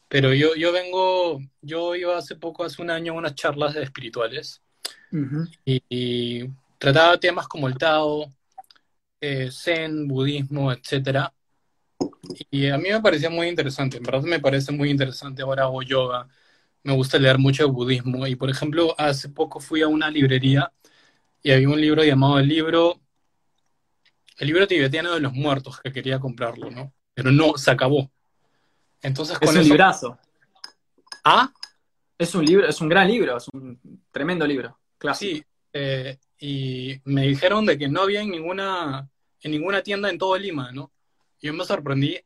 pero 0.08 0.36
yo, 0.36 0.54
yo 0.54 0.72
vengo, 0.72 1.40
yo 1.60 1.96
iba 1.96 2.16
hace 2.16 2.36
poco, 2.36 2.64
hace 2.64 2.84
un 2.84 2.92
año, 2.92 3.14
a 3.14 3.18
unas 3.18 3.34
charlas 3.34 3.76
espirituales 3.76 4.62
y, 5.66 6.48
trataba 6.78 7.20
temas 7.20 7.48
como 7.48 7.68
el 7.68 7.76
Tao, 7.76 8.32
eh, 9.20 9.50
Zen, 9.52 10.08
budismo, 10.08 10.72
etc. 10.72 11.34
Y 12.52 12.68
a 12.68 12.78
mí 12.78 12.90
me 12.90 13.02
parecía 13.02 13.30
muy 13.30 13.48
interesante, 13.48 13.98
en 13.98 14.04
verdad 14.04 14.22
me 14.22 14.40
parece 14.40 14.72
muy 14.72 14.90
interesante. 14.90 15.42
Ahora 15.42 15.64
hago 15.64 15.82
yoga, 15.82 16.28
me 16.84 16.94
gusta 16.94 17.18
leer 17.18 17.38
mucho 17.38 17.64
de 17.64 17.72
budismo 17.72 18.28
y, 18.28 18.36
por 18.36 18.50
ejemplo, 18.50 18.96
hace 18.98 19.30
poco 19.30 19.60
fui 19.60 19.82
a 19.82 19.88
una 19.88 20.10
librería 20.10 20.72
y 21.42 21.52
había 21.52 21.70
un 21.70 21.80
libro 21.80 22.04
llamado 22.04 22.40
el 22.40 22.48
libro, 22.48 23.00
el 24.38 24.48
libro 24.48 24.68
tibetano 24.68 25.14
de 25.14 25.20
los 25.20 25.34
muertos 25.34 25.80
que 25.82 25.92
quería 25.92 26.20
comprarlo, 26.20 26.70
¿no? 26.70 26.94
Pero 27.14 27.32
no, 27.32 27.58
se 27.58 27.72
acabó. 27.72 28.12
Entonces, 29.02 29.38
es 29.40 29.56
un 29.56 29.64
librazo. 29.64 30.18
¿Ah? 31.24 31.52
Es 32.18 32.36
un 32.36 32.46
libro, 32.46 32.68
es 32.68 32.80
un 32.82 32.90
gran 32.90 33.08
libro, 33.08 33.38
es 33.38 33.48
un 33.54 33.80
tremendo 34.12 34.46
libro. 34.46 34.78
Clásico. 34.98 35.38
Sí, 35.38 35.44
eh, 35.74 36.18
y 36.40 37.00
me 37.06 37.24
dijeron 37.24 37.66
de 37.66 37.78
que 37.78 37.88
no 37.88 38.02
había 38.02 38.22
en 38.22 38.30
ninguna, 38.30 39.10
en 39.42 39.52
ninguna 39.52 39.82
tienda 39.82 40.10
en 40.10 40.18
todo 40.18 40.38
Lima, 40.38 40.72
¿no? 40.72 40.92
Yo 41.42 41.54
me 41.54 41.66
sorprendí 41.66 42.18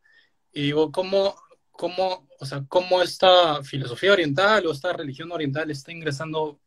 y 0.52 0.64
digo, 0.64 0.92
¿cómo, 0.92 1.36
cómo, 1.72 2.28
o 2.40 2.46
sea, 2.46 2.64
cómo 2.68 3.02
esta 3.02 3.64
filosofía 3.64 4.14
oriental 4.14 4.66
o 4.66 4.72
esta 4.72 4.94
religión 4.94 5.32
oriental 5.32 5.70
está 5.72 5.92
ingresando, 5.92 6.60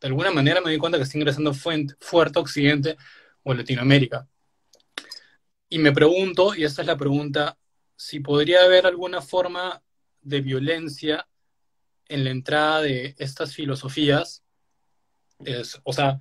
de 0.00 0.08
alguna 0.08 0.30
manera 0.30 0.60
me 0.60 0.70
di 0.70 0.78
cuenta 0.78 0.98
que 0.98 1.04
está 1.04 1.18
ingresando 1.18 1.54
fuerte 1.54 2.38
a 2.38 2.42
Occidente 2.42 2.96
o 3.42 3.54
Latinoamérica. 3.54 4.26
Y 5.68 5.78
me 5.78 5.92
pregunto, 5.92 6.54
y 6.54 6.64
esta 6.64 6.82
es 6.82 6.86
la 6.86 6.96
pregunta, 6.96 7.58
si 7.96 8.20
podría 8.20 8.64
haber 8.64 8.86
alguna 8.86 9.20
forma 9.20 9.82
de 10.20 10.40
violencia 10.40 11.26
en 12.08 12.24
la 12.24 12.30
entrada 12.30 12.82
de 12.82 13.14
estas 13.18 13.54
filosofías, 13.54 14.42
o 15.82 15.92
sea, 15.92 16.20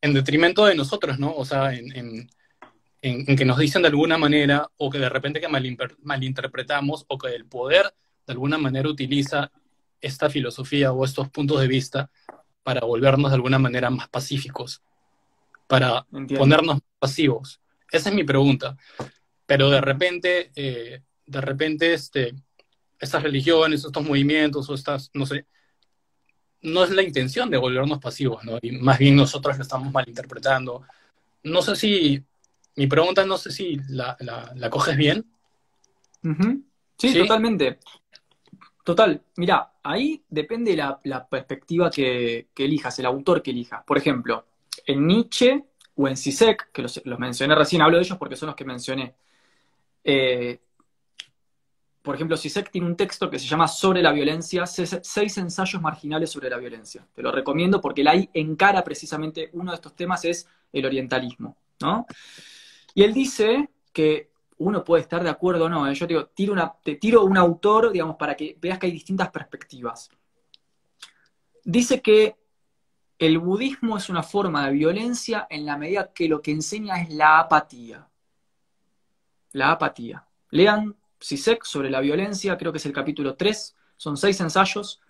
en 0.00 0.14
detrimento 0.14 0.66
de 0.66 0.74
nosotros, 0.74 1.18
¿no? 1.18 1.34
O 1.34 1.44
sea, 1.44 1.74
en 1.74 1.96
en, 1.96 2.30
que 3.02 3.44
nos 3.44 3.58
dicen 3.58 3.82
de 3.82 3.88
alguna 3.88 4.16
manera 4.16 4.70
o 4.76 4.88
que 4.88 4.98
de 4.98 5.08
repente 5.08 5.40
que 5.40 5.48
malinterpretamos 5.48 7.04
o 7.08 7.18
que 7.18 7.34
el 7.34 7.46
poder 7.46 7.92
de 8.26 8.32
alguna 8.32 8.58
manera 8.58 8.88
utiliza 8.88 9.50
esta 10.00 10.30
filosofía 10.30 10.92
o 10.92 11.04
estos 11.04 11.28
puntos 11.28 11.60
de 11.60 11.66
vista 11.66 12.10
para 12.62 12.82
volvernos 12.82 13.32
de 13.32 13.34
alguna 13.34 13.58
manera 13.58 13.90
más 13.90 14.08
pacíficos, 14.08 14.82
para 15.66 16.06
ponernos 16.38 16.78
pasivos. 17.00 17.60
Esa 17.90 18.10
es 18.10 18.14
mi 18.14 18.22
pregunta. 18.22 18.76
Pero 19.46 19.68
de 19.68 19.80
repente, 19.80 20.52
eh, 20.54 21.02
de 21.26 21.40
repente, 21.40 21.94
este, 21.94 22.34
estas 23.00 23.22
religiones, 23.24 23.84
estos 23.84 24.04
movimientos 24.04 24.70
o 24.70 24.74
estas, 24.74 25.10
no 25.12 25.26
sé, 25.26 25.46
no 26.62 26.84
es 26.84 26.90
la 26.90 27.02
intención 27.02 27.50
de 27.50 27.58
volvernos 27.58 27.98
pasivos, 27.98 28.44
¿no? 28.44 28.58
Y 28.62 28.70
más 28.70 28.98
bien 28.98 29.16
nosotros 29.16 29.56
lo 29.56 29.62
estamos 29.62 29.92
malinterpretando. 29.92 30.82
No 31.42 31.62
sé 31.62 31.74
si 31.74 32.24
mi 32.76 32.86
pregunta 32.86 33.24
no 33.26 33.36
sé 33.36 33.50
si 33.50 33.78
la, 33.88 34.16
coges 34.70 34.96
bien. 34.96 35.24
sí, 36.96 37.18
totalmente. 37.18 37.78
Total, 38.84 39.22
mira, 39.36 39.74
ahí 39.82 40.22
depende 40.28 40.76
la, 40.76 40.98
la 41.04 41.26
perspectiva 41.26 41.90
que, 41.90 42.48
elijas, 42.56 42.98
el 42.98 43.06
autor 43.06 43.42
que 43.42 43.52
elijas. 43.52 43.84
Por 43.84 43.98
ejemplo, 43.98 44.46
en 44.86 45.06
Nietzsche 45.06 45.64
o 45.94 46.08
en 46.08 46.16
Sisek, 46.16 46.72
que 46.72 46.82
los, 46.82 47.00
mencioné 47.18 47.54
recién, 47.54 47.82
hablo 47.82 47.98
de 47.98 48.02
ellos 48.02 48.18
porque 48.18 48.36
son 48.36 48.48
los 48.48 48.56
que 48.56 48.64
mencioné. 48.64 49.14
Eh, 50.02 50.58
por 52.02 52.16
ejemplo, 52.16 52.36
Sisek 52.36 52.70
tiene 52.70 52.88
un 52.88 52.96
texto 52.96 53.30
que 53.30 53.38
se 53.38 53.46
llama 53.46 53.68
Sobre 53.68 54.02
la 54.02 54.10
violencia, 54.10 54.66
seis 54.66 55.38
ensayos 55.38 55.80
marginales 55.80 56.30
sobre 56.30 56.50
la 56.50 56.56
violencia. 56.56 57.06
Te 57.14 57.22
lo 57.22 57.30
recomiendo 57.30 57.80
porque 57.80 58.00
él 58.00 58.08
ahí 58.08 58.28
encara 58.34 58.82
precisamente 58.82 59.50
uno 59.52 59.70
de 59.70 59.76
estos 59.76 59.94
temas 59.94 60.24
es 60.24 60.48
el 60.72 60.84
orientalismo, 60.84 61.56
¿no? 61.80 62.06
Y 62.94 63.02
él 63.02 63.14
dice 63.14 63.70
que 63.92 64.30
uno 64.58 64.84
puede 64.84 65.02
estar 65.02 65.22
de 65.22 65.30
acuerdo 65.30 65.66
o 65.66 65.68
no. 65.68 65.86
¿eh? 65.86 65.94
Yo 65.94 66.06
te 66.06 66.14
digo, 66.14 66.26
tiro 66.26 66.76
te 66.82 66.96
tiro 66.96 67.24
un 67.24 67.36
autor, 67.36 67.92
digamos, 67.92 68.16
para 68.16 68.36
que 68.36 68.56
veas 68.60 68.78
que 68.78 68.86
hay 68.86 68.92
distintas 68.92 69.30
perspectivas. 69.30 70.10
Dice 71.64 72.00
que 72.00 72.36
el 73.18 73.38
budismo 73.38 73.96
es 73.96 74.08
una 74.08 74.22
forma 74.22 74.66
de 74.66 74.72
violencia 74.72 75.46
en 75.48 75.64
la 75.64 75.76
medida 75.76 76.12
que 76.12 76.28
lo 76.28 76.42
que 76.42 76.50
enseña 76.50 77.00
es 77.00 77.10
la 77.10 77.38
apatía. 77.38 78.08
La 79.52 79.72
apatía. 79.72 80.26
Lean 80.50 80.96
Sisek 81.20 81.64
sobre 81.64 81.90
la 81.90 82.00
violencia, 82.00 82.56
creo 82.58 82.72
que 82.72 82.78
es 82.78 82.86
el 82.86 82.92
capítulo 82.92 83.36
3, 83.36 83.76
son 83.96 84.16
seis 84.16 84.40
ensayos, 84.40 85.00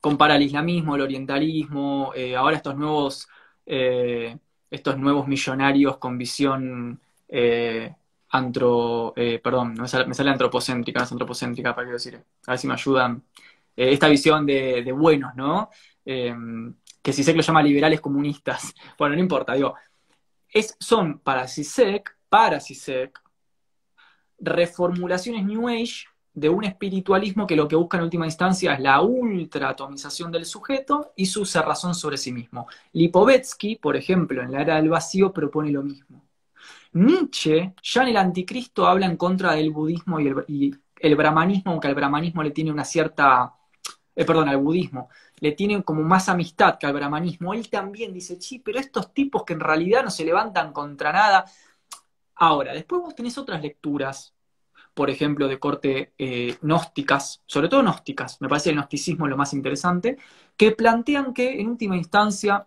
compara 0.00 0.36
el 0.36 0.42
islamismo, 0.42 0.96
el 0.96 1.02
orientalismo, 1.02 2.12
eh, 2.14 2.36
ahora 2.36 2.56
estos 2.56 2.76
nuevos 2.76 3.26
eh, 3.64 4.38
estos 4.70 4.98
nuevos 4.98 5.26
millonarios 5.26 5.96
con 5.98 6.16
visión 6.16 7.00
eh, 7.28 7.94
antro, 8.30 9.12
eh, 9.16 9.40
perdón, 9.42 9.74
me 9.74 9.88
sale, 9.88 10.30
antropocéntrica, 10.30 11.00
no 11.00 11.04
es 11.04 11.12
antropocéntrica, 11.12 11.74
para 11.74 11.86
qué 11.88 11.92
decir, 11.94 12.22
a 12.46 12.50
ver 12.52 12.58
si 12.58 12.66
me 12.66 12.74
ayudan, 12.74 13.22
eh, 13.76 13.92
esta 13.92 14.08
visión 14.08 14.46
de, 14.46 14.92
buenos, 14.92 15.34
¿no? 15.34 15.70
que 16.04 17.12
Sisek 17.12 17.36
lo 17.36 17.42
llama 17.42 17.62
liberales 17.62 18.00
comunistas, 18.00 18.74
bueno, 18.98 19.14
no 19.14 19.20
importa, 19.20 19.54
digo, 19.54 19.74
es, 20.48 20.76
son 20.78 21.18
para 21.20 21.48
Sisek, 21.48 22.16
para 22.28 22.60
Sisek, 22.60 23.20
reformulaciones 24.38 25.44
New 25.44 25.68
Age 25.68 26.06
de 26.40 26.48
un 26.48 26.64
espiritualismo 26.64 27.46
que 27.46 27.54
lo 27.54 27.68
que 27.68 27.76
busca 27.76 27.98
en 27.98 28.04
última 28.04 28.24
instancia 28.24 28.72
es 28.72 28.80
la 28.80 29.02
ultra-atomización 29.02 30.32
del 30.32 30.46
sujeto 30.46 31.12
y 31.14 31.26
su 31.26 31.44
cerrazón 31.44 31.94
sobre 31.94 32.16
sí 32.16 32.32
mismo. 32.32 32.66
Lipovetsky, 32.94 33.76
por 33.76 33.94
ejemplo, 33.94 34.42
en 34.42 34.52
la 34.52 34.62
era 34.62 34.76
del 34.76 34.88
vacío, 34.88 35.34
propone 35.34 35.70
lo 35.70 35.82
mismo. 35.82 36.24
Nietzsche, 36.92 37.74
ya 37.82 38.02
en 38.02 38.08
el 38.08 38.16
Anticristo, 38.16 38.86
habla 38.86 39.04
en 39.04 39.18
contra 39.18 39.52
del 39.52 39.70
budismo 39.70 40.18
y 40.18 40.74
el, 40.96 41.16
brahmanismo, 41.16 41.72
aunque 41.72 41.88
al 41.88 41.94
brahmanismo 41.94 42.42
le 42.42 42.52
tiene 42.52 42.72
una 42.72 42.86
cierta, 42.86 43.54
eh, 44.16 44.24
perdón, 44.24 44.48
al 44.48 44.56
budismo, 44.56 45.10
le 45.40 45.52
tiene 45.52 45.82
como 45.84 46.02
más 46.02 46.30
amistad 46.30 46.78
que 46.78 46.86
al 46.86 46.94
brahmanismo. 46.94 47.52
Él 47.52 47.68
también 47.68 48.14
dice, 48.14 48.40
sí, 48.40 48.60
pero 48.60 48.78
estos 48.78 49.12
tipos 49.12 49.44
que 49.44 49.52
en 49.52 49.60
realidad 49.60 50.04
no 50.04 50.10
se 50.10 50.24
levantan 50.24 50.72
contra 50.72 51.12
nada. 51.12 51.44
Ahora, 52.36 52.72
después 52.72 53.02
vos 53.02 53.14
tenés 53.14 53.36
otras 53.36 53.60
lecturas 53.60 54.34
por 55.00 55.08
ejemplo, 55.08 55.48
de 55.48 55.58
corte 55.58 56.12
eh, 56.18 56.58
gnósticas, 56.60 57.40
sobre 57.46 57.70
todo 57.70 57.80
gnósticas, 57.80 58.38
me 58.42 58.50
parece 58.50 58.68
el 58.68 58.76
gnosticismo 58.76 59.26
lo 59.26 59.34
más 59.34 59.54
interesante, 59.54 60.18
que 60.58 60.72
plantean 60.72 61.32
que 61.32 61.58
en 61.58 61.68
última 61.68 61.96
instancia 61.96 62.66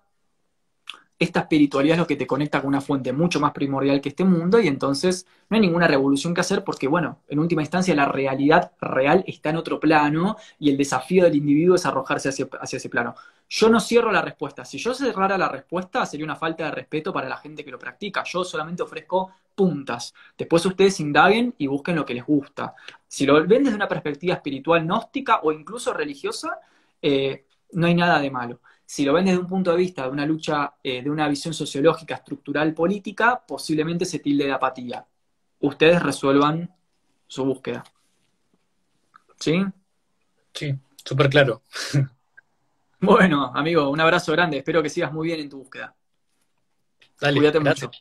esta 1.19 1.41
espiritualidad 1.41 1.93
es 1.93 1.99
lo 1.99 2.07
que 2.07 2.15
te 2.15 2.25
conecta 2.25 2.59
con 2.59 2.69
una 2.69 2.81
fuente 2.81 3.13
mucho 3.13 3.39
más 3.39 3.51
primordial 3.51 4.01
que 4.01 4.09
este 4.09 4.23
mundo 4.23 4.59
y 4.59 4.67
entonces 4.67 5.27
no 5.47 5.53
hay 5.53 5.61
ninguna 5.61 5.87
revolución 5.87 6.33
que 6.33 6.41
hacer 6.41 6.63
porque, 6.63 6.87
bueno, 6.87 7.19
en 7.27 7.37
última 7.37 7.61
instancia 7.61 7.93
la 7.93 8.05
realidad 8.07 8.71
real 8.81 9.23
está 9.27 9.51
en 9.51 9.57
otro 9.57 9.79
plano 9.79 10.35
y 10.57 10.71
el 10.71 10.77
desafío 10.77 11.25
del 11.25 11.35
individuo 11.35 11.75
es 11.75 11.85
arrojarse 11.85 12.29
hacia, 12.29 12.47
hacia 12.59 12.77
ese 12.77 12.89
plano. 12.89 13.13
Yo 13.47 13.69
no 13.69 13.79
cierro 13.79 14.11
la 14.11 14.23
respuesta. 14.23 14.65
Si 14.65 14.79
yo 14.79 14.95
cerrara 14.95 15.37
la 15.37 15.49
respuesta 15.49 16.03
sería 16.07 16.25
una 16.25 16.35
falta 16.35 16.65
de 16.65 16.71
respeto 16.71 17.13
para 17.13 17.29
la 17.29 17.37
gente 17.37 17.63
que 17.63 17.69
lo 17.69 17.77
practica. 17.77 18.23
Yo 18.23 18.43
solamente 18.43 18.81
ofrezco 18.81 19.33
puntas. 19.55 20.13
Después 20.37 20.65
ustedes 20.65 20.99
indaguen 20.99 21.53
y 21.57 21.67
busquen 21.67 21.95
lo 21.95 22.05
que 22.05 22.13
les 22.13 22.25
gusta. 22.25 22.73
Si 23.07 23.25
lo 23.25 23.45
ven 23.45 23.63
desde 23.63 23.75
una 23.75 23.87
perspectiva 23.87 24.35
espiritual 24.35 24.83
gnóstica 24.83 25.39
o 25.43 25.51
incluso 25.51 25.93
religiosa, 25.93 26.59
eh, 27.01 27.45
no 27.71 27.87
hay 27.87 27.95
nada 27.95 28.19
de 28.19 28.31
malo. 28.31 28.61
Si 28.85 29.05
lo 29.05 29.13
ven 29.13 29.25
desde 29.25 29.39
un 29.39 29.47
punto 29.47 29.71
de 29.71 29.77
vista 29.77 30.03
de 30.03 30.09
una 30.09 30.25
lucha, 30.25 30.75
eh, 30.83 31.01
de 31.01 31.09
una 31.09 31.27
visión 31.27 31.53
sociológica, 31.53 32.15
estructural, 32.15 32.73
política, 32.73 33.43
posiblemente 33.47 34.05
se 34.05 34.19
tilde 34.19 34.45
de 34.45 34.51
apatía. 34.51 35.05
Ustedes 35.59 36.01
resuelvan 36.01 36.73
su 37.27 37.45
búsqueda. 37.45 37.83
¿Sí? 39.39 39.63
Sí, 40.53 40.75
súper 41.03 41.29
claro. 41.29 41.63
bueno, 42.99 43.51
amigo, 43.55 43.89
un 43.89 43.99
abrazo 43.99 44.31
grande. 44.33 44.57
Espero 44.57 44.83
que 44.83 44.89
sigas 44.89 45.11
muy 45.11 45.27
bien 45.27 45.39
en 45.39 45.49
tu 45.49 45.59
búsqueda. 45.59 45.95
Dale, 47.19 47.37
Cuídate 47.37 47.59
mucho. 47.59 47.91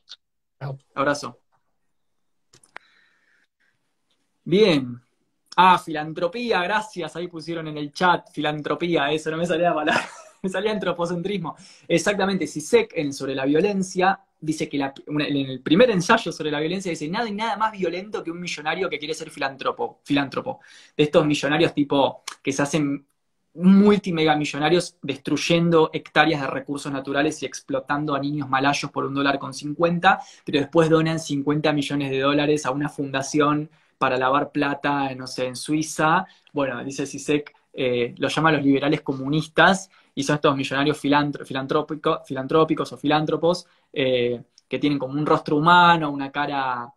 Abrazo. 0.94 1.41
Bien. 4.52 5.00
Ah, 5.56 5.78
filantropía, 5.78 6.62
gracias. 6.62 7.16
Ahí 7.16 7.26
pusieron 7.26 7.68
en 7.68 7.78
el 7.78 7.90
chat 7.90 8.30
filantropía, 8.30 9.10
eso 9.10 9.30
no 9.30 9.38
me 9.38 9.46
salía 9.46 9.72
la 9.72 10.06
me 10.42 10.50
salía 10.50 10.72
antropocentrismo. 10.72 11.56
Exactamente, 11.88 12.46
Sisek 12.46 12.92
en 12.94 13.14
sobre 13.14 13.34
la 13.34 13.46
violencia 13.46 14.20
dice 14.38 14.68
que 14.68 14.76
en 14.76 15.36
el 15.36 15.62
primer 15.62 15.90
ensayo 15.90 16.30
sobre 16.32 16.50
la 16.50 16.60
violencia 16.60 16.90
dice 16.90 17.08
nada 17.08 17.26
y 17.30 17.32
nada 17.32 17.56
más 17.56 17.72
violento 17.72 18.22
que 18.22 18.30
un 18.30 18.42
millonario 18.42 18.90
que 18.90 18.98
quiere 18.98 19.14
ser 19.14 19.30
filántropo, 19.30 20.00
filántropo. 20.04 20.60
De 20.94 21.04
estos 21.04 21.24
millonarios 21.24 21.72
tipo 21.72 22.22
que 22.42 22.52
se 22.52 22.60
hacen 22.60 23.06
multimegamillonarios 23.54 24.98
destruyendo 25.00 25.88
hectáreas 25.94 26.42
de 26.42 26.48
recursos 26.48 26.92
naturales 26.92 27.42
y 27.42 27.46
explotando 27.46 28.14
a 28.14 28.20
niños 28.20 28.50
malayos 28.50 28.90
por 28.90 29.06
un 29.06 29.14
dólar 29.14 29.38
con 29.38 29.54
50, 29.54 30.20
pero 30.44 30.60
después 30.60 30.90
donan 30.90 31.18
50 31.18 31.72
millones 31.72 32.10
de 32.10 32.20
dólares 32.20 32.66
a 32.66 32.70
una 32.70 32.90
fundación 32.90 33.70
para 34.02 34.16
lavar 34.16 34.50
plata, 34.50 35.14
no 35.14 35.28
sé, 35.28 35.46
en 35.46 35.54
Suiza. 35.54 36.26
Bueno, 36.52 36.82
dice 36.82 37.06
Sisek, 37.06 37.54
eh, 37.72 38.12
lo 38.18 38.26
llama 38.26 38.50
los 38.50 38.64
liberales 38.64 39.00
comunistas 39.02 39.88
y 40.12 40.24
son 40.24 40.34
estos 40.34 40.56
millonarios 40.56 40.98
filantrópicos 40.98 42.92
o 42.92 42.96
filántropos 42.98 43.64
eh, 43.92 44.42
que 44.66 44.80
tienen 44.80 44.98
como 44.98 45.12
un 45.12 45.24
rostro 45.24 45.56
humano, 45.56 46.10
una 46.10 46.32
cara 46.32 46.92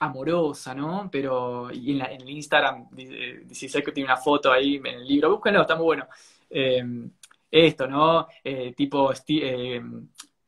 amorosa, 0.00 0.74
¿no? 0.74 1.08
Pero, 1.10 1.70
y 1.72 1.92
en, 1.98 2.02
el 2.02 2.28
Instagram 2.28 2.90
dice, 2.90 3.82
que 3.82 3.92
tiene 3.92 4.10
una 4.12 4.18
foto 4.18 4.52
ahí 4.52 4.76
en 4.76 4.86
el 4.86 5.08
libro, 5.08 5.30
búsquenlo, 5.30 5.62
está 5.62 5.76
muy 5.76 5.86
bueno. 5.86 6.08
esto, 7.50 7.86
¿no? 7.86 8.28
tipo, 8.76 9.14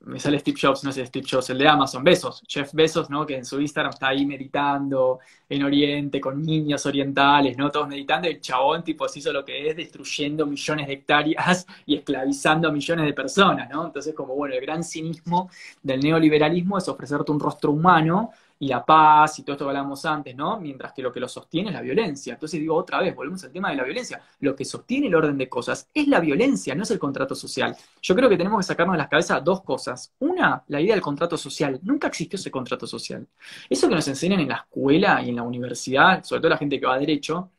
me 0.04 0.18
sale 0.18 0.38
Steve 0.38 0.58
Jobs, 0.60 0.84
no 0.84 0.92
sé, 0.92 1.06
Steve 1.06 1.26
Jobs, 1.28 1.50
el 1.50 1.58
de 1.58 1.68
Amazon, 1.68 2.02
Besos, 2.02 2.42
Jeff 2.48 2.72
Besos, 2.72 3.08
¿no? 3.10 3.24
Que 3.26 3.36
en 3.36 3.44
su 3.44 3.60
Instagram 3.60 3.92
está 3.92 4.08
ahí 4.08 4.26
meditando 4.26 5.20
en 5.48 5.62
Oriente, 5.62 6.20
con 6.20 6.42
niños 6.42 6.84
orientales, 6.86 7.56
¿no? 7.56 7.70
Todos 7.70 7.88
meditando, 7.88 8.28
el 8.28 8.40
chabón, 8.40 8.82
tipo, 8.82 9.08
se 9.08 9.20
hizo 9.20 9.32
lo 9.32 9.44
que 9.44 9.68
es, 9.68 9.76
destruyendo 9.76 10.46
millones 10.46 10.86
de 10.86 10.92
hectáreas 10.94 11.66
y 11.86 11.96
esclavizando 11.96 12.68
a 12.68 12.72
millones 12.72 13.06
de 13.06 13.12
personas, 13.12 13.70
¿no? 13.70 13.86
Entonces, 13.86 14.14
como, 14.14 14.34
bueno, 14.34 14.54
el 14.54 14.60
gran 14.60 14.82
cinismo 14.82 15.50
del 15.82 16.00
neoliberalismo 16.00 16.78
es 16.78 16.88
ofrecerte 16.88 17.30
un 17.30 17.40
rostro 17.40 17.72
humano 17.72 18.30
y 18.62 18.68
la 18.68 18.84
paz 18.84 19.40
y 19.40 19.42
todo 19.42 19.54
esto 19.54 19.64
que 19.64 19.70
hablábamos 19.70 20.04
antes, 20.04 20.36
¿no? 20.36 20.56
Mientras 20.60 20.92
que 20.92 21.02
lo 21.02 21.12
que 21.12 21.18
lo 21.18 21.26
sostiene 21.26 21.70
es 21.70 21.74
la 21.74 21.80
violencia. 21.80 22.34
Entonces 22.34 22.60
digo 22.60 22.76
otra 22.76 23.00
vez, 23.00 23.12
volvemos 23.12 23.42
al 23.42 23.50
tema 23.50 23.70
de 23.70 23.76
la 23.76 23.82
violencia. 23.82 24.22
Lo 24.38 24.54
que 24.54 24.64
sostiene 24.64 25.08
el 25.08 25.14
orden 25.16 25.36
de 25.36 25.48
cosas 25.48 25.88
es 25.92 26.06
la 26.06 26.20
violencia, 26.20 26.72
no 26.76 26.84
es 26.84 26.90
el 26.92 27.00
contrato 27.00 27.34
social. 27.34 27.76
Yo 28.00 28.14
creo 28.14 28.28
que 28.28 28.36
tenemos 28.36 28.60
que 28.60 28.62
sacarnos 28.62 28.94
de 28.94 28.98
la 28.98 29.08
cabeza 29.08 29.40
dos 29.40 29.62
cosas. 29.62 30.14
Una, 30.20 30.62
la 30.68 30.80
idea 30.80 30.94
del 30.94 31.02
contrato 31.02 31.36
social. 31.36 31.80
Nunca 31.82 32.06
existió 32.06 32.38
ese 32.38 32.52
contrato 32.52 32.86
social. 32.86 33.26
Eso 33.68 33.88
que 33.88 33.96
nos 33.96 34.06
enseñan 34.06 34.38
en 34.38 34.50
la 34.50 34.58
escuela 34.58 35.20
y 35.24 35.30
en 35.30 35.36
la 35.36 35.42
universidad, 35.42 36.22
sobre 36.22 36.42
todo 36.42 36.50
la 36.50 36.58
gente 36.58 36.78
que 36.78 36.86
va 36.86 36.94
a 36.94 37.00
derecho, 37.00 37.50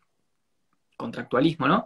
contractualismo, 0.95 1.67
¿no? 1.67 1.83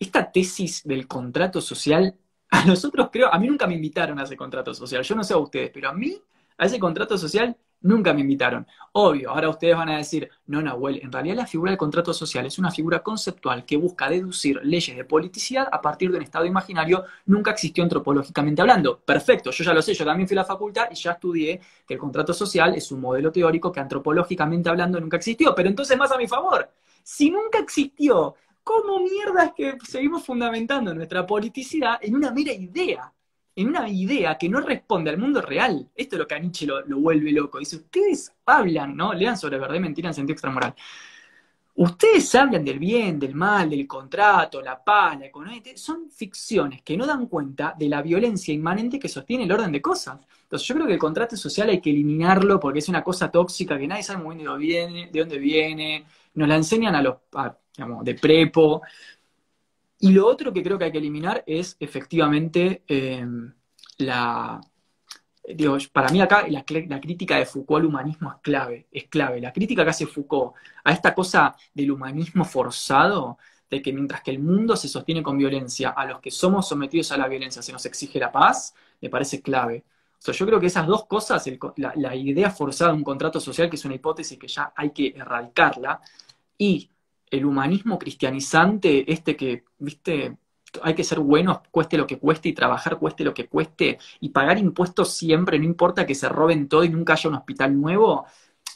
Esta 0.00 0.32
tesis 0.32 0.82
del 0.82 1.06
contrato 1.06 1.60
social, 1.60 2.16
a 2.50 2.64
nosotros 2.64 3.08
creo, 3.12 3.32
a 3.32 3.38
mí 3.38 3.46
nunca 3.46 3.68
me 3.68 3.74
invitaron 3.74 4.18
a 4.18 4.24
ese 4.24 4.36
contrato 4.36 4.74
social. 4.74 5.04
Yo 5.04 5.14
no 5.14 5.22
sé 5.22 5.32
a 5.32 5.38
ustedes, 5.38 5.70
pero 5.72 5.90
a 5.90 5.92
mí, 5.92 6.20
a 6.58 6.66
ese 6.66 6.80
contrato 6.80 7.16
social, 7.16 7.56
Nunca 7.82 8.12
me 8.14 8.20
invitaron. 8.20 8.66
Obvio, 8.92 9.30
ahora 9.30 9.48
ustedes 9.48 9.76
van 9.76 9.88
a 9.88 9.96
decir, 9.96 10.30
no, 10.46 10.62
Nahuel, 10.62 11.00
en 11.02 11.10
realidad 11.10 11.36
la 11.36 11.46
figura 11.46 11.72
del 11.72 11.78
contrato 11.78 12.14
social 12.14 12.46
es 12.46 12.58
una 12.58 12.70
figura 12.70 13.02
conceptual 13.02 13.64
que 13.64 13.76
busca 13.76 14.08
deducir 14.08 14.60
leyes 14.62 14.96
de 14.96 15.04
politicidad 15.04 15.68
a 15.70 15.80
partir 15.80 16.10
de 16.10 16.18
un 16.18 16.22
estado 16.22 16.44
imaginario, 16.44 17.04
nunca 17.26 17.50
existió 17.50 17.82
antropológicamente 17.82 18.62
hablando. 18.62 19.00
Perfecto, 19.00 19.50
yo 19.50 19.64
ya 19.64 19.74
lo 19.74 19.82
sé, 19.82 19.94
yo 19.94 20.04
también 20.04 20.28
fui 20.28 20.36
a 20.36 20.42
la 20.42 20.46
facultad 20.46 20.88
y 20.92 20.94
ya 20.94 21.12
estudié 21.12 21.60
que 21.86 21.94
el 21.94 22.00
contrato 22.00 22.32
social 22.32 22.74
es 22.74 22.92
un 22.92 23.00
modelo 23.00 23.32
teórico 23.32 23.72
que 23.72 23.80
antropológicamente 23.80 24.68
hablando 24.68 25.00
nunca 25.00 25.16
existió, 25.16 25.54
pero 25.54 25.68
entonces 25.68 25.98
más 25.98 26.12
a 26.12 26.18
mi 26.18 26.28
favor. 26.28 26.70
Si 27.02 27.30
nunca 27.30 27.58
existió, 27.58 28.36
¿cómo 28.62 29.00
mierda 29.00 29.46
es 29.46 29.52
que 29.54 29.78
seguimos 29.84 30.24
fundamentando 30.24 30.94
nuestra 30.94 31.26
politicidad 31.26 31.98
en 32.00 32.14
una 32.14 32.30
mera 32.30 32.52
idea? 32.52 33.12
En 33.54 33.68
una 33.68 33.88
idea 33.88 34.38
que 34.38 34.48
no 34.48 34.60
responde 34.60 35.10
al 35.10 35.18
mundo 35.18 35.42
real. 35.42 35.88
Esto 35.94 36.16
es 36.16 36.20
lo 36.20 36.26
que 36.26 36.34
a 36.34 36.38
Nietzsche 36.38 36.66
lo, 36.66 36.84
vuelve 36.98 37.32
loco. 37.32 37.58
Dice, 37.58 37.76
ustedes 37.76 38.32
hablan, 38.46 38.96
¿no? 38.96 39.12
Lean 39.12 39.36
sobre 39.36 39.58
verdad 39.58 39.76
y 39.76 39.80
mentira 39.80 40.08
en 40.08 40.14
sentido 40.14 40.34
extramoral. 40.34 40.74
Ustedes 41.74 42.34
hablan 42.34 42.64
del 42.64 42.78
bien, 42.78 43.18
del 43.18 43.34
mal, 43.34 43.70
del 43.70 43.86
contrato, 43.86 44.60
la 44.60 44.82
paz, 44.82 45.18
la 45.18 45.26
economía. 45.26 45.62
Son 45.74 46.10
ficciones 46.10 46.82
que 46.82 46.96
no 46.96 47.06
dan 47.06 47.26
cuenta 47.26 47.74
de 47.78 47.88
la 47.88 48.02
violencia 48.02 48.52
inmanente 48.52 48.98
que 48.98 49.08
sostiene 49.08 49.44
el 49.44 49.52
orden 49.52 49.72
de 49.72 49.80
cosas. 49.80 50.18
Entonces 50.42 50.68
yo 50.68 50.74
creo 50.74 50.86
que 50.86 50.92
el 50.94 50.98
contrato 50.98 51.34
social 51.36 51.70
hay 51.70 51.80
que 51.80 51.90
eliminarlo 51.90 52.60
porque 52.60 52.80
es 52.80 52.88
una 52.88 53.02
cosa 53.02 53.30
tóxica 53.30 53.78
que 53.78 53.88
nadie 53.88 54.02
sabe 54.02 54.22
muy 54.22 54.36
bien 54.58 55.10
de 55.10 55.20
dónde 55.20 55.38
viene. 55.38 56.04
Nos 56.34 56.48
la 56.48 56.56
enseñan 56.56 56.94
a 56.94 57.02
los, 57.02 57.16
de 58.02 58.14
prepo. 58.16 58.82
Y 60.02 60.10
lo 60.10 60.26
otro 60.26 60.52
que 60.52 60.64
creo 60.64 60.76
que 60.78 60.86
hay 60.86 60.90
que 60.90 60.98
eliminar 60.98 61.44
es 61.46 61.76
efectivamente 61.78 62.82
eh, 62.88 63.24
la... 63.98 64.60
Digo, 65.44 65.76
para 65.92 66.08
mí 66.08 66.20
acá 66.20 66.44
la, 66.48 66.64
crítica 66.64 67.36
de 67.36 67.46
Foucault 67.46 67.82
al 67.82 67.86
humanismo 67.86 68.32
es 68.32 68.40
clave, 68.42 68.88
es 68.90 69.04
clave. 69.04 69.40
La 69.40 69.52
crítica 69.52 69.84
que 69.84 69.90
hace 69.90 70.06
Foucault 70.08 70.54
a 70.82 70.92
esta 70.92 71.14
cosa 71.14 71.54
del 71.72 71.92
humanismo 71.92 72.44
forzado, 72.44 73.38
de 73.70 73.80
que 73.80 73.92
mientras 73.92 74.22
que 74.22 74.32
el 74.32 74.40
mundo 74.40 74.74
se 74.74 74.88
sostiene 74.88 75.22
con 75.22 75.38
violencia, 75.38 75.90
a 75.90 76.04
los 76.04 76.20
que 76.20 76.32
somos 76.32 76.66
sometidos 76.66 77.12
a 77.12 77.16
la 77.16 77.28
violencia 77.28 77.62
se 77.62 77.72
nos 77.72 77.86
exige 77.86 78.18
la 78.18 78.32
paz, 78.32 78.74
me 79.00 79.08
parece 79.08 79.40
clave. 79.40 79.84
O 80.26 80.32
yo 80.32 80.46
creo 80.46 80.58
que 80.58 80.66
esas 80.66 80.86
dos 80.88 81.06
cosas, 81.06 81.48
la, 81.76 81.92
la 81.94 82.16
idea 82.16 82.50
forzada 82.50 82.90
de 82.90 82.96
un 82.96 83.04
contrato 83.04 83.38
social, 83.38 83.70
que 83.70 83.76
es 83.76 83.84
una 83.84 83.94
hipótesis 83.94 84.36
que 84.36 84.48
ya 84.48 84.72
hay 84.74 84.90
que 84.90 85.14
erradicarla, 85.16 86.00
y 86.58 86.90
el 87.32 87.46
humanismo 87.46 87.98
cristianizante, 87.98 89.10
este 89.10 89.36
que, 89.36 89.64
viste, 89.78 90.36
hay 90.82 90.94
que 90.94 91.02
ser 91.02 91.18
buenos, 91.18 91.60
cueste 91.70 91.96
lo 91.96 92.06
que 92.06 92.18
cueste, 92.18 92.50
y 92.50 92.52
trabajar 92.52 92.98
cueste 92.98 93.24
lo 93.24 93.34
que 93.34 93.48
cueste, 93.48 93.98
y 94.20 94.28
pagar 94.28 94.58
impuestos 94.58 95.14
siempre, 95.14 95.58
no 95.58 95.64
importa 95.64 96.06
que 96.06 96.14
se 96.14 96.28
roben 96.28 96.68
todo 96.68 96.84
y 96.84 96.90
nunca 96.90 97.14
haya 97.14 97.30
un 97.30 97.36
hospital 97.36 97.80
nuevo, 97.80 98.26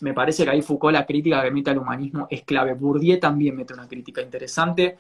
me 0.01 0.15
parece 0.15 0.45
que 0.45 0.51
ahí 0.51 0.63
Foucault 0.63 0.93
la 0.95 1.07
crítica 1.07 1.43
que 1.43 1.51
mete 1.51 1.71
al 1.71 1.79
humanismo 1.79 2.27
es 2.31 2.45
clave. 2.45 2.75
Bourdieu 2.75 3.19
también 3.19 3.57
mete 3.57 3.73
una 3.73 3.89
crítica 3.89 4.21
interesante 4.21 4.99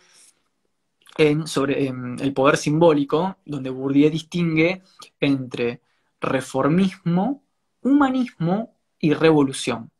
en, 1.18 1.46
sobre 1.46 1.86
el 1.88 2.32
poder 2.32 2.56
simbólico, 2.56 3.38
donde 3.44 3.70
Bourdieu 3.70 4.10
distingue 4.10 4.82
entre 5.20 5.80
reformismo, 6.20 7.42
humanismo 7.82 8.74
y 8.98 9.12
revolución. 9.12 9.90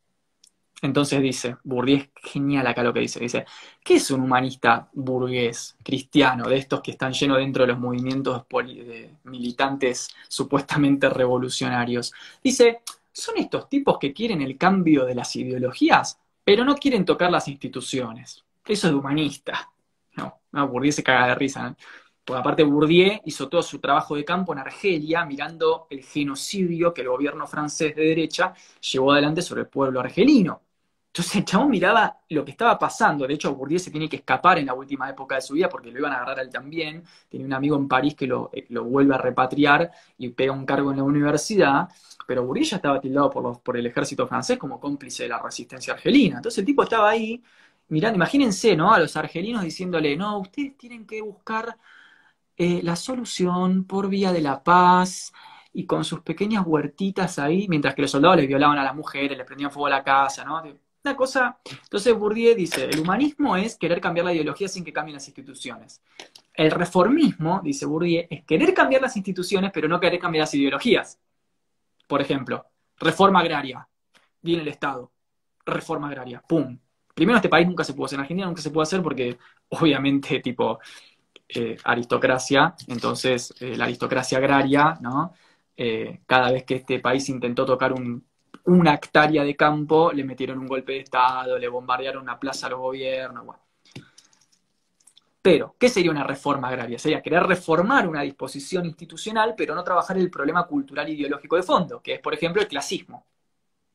Entonces 0.82 1.23
dice, 1.23 1.57
Bourdieu 1.65 1.98
es 1.98 2.11
genial 2.16 2.66
acá 2.66 2.82
lo 2.82 2.93
que 2.93 3.01
dice, 3.01 3.19
dice, 3.19 3.47
¿qué 3.82 3.94
es 3.94 4.11
un 4.11 4.20
humanista 4.20 4.90
burgués, 4.93 5.74
cristiano, 5.82 6.48
de 6.48 6.59
estos 6.59 6.82
que 6.82 6.90
están 6.90 7.15
llenos 7.15 7.39
dentro 7.39 7.62
de 7.62 7.69
los 7.69 7.78
movimientos 7.78 8.44
militantes 9.24 10.09
supuestamente 10.28 11.09
revolucionarios? 11.09 12.12
Dice, 12.44 12.82
son 13.11 13.39
estos 13.39 13.70
tipos 13.70 13.98
que 13.98 14.12
quieren 14.12 14.43
el 14.43 14.59
cambio 14.59 15.07
de 15.07 15.15
las 15.15 15.35
ideologías, 15.35 16.20
pero 16.44 16.62
no 16.65 16.74
quieren 16.74 17.07
tocar 17.07 17.31
las 17.31 17.48
instituciones. 17.48 18.44
Eso 18.65 18.86
es 18.89 18.93
de 18.93 18.98
humanista. 18.98 19.73
No, 20.16 20.40
no 20.53 20.69
Bourdieu 20.69 20.93
se 20.93 21.03
caga 21.03 21.28
de 21.28 21.35
risa. 21.36 21.74
Porque 22.24 22.40
aparte 22.40 22.65
Bourdieu 22.65 23.20
hizo 23.24 23.48
todo 23.48 23.62
su 23.62 23.78
trabajo 23.78 24.16
de 24.16 24.24
campo 24.24 24.53
en 24.53 24.59
Argelia, 24.59 25.24
mirando 25.24 25.86
el 25.89 26.03
genocidio 26.05 26.93
que 26.93 27.03
el 27.03 27.09
gobierno 27.09 27.47
francés 27.47 27.97
de 27.97 28.03
derecha 28.03 28.53
llevó 28.93 29.12
adelante 29.12 29.40
sobre 29.43 29.62
el 29.62 29.69
pueblo 29.69 30.01
argelino. 30.01 30.65
Entonces 31.16 31.36
el 31.36 31.44
chabón 31.47 31.70
miraba 31.70 32.20
lo 32.28 32.44
que 32.44 32.51
estaba 32.51 32.78
pasando. 32.78 33.26
De 33.26 33.32
hecho, 33.32 33.55
Bourdieu 33.55 33.78
se 33.78 33.90
tiene 33.90 34.06
que 34.06 34.16
escapar 34.16 34.59
en 34.59 34.66
la 34.66 34.74
última 34.74 35.09
época 35.09 35.36
de 35.36 35.40
su 35.40 35.55
vida 35.55 35.66
porque 35.66 35.90
lo 35.90 35.98
iban 35.98 36.12
a 36.12 36.16
agarrar 36.16 36.40
a 36.40 36.43
él 36.43 36.51
también. 36.51 37.02
Tiene 37.30 37.47
un 37.47 37.55
amigo 37.55 37.74
en 37.76 37.88
París 37.88 38.14
que 38.14 38.26
lo, 38.26 38.51
eh, 38.52 38.66
vuelve 38.68 39.14
a 39.14 39.18
repatriar 39.18 39.90
y 40.18 40.28
pega 40.28 40.52
un 40.52 40.66
cargo 40.66 40.90
en 40.90 40.98
la 40.98 41.05
universidad. 41.05 41.88
Pero 42.26 42.44
Bourdieu 42.44 42.66
ya 42.66 42.76
estaba 42.76 43.01
tildado 43.01 43.30
por, 43.30 43.62
por 43.62 43.78
el 43.78 43.86
ejército 43.86 44.26
francés 44.26 44.59
como 44.59 44.78
cómplice 44.78 45.22
de 45.22 45.30
la 45.30 45.38
resistencia 45.38 45.94
argelina. 45.94 46.36
Entonces 46.36 46.59
el 46.59 46.66
tipo 46.66 46.82
estaba 46.82 47.09
ahí 47.09 47.43
mirando, 47.88 48.16
imagínense, 48.16 48.76
¿no? 48.76 48.93
A 48.93 48.98
los 48.98 49.16
argelinos 49.16 49.62
diciéndole, 49.62 50.16
no, 50.18 50.38
ustedes 50.40 50.76
tienen 50.76 51.06
que 51.06 51.22
buscar 51.22 51.78
eh, 52.59 52.80
la 52.82 52.97
solución 52.97 53.84
por 53.84 54.09
vía 54.10 54.32
de 54.32 54.43
la 54.43 54.62
paz 54.62 55.32
y 55.72 55.86
con 55.86 56.05
sus 56.05 56.20
pequeñas 56.20 56.66
huertitas 56.66 57.38
ahí, 57.38 57.68
mientras 57.68 57.94
que 57.94 58.02
los 58.02 58.10
soldados 58.10 58.36
les 58.38 58.48
violaban 58.48 58.78
a 58.78 58.84
las 58.84 58.94
mujeres, 58.94 59.38
les 59.38 59.47
prendían 59.47 59.70
fuego 59.70 59.86
a 59.86 59.90
la 59.90 60.05
casa, 60.05 60.44
¿no? 60.44 60.62
Una 61.07 61.15
cosa, 61.15 61.57
entonces 61.85 62.12
Bourdieu 62.19 62.53
dice, 62.57 62.87
el 62.87 62.99
humanismo 62.99 63.57
es 63.57 63.77
querer 63.77 64.01
cambiar 64.01 64.27
la 64.27 64.35
ideología 64.35 64.66
sin 64.66 64.83
que 64.83 64.93
cambien 64.93 65.15
las 65.15 65.28
instituciones. 65.28 66.03
El 66.53 66.73
reformismo, 66.73 67.61
dice 67.62 67.87
Bourdieu, 67.87 68.27
es 68.28 68.45
querer 68.45 68.74
cambiar 68.74 69.03
las 69.03 69.16
instituciones 69.16 69.70
pero 69.73 69.87
no 69.87 70.01
querer 70.01 70.19
cambiar 70.19 70.43
las 70.43 70.55
ideologías. 70.55 71.20
Por 72.09 72.20
ejemplo, 72.20 72.66
reforma 72.99 73.39
agraria. 73.39 73.87
Viene 74.43 74.62
el 74.62 74.69
Estado. 74.69 75.12
Reforma 75.65 76.09
agraria. 76.09 76.43
¡Pum! 76.45 76.77
Primero, 77.15 77.37
este 77.37 77.49
país 77.49 77.69
nunca 77.69 77.85
se 77.85 77.95
pudo 77.95 78.07
hacer. 78.07 78.16
En 78.16 78.23
Argentina 78.23 78.49
nunca 78.49 78.62
se 78.62 78.70
pudo 78.70 78.83
hacer 78.83 79.01
porque, 79.01 79.39
obviamente, 79.69 80.41
tipo, 80.41 80.81
eh, 81.49 81.77
aristocracia. 81.85 82.74
Entonces, 82.89 83.55
eh, 83.61 83.77
la 83.77 83.85
aristocracia 83.85 84.39
agraria, 84.39 84.99
¿no? 85.01 85.35
Eh, 85.77 86.23
cada 86.27 86.51
vez 86.51 86.65
que 86.65 86.74
este 86.74 86.99
país 86.99 87.28
intentó 87.28 87.65
tocar 87.65 87.93
un 87.93 88.24
una 88.66 88.94
hectárea 88.94 89.44
de 89.44 89.56
campo, 89.56 90.12
le 90.12 90.24
metieron 90.24 90.59
un 90.59 90.66
golpe 90.66 90.93
de 90.93 91.01
Estado, 91.01 91.59
le 91.59 91.68
bombardearon 91.68 92.22
una 92.22 92.38
plaza 92.38 92.66
al 92.66 92.74
gobierno. 92.74 93.44
Bueno. 93.44 93.60
Pero, 95.40 95.76
¿qué 95.78 95.88
sería 95.88 96.10
una 96.10 96.24
reforma 96.24 96.68
agraria? 96.68 96.98
Sería 96.98 97.22
querer 97.22 97.44
reformar 97.44 98.09
una 98.09 98.22
disposición 98.22 98.84
institucional, 98.84 99.55
pero 99.56 99.74
no 99.74 99.84
trabajar 99.84 100.18
el 100.18 100.30
problema 100.30 100.66
cultural 100.66 101.09
ideológico 101.09 101.56
de 101.56 101.62
fondo, 101.62 102.02
que 102.02 102.14
es, 102.14 102.20
por 102.20 102.34
ejemplo, 102.34 102.60
el 102.60 102.68
clasismo. 102.68 103.26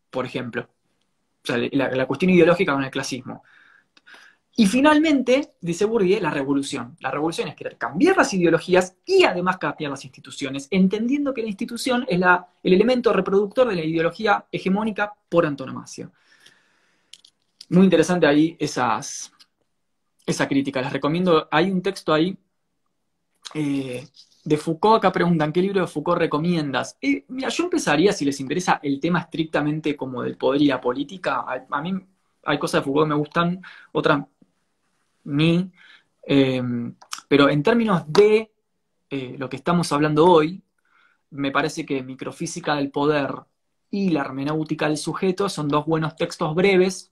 Por 0.09 0.25
ejemplo. 0.25 0.61
O 1.43 1.45
sea, 1.45 1.57
la, 1.57 1.89
la 1.91 2.05
cuestión 2.05 2.31
ideológica 2.31 2.73
con 2.73 2.83
el 2.83 2.91
clasismo. 2.91 3.43
Y 4.61 4.67
finalmente, 4.67 5.55
dice 5.59 5.85
Bourdieu, 5.85 6.21
la 6.21 6.29
revolución. 6.29 6.95
La 6.99 7.09
revolución 7.09 7.47
es 7.47 7.55
querer 7.55 7.79
cambiar 7.79 8.15
las 8.15 8.31
ideologías 8.31 8.95
y 9.07 9.23
además 9.23 9.57
cambiar 9.57 9.89
las 9.89 10.05
instituciones, 10.05 10.67
entendiendo 10.69 11.33
que 11.33 11.41
la 11.41 11.47
institución 11.47 12.05
es 12.07 12.19
la, 12.19 12.47
el 12.61 12.73
elemento 12.73 13.11
reproductor 13.11 13.67
de 13.67 13.75
la 13.75 13.83
ideología 13.83 14.45
hegemónica 14.51 15.15
por 15.29 15.47
antonomasia. 15.47 16.11
Muy 17.69 17.85
interesante 17.85 18.27
ahí 18.27 18.55
esas, 18.59 19.33
esa 20.27 20.47
crítica. 20.47 20.79
Les 20.79 20.93
recomiendo, 20.93 21.47
hay 21.49 21.71
un 21.71 21.81
texto 21.81 22.13
ahí 22.13 22.37
eh, 23.55 24.07
de 24.43 24.57
Foucault, 24.57 24.97
acá 24.97 25.11
preguntan, 25.11 25.51
¿qué 25.51 25.63
libro 25.63 25.81
de 25.81 25.87
Foucault 25.87 26.19
recomiendas? 26.19 26.99
Eh, 27.01 27.25
mira, 27.29 27.49
yo 27.49 27.63
empezaría, 27.63 28.13
si 28.13 28.25
les 28.25 28.39
interesa 28.39 28.79
el 28.83 28.99
tema 28.99 29.21
estrictamente 29.21 29.97
como 29.97 30.21
del 30.21 30.37
poder 30.37 30.61
y 30.61 30.67
la 30.67 30.79
política, 30.79 31.45
a, 31.47 31.65
a 31.67 31.81
mí 31.81 31.99
hay 32.43 32.59
cosas 32.59 32.81
de 32.81 32.85
Foucault 32.85 33.07
que 33.07 33.15
me 33.15 33.19
gustan, 33.19 33.59
otras 33.91 34.23
mí. 35.23 35.71
Em, 36.23 36.95
Pero 37.27 37.49
en 37.49 37.63
términos 37.63 38.03
de 38.07 38.51
eh, 39.09 39.35
lo 39.37 39.49
que 39.49 39.57
estamos 39.57 39.91
hablando 39.91 40.25
hoy, 40.25 40.63
me 41.31 41.51
parece 41.51 41.85
que 41.85 42.03
Microfísica 42.03 42.75
del 42.75 42.91
Poder 42.91 43.31
y 43.89 44.09
la 44.09 44.21
hermenéutica 44.21 44.87
del 44.87 44.97
sujeto 44.97 45.49
son 45.49 45.67
dos 45.67 45.85
buenos 45.85 46.15
textos 46.15 46.55
breves, 46.55 47.11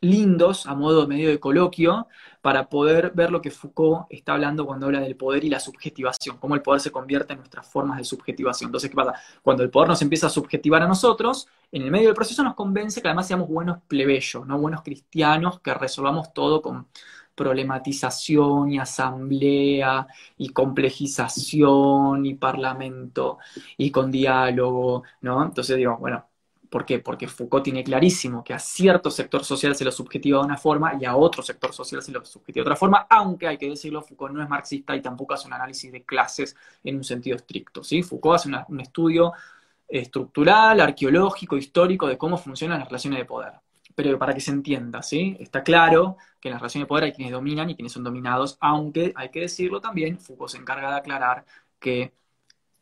lindos, 0.00 0.66
a 0.66 0.74
modo 0.74 1.06
medio 1.06 1.28
de 1.28 1.38
coloquio, 1.38 2.08
para 2.40 2.68
poder 2.68 3.12
ver 3.14 3.30
lo 3.30 3.40
que 3.40 3.52
Foucault 3.52 4.06
está 4.10 4.32
hablando 4.34 4.66
cuando 4.66 4.86
habla 4.86 5.00
del 5.00 5.14
poder 5.14 5.44
y 5.44 5.48
la 5.48 5.60
subjetivación, 5.60 6.38
cómo 6.38 6.56
el 6.56 6.62
poder 6.62 6.80
se 6.80 6.90
convierte 6.90 7.34
en 7.34 7.38
nuestras 7.38 7.66
formas 7.68 7.98
de 7.98 8.04
subjetivación. 8.04 8.68
Entonces, 8.68 8.90
¿qué 8.90 8.96
pasa? 8.96 9.14
Cuando 9.42 9.62
el 9.62 9.70
poder 9.70 9.88
nos 9.88 10.02
empieza 10.02 10.26
a 10.26 10.30
subjetivar 10.30 10.82
a 10.82 10.88
nosotros, 10.88 11.46
en 11.70 11.82
el 11.82 11.92
medio 11.92 12.08
del 12.08 12.16
proceso 12.16 12.42
nos 12.42 12.54
convence 12.56 13.00
que 13.00 13.08
además 13.08 13.28
seamos 13.28 13.48
buenos 13.48 13.78
plebeyos, 13.86 14.44
no 14.44 14.58
buenos 14.58 14.82
cristianos, 14.82 15.60
que 15.60 15.72
resolvamos 15.72 16.34
todo 16.34 16.62
con 16.62 16.88
problematización 17.34 18.72
y 18.72 18.78
asamblea 18.78 20.06
y 20.38 20.50
complejización 20.50 22.26
y 22.26 22.34
parlamento 22.34 23.38
y 23.76 23.90
con 23.90 24.10
diálogo, 24.10 25.04
¿no? 25.22 25.42
Entonces 25.44 25.76
digo, 25.76 25.96
bueno, 25.98 26.26
¿por 26.70 26.84
qué? 26.86 26.98
Porque 27.00 27.28
Foucault 27.28 27.64
tiene 27.64 27.84
clarísimo 27.84 28.42
que 28.44 28.54
a 28.54 28.58
cierto 28.58 29.10
sector 29.10 29.44
social 29.44 29.74
se 29.76 29.84
lo 29.84 29.92
subjetiva 29.92 30.38
de 30.40 30.46
una 30.46 30.56
forma 30.56 30.94
y 31.00 31.04
a 31.04 31.16
otro 31.16 31.42
sector 31.42 31.72
social 31.72 32.02
se 32.02 32.12
lo 32.12 32.24
subjetiva 32.24 32.64
de 32.64 32.68
otra 32.70 32.76
forma, 32.76 33.06
aunque 33.10 33.46
hay 33.48 33.58
que 33.58 33.68
decirlo, 33.68 34.02
Foucault 34.02 34.34
no 34.34 34.42
es 34.42 34.48
marxista 34.48 34.96
y 34.96 35.02
tampoco 35.02 35.34
hace 35.34 35.46
un 35.46 35.54
análisis 35.54 35.92
de 35.92 36.04
clases 36.04 36.56
en 36.84 36.96
un 36.96 37.04
sentido 37.04 37.36
estricto, 37.36 37.84
¿sí? 37.84 38.02
Foucault 38.02 38.36
hace 38.36 38.48
un 38.68 38.80
estudio 38.80 39.32
estructural, 39.88 40.80
arqueológico, 40.80 41.56
histórico 41.56 42.06
de 42.08 42.16
cómo 42.18 42.38
funcionan 42.38 42.78
las 42.80 42.88
relaciones 42.88 43.18
de 43.20 43.24
poder 43.26 43.52
pero 43.94 44.18
para 44.18 44.34
que 44.34 44.40
se 44.40 44.50
entienda, 44.50 45.02
¿sí? 45.02 45.36
Está 45.40 45.62
claro 45.62 46.16
que 46.40 46.48
en 46.48 46.52
las 46.52 46.60
relaciones 46.60 46.86
de 46.86 46.88
poder 46.88 47.04
hay 47.04 47.12
quienes 47.12 47.32
dominan 47.32 47.70
y 47.70 47.74
quienes 47.74 47.92
son 47.92 48.04
dominados, 48.04 48.58
aunque 48.60 49.12
hay 49.16 49.30
que 49.30 49.40
decirlo 49.40 49.80
también, 49.80 50.18
Foucault 50.18 50.50
se 50.50 50.58
encarga 50.58 50.90
de 50.90 50.96
aclarar 50.96 51.44
que 51.78 52.14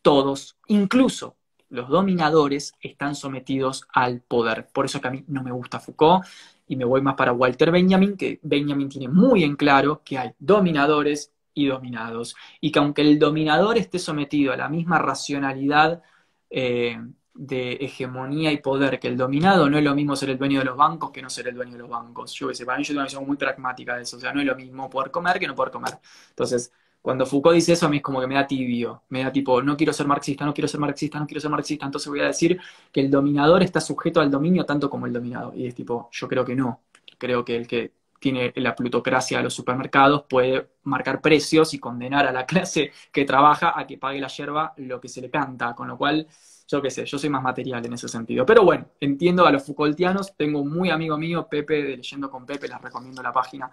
todos, 0.03 0.59
incluso 0.69 1.37
los 1.69 1.89
dominadores, 1.89 2.74
están 2.81 3.15
sometidos 3.15 3.87
al 3.93 4.20
poder. 4.23 4.69
Por 4.73 4.87
eso 4.87 5.01
que 5.01 5.09
a 5.09 5.11
mí 5.11 5.24
no 5.28 5.43
me 5.43 5.53
gusta 5.53 5.81
Foucault 5.81 6.24
y 6.66 6.77
me 6.77 6.85
voy 6.85 7.01
más 7.01 7.15
para 7.15 7.32
Walter 7.32 7.70
Benjamin, 7.70 8.16
que 8.16 8.41
Benjamin 8.43 8.89
tiene 8.89 9.09
muy 9.09 9.45
en 9.45 9.57
claro 9.57 10.03
que 10.05 10.19
hay 10.19 10.32
dominadores 10.39 11.32
y 11.55 11.66
dominados, 11.66 12.37
y 12.61 12.70
que 12.73 12.78
aunque 12.78 13.03
el 13.03 13.19
dominador 13.19 13.77
esté 13.77 13.99
sometido 13.99 14.53
a 14.53 14.57
la 14.57 14.69
misma 14.69 14.99
racionalidad 14.99 16.03
eh, 16.49 16.99
de 17.41 17.73
hegemonía 17.73 18.53
y 18.53 18.59
poder 18.59 19.01
que 19.01 19.09
el 19.09 19.17
dominado 19.17 19.71
no 19.71 19.79
es 19.79 19.85
lo 19.85 19.95
mismo 19.95 20.15
ser 20.15 20.29
el 20.29 20.37
dueño 20.37 20.59
de 20.59 20.67
los 20.67 20.77
bancos 20.77 21.11
que 21.11 21.23
no 21.23 21.31
ser 21.31 21.49
el 21.49 21.55
dueño 21.55 21.73
de 21.73 21.79
los 21.79 21.89
bancos. 21.89 22.35
Yo 22.35 22.49
que 22.49 22.55
sé, 22.55 22.67
para 22.67 22.77
mí 22.77 22.85
yo 22.85 22.89
tengo 22.89 22.99
una 23.01 23.07
visión 23.07 23.27
muy 23.27 23.39
pragmática 23.39 23.97
de 23.97 24.03
eso, 24.03 24.19
o 24.19 24.21
sea, 24.21 24.31
no 24.35 24.41
es 24.41 24.47
lo 24.47 24.55
mismo 24.55 24.91
poder 24.91 25.11
comer 25.11 25.39
que 25.39 25.47
no 25.47 25.55
poder 25.55 25.73
comer. 25.73 25.95
Entonces, 26.29 26.71
cuando 27.01 27.25
Foucault 27.25 27.55
dice 27.55 27.73
eso, 27.73 27.87
a 27.87 27.89
mí 27.89 27.97
es 27.97 28.03
como 28.03 28.21
que 28.21 28.27
me 28.27 28.35
da 28.35 28.47
tibio, 28.47 29.05
me 29.09 29.25
da 29.25 29.33
tipo, 29.33 29.62
no 29.62 29.75
quiero 29.75 29.91
ser 29.95 30.07
marxista, 30.07 30.45
no 30.45 30.53
quiero 30.53 30.69
ser 30.69 30.81
marxista, 30.81 31.19
no 31.19 31.27
quiero 31.27 31.41
ser 31.41 31.51
marxista, 31.51 31.87
entonces 31.87 32.11
voy 32.11 32.21
a 32.21 32.27
decir 32.27 32.61
que 32.93 33.01
el 33.01 33.11
dominador 33.11 33.62
está 33.62 33.81
sujeto 33.81 34.21
al 34.21 34.31
dominio 34.31 34.67
tanto 34.67 34.91
como 34.91 35.07
el 35.07 35.12
dominado. 35.15 35.55
Y 35.55 35.67
es 35.67 35.75
tipo, 35.75 36.11
yo 36.12 36.29
creo 36.29 36.45
que 36.45 36.55
no, 36.55 36.83
creo 37.19 37.43
que 37.43 37.57
el 37.57 37.67
que 37.67 37.95
tiene 38.19 38.53
la 38.57 38.75
plutocracia 38.77 39.39
de 39.39 39.45
los 39.45 39.55
supermercados 39.55 40.25
puede 40.29 40.73
marcar 40.83 41.23
precios 41.23 41.73
y 41.73 41.79
condenar 41.79 42.27
a 42.27 42.33
la 42.33 42.45
clase 42.47 42.93
que 43.11 43.25
trabaja 43.25 43.79
a 43.79 43.87
que 43.87 43.97
pague 43.97 44.21
la 44.21 44.29
yerba 44.29 44.75
lo 44.77 45.01
que 45.01 45.09
se 45.09 45.23
le 45.23 45.31
canta, 45.31 45.75
con 45.75 45.89
lo 45.89 45.97
cual 45.97 46.27
yo 46.71 46.81
qué 46.81 46.91
sé, 46.91 47.05
yo 47.05 47.19
soy 47.19 47.29
más 47.29 47.43
material 47.43 47.85
en 47.85 47.95
ese 47.95 48.09
sentido. 48.09 48.47
Pero 48.47 48.65
bueno, 48.65 48.87
entiendo 49.01 49.45
a 49.45 49.51
los 49.51 49.65
Foucaultianos, 49.65 50.37
tengo 50.37 50.61
un 50.61 50.71
muy 50.71 50.91
amigo 50.91 51.19
mío, 51.19 51.49
Pepe, 51.51 51.83
de 51.83 51.97
Leyendo 51.97 52.31
con 52.31 52.47
Pepe, 52.47 52.69
les 52.69 52.81
recomiendo 52.81 53.23
la 53.23 53.33
página, 53.33 53.71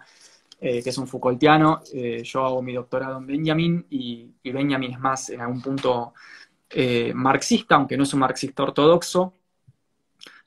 eh, 0.60 0.82
que 0.82 0.90
es 0.90 0.98
un 0.98 1.06
Foucaultiano, 1.06 1.80
eh, 1.94 2.22
yo 2.24 2.44
hago 2.44 2.60
mi 2.60 2.74
doctorado 2.74 3.18
en 3.18 3.26
Benjamin 3.26 3.86
y, 3.90 4.32
Benjamin 4.42 4.92
es 4.92 4.98
más 4.98 5.30
en 5.30 5.40
algún 5.40 5.62
punto 5.62 6.14
eh, 6.70 7.12
marxista, 7.14 7.76
aunque 7.76 7.96
no 7.96 8.02
es 8.02 8.12
un 8.14 8.20
marxista 8.20 8.64
ortodoxo, 8.64 9.34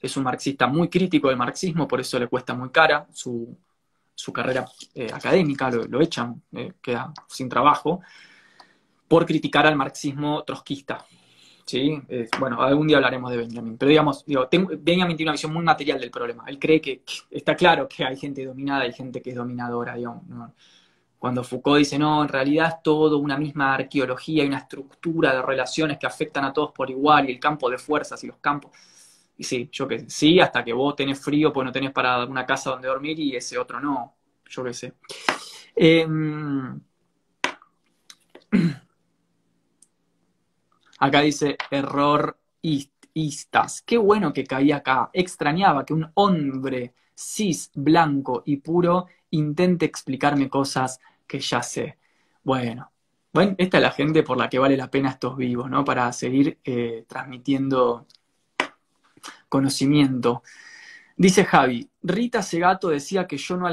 es 0.01 0.17
un 0.17 0.23
marxista 0.23 0.67
muy 0.67 0.89
crítico 0.89 1.29
del 1.29 1.37
marxismo, 1.37 1.87
por 1.87 2.01
eso 2.01 2.19
le 2.19 2.27
cuesta 2.27 2.53
muy 2.53 2.69
cara 2.69 3.07
su, 3.13 3.57
carrera 4.33 4.65
académica, 5.13 5.71
lo 5.71 6.01
echan, 6.01 6.43
queda 6.81 7.13
sin 7.27 7.49
trabajo, 7.49 8.01
por 9.07 9.25
criticar 9.25 9.65
al 9.65 9.75
marxismo 9.75 10.43
trotskista. 10.43 11.05
¿Sí? 11.71 12.01
bueno, 12.39 12.61
algún 12.61 12.87
día 12.87 12.97
hablaremos 12.97 13.31
de 13.31 13.37
Benjamin, 13.37 13.77
pero 13.77 13.89
digamos, 13.89 14.25
digo, 14.25 14.47
Benjamin 14.51 15.15
tiene 15.15 15.29
una 15.29 15.31
visión 15.31 15.53
muy 15.53 15.63
material 15.63 15.99
del 15.99 16.11
problema. 16.11 16.43
Él 16.47 16.59
cree 16.59 16.81
que, 16.81 17.03
está 17.29 17.55
claro 17.55 17.87
que 17.87 18.03
hay 18.03 18.17
gente 18.17 18.45
dominada 18.45 18.85
y 18.85 18.91
gente 18.91 19.21
que 19.21 19.29
es 19.29 19.35
dominadora, 19.35 19.95
digamos. 19.95 20.23
Cuando 21.17 21.43
Foucault 21.43 21.79
dice, 21.79 21.97
no, 21.97 22.23
en 22.23 22.29
realidad 22.29 22.67
es 22.67 22.83
todo 22.83 23.19
una 23.19 23.37
misma 23.37 23.75
arqueología 23.75 24.43
y 24.43 24.47
una 24.47 24.57
estructura 24.57 25.33
de 25.33 25.41
relaciones 25.41 25.97
que 25.97 26.07
afectan 26.07 26.43
a 26.45 26.51
todos 26.51 26.71
por 26.71 26.89
igual 26.89 27.29
y 27.29 27.33
el 27.33 27.39
campo 27.39 27.69
de 27.69 27.77
fuerzas 27.77 28.23
y 28.23 28.27
los 28.27 28.37
campos. 28.37 28.71
Y 29.37 29.43
sí, 29.43 29.69
yo 29.71 29.87
sé, 29.87 30.09
sí, 30.09 30.39
hasta 30.39 30.63
que 30.63 30.73
vos 30.73 30.95
tenés 30.95 31.19
frío 31.23 31.53
pues 31.53 31.65
no 31.65 31.71
tenés 31.71 31.91
para 31.91 32.25
una 32.25 32.45
casa 32.45 32.71
donde 32.71 32.87
dormir 32.87 33.19
y 33.19 33.35
ese 33.35 33.57
otro 33.57 33.79
no, 33.79 34.15
yo 34.49 34.63
qué 34.63 34.73
sé. 34.73 34.93
Em, 35.75 36.81
Acá 41.01 41.21
dice 41.21 41.57
error 41.71 42.37
istas. 42.61 43.81
Qué 43.81 43.97
bueno 43.97 44.31
que 44.31 44.43
caí 44.43 44.71
acá. 44.71 45.09
Extrañaba 45.13 45.83
que 45.83 45.95
un 45.95 46.11
hombre 46.13 46.93
cis, 47.15 47.71
blanco 47.73 48.43
y 48.45 48.57
puro 48.57 49.07
intente 49.31 49.85
explicarme 49.85 50.47
cosas 50.47 50.99
que 51.25 51.39
ya 51.39 51.63
sé. 51.63 51.97
Bueno, 52.43 52.91
bueno, 53.33 53.55
esta 53.57 53.77
es 53.77 53.83
la 53.83 53.91
gente 53.91 54.21
por 54.21 54.37
la 54.37 54.47
que 54.47 54.59
vale 54.59 54.77
la 54.77 54.91
pena 54.91 55.09
estos 55.09 55.35
vivos, 55.37 55.71
¿no? 55.71 55.83
Para 55.83 56.11
seguir 56.13 56.59
eh, 56.63 57.03
transmitiendo 57.07 58.05
conocimiento. 59.49 60.43
Dice 61.17 61.45
Javi, 61.45 61.89
Rita 62.03 62.43
Segato 62.43 62.89
decía 62.89 63.25
que, 63.25 63.37
yo 63.37 63.57
no 63.57 63.67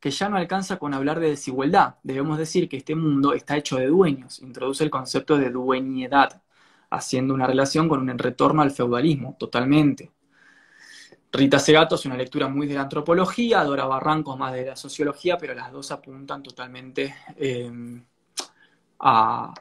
que 0.00 0.10
ya 0.10 0.28
no 0.28 0.36
alcanza 0.36 0.78
con 0.78 0.92
hablar 0.92 1.20
de 1.20 1.30
desigualdad. 1.30 1.96
Debemos 2.02 2.36
decir 2.36 2.68
que 2.68 2.78
este 2.78 2.96
mundo 2.96 3.32
está 3.32 3.56
hecho 3.56 3.76
de 3.76 3.86
dueños. 3.86 4.40
Introduce 4.40 4.82
el 4.82 4.90
concepto 4.90 5.38
de 5.38 5.50
dueñedad 5.50 6.42
haciendo 6.94 7.34
una 7.34 7.46
relación 7.46 7.88
con 7.88 8.08
un 8.08 8.18
retorno 8.18 8.62
al 8.62 8.70
feudalismo, 8.70 9.36
totalmente. 9.38 10.10
Rita 11.34 11.58
Segato 11.58 11.96
es 11.96 12.06
una 12.06 12.16
lectura 12.16 12.46
muy 12.46 12.68
de 12.68 12.74
la 12.74 12.82
antropología, 12.82 13.64
Dora 13.64 13.86
Barranco 13.86 14.36
más 14.36 14.52
de 14.52 14.66
la 14.66 14.76
sociología, 14.76 15.36
pero 15.36 15.52
las 15.52 15.72
dos 15.72 15.90
apuntan 15.90 16.44
totalmente 16.44 17.12
em, 17.36 18.04
a, 19.00 19.52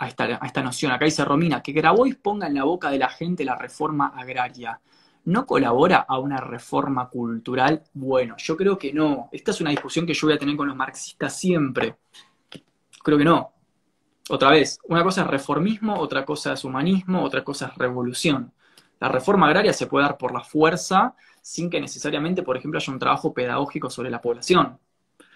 esta, 0.00 0.62
noción. 0.62 0.92
Acá 0.92 1.04
dice 1.04 1.24
Romina, 1.24 1.60
que 1.60 1.72
Grabois 1.72 2.14
ponga 2.14 2.46
en 2.46 2.54
la 2.54 2.62
boca 2.62 2.88
de 2.88 2.98
la 2.98 3.08
gente 3.08 3.44
la 3.44 3.56
reforma 3.56 4.12
agraria. 4.14 4.80
¿No 5.24 5.44
colabora 5.44 6.06
a 6.08 6.20
una 6.20 6.36
reforma 6.36 7.08
cultural? 7.08 7.82
Bueno, 7.92 8.36
yo 8.38 8.56
creo 8.56 8.78
que 8.78 8.92
no. 8.92 9.28
Esta 9.32 9.50
es 9.50 9.60
una 9.60 9.70
discusión 9.70 10.06
que 10.06 10.14
yo 10.14 10.28
voy 10.28 10.36
a 10.36 10.38
tener 10.38 10.54
con 10.54 10.68
los 10.68 10.76
marxistas 10.76 11.36
siempre. 11.36 11.96
Creo 13.02 13.18
que 13.18 13.24
no. 13.24 13.55
Otra 14.28 14.50
vez, 14.50 14.80
una 14.88 15.04
cosa 15.04 15.22
es 15.22 15.28
reformismo, 15.28 15.98
otra 15.98 16.24
cosa 16.24 16.52
es 16.52 16.64
humanismo, 16.64 17.22
otra 17.22 17.44
cosa 17.44 17.68
es 17.68 17.74
revolución. 17.76 18.52
La 18.98 19.08
reforma 19.08 19.46
agraria 19.46 19.72
se 19.72 19.86
puede 19.86 20.04
dar 20.06 20.18
por 20.18 20.32
la 20.32 20.42
fuerza 20.42 21.14
sin 21.40 21.70
que 21.70 21.80
necesariamente, 21.80 22.42
por 22.42 22.56
ejemplo, 22.56 22.78
haya 22.78 22.92
un 22.92 22.98
trabajo 22.98 23.32
pedagógico 23.32 23.88
sobre 23.88 24.10
la 24.10 24.20
población. 24.20 24.80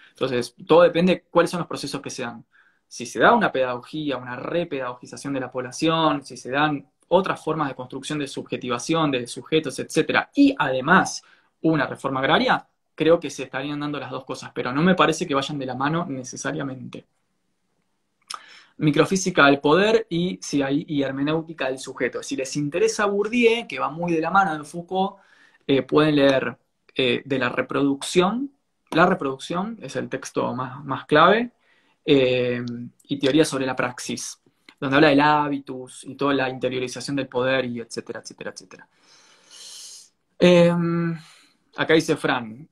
Entonces, 0.09 0.55
todo 0.67 0.81
depende 0.81 1.13
de 1.13 1.21
cuáles 1.21 1.51
son 1.51 1.59
los 1.59 1.67
procesos 1.67 2.01
que 2.01 2.09
se 2.09 2.23
dan. 2.23 2.43
Si 2.85 3.05
se 3.05 3.19
da 3.19 3.33
una 3.33 3.51
pedagogía, 3.51 4.17
una 4.17 4.35
repedagogización 4.35 5.33
de 5.33 5.39
la 5.39 5.51
población, 5.51 6.25
si 6.25 6.35
se 6.35 6.51
dan 6.51 6.85
otras 7.07 7.41
formas 7.41 7.69
de 7.69 7.75
construcción 7.75 8.19
de 8.19 8.27
subjetivación 8.27 9.09
de 9.11 9.25
sujetos, 9.25 9.79
etc. 9.79 10.27
Y 10.35 10.53
además 10.57 11.23
una 11.61 11.87
reforma 11.87 12.19
agraria, 12.19 12.67
creo 12.93 13.21
que 13.21 13.29
se 13.29 13.43
estarían 13.43 13.79
dando 13.79 13.99
las 13.99 14.11
dos 14.11 14.25
cosas, 14.25 14.51
pero 14.53 14.73
no 14.73 14.81
me 14.81 14.95
parece 14.95 15.25
que 15.25 15.35
vayan 15.35 15.57
de 15.57 15.65
la 15.65 15.75
mano 15.75 16.05
necesariamente 16.09 17.05
microfísica 18.81 19.45
del 19.45 19.59
poder 19.59 20.07
y, 20.09 20.39
y 20.87 21.03
hermenéutica 21.03 21.67
del 21.67 21.77
sujeto. 21.77 22.23
Si 22.23 22.35
les 22.35 22.55
interesa 22.57 23.05
Bourdieu, 23.05 23.67
que 23.67 23.79
va 23.79 23.89
muy 23.89 24.11
de 24.13 24.21
la 24.21 24.31
mano 24.31 24.57
de 24.57 24.63
Foucault, 24.63 25.17
eh, 25.67 25.83
pueden 25.83 26.15
leer 26.15 26.57
eh, 26.95 27.21
de 27.23 27.39
la 27.39 27.49
reproducción. 27.49 28.51
La 28.91 29.05
reproducción 29.05 29.77
es 29.81 29.95
el 29.95 30.09
texto 30.09 30.53
más, 30.55 31.05
clave. 31.05 31.51
Eh, 32.03 32.63
y 33.03 33.19
teoría 33.19 33.45
sobre 33.45 33.67
la 33.67 33.75
praxis, 33.75 34.41
donde 34.79 34.95
habla 34.95 35.09
del 35.09 35.21
hábitus 35.21 36.03
y 36.05 36.15
toda 36.15 36.33
la 36.33 36.49
interiorización 36.49 37.15
del 37.15 37.27
poder 37.27 37.65
y 37.65 37.79
etcétera, 37.79 38.21
etcétera, 38.21 38.51
etcétera. 38.51 38.87
acá 41.77 41.93
dice 41.93 42.17
Fran, 42.17 42.67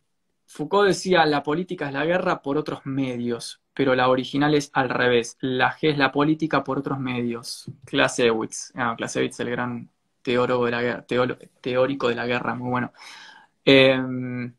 Foucault 0.52 0.88
decía, 0.88 1.26
la 1.26 1.44
política 1.44 1.88
es 1.88 1.94
la 1.94 2.06
guerra 2.06 2.42
por 2.42 2.58
otros 2.58 2.86
medios 2.86 3.62
pero 3.80 3.96
la 3.96 4.10
original 4.10 4.54
es 4.56 4.72
al 4.74 4.90
revés. 4.90 5.38
La 5.40 5.72
G 5.72 5.92
es 5.92 5.98
la 5.98 6.12
política 6.12 6.66
por 6.66 6.80
otros 6.80 7.00
medios. 7.00 7.72
Clausewitz. 7.86 8.74
Ah, 8.76 8.94
Clausewitz, 8.98 9.40
el 9.40 9.52
gran 9.52 9.90
teórico 10.22 10.66
de 12.10 12.16
la 12.16 12.26
guerra, 12.26 12.56
muy 12.56 12.72
bueno. 12.72 12.92
Em, 13.64 14.54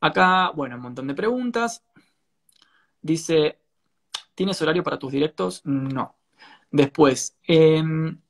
acá, 0.00 0.52
bueno, 0.54 0.76
un 0.76 0.82
montón 0.82 1.08
de 1.08 1.14
preguntas. 1.14 1.82
Dice 3.00 3.58
¿Tienes 4.36 4.62
horario 4.62 4.84
para 4.84 5.00
tus 5.00 5.10
directos? 5.10 5.62
No. 5.64 6.14
Después, 6.70 7.36
em, 7.42 8.20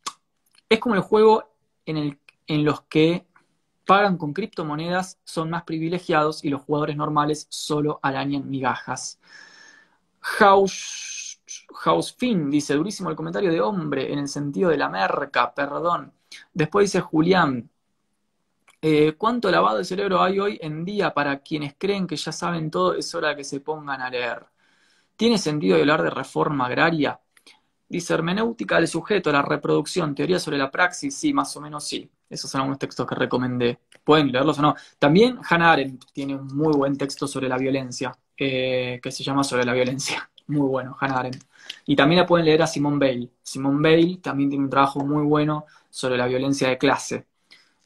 es 0.70 0.78
como 0.78 0.94
el 0.94 1.02
juego 1.02 1.54
en, 1.84 1.98
el, 1.98 2.18
en 2.46 2.64
los 2.64 2.80
que 2.84 3.26
pagan 3.86 4.16
con 4.16 4.32
criptomonedas 4.32 5.18
son 5.24 5.50
más 5.50 5.64
privilegiados 5.64 6.44
y 6.44 6.50
los 6.50 6.62
jugadores 6.62 6.96
normales 6.96 7.46
solo 7.50 8.00
arañan 8.02 8.48
migajas. 8.48 9.18
House, 10.20 11.40
House 11.74 12.14
Finn 12.16 12.50
dice, 12.50 12.74
durísimo 12.74 13.10
el 13.10 13.16
comentario 13.16 13.50
de 13.50 13.60
hombre 13.60 14.12
en 14.12 14.20
el 14.20 14.28
sentido 14.28 14.70
de 14.70 14.78
la 14.78 14.88
merca, 14.88 15.52
perdón. 15.54 16.12
Después 16.52 16.84
dice 16.90 17.00
Julián, 17.00 17.70
eh, 18.80 19.14
¿cuánto 19.16 19.50
lavado 19.50 19.78
de 19.78 19.84
cerebro 19.84 20.20
hay 20.22 20.40
hoy 20.40 20.58
en 20.60 20.84
día 20.84 21.14
para 21.14 21.38
quienes 21.40 21.74
creen 21.78 22.06
que 22.06 22.16
ya 22.16 22.32
saben 22.32 22.70
todo? 22.70 22.94
Es 22.94 23.14
hora 23.14 23.28
de 23.30 23.36
que 23.36 23.44
se 23.44 23.60
pongan 23.60 24.00
a 24.00 24.10
leer. 24.10 24.46
¿Tiene 25.16 25.38
sentido 25.38 25.76
hablar 25.78 26.02
de 26.02 26.10
reforma 26.10 26.66
agraria? 26.66 27.20
Dice 27.92 28.14
hermenéutica 28.14 28.76
del 28.76 28.88
sujeto, 28.88 29.30
la 29.30 29.42
reproducción, 29.42 30.14
teoría 30.14 30.38
sobre 30.38 30.56
la 30.56 30.70
praxis, 30.70 31.14
sí, 31.14 31.34
más 31.34 31.54
o 31.58 31.60
menos 31.60 31.84
sí. 31.84 32.10
Esos 32.30 32.50
son 32.50 32.62
algunos 32.62 32.78
textos 32.78 33.06
que 33.06 33.14
recomendé. 33.14 33.80
Pueden 34.02 34.32
leerlos 34.32 34.58
o 34.60 34.62
no. 34.62 34.74
También 34.98 35.38
Hannah 35.46 35.72
Arendt 35.72 36.06
tiene 36.10 36.34
un 36.34 36.46
muy 36.56 36.72
buen 36.72 36.96
texto 36.96 37.26
sobre 37.26 37.50
la 37.50 37.58
violencia, 37.58 38.16
eh, 38.34 38.98
que 39.02 39.12
se 39.12 39.22
llama 39.22 39.44
Sobre 39.44 39.66
la 39.66 39.74
violencia. 39.74 40.26
Muy 40.46 40.66
bueno, 40.68 40.96
Hannah 40.98 41.18
Arendt. 41.18 41.44
Y 41.84 41.94
también 41.94 42.20
la 42.22 42.26
pueden 42.26 42.46
leer 42.46 42.62
a 42.62 42.66
Simone 42.66 42.98
Bale. 42.98 43.28
Simone 43.42 43.82
Bale 43.82 44.16
también 44.22 44.48
tiene 44.48 44.64
un 44.64 44.70
trabajo 44.70 45.00
muy 45.04 45.24
bueno 45.24 45.66
sobre 45.90 46.16
la 46.16 46.26
violencia 46.26 46.68
de 46.68 46.78
clase. 46.78 47.26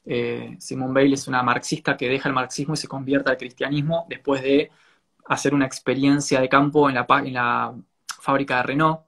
Eh, 0.05 0.55
Simone 0.57 0.93
Bale 0.93 1.15
es 1.15 1.27
una 1.27 1.43
marxista 1.43 1.97
que 1.97 2.07
deja 2.07 2.29
el 2.29 2.35
marxismo 2.35 2.75
y 2.75 2.77
se 2.77 2.87
convierte 2.87 3.29
al 3.29 3.37
cristianismo 3.37 4.05
después 4.07 4.41
de 4.41 4.71
hacer 5.25 5.53
una 5.53 5.65
experiencia 5.65 6.39
de 6.39 6.47
campo 6.47 6.87
en 6.87 6.95
la, 6.95 7.05
en 7.09 7.33
la 7.33 7.75
fábrica 8.21 8.57
de 8.57 8.63
Renault 8.63 9.06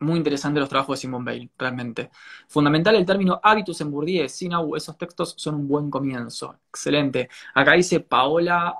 muy 0.00 0.18
interesante 0.18 0.60
los 0.60 0.68
trabajos 0.68 0.98
de 0.98 1.00
Simone 1.02 1.24
Bale, 1.24 1.50
realmente. 1.58 2.10
Fundamental 2.48 2.94
el 2.96 3.06
término 3.06 3.40
hábitus 3.42 3.80
en 3.80 3.90
Bourdieu, 3.90 4.28
Sinau, 4.28 4.76
esos 4.76 4.96
textos 4.98 5.34
son 5.36 5.56
un 5.56 5.68
buen 5.68 5.90
comienzo. 5.90 6.58
Excelente. 6.68 7.28
Acá 7.54 7.72
dice 7.72 8.00
Paola 8.00 8.76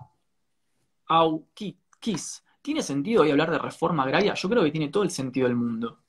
Kiss. 2.01 2.45
¿Tiene 2.63 2.83
sentido 2.83 3.23
hoy 3.23 3.31
hablar 3.31 3.51
de 3.51 3.59
reforma 3.59 4.05
agraria? 4.05 4.35
Yo 4.35 4.49
creo 4.49 4.63
que 4.65 4.71
tiene 4.71 4.89
todo 4.89 5.03
el 5.03 5.11
sentido 5.11 5.47
del 5.47 5.57
mundo. 5.57 6.01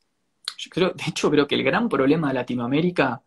Yo 0.58 0.70
creo, 0.72 0.90
de 0.92 1.04
hecho, 1.08 1.30
creo 1.30 1.48
que 1.48 1.56
el 1.56 1.64
gran 1.64 1.90
problema 1.90 2.30
de 2.30 2.36
Latinoamérica, 2.36 3.22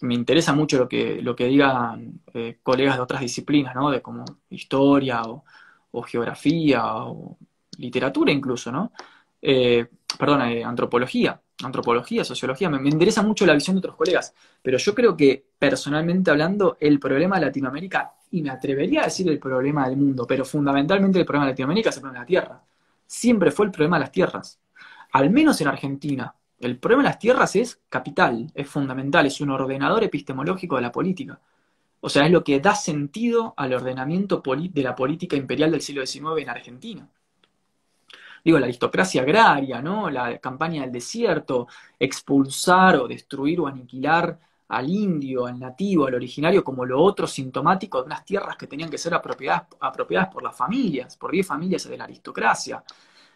me 0.00 0.14
interesa 0.14 0.52
mucho 0.52 0.78
lo 0.78 0.88
que, 0.88 1.20
lo 1.22 1.36
que 1.36 1.46
digan 1.46 2.20
eh, 2.32 2.58
colegas 2.62 2.96
de 2.96 3.02
otras 3.02 3.20
disciplinas, 3.20 3.74
¿no? 3.74 3.90
De 3.90 4.02
como 4.02 4.24
historia 4.50 5.22
o, 5.22 5.44
o 5.92 6.02
geografía 6.02 6.84
o 6.86 7.38
literatura 7.78 8.32
incluso, 8.32 8.72
¿no? 8.72 8.92
Eh, 9.40 9.88
perdón, 10.18 10.42
eh, 10.42 10.64
antropología, 10.64 11.40
antropología, 11.62 12.24
sociología, 12.24 12.68
me, 12.68 12.88
interesa 12.88 13.22
mucho 13.22 13.46
la 13.46 13.54
visión 13.54 13.76
de 13.76 13.78
otros 13.78 13.96
colegas, 13.96 14.34
pero 14.62 14.78
yo 14.78 14.94
creo 14.94 15.16
que 15.16 15.44
personalmente 15.58 16.30
hablando, 16.30 16.76
el 16.80 16.98
problema 16.98 17.38
de 17.38 17.46
Latinoamérica, 17.46 18.14
y 18.30 18.42
me 18.42 18.50
atrevería 18.50 19.02
a 19.02 19.04
decir 19.04 19.28
el 19.28 19.38
problema 19.38 19.88
del 19.88 19.96
mundo, 19.96 20.26
pero 20.26 20.44
fundamentalmente 20.44 21.18
el 21.18 21.24
problema 21.24 21.46
de 21.46 21.52
Latinoamérica 21.52 21.90
es 21.90 21.96
el 21.96 22.02
problema 22.02 22.20
de 22.20 22.24
la 22.24 22.26
tierra. 22.26 22.62
Siempre 23.06 23.50
fue 23.50 23.66
el 23.66 23.72
problema 23.72 23.96
de 23.96 24.00
las 24.00 24.12
tierras. 24.12 24.58
Al 25.12 25.30
menos 25.30 25.60
en 25.60 25.68
Argentina, 25.68 26.34
el 26.58 26.78
problema 26.78 27.04
de 27.04 27.08
las 27.10 27.18
tierras 27.18 27.54
es 27.56 27.80
capital, 27.88 28.50
es 28.54 28.68
fundamental, 28.68 29.26
es 29.26 29.40
un 29.40 29.50
ordenador 29.50 30.02
epistemológico 30.02 30.76
de 30.76 30.82
la 30.82 30.92
política. 30.92 31.40
O 32.00 32.08
sea, 32.08 32.26
es 32.26 32.32
lo 32.32 32.42
que 32.42 32.60
da 32.60 32.74
sentido 32.74 33.54
al 33.56 33.72
ordenamiento 33.72 34.42
de 34.44 34.82
la 34.82 34.94
política 34.94 35.36
imperial 35.36 35.70
del 35.70 35.80
siglo 35.80 36.04
XIX 36.04 36.42
en 36.42 36.50
Argentina 36.50 37.08
digo, 38.44 38.58
la 38.58 38.66
aristocracia 38.66 39.22
agraria, 39.22 39.80
¿no? 39.80 40.10
La 40.10 40.38
campaña 40.38 40.82
del 40.82 40.92
desierto, 40.92 41.66
expulsar 41.98 42.96
o 42.96 43.08
destruir 43.08 43.60
o 43.60 43.66
aniquilar 43.66 44.38
al 44.68 44.88
indio, 44.90 45.46
al 45.46 45.58
nativo, 45.58 46.06
al 46.06 46.14
originario, 46.14 46.62
como 46.62 46.84
lo 46.84 47.02
otro 47.02 47.26
sintomático 47.26 48.00
de 48.00 48.06
unas 48.06 48.24
tierras 48.24 48.56
que 48.56 48.66
tenían 48.66 48.90
que 48.90 48.98
ser 48.98 49.14
apropiadas, 49.14 49.64
apropiadas 49.80 50.28
por 50.28 50.42
las 50.42 50.56
familias, 50.56 51.16
por 51.16 51.30
diez 51.32 51.46
familias 51.46 51.88
de 51.88 51.96
la 51.96 52.04
aristocracia. 52.04 52.84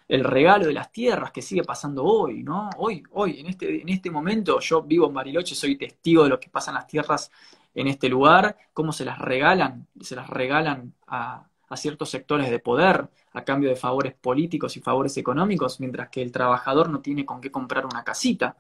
El 0.07 0.25
regalo 0.25 0.67
de 0.67 0.73
las 0.73 0.91
tierras 0.91 1.33
que 1.33 1.43
sigue 1.43 1.65
pasando 1.65 2.05
hoy, 2.05 2.43
¿no? 2.43 2.71
Hoy, 2.79 3.03
hoy, 3.13 3.41
en 3.41 3.47
este, 3.47 3.83
en 3.83 3.89
este 3.91 4.11
momento, 4.11 4.59
yo 4.61 4.83
vivo 4.83 5.07
en 5.07 5.15
Bariloche, 5.15 5.55
soy 5.55 5.77
testigo 5.77 6.25
de 6.25 6.31
lo 6.31 6.41
que 6.41 6.49
pasa 6.51 6.71
en 6.71 6.77
las 6.77 6.87
tierras 6.87 7.31
en 7.75 7.87
este 7.89 8.09
lugar, 8.09 8.57
cómo 8.73 8.93
se 8.93 9.05
las 9.05 9.19
regalan, 9.19 9.87
se 10.01 10.17
las 10.17 10.29
regalan 10.29 10.95
a, 11.07 11.48
a 11.69 11.77
ciertos 11.77 12.11
sectores 12.11 12.51
de 12.51 12.59
poder 12.59 13.09
a 13.33 13.45
cambio 13.45 13.69
de 13.69 13.77
favores 13.77 14.15
políticos 14.15 14.77
y 14.77 14.81
favores 14.81 15.17
económicos, 15.17 15.81
mientras 15.81 16.09
que 16.09 16.23
el 16.23 16.33
trabajador 16.33 16.89
no 16.91 17.01
tiene 17.01 17.25
con 17.25 17.41
qué 17.41 17.51
comprar 17.51 17.87
una 17.87 18.03
casita. 18.05 18.57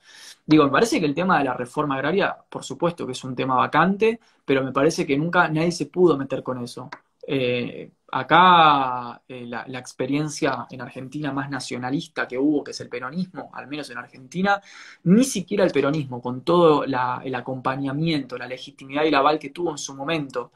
Digo, 0.46 0.64
me 0.64 0.70
parece 0.70 1.00
que 1.00 1.06
el 1.06 1.14
tema 1.14 1.38
de 1.38 1.44
la 1.44 1.54
reforma 1.54 1.96
agraria, 1.96 2.36
por 2.48 2.64
supuesto 2.64 3.06
que 3.06 3.12
es 3.12 3.24
un 3.24 3.34
tema 3.34 3.56
vacante, 3.56 4.20
pero 4.44 4.62
me 4.62 4.72
parece 4.72 5.06
que 5.06 5.16
nunca 5.16 5.48
nadie 5.48 5.72
se 5.72 5.86
pudo 5.86 6.16
meter 6.16 6.42
con 6.42 6.62
eso. 6.62 6.90
Eh, 7.30 7.90
acá 8.10 9.20
eh, 9.28 9.44
la, 9.46 9.78
experiencia 9.78 10.66
en 10.70 10.80
Argentina 10.80 11.30
más 11.32 11.50
nacionalista 11.50 12.26
que 12.26 12.38
hubo, 12.38 12.64
que 12.64 12.70
es 12.70 12.80
el 12.80 12.88
peronismo, 12.88 13.50
al 13.52 13.66
menos 13.68 13.90
en 13.90 13.98
Argentina, 13.98 14.60
ni 15.04 15.24
siquiera 15.24 15.64
el 15.64 15.70
peronismo, 15.70 16.22
con 16.22 16.42
todo 16.42 16.84
el 16.84 17.34
acompañamiento, 17.34 18.38
la 18.38 18.46
legitimidad 18.46 19.04
y 19.04 19.08
el 19.08 19.14
aval 19.14 19.38
que 19.38 19.50
tuvo 19.50 19.72
en 19.72 19.78
su 19.78 19.94
momento 19.94 20.52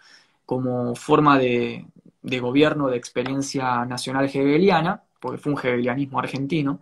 como 0.46 0.94
forma 0.94 1.38
de, 1.38 1.86
de 2.22 2.40
gobierno 2.40 2.88
de 2.88 2.96
experiencia 2.96 3.84
nacional 3.84 4.26
hegeliana, 4.26 5.02
porque 5.20 5.38
fue 5.38 5.52
un 5.52 5.58
hegelianismo 5.58 6.18
argentino, 6.18 6.80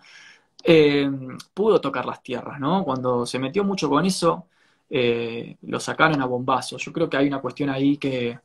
eh, 0.65 1.11
pudo 1.55 1.81
tocar 1.81 2.07
las 2.07 2.23
tierras, 2.23 2.61
¿no? 2.61 2.85
Cuando 2.85 3.27
se 3.27 3.39
metió 3.39 3.65
mucho 3.65 3.89
con 3.89 4.05
eso, 4.05 4.47
eh, 4.91 5.57
lo 5.63 5.81
sacaron 5.81 6.21
a 6.21 6.27
bombazo. 6.27 6.77
Yo 6.77 6.93
creo 6.93 7.09
que 7.09 7.17
hay 7.17 7.29
una 7.29 7.41
cuestión 7.41 7.71
ahí 7.71 7.97
que, 7.97 8.39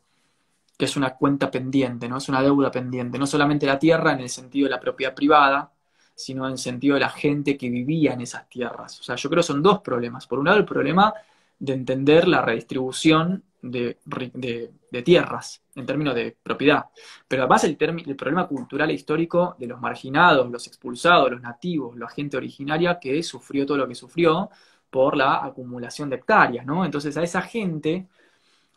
que, 0.78 0.86
es 0.86 0.96
una 0.98 1.16
cuenta 1.16 1.52
pendiente, 1.52 2.08
¿no? 2.08 2.18
Es 2.18 2.30
una 2.30 2.42
deuda 2.42 2.72
pendiente. 2.72 3.18
No 3.20 3.28
solamente 3.28 3.66
la 3.66 3.80
tierra 3.80 4.14
en 4.14 4.22
el 4.22 4.30
sentido 4.30 4.66
de 4.66 4.72
la 4.72 4.80
propiedad 4.80 5.14
privada, 5.16 5.72
sino 6.16 6.46
en 6.46 6.54
el 6.54 6.58
sentido 6.58 6.96
de 6.96 7.02
la 7.02 7.10
gente 7.10 7.58
que 7.58 7.70
vivía 7.70 8.14
en 8.14 8.22
esas 8.22 8.48
tierras. 8.50 9.00
O 9.02 9.04
sea, 9.04 9.16
yo 9.16 9.30
creo 9.30 9.42
que 9.42 9.48
son 9.48 9.62
dos 9.62 9.82
problemas. 9.82 10.28
Por 10.28 10.40
un 10.40 10.46
lado, 10.46 10.58
el 10.58 10.66
problema 10.66 11.14
de 11.60 11.74
entender 11.74 12.28
la 12.28 12.42
redistribución 12.42 13.44
de, 13.72 15.02
tierras 15.04 15.62
en 15.76 15.86
términos 15.86 16.16
de 16.16 16.38
propiedad. 16.42 16.86
Pero 17.28 17.44
además 17.44 17.64
el, 17.64 17.78
el 17.80 18.16
problema 18.16 18.48
cultural 18.48 18.90
e 18.90 18.94
histórico 18.94 19.56
de 19.60 19.68
los 19.68 19.80
marginados, 19.82 20.50
los 20.50 20.68
expulsados, 20.68 21.32
los 21.32 21.42
nativos, 21.42 21.98
la 21.98 22.10
gente 22.10 22.38
originaria 22.38 23.00
que 23.00 23.22
sufrió 23.24 23.66
todo 23.66 23.78
lo 23.78 23.88
que 23.88 23.96
sufrió 23.96 24.50
por 24.90 25.18
la 25.18 25.44
acumulación 25.44 26.10
de 26.10 26.18
hectáreas, 26.18 26.66
¿no? 26.66 26.86
Entonces 26.86 27.18
a 27.18 27.24
esa 27.24 27.42
gente, 27.42 28.08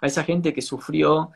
a 0.00 0.06
esa 0.06 0.24
gente 0.24 0.52
que 0.52 0.62
sufrió, 0.62 1.30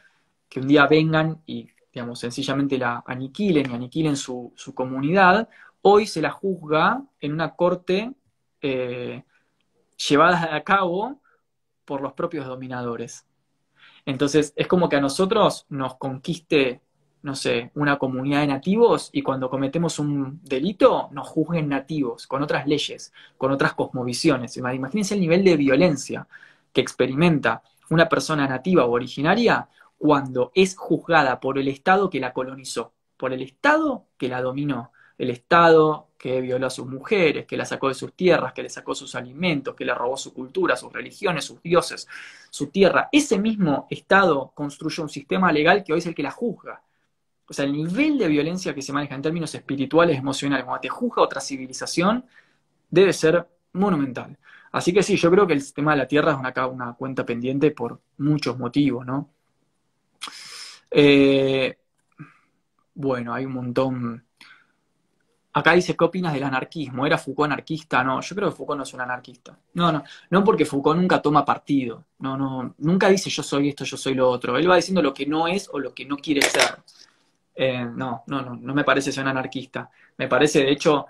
que 0.49 0.61
un 0.61 0.69
día 0.69 0.87
vengan 0.87 1.43
y, 1.47 1.69
digamos, 1.93 2.21
sencillamente 2.21 2.79
la 2.79 3.03
aniquilen 3.07 3.71
y 3.71 3.75
aniquilen 3.75 4.17
su, 4.17 4.53
comunidad, 4.75 5.49
hoy 5.83 6.07
se 6.07 6.21
la 6.23 6.31
juzga 6.31 7.03
en 7.21 7.33
una 7.33 7.55
corte 7.55 8.13
eh, 8.61 9.23
llevada 10.09 10.55
a 10.55 10.63
cabo 10.65 11.21
por 11.85 12.01
los 12.01 12.13
propios 12.15 12.47
dominadores. 12.47 13.27
Entonces, 14.07 14.53
es 14.57 14.67
como 14.67 14.89
que 14.89 14.97
a 14.97 15.01
nosotros 15.01 15.67
nos 15.69 15.97
conquiste, 15.97 16.81
no 17.23 17.35
sé, 17.35 17.71
una 17.75 17.99
comunidad 17.99 18.41
de 18.41 18.49
nativos 18.49 19.11
y 19.13 19.23
cuando 19.23 19.49
cometemos 19.49 19.99
un 19.99 20.41
delito 20.43 21.09
nos 21.13 21.29
juzguen 21.29 21.69
nativos, 21.69 22.27
con 22.27 22.43
otras 22.43 22.67
leyes, 22.67 23.13
con 23.39 23.53
otras 23.53 23.75
cosmovisiones. 23.75 24.57
Imagínense 24.57 25.15
el 25.15 25.21
nivel 25.21 25.45
de 25.45 25.57
violencia 25.57 26.27
que 26.73 26.81
experimenta 26.81 27.63
una 27.91 28.09
persona 28.09 28.49
nativa 28.49 28.85
o 28.87 28.93
originaria 28.93 29.69
cuando 29.99 30.51
es 30.55 30.77
juzgada 30.77 31.39
por 31.39 31.59
el 31.59 31.69
Estado 31.69 32.11
que 32.11 32.21
la 32.21 32.33
colonizó, 32.33 32.93
por 33.17 33.33
el 33.33 33.43
Estado 33.43 34.07
que 34.17 34.29
la 34.29 34.43
dominó, 34.43 34.92
el 35.19 35.31
Estado 35.31 36.09
que 36.17 36.41
violó 36.41 36.69
a 36.69 36.71
sus 36.71 36.87
mujeres, 36.87 37.47
que 37.47 37.57
la 37.57 37.65
sacó 37.65 37.89
de 37.89 37.95
sus 37.95 38.13
tierras, 38.13 38.53
que 38.53 38.63
le 38.63 38.71
sacó 38.71 38.95
sus 38.95 39.15
alimentos, 39.15 39.75
que 39.75 39.85
le 39.85 39.95
robó 39.95 40.17
su 40.17 40.33
cultura, 40.33 40.77
sus 40.77 40.93
religiones, 40.93 41.45
sus 41.45 41.61
dioses, 41.63 42.07
su 42.49 42.69
tierra. 42.69 43.09
Ese 43.11 43.39
mismo 43.39 43.87
Estado 43.91 44.53
construyó 44.55 45.03
un 45.03 45.09
sistema 45.09 45.51
legal 45.51 45.83
que 45.83 45.93
hoy 45.93 45.99
es 45.99 46.07
el 46.07 46.15
que 46.15 46.23
la 46.23 46.31
juzga. 46.31 46.81
O 47.47 47.53
sea, 47.53 47.65
el 47.65 47.73
nivel 47.73 48.19
de 48.19 48.29
violencia 48.29 48.75
que 48.75 48.83
se 48.83 48.93
maneja 48.93 49.15
en 49.15 49.23
términos 49.23 49.55
espirituales, 49.55 50.17
emocionales, 50.17 50.65
cuando 50.65 50.81
te 50.81 50.89
juzga 50.89 51.23
otra 51.23 51.41
civilización, 51.41 52.25
debe 52.89 53.13
ser 53.13 53.47
monumental. 53.73 54.39
Así 54.71 54.93
que 54.93 55.03
sí, 55.03 55.17
yo 55.17 55.31
creo 55.31 55.47
que 55.47 55.53
el 55.55 55.61
sistema 55.61 55.93
de 55.93 55.99
la 55.99 56.09
tierra 56.09 56.33
es 56.33 56.39
una, 56.39 56.67
una 56.69 56.95
cuenta 56.95 57.27
pendiente 57.27 57.73
por 57.73 58.01
muchos 58.19 58.59
motivos, 58.59 59.05
¿no? 59.05 59.29
Eh, 60.91 61.77
bueno, 62.95 63.35
hay 63.35 63.45
un 63.45 63.53
montón 63.53 64.25
Acá 65.55 65.73
dice, 65.73 65.95
¿qué 65.97 66.05
opinas 66.05 66.33
del 66.33 66.45
anarquismo? 66.45 67.05
¿Era 67.05 67.19
Foucault 67.19 67.53
anarquista? 67.53 68.03
No, 68.03 68.21
yo 68.21 68.37
creo 68.37 68.49
que 68.51 68.57
Foucault 68.57 68.79
no 68.79 68.85
es 68.85 68.95
un 68.95 69.01
anarquista. 69.03 69.59
No, 69.75 69.93
no, 69.93 70.03
no 70.31 70.45
porque 70.45 70.65
Foucault 70.65 70.99
nunca 70.99 71.21
toma 71.21 71.45
partido. 71.45 72.07
No, 72.21 72.37
no, 72.37 72.75
nunca 72.79 73.09
dice 73.09 73.29
yo 73.29 73.43
soy 73.43 73.69
esto, 73.69 73.85
yo 73.85 73.97
soy 73.97 74.15
lo 74.15 74.29
otro. 74.31 74.57
Él 74.57 74.71
va 74.71 74.77
diciendo 74.77 75.03
lo 75.03 75.13
que 75.13 75.27
no 75.27 75.47
es 75.47 75.69
o 75.73 75.79
lo 75.79 75.93
que 75.93 76.07
no 76.07 76.17
quiere 76.17 76.43
ser. 76.43 76.79
Eh, 77.55 77.85
no, 77.85 78.25
no, 78.29 78.43
no, 78.43 78.57
no 78.57 78.75
me 78.75 78.85
parece 78.85 79.13
ser 79.13 79.25
un 79.25 79.31
anarquista. 79.31 79.91
Me 80.17 80.27
parece, 80.29 80.61
de 80.61 80.73
hecho, 80.73 81.07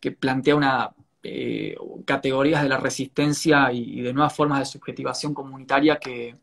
que 0.00 0.12
plantea 0.12 0.56
una 0.56 0.90
eh, 1.26 1.74
categorías 2.04 2.62
de 2.62 2.68
la 2.68 2.76
resistencia 2.76 3.72
y, 3.72 4.02
de 4.02 4.12
nuevas 4.12 4.34
formas 4.34 4.58
de 4.58 4.66
subjetivación 4.66 5.32
comunitaria 5.32 5.96
que 5.98 6.36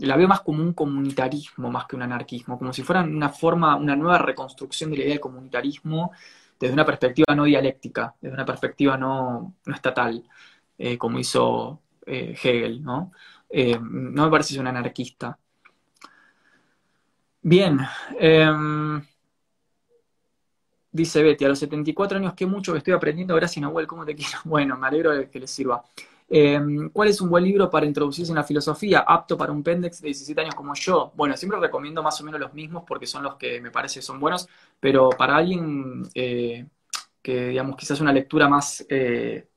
la 0.00 0.16
veo 0.16 0.28
más 0.28 0.40
como 0.40 0.62
un 0.62 0.72
comunitarismo 0.72 1.70
más 1.70 1.86
que 1.86 1.96
un 1.96 2.02
anarquismo, 2.02 2.58
como 2.58 2.72
si 2.72 2.82
fuera 2.82 3.02
una 3.02 3.30
forma, 3.30 3.76
una 3.76 3.96
nueva 3.96 4.18
reconstrucción 4.18 4.90
de 4.90 4.96
la 4.98 5.02
idea 5.04 5.14
del 5.14 5.20
comunitarismo 5.20 6.12
desde 6.58 6.74
una 6.74 6.84
perspectiva 6.84 7.34
no 7.34 7.44
dialéctica, 7.44 8.14
desde 8.20 8.34
una 8.34 8.44
perspectiva 8.44 8.96
no, 8.96 9.54
estatal, 9.66 10.24
eh, 10.76 10.98
como 10.98 11.18
hizo 11.18 11.82
eh, 12.06 12.34
Hegel, 12.42 12.82
¿no? 12.82 13.12
no 13.50 14.24
me 14.24 14.30
parece 14.30 14.52
ser 14.52 14.60
un 14.60 14.66
anarquista. 14.66 15.38
Bien. 17.42 17.78
Em, 18.18 19.02
Dice 20.90 21.22
Betty, 21.22 21.44
a 21.44 21.48
los 21.48 21.58
74 21.58 22.18
años, 22.18 22.34
qué 22.34 22.46
mucho 22.46 22.72
que 22.72 22.78
estoy 22.78 22.94
aprendiendo. 22.94 23.34
Gracias, 23.34 23.60
Nahuel, 23.62 23.86
¿cómo 23.86 24.04
te 24.04 24.14
quiero? 24.14 24.38
Bueno, 24.44 24.76
me 24.76 24.86
alegro 24.86 25.12
de 25.12 25.28
que 25.28 25.38
les 25.38 25.50
sirva. 25.50 25.84
Em, 26.30 26.90
¿Cuál 26.90 27.08
es 27.08 27.20
un 27.22 27.30
buen 27.30 27.42
libro 27.42 27.70
para 27.70 27.86
introducirse 27.86 28.32
en 28.32 28.36
la 28.36 28.44
filosofía? 28.44 29.00
Apto 29.00 29.36
para 29.36 29.50
un 29.50 29.62
pendex 29.62 30.02
de 30.02 30.08
17 30.08 30.40
años 30.42 30.54
como 30.54 30.74
yo. 30.74 31.12
Bueno, 31.16 31.36
siempre 31.36 31.58
recomiendo 31.58 32.02
más 32.02 32.20
o 32.20 32.24
menos 32.24 32.38
los 32.40 32.52
mismos 32.52 32.84
porque 32.86 33.06
son 33.06 33.22
los 33.22 33.36
que 33.36 33.60
me 33.60 33.70
parece 33.70 34.02
son 34.02 34.20
buenos, 34.20 34.46
pero 34.78 35.08
para 35.10 35.36
alguien 35.36 36.02
eh, 36.14 36.66
que, 37.22 37.48
digamos, 37.48 37.76
quizás 37.76 38.00
una 38.00 38.12
lectura 38.12 38.48
más, 38.48 38.84
eh, 38.90 39.48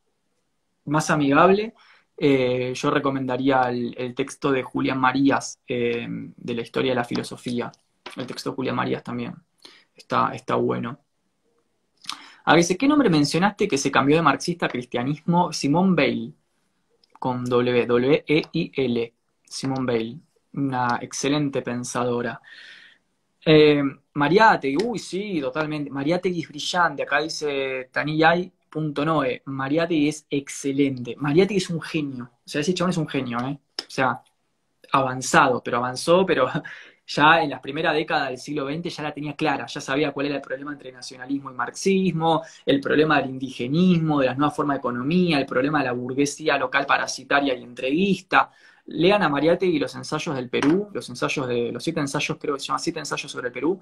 más 0.85 1.09
amigable, 1.09 1.73
eh, 2.17 2.73
yo 2.75 2.91
recomendaría 2.91 3.63
el, 3.69 4.15
texto 4.15 4.51
de 4.51 4.63
Julián 4.63 4.99
Marías, 4.99 5.59
de 5.67 6.53
la 6.55 6.61
historia 6.61 6.91
de 6.91 6.95
la 6.95 7.03
filosofía. 7.03 7.71
El 8.15 8.27
texto 8.27 8.51
de 8.51 8.55
Julián 8.55 8.75
Marías 8.75 9.03
también 9.03 9.35
está, 9.95 10.33
está 10.33 10.55
bueno. 10.55 10.99
A 12.43 12.55
veces, 12.55 12.77
¿qué 12.77 12.87
nombre 12.87 13.09
mencionaste 13.09 13.67
que 13.67 13.77
se 13.77 13.91
cambió 13.91 14.15
de 14.15 14.21
marxista 14.21 14.65
a 14.65 14.69
cristianismo? 14.69 15.53
Simón 15.53 15.95
Bale, 15.95 16.33
con 17.21 17.45
W, 17.45 17.85
W-E-I-L. 17.85 19.13
Simón 19.45 19.85
Bale, 19.85 20.17
una 20.53 20.97
excelente 21.01 21.61
pensadora. 21.61 22.41
Eh, 23.45 23.83
Mariátegui, 24.13 24.77
uy, 24.83 24.97
sí, 24.97 25.39
totalmente. 25.39 25.91
Mariátegui 25.91 26.41
es 26.41 26.47
brillante. 26.49 27.03
Acá 27.03 27.21
dice 27.21 27.89
Taniyay.noe. 27.91 29.43
Mariátegui 29.45 30.07
es 30.09 30.25
excelente. 30.29 31.15
Mariátegui 31.17 31.57
es 31.57 31.69
un 31.69 31.81
genio. 31.81 32.31
O 32.45 32.49
sea, 32.49 32.61
ese 32.61 32.73
chabón 32.73 32.89
es 32.91 32.97
un 32.97 33.07
genio, 33.07 33.37
¿eh? 33.39 33.59
O 33.77 33.89
sea, 33.89 34.23
avanzado, 34.91 35.61
pero 35.63 35.77
avanzó, 35.77 36.25
pero 36.25 36.49
ya 37.13 37.41
en 37.41 37.49
las 37.49 37.59
primeras 37.59 37.93
décadas 37.93 38.29
del 38.29 38.37
siglo 38.37 38.65
XX 38.67 38.95
ya 38.95 39.03
la 39.03 39.13
tenía 39.13 39.35
clara, 39.35 39.65
ya 39.65 39.81
sabía 39.81 40.11
cuál 40.13 40.27
era 40.27 40.35
el 40.35 40.41
problema 40.41 40.71
entre 40.71 40.91
nacionalismo 40.91 41.51
y 41.51 41.53
marxismo, 41.53 42.41
el 42.65 42.79
problema 42.79 43.19
del 43.19 43.31
indigenismo, 43.31 44.21
de 44.21 44.27
las 44.27 44.37
nuevas 44.37 44.55
formas 44.55 44.75
de 44.75 44.79
economía, 44.79 45.37
el 45.39 45.45
problema 45.45 45.79
de 45.79 45.85
la 45.85 45.91
burguesía 45.91 46.57
local 46.57 46.85
parasitaria 46.85 47.53
y 47.55 47.63
entreguista. 47.63 48.51
Lean 48.85 49.23
a 49.23 49.29
Mariátegui 49.29 49.77
los 49.79 49.93
ensayos 49.95 50.35
del 50.35 50.49
Perú, 50.49 50.89
los 50.93 51.07
ensayos 51.09 51.47
de 51.47 51.71
los 51.71 51.83
siete 51.83 51.99
ensayos, 51.99 52.37
creo 52.39 52.55
que 52.55 52.61
se 52.61 52.67
llama 52.67 52.79
siete 52.79 52.99
ensayos 52.99 53.31
sobre 53.31 53.47
el 53.47 53.53
Perú. 53.53 53.79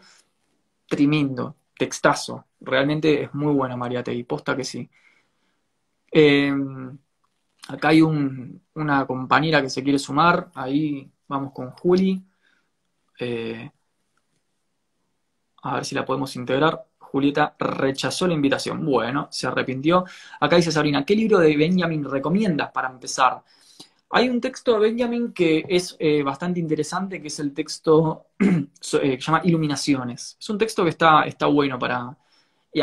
Tremendo, 0.87 1.55
textazo. 1.77 2.45
Realmente 2.61 3.23
es 3.23 3.33
muy 3.33 3.53
bueno 3.53 3.77
Mariátegui, 3.77 4.23
posta 4.23 4.55
que 4.55 4.63
sí. 4.63 4.89
Eh, 6.11 6.51
acá 7.67 7.89
hay 7.89 8.01
una 8.01 9.05
compañera 9.05 9.61
que 9.61 9.69
se 9.69 9.83
quiere 9.83 9.99
sumar, 9.99 10.49
ahí 10.55 11.11
vamos 11.27 11.53
con 11.53 11.69
Juli. 11.71 12.23
Eh, 13.19 13.69
a 15.63 15.75
ver 15.75 15.85
si 15.85 15.95
la 15.95 16.05
podemos 16.05 16.35
integrar. 16.35 16.85
Julieta 16.99 17.55
rechazó 17.59 18.27
la 18.27 18.33
invitación. 18.33 18.85
Bueno, 18.85 19.27
se 19.31 19.47
arrepintió. 19.47 20.05
Acá 20.39 20.55
dice 20.55 20.71
Sabrina, 20.71 21.03
¿qué 21.05 21.15
libro 21.15 21.39
de 21.39 21.55
Benjamin 21.57 22.03
recomiendas 22.03 22.71
para 22.71 22.89
empezar? 22.89 23.43
Hay 24.11 24.29
un 24.29 24.41
texto 24.41 24.73
de 24.73 24.79
Benjamin 24.79 25.33
que 25.33 25.65
es 25.67 25.95
eh, 25.99 26.23
bastante 26.23 26.59
interesante, 26.59 27.21
que 27.21 27.27
es 27.27 27.39
el 27.39 27.53
texto 27.53 28.27
eh, 28.39 28.67
que 28.91 29.19
llama 29.19 29.41
Iluminaciones. 29.43 30.37
Es 30.39 30.49
un 30.49 30.57
texto 30.57 30.83
que 30.83 30.89
está, 30.91 31.23
está 31.23 31.45
bueno 31.47 31.77
para... 31.77 32.17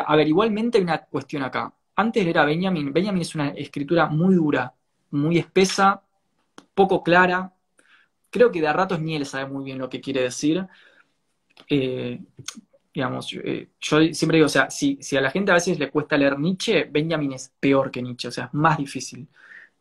A 0.07 0.17
ver, 0.17 0.29
igualmente 0.29 0.79
hay 0.79 0.85
una 0.85 0.99
cuestión 0.99 1.43
acá. 1.43 1.73
Antes 1.97 2.27
era 2.27 2.45
Benjamin. 2.45 2.93
Benjamin 2.93 3.23
es 3.23 3.35
una 3.35 3.49
escritura 3.51 4.07
muy 4.07 4.35
dura, 4.35 4.75
muy 5.13 5.39
espesa, 5.39 6.03
poco 6.75 7.03
clara, 7.03 7.53
creo 8.37 8.53
que 8.53 8.61
de 8.61 8.69
a 8.69 8.73
ratos 8.73 9.01
ni 9.01 9.17
él 9.17 9.25
sabe 9.25 9.47
muy 9.47 9.65
bien 9.65 9.79
lo 9.79 9.89
que 9.89 10.01
quiere 10.01 10.21
decir. 10.23 10.67
Eh, 11.71 12.21
digamos, 12.95 13.33
eh, 13.33 13.69
yo 13.81 13.99
siempre 14.13 14.37
digo, 14.37 14.47
o 14.47 14.51
sea, 14.51 14.71
si, 14.71 14.99
si, 15.01 15.17
a 15.17 15.21
la 15.21 15.31
gente 15.31 15.51
a 15.51 15.55
veces 15.55 15.79
le 15.79 15.91
cuesta 15.91 16.17
leer 16.19 16.39
Nietzsche, 16.39 16.85
Benjamin 16.85 17.33
es 17.33 17.53
peor 17.59 17.91
que 17.91 18.03
Nietzsche, 18.03 18.29
o 18.29 18.31
sea, 18.31 18.45
es 18.47 18.55
más 18.55 18.79
difícil. 18.79 19.27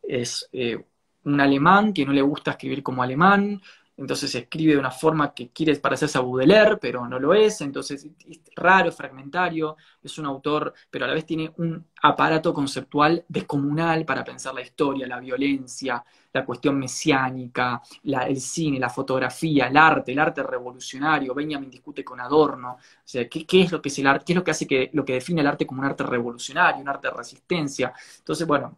Es 0.01 0.47
eh, 0.53 0.77
un 1.25 1.41
alemán 1.41 1.93
que 1.93 2.05
no 2.05 2.13
le 2.13 2.21
gusta 2.21 2.51
escribir 2.51 2.81
como 2.83 3.03
alemán, 3.03 3.61
entonces 3.97 4.33
escribe 4.35 4.73
de 4.73 4.79
una 4.79 4.91
forma 4.91 5.33
que 5.33 5.49
quiere 5.49 5.75
parecerse 5.77 6.17
a 6.17 6.21
Baudelaire, 6.21 6.77
pero 6.77 7.07
no 7.07 7.19
lo 7.19 7.33
es, 7.33 7.61
entonces 7.61 8.05
es 8.27 8.41
raro, 8.55 8.89
es 8.89 8.95
fragmentario, 8.95 9.77
es 10.03 10.17
un 10.17 10.25
autor, 10.25 10.73
pero 10.89 11.05
a 11.05 11.07
la 11.07 11.13
vez 11.13 11.25
tiene 11.25 11.53
un 11.57 11.85
aparato 12.01 12.53
conceptual 12.53 13.23
descomunal 13.27 14.05
para 14.05 14.23
pensar 14.23 14.53
la 14.53 14.61
historia, 14.61 15.07
la 15.07 15.19
violencia, 15.19 16.03
la 16.33 16.45
cuestión 16.45 16.77
mesiánica, 16.77 17.81
el 18.03 18.41
cine, 18.41 18.77
la 18.79 18.89
fotografía, 18.89 19.67
el 19.67 19.77
arte, 19.77 20.11
el 20.11 20.19
arte 20.19 20.43
revolucionario. 20.43 21.33
Benjamin 21.33 21.69
discute 21.69 22.03
con 22.03 22.19
Adorno. 22.19 22.73
O 22.73 22.77
sea, 23.05 23.27
¿qué, 23.29 23.45
es 23.61 23.71
lo 23.71 23.81
que 23.81 23.89
es 23.89 23.99
el 23.99 24.07
arte? 24.07 24.25
¿Qué 24.25 24.33
es 24.33 24.37
lo 24.37 24.43
que 24.43 24.51
hace 24.51 24.67
que 24.67 24.89
lo 24.93 25.05
que 25.05 25.13
define 25.13 25.41
el 25.41 25.47
arte 25.47 25.65
como 25.65 25.81
un 25.81 25.87
arte 25.87 26.03
revolucionario, 26.03 26.81
un 26.81 26.89
arte 26.89 27.07
de 27.07 27.13
resistencia? 27.13 27.93
Entonces, 28.17 28.45
bueno, 28.45 28.77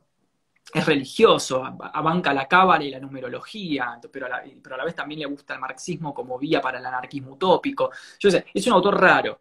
es 0.73 0.85
religioso, 0.85 1.64
abanca 1.64 2.34
la 2.34 2.48
cábala 2.48 2.84
y 2.84 2.91
la 2.91 2.99
numerología, 2.99 3.99
pero 4.11 4.26
a 4.26 4.30
la, 4.30 4.44
pero 4.61 4.76
a 4.76 4.77
la 4.77 4.85
vez 4.85 4.95
también 4.95 5.22
le 5.22 5.26
gusta 5.26 5.53
el 5.53 5.61
marxismo 5.61 6.14
como 6.14 6.38
vía 6.38 6.61
para 6.61 6.80
el 6.80 6.85
anarquismo 6.85 7.34
utópico. 7.34 7.89
Yo 8.19 8.30
sé, 8.30 8.45
es 8.53 8.68
un 8.68 8.73
autor 8.73 8.99
raro. 8.99 9.39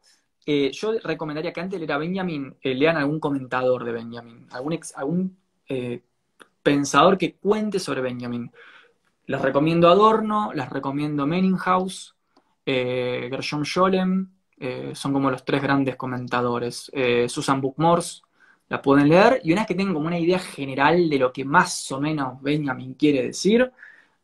Eh, 0.49 0.71
yo 0.73 0.93
recomendaría 1.03 1.53
que 1.53 1.61
antes 1.61 1.73
de 1.73 1.87
leer 1.87 1.93
a 1.93 1.99
Benjamin, 1.99 2.57
eh, 2.61 2.75
lean 2.75 2.97
algún 2.97 3.19
comentador 3.19 3.85
de 3.85 3.91
Benjamin, 3.93 4.47
algún, 4.53 4.79
algún 4.95 5.39
eh, 5.69 6.03
pensador 6.63 7.19
que 7.19 7.35
cuente 7.35 7.81
sobre 7.81 8.01
Benjamin. 8.01 8.53
Les 9.27 9.43
recomiendo 9.43 9.89
Adorno, 9.89 10.53
les 10.55 10.71
recomiendo 10.71 11.27
Menninghaus, 11.27 12.15
Gershom 12.65 13.65
Scholem, 13.65 14.31
son 14.95 15.13
como 15.13 15.31
los 15.31 15.45
tres 15.45 15.63
grandes 15.63 15.97
comentadores. 15.97 16.91
Susan 17.29 17.61
Bookmors, 17.61 18.23
la 18.69 18.83
pueden 18.83 19.09
leer, 19.09 19.41
y 19.45 19.53
una 19.53 19.63
vez 19.63 19.69
que 19.69 19.75
tengan 19.75 19.95
como 19.95 20.07
una 20.07 20.19
idea 20.19 20.39
general 20.39 21.09
de 21.09 21.19
lo 21.19 21.33
que 21.33 21.45
más 21.45 21.91
o 21.93 22.01
menos 22.01 22.43
Benjamin 22.43 22.95
quiere 22.95 23.23
decir, 23.23 23.71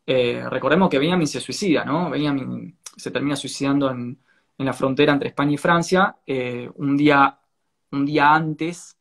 recordemos 0.06 0.88
que 0.88 0.98
Benjamin 0.98 1.26
se 1.26 1.40
suicida, 1.40 1.84
¿no? 1.84 2.10
Benjamin 2.10 2.76
se 2.96 3.10
termina 3.10 3.36
suicidando 3.36 3.90
en, 3.90 4.18
en 4.58 4.66
la 4.66 4.72
frontera 4.72 5.12
entre 5.12 5.28
España 5.28 5.52
y 5.52 5.58
Francia, 5.58 6.16
un, 6.74 6.96
día, 6.96 7.38
un 7.92 8.04
día 8.04 8.34
antes 8.34 8.98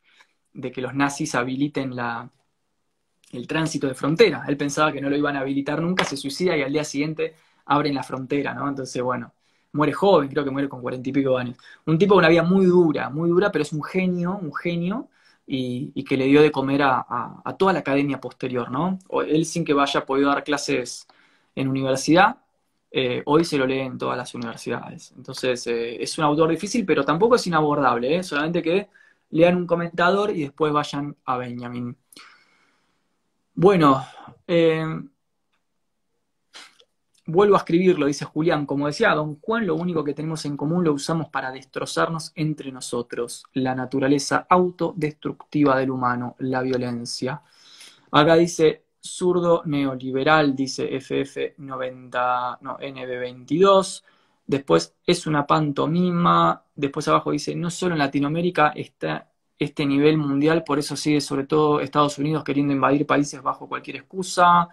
de 0.52 0.70
que 0.70 0.80
los 0.80 0.94
nazis 0.94 1.34
habiliten 1.34 1.96
la, 1.96 2.30
el 3.32 3.46
tránsito 3.46 3.86
de 3.88 3.94
frontera. 3.94 4.44
Él 4.46 4.56
pensaba 4.56 4.92
que 4.92 5.00
no 5.00 5.10
lo 5.10 5.16
iban 5.16 5.36
a 5.36 5.40
habilitar 5.40 5.80
nunca, 5.80 6.04
se 6.04 6.16
suicida 6.16 6.56
y 6.56 6.62
al 6.62 6.72
día 6.72 6.84
siguiente 6.84 7.34
abren 7.66 7.94
la 7.94 8.02
frontera, 8.02 8.54
¿no? 8.54 8.68
Entonces, 8.68 9.02
bueno, 9.02 9.32
muere 9.72 9.92
joven, 9.92 10.28
creo 10.28 10.44
que 10.44 10.50
muere 10.50 10.68
con 10.68 10.80
cuarenta 10.82 11.08
y 11.08 11.12
pico 11.12 11.36
años. 11.36 11.56
Un 11.86 11.98
tipo 11.98 12.14
con 12.14 12.20
una 12.20 12.28
vida 12.28 12.42
muy 12.42 12.66
dura, 12.66 13.08
muy 13.10 13.28
dura, 13.30 13.50
pero 13.50 13.62
es 13.62 13.72
un 13.72 13.82
genio, 13.82 14.38
un 14.40 14.54
genio, 14.54 15.08
y, 15.46 16.04
que 16.04 16.16
le 16.16 16.26
dio 16.26 16.42
de 16.42 16.52
comer 16.52 16.82
a, 16.82 17.56
toda 17.58 17.72
la 17.72 17.80
academia 17.80 18.20
posterior, 18.20 18.70
¿no? 18.70 18.98
Él 19.26 19.44
sin 19.44 19.64
que 19.64 19.74
vaya 19.74 20.04
podido 20.06 20.28
dar 20.30 20.44
clases 20.44 21.06
en 21.54 21.68
universidad, 21.68 22.38
eh, 22.90 23.22
hoy 23.26 23.44
se 23.44 23.56
lo 23.58 23.66
lee 23.66 23.80
en 23.80 23.98
todas 23.98 24.16
las 24.16 24.34
universidades. 24.34 25.12
Entonces, 25.16 25.66
eh, 25.66 26.02
es 26.02 26.18
un 26.18 26.24
autor 26.24 26.50
difícil, 26.50 26.84
pero 26.84 27.04
tampoco 27.04 27.36
es 27.36 27.46
inabordable, 27.46 28.16
¿eh? 28.16 28.22
solamente 28.22 28.62
que 28.62 28.88
lean 29.30 29.56
un 29.56 29.66
comentador 29.66 30.30
y 30.30 30.42
después 30.42 30.72
vayan 30.72 31.16
a 31.24 31.38
Benjamin. 31.38 31.96
Bueno, 33.54 34.04
eh, 34.46 34.84
vuelvo 37.32 37.56
a 37.56 37.58
escribirlo, 37.58 38.06
dice 38.06 38.24
Julián. 38.24 38.66
Como 38.66 38.86
decía 38.86 39.14
don 39.14 39.40
Juan, 39.40 39.66
lo 39.66 39.74
único 39.74 40.04
que 40.04 40.14
tenemos 40.14 40.44
en 40.44 40.56
común 40.56 40.84
lo 40.84 40.92
usamos 40.92 41.28
para 41.30 41.50
destrozarnos 41.50 42.32
entre 42.34 42.70
nosotros. 42.70 43.44
La 43.54 43.74
naturaleza 43.74 44.46
autodestructiva 44.48 45.78
del 45.78 45.90
humano, 45.90 46.36
la 46.38 46.62
violencia. 46.62 47.42
Acá 48.10 48.36
dice 48.36 48.84
zurdo 49.00 49.62
neoliberal, 49.64 50.54
dice 50.54 50.90
FF90, 51.00 52.58
no, 52.60 52.78
NB22. 52.78 54.04
Después 54.46 54.94
es 55.06 55.26
una 55.26 55.46
pantomima. 55.46 56.64
Después 56.74 57.08
abajo 57.08 57.30
dice, 57.32 57.54
no 57.54 57.70
solo 57.70 57.94
en 57.94 58.00
Latinoamérica 58.00 58.72
está 58.76 59.32
este 59.58 59.86
nivel 59.86 60.18
mundial, 60.18 60.64
por 60.64 60.78
eso 60.78 60.96
sigue 60.96 61.20
sobre 61.20 61.44
todo 61.46 61.80
Estados 61.80 62.18
Unidos 62.18 62.44
queriendo 62.44 62.72
invadir 62.72 63.06
países 63.06 63.42
bajo 63.42 63.68
cualquier 63.68 63.96
excusa. 63.96 64.68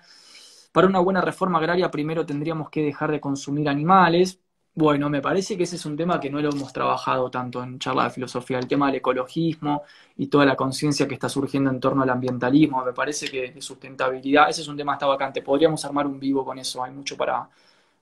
Para 0.72 0.88
una 0.88 1.00
buena 1.00 1.22
reforma 1.22 1.58
agraria 1.60 1.90
primero 1.92 2.26
tendríamos 2.26 2.70
que 2.70 2.84
dejar 2.84 3.12
de 3.12 3.20
consumir 3.20 3.68
animales. 3.70 4.40
Bueno, 4.76 5.10
me 5.10 5.22
parece 5.22 5.58
que 5.58 5.64
ese 5.64 5.76
es 5.76 5.86
un 5.86 5.98
tema 5.98 6.20
que 6.20 6.30
no 6.30 6.40
lo 6.42 6.50
hemos 6.52 6.72
trabajado 6.72 7.30
tanto 7.30 7.62
en 7.64 7.80
charla 7.80 8.06
de 8.06 8.12
filosofía, 8.12 8.60
el 8.60 8.68
tema 8.68 8.88
del 8.88 8.96
ecologismo 8.98 9.84
y 10.16 10.28
toda 10.28 10.46
la 10.46 10.56
conciencia 10.56 11.08
que 11.08 11.16
está 11.16 11.28
surgiendo 11.28 11.70
en 11.72 11.80
torno 11.80 12.04
al 12.04 12.10
ambientalismo, 12.10 12.86
me 12.86 12.94
parece 12.94 13.28
que 13.30 13.52
de 13.52 13.62
sustentabilidad, 13.62 14.50
ese 14.50 14.62
es 14.62 14.68
un 14.68 14.78
tema 14.78 14.94
que 14.94 14.98
está 14.98 15.08
vacante, 15.08 15.42
podríamos 15.42 15.84
armar 15.86 16.08
un 16.08 16.20
vivo 16.20 16.46
con 16.46 16.58
eso, 16.60 16.84
hay 16.84 16.92
mucho 16.94 17.18
para, 17.18 17.50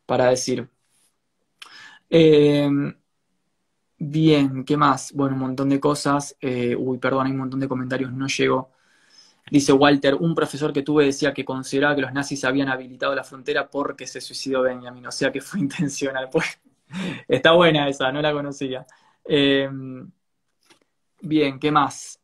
para 0.06 0.28
decir. 0.28 0.70
Eh, 2.10 2.70
bien, 4.00 4.64
¿qué 4.66 4.78
más? 4.78 5.12
Bueno, 5.14 5.36
un 5.36 5.42
montón 5.42 5.70
de 5.70 5.80
cosas, 5.80 6.36
eh, 6.42 6.76
uy, 6.76 6.98
perdón, 6.98 7.26
hay 7.28 7.32
un 7.32 7.40
montón 7.40 7.60
de 7.60 7.68
comentarios, 7.68 8.12
no 8.14 8.28
llego. 8.28 8.72
Dice 9.50 9.72
Walter, 9.72 10.16
un 10.16 10.36
profesor 10.36 10.74
que 10.74 10.84
tuve 10.84 11.06
decía 11.06 11.34
que 11.34 11.46
consideraba 11.46 11.96
que 11.96 12.02
los 12.02 12.14
nazis 12.14 12.44
habían 12.44 12.70
habilitado 12.70 13.16
la 13.16 13.24
frontera 13.24 13.70
porque 13.70 14.06
se 14.06 14.20
suicidó 14.20 14.64
Benjamin, 14.64 15.08
o 15.08 15.12
sea 15.12 15.32
que 15.32 15.42
fue 15.42 15.60
intencional. 15.62 16.30
Pues, 16.30 16.60
está 17.28 17.54
buena 17.54 17.88
esa, 17.88 18.12
no 18.12 18.22
la 18.22 18.34
conocía. 18.34 18.86
Em, 19.24 20.10
bien, 21.22 21.60
¿qué 21.60 21.72
más? 21.72 22.20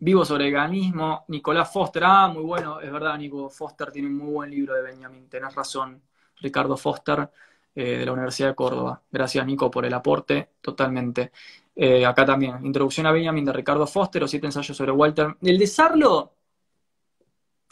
Vivo 0.00 0.24
sobre 0.24 0.46
el 0.46 0.52
veganismo, 0.52 1.24
Nicolás 1.28 1.72
Foster, 1.72 2.02
ah, 2.04 2.28
muy 2.28 2.44
bueno, 2.44 2.80
es 2.80 2.90
verdad, 2.90 3.18
Nico 3.18 3.50
Foster 3.50 3.90
tiene 3.90 4.08
un 4.08 4.16
muy 4.16 4.32
buen 4.32 4.50
libro 4.50 4.74
de 4.74 4.82
Benjamin, 4.82 5.28
tenés 5.28 5.54
razón, 5.54 6.00
Ricardo 6.40 6.76
Foster, 6.76 7.30
eh, 7.74 7.98
de 7.98 8.06
la 8.06 8.12
Universidad 8.12 8.48
de 8.48 8.54
Córdoba. 8.54 9.02
Gracias, 9.10 9.46
Nico, 9.46 9.70
por 9.70 9.84
el 9.84 9.94
aporte, 9.94 10.50
totalmente. 10.60 11.32
Eh, 11.80 12.04
acá 12.04 12.26
también, 12.26 12.58
Introducción 12.66 13.06
a 13.06 13.12
Benjamin 13.12 13.44
de 13.44 13.52
Ricardo 13.52 13.86
Foster 13.86 14.24
o 14.24 14.26
Siete 14.26 14.46
ensayos 14.46 14.76
sobre 14.76 14.90
Walter. 14.90 15.36
El 15.40 15.56
de 15.60 15.66
Sarlo, 15.68 16.34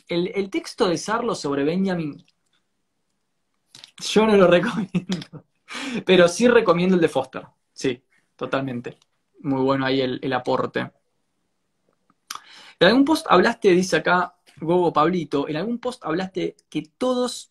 el, 0.07 0.49
texto 0.49 0.89
de 0.89 0.97
Sarlo 0.97 1.35
sobre 1.35 1.65
Benjamin, 1.65 2.25
yo 3.99 4.27
no 4.27 4.37
lo 4.37 4.47
recomiendo, 4.57 5.45
pero 6.05 6.29
sí 6.29 6.47
recomiendo 6.47 6.95
el 6.95 7.01
de 7.01 7.09
Foster, 7.09 7.49
sí, 7.73 8.01
totalmente. 8.37 8.97
Muy 9.41 9.63
bueno 9.63 9.85
ahí 9.85 10.01
el, 10.01 10.21
el 10.23 10.33
aporte. 10.35 10.89
En 12.79 12.87
algún 12.87 13.05
post 13.05 13.27
hablaste, 13.29 13.71
dice 13.71 13.97
acá 13.97 14.37
Gogo 14.61 14.93
Pablito, 14.93 15.49
en 15.49 15.57
algún 15.57 15.81
post 15.81 16.05
hablaste 16.05 16.55
que 16.71 16.83
todos 16.97 17.51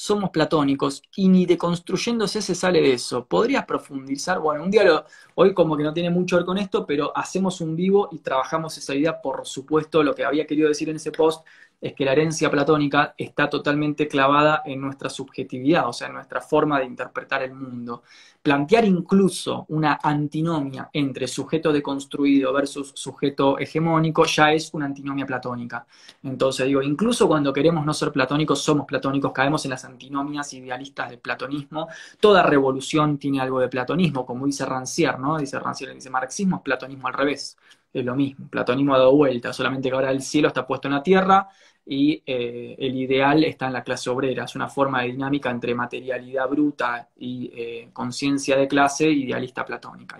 somos 0.00 0.30
platónicos 0.30 1.02
y 1.14 1.28
ni 1.28 1.44
deconstruyéndose 1.44 2.40
se 2.40 2.54
sale 2.54 2.80
de 2.80 2.94
eso. 2.94 3.26
¿Podrías 3.26 3.66
profundizar? 3.66 4.38
Bueno, 4.40 4.64
un 4.64 4.70
día 4.70 5.04
hoy 5.34 5.52
como 5.52 5.76
que 5.76 5.82
no 5.82 5.92
tiene 5.92 6.08
mucho 6.08 6.36
que 6.36 6.38
ver 6.38 6.46
con 6.46 6.56
esto, 6.56 6.86
pero 6.86 7.12
hacemos 7.14 7.60
un 7.60 7.76
vivo 7.76 8.08
y 8.10 8.20
trabajamos 8.20 8.78
esa 8.78 8.94
idea, 8.94 9.20
por 9.20 9.46
supuesto, 9.46 10.02
lo 10.02 10.14
que 10.14 10.24
había 10.24 10.46
querido 10.46 10.68
decir 10.68 10.88
en 10.88 10.96
ese 10.96 11.12
post 11.12 11.46
es 11.80 11.94
que 11.94 12.04
la 12.04 12.12
herencia 12.12 12.50
platónica 12.50 13.14
está 13.16 13.48
totalmente 13.48 14.06
clavada 14.06 14.62
en 14.64 14.80
nuestra 14.80 15.08
subjetividad, 15.08 15.88
o 15.88 15.92
sea, 15.92 16.08
en 16.08 16.14
nuestra 16.14 16.40
forma 16.40 16.78
de 16.78 16.84
interpretar 16.84 17.42
el 17.42 17.54
mundo. 17.54 18.02
Plantear 18.42 18.84
incluso 18.84 19.66
una 19.68 19.98
antinomia 20.02 20.90
entre 20.92 21.26
sujeto 21.26 21.72
deconstruido 21.72 22.52
versus 22.52 22.92
sujeto 22.94 23.58
hegemónico 23.58 24.24
ya 24.24 24.52
es 24.52 24.72
una 24.74 24.86
antinomia 24.86 25.26
platónica. 25.26 25.86
Entonces 26.22 26.66
digo, 26.66 26.82
incluso 26.82 27.28
cuando 27.28 27.52
queremos 27.52 27.84
no 27.84 27.94
ser 27.94 28.12
platónicos, 28.12 28.62
somos 28.62 28.86
platónicos, 28.86 29.32
caemos 29.32 29.64
en 29.64 29.70
las 29.70 29.84
antinomias 29.84 30.52
idealistas 30.52 31.10
del 31.10 31.18
platonismo. 31.18 31.88
Toda 32.18 32.42
revolución 32.42 33.18
tiene 33.18 33.40
algo 33.40 33.60
de 33.60 33.68
platonismo, 33.68 34.24
como 34.26 34.46
dice 34.46 34.64
Rancière, 34.66 35.18
¿no? 35.18 35.38
Dice 35.38 35.58
Rancière, 35.58 35.94
dice 35.94 36.10
marxismo 36.10 36.56
es 36.56 36.62
platonismo 36.62 37.08
al 37.08 37.14
revés. 37.14 37.56
Es 37.92 38.04
lo 38.04 38.14
mismo, 38.14 38.48
platonismo 38.48 38.94
ha 38.94 38.98
dado 38.98 39.16
vuelta, 39.16 39.52
solamente 39.52 39.88
que 39.88 39.94
ahora 39.96 40.12
el 40.12 40.22
cielo 40.22 40.46
está 40.48 40.64
puesto 40.64 40.86
en 40.86 40.94
la 40.94 41.02
tierra, 41.02 41.48
y 41.86 42.22
eh, 42.26 42.76
el 42.78 42.96
ideal 42.96 43.44
está 43.44 43.66
en 43.66 43.72
la 43.74 43.84
clase 43.84 44.10
obrera. 44.10 44.44
Es 44.44 44.54
una 44.54 44.68
forma 44.68 45.02
de 45.02 45.08
dinámica 45.08 45.50
entre 45.50 45.74
materialidad 45.74 46.48
bruta 46.48 47.08
y 47.16 47.50
eh, 47.54 47.90
conciencia 47.92 48.56
de 48.56 48.68
clase 48.68 49.10
idealista 49.10 49.64
platónica. 49.64 50.16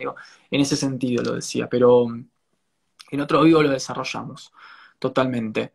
en 0.51 0.61
ese 0.61 0.77
sentido 0.77 1.23
lo 1.23 1.35
decía, 1.35 1.69
pero 1.69 2.09
mm, 2.09 2.29
en 3.13 3.21
otro 3.21 3.43
vivo 3.43 3.63
lo 3.63 3.71
desarrollamos 3.71 4.53
totalmente. 4.99 5.73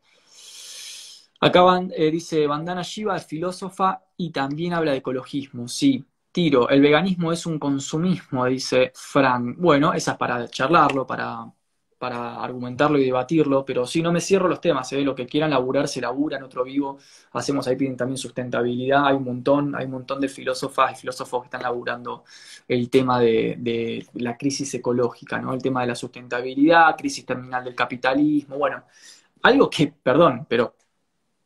Acá 1.42 1.62
eh, 1.96 2.12
dice 2.12 2.48
Bandana 2.48 2.82
Shiva 2.82 3.18
es 3.18 3.26
filósofa 3.26 4.02
y 4.18 4.32
también 4.32 4.74
habla 4.74 4.92
de 4.92 4.98
ecologismo. 4.98 5.68
Sí, 5.68 6.04
tiro, 6.32 6.70
el 6.70 6.82
veganismo 6.82 7.32
es 7.32 7.46
un 7.46 7.60
consumismo, 7.60 8.46
dice 8.46 8.92
Frank. 8.96 9.56
Bueno, 9.58 9.94
esa 9.94 10.14
es 10.14 10.18
para 10.18 10.48
charlarlo, 10.50 11.06
para, 11.06 11.46
para 12.06 12.36
argumentarlo 12.36 13.00
y 13.00 13.06
debatirlo, 13.06 13.66
pero 13.66 13.88
si 13.88 14.00
no 14.00 14.12
me 14.12 14.22
cierro 14.22 14.48
los 14.48 14.62
temas, 14.62 14.94
¿eh? 14.94 15.02
lo 15.02 15.16
que 15.16 15.26
quieran 15.26 15.50
laburar 15.50 15.88
se 15.88 16.00
labura 16.00 16.38
en 16.38 16.44
otro 16.44 16.64
vivo, 16.64 17.00
hacemos 17.32 17.68
ahí 17.68 17.76
piden 17.76 17.98
también 17.98 18.20
sustentabilidad, 18.20 19.08
hay 19.08 19.16
un 19.16 19.24
montón, 19.24 19.76
hay 19.76 19.86
un 19.86 19.92
montón 19.92 20.22
de 20.22 20.28
filósofas 20.30 20.92
y 20.92 20.96
filósofos 20.98 21.42
que 21.42 21.46
están 21.48 21.64
laburando 21.64 22.24
el 22.68 22.92
tema 22.92 23.20
de, 23.20 24.08
la 24.14 24.38
crisis 24.38 24.72
ecológica, 24.76 25.40
¿no? 25.40 25.52
El 25.52 25.64
tema 25.64 25.82
de 25.82 25.88
la 25.88 25.96
sustentabilidad, 25.96 26.96
crisis 26.96 27.26
terminal 27.26 27.64
del 27.64 27.74
capitalismo, 27.74 28.58
bueno, 28.60 28.84
algo 29.42 29.68
que, 29.68 29.88
perdón, 29.88 30.46
pero 30.48 30.76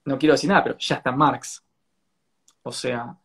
no 0.05 0.17
quiero 0.19 0.33
decir 0.33 0.49
nada, 0.49 0.63
pero 0.63 0.77
ya 0.77 0.95
está 0.95 1.13
Marx. 1.13 1.63
O 2.63 2.71
sea, 2.73 3.17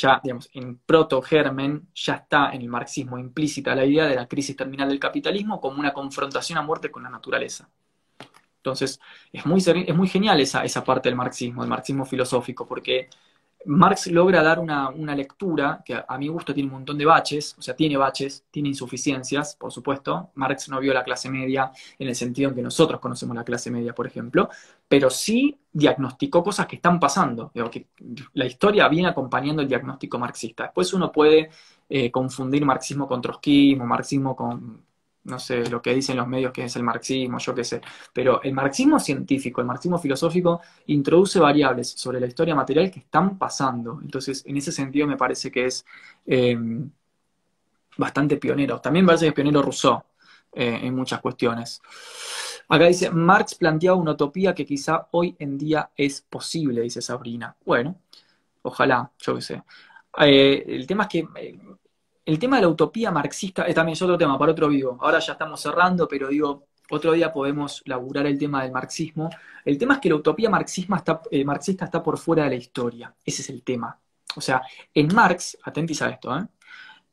ya, 0.00 0.20
digamos, 0.22 0.48
en 0.52 0.78
proto-germen, 0.78 1.88
ya 1.94 2.14
está 2.14 2.52
en 2.52 2.62
el 2.62 2.68
marxismo 2.68 3.18
implícita 3.18 3.74
la 3.74 3.84
idea 3.84 4.06
de 4.06 4.16
la 4.16 4.26
crisis 4.28 4.56
terminal 4.56 4.88
del 4.88 4.98
capitalismo 4.98 5.60
como 5.60 5.78
una 5.80 5.92
confrontación 5.92 6.58
a 6.58 6.62
muerte 6.62 6.90
con 6.90 7.02
la 7.02 7.10
naturaleza. 7.10 7.68
Entonces, 8.58 9.00
es 9.32 9.46
muy, 9.46 9.60
es 9.60 9.94
muy 9.94 10.08
genial 10.08 10.40
esa, 10.40 10.64
esa 10.64 10.82
parte 10.84 11.08
del 11.08 11.16
marxismo, 11.16 11.62
el 11.62 11.68
marxismo 11.68 12.04
filosófico, 12.04 12.66
porque 12.66 13.08
Marx 13.64 14.06
logra 14.08 14.42
dar 14.42 14.60
una, 14.60 14.92
lectura 15.14 15.82
que 15.84 15.94
a, 15.94 16.18
mi 16.18 16.28
gusto 16.28 16.54
tiene 16.54 16.68
un 16.68 16.74
montón 16.74 16.96
de 16.96 17.04
baches, 17.04 17.56
o 17.58 17.62
sea, 17.62 17.74
tiene 17.74 17.96
baches, 17.96 18.44
tiene 18.50 18.68
insuficiencias, 18.68 19.56
por 19.56 19.72
supuesto. 19.72 20.30
Marx 20.34 20.68
no 20.68 20.78
vio 20.78 20.94
la 20.94 21.02
clase 21.02 21.28
media 21.28 21.72
en 21.98 22.08
el 22.08 22.14
sentido 22.14 22.50
en 22.50 22.54
que 22.54 22.62
nosotros 22.62 23.00
conocemos 23.00 23.34
la 23.34 23.44
clase 23.44 23.70
media, 23.70 23.94
por 23.94 24.06
ejemplo, 24.06 24.48
pero 24.86 25.10
sí 25.10 25.58
diagnosticó 25.72 26.44
cosas 26.44 26.66
que 26.66 26.76
están 26.76 27.00
pasando. 27.00 27.50
que 27.70 27.88
la 28.34 28.46
historia 28.46 28.88
viene 28.88 29.08
acompañando 29.08 29.62
el 29.62 29.68
diagnóstico 29.68 30.18
marxista. 30.18 30.64
Después 30.64 30.92
uno 30.94 31.10
puede 31.10 31.50
eh, 31.88 32.10
confundir 32.10 32.64
marxismo 32.64 33.08
con 33.08 33.20
trotskismo, 33.20 33.84
marxismo 33.84 34.36
con 34.36 34.85
no 35.26 35.38
sé, 35.38 35.68
lo 35.68 35.82
que 35.82 35.94
dicen 35.94 36.16
los 36.16 36.26
medios 36.28 36.52
que 36.52 36.64
es 36.64 36.76
el 36.76 36.82
marxismo, 36.82 37.38
yo 37.38 37.54
qué 37.54 37.64
sé. 37.64 37.80
Pero 38.12 38.42
el 38.42 38.52
marxismo 38.52 38.98
científico, 38.98 39.60
el 39.60 39.66
marxismo 39.66 39.98
filosófico, 39.98 40.60
introduce 40.86 41.38
variables 41.40 41.90
sobre 41.90 42.20
la 42.20 42.26
historia 42.26 42.54
material 42.54 42.90
que 42.90 43.00
están 43.00 43.36
pasando. 43.38 44.00
Entonces, 44.02 44.44
en 44.46 44.56
ese 44.56 44.72
sentido 44.72 45.06
me 45.06 45.16
parece 45.16 45.50
que 45.50 45.66
es 45.66 45.84
em, 46.26 46.90
bastante 47.96 48.36
pionero. 48.36 48.80
También 48.80 49.06
parece 49.06 49.26
que 49.26 49.28
es 49.28 49.34
pionero 49.34 49.62
Rousseau 49.62 50.02
eh, 50.52 50.80
en 50.82 50.94
muchas 50.94 51.20
cuestiones. 51.20 51.82
Acá 52.68 52.86
dice, 52.86 53.10
Marx 53.10 53.54
planteaba 53.54 53.96
una 53.96 54.12
utopía 54.12 54.54
que 54.54 54.66
quizá 54.66 55.08
hoy 55.12 55.36
en 55.38 55.58
día 55.58 55.90
es 55.96 56.20
posible, 56.22 56.82
dice 56.82 57.00
Sabrina. 57.00 57.56
Bueno, 57.64 57.96
ojalá, 58.62 59.10
yo 59.18 59.34
qué 59.36 59.40
sé. 59.40 59.62
Eh, 60.18 60.64
el 60.66 60.86
tema 60.86 61.04
es 61.04 61.08
que 61.10 61.18
eh, 61.36 61.58
el 62.26 62.40
tema 62.40 62.56
de 62.56 62.62
la 62.62 62.68
utopía 62.68 63.12
marxista 63.12 63.62
es 63.62 63.74
también 63.74 63.92
es 63.92 64.02
otro 64.02 64.18
tema 64.18 64.36
para 64.36 64.50
otro 64.50 64.68
vivo. 64.68 64.98
Ahora 65.00 65.20
ya 65.20 65.32
estamos 65.32 65.60
cerrando, 65.60 66.08
pero 66.08 66.26
digo, 66.26 66.66
otro 66.90 67.12
día 67.12 67.32
podemos 67.32 67.82
laburar 67.86 68.26
el 68.26 68.36
tema 68.36 68.64
del 68.64 68.72
marxismo. 68.72 69.30
El 69.64 69.78
tema 69.78 69.94
es 69.94 70.00
que 70.00 70.08
la 70.08 70.16
utopía 70.16 70.50
está, 70.96 71.22
eh, 71.30 71.44
marxista 71.44 71.84
está 71.84 72.02
por 72.02 72.18
fuera 72.18 72.42
de 72.42 72.50
la 72.50 72.56
historia. 72.56 73.14
Ese 73.24 73.42
es 73.42 73.50
el 73.50 73.62
tema. 73.62 73.96
O 74.34 74.40
sea, 74.40 74.60
en 74.92 75.14
Marx, 75.14 75.56
atentis 75.62 76.02
a 76.02 76.10
esto, 76.10 76.36
¿eh? 76.36 76.44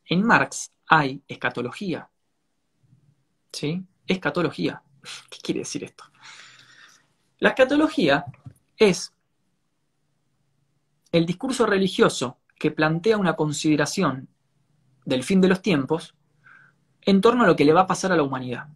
en 0.05 0.25
Marx 0.25 0.71
hay 0.87 1.21
escatología. 1.27 2.09
¿Sí? 3.51 3.83
Escatología. 4.07 4.81
¿Qué 5.29 5.37
quiere 5.43 5.59
decir 5.59 5.83
esto? 5.83 6.05
La 7.37 7.49
escatología 7.49 8.25
es 8.75 9.13
el 11.11 11.27
discurso 11.27 11.67
religioso 11.67 12.39
que 12.57 12.71
plantea 12.71 13.17
una 13.17 13.35
consideración 13.35 14.27
del 15.05 15.23
fin 15.23 15.41
de 15.41 15.47
los 15.47 15.61
tiempos 15.61 16.15
en 17.01 17.21
torno 17.21 17.43
a 17.43 17.47
lo 17.47 17.55
que 17.55 17.65
le 17.65 17.73
va 17.73 17.81
a 17.81 17.87
pasar 17.87 18.11
a 18.11 18.15
la 18.15 18.23
humanidad. 18.23 18.67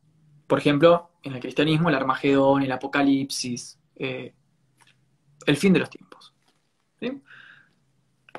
Por 0.48 0.60
ejemplo, 0.60 1.12
en 1.24 1.34
el 1.34 1.40
cristianismo, 1.40 1.90
el 1.90 1.95
Armagedón, 1.95 2.64
el 2.64 2.72
Apocalipsis, 2.72 3.80
eh, 3.95 4.34
el 5.45 5.58
fin 5.58 5.74
de 5.74 5.80
los 5.80 5.90
tiempos. 5.90 6.34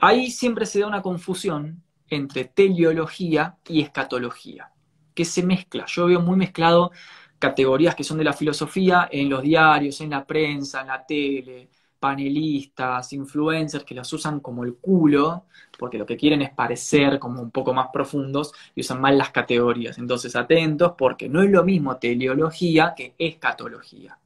Ahí 0.00 0.30
siempre 0.30 0.66
se 0.66 0.80
da 0.80 0.86
una 0.86 1.02
confusión 1.02 1.82
entre 2.08 2.44
teleología 2.44 3.58
y 3.66 3.82
escatología, 3.82 4.72
que 5.14 5.24
se 5.24 5.42
mezcla. 5.42 5.84
Yo 5.86 6.06
veo 6.06 6.20
muy 6.20 6.36
mezclado 6.36 6.92
categorías 7.38 7.94
que 7.94 8.04
son 8.04 8.18
de 8.18 8.24
la 8.24 8.32
filosofía 8.32 9.08
en 9.10 9.28
los 9.28 9.42
diarios, 9.42 10.00
en 10.00 10.10
la 10.10 10.26
prensa, 10.26 10.80
en 10.82 10.86
la 10.88 11.04
tele, 11.04 11.70
panelistas, 11.98 13.12
influencers 13.12 13.84
que 13.84 13.94
las 13.94 14.12
usan 14.12 14.40
como 14.40 14.64
el 14.64 14.76
culo, 14.76 15.46
porque 15.78 15.98
lo 15.98 16.06
que 16.06 16.16
quieren 16.16 16.42
es 16.42 16.50
parecer 16.50 17.18
como 17.18 17.42
un 17.42 17.50
poco 17.50 17.74
más 17.74 17.88
profundos 17.92 18.52
y 18.74 18.80
usan 18.80 19.00
mal 19.00 19.18
las 19.18 19.30
categorías. 19.30 19.98
Entonces, 19.98 20.34
atentos, 20.36 20.92
porque 20.96 21.28
no 21.28 21.42
es 21.42 21.50
lo 21.50 21.64
mismo 21.64 21.96
teleología 21.96 22.94
que 22.96 23.14
escatología. 23.18 24.18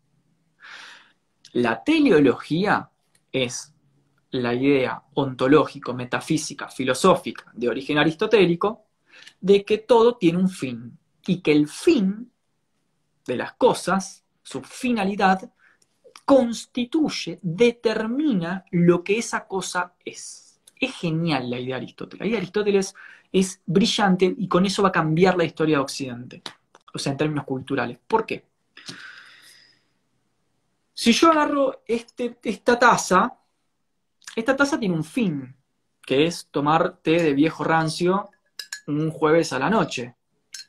La 1.52 1.82
teleología 1.82 2.88
es 3.30 3.74
la 4.30 4.54
idea 4.54 5.02
ontológico, 5.14 5.92
metafísica, 5.92 6.68
filosófica 6.68 7.44
de 7.52 7.68
origen 7.68 7.98
aristotélico 7.98 8.86
de 9.40 9.64
que 9.64 9.78
todo 9.78 10.16
tiene 10.16 10.38
un 10.38 10.48
fin 10.48 10.98
y 11.26 11.40
que 11.40 11.52
el 11.52 11.68
fin 11.68 12.30
de 13.26 13.36
las 13.36 13.52
cosas, 13.54 14.24
su 14.42 14.62
finalidad, 14.62 15.52
constituye, 16.24 17.38
determina 17.42 18.64
lo 18.70 19.02
que 19.02 19.18
esa 19.18 19.46
cosa 19.46 19.94
es. 20.04 20.60
Es 20.78 20.94
genial 20.96 21.50
la 21.50 21.58
idea 21.58 21.76
de 21.76 21.82
Aristóteles. 21.82 22.20
La 22.20 22.26
idea 22.26 22.36
de 22.36 22.42
Aristóteles 22.42 22.94
es 23.32 23.60
brillante 23.66 24.34
y 24.36 24.48
con 24.48 24.66
eso 24.66 24.82
va 24.82 24.90
a 24.90 24.92
cambiar 24.92 25.36
la 25.36 25.44
historia 25.44 25.76
de 25.76 25.82
Occidente, 25.82 26.42
o 26.92 26.98
sea, 26.98 27.12
en 27.12 27.18
términos 27.18 27.44
culturales. 27.44 27.98
¿Por 28.06 28.26
qué? 28.26 28.44
Si 30.94 31.12
yo 31.12 31.30
agarro 31.30 31.82
este, 31.86 32.38
esta 32.42 32.78
taza, 32.78 33.38
esta 34.36 34.54
taza 34.54 34.78
tiene 34.78 34.94
un 34.94 35.04
fin, 35.04 35.56
que 36.04 36.26
es 36.26 36.48
tomar 36.50 36.98
té 36.98 37.22
de 37.22 37.32
viejo 37.32 37.64
rancio 37.64 38.30
un 38.86 39.10
jueves 39.10 39.52
a 39.52 39.58
la 39.58 39.70
noche, 39.70 40.16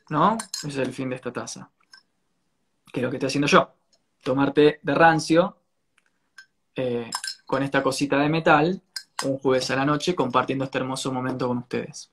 ¿no? 0.08 0.38
Ese 0.56 0.68
es 0.68 0.76
el 0.76 0.92
fin 0.92 1.10
de 1.10 1.16
esta 1.16 1.32
taza. 1.32 1.70
¿Qué 2.92 3.00
es 3.00 3.04
lo 3.04 3.10
que 3.10 3.16
estoy 3.16 3.26
haciendo 3.26 3.48
yo? 3.48 3.74
Tomar 4.24 4.52
té 4.52 4.80
de 4.82 4.94
rancio 4.94 5.56
eh, 6.74 7.10
con 7.46 7.62
esta 7.62 7.82
cosita 7.82 8.18
de 8.18 8.28
metal 8.28 8.82
un 9.24 9.38
jueves 9.38 9.70
a 9.70 9.76
la 9.76 9.84
noche 9.84 10.14
compartiendo 10.14 10.64
este 10.64 10.78
hermoso 10.78 11.12
momento 11.12 11.46
con 11.48 11.58
ustedes. 11.58 12.10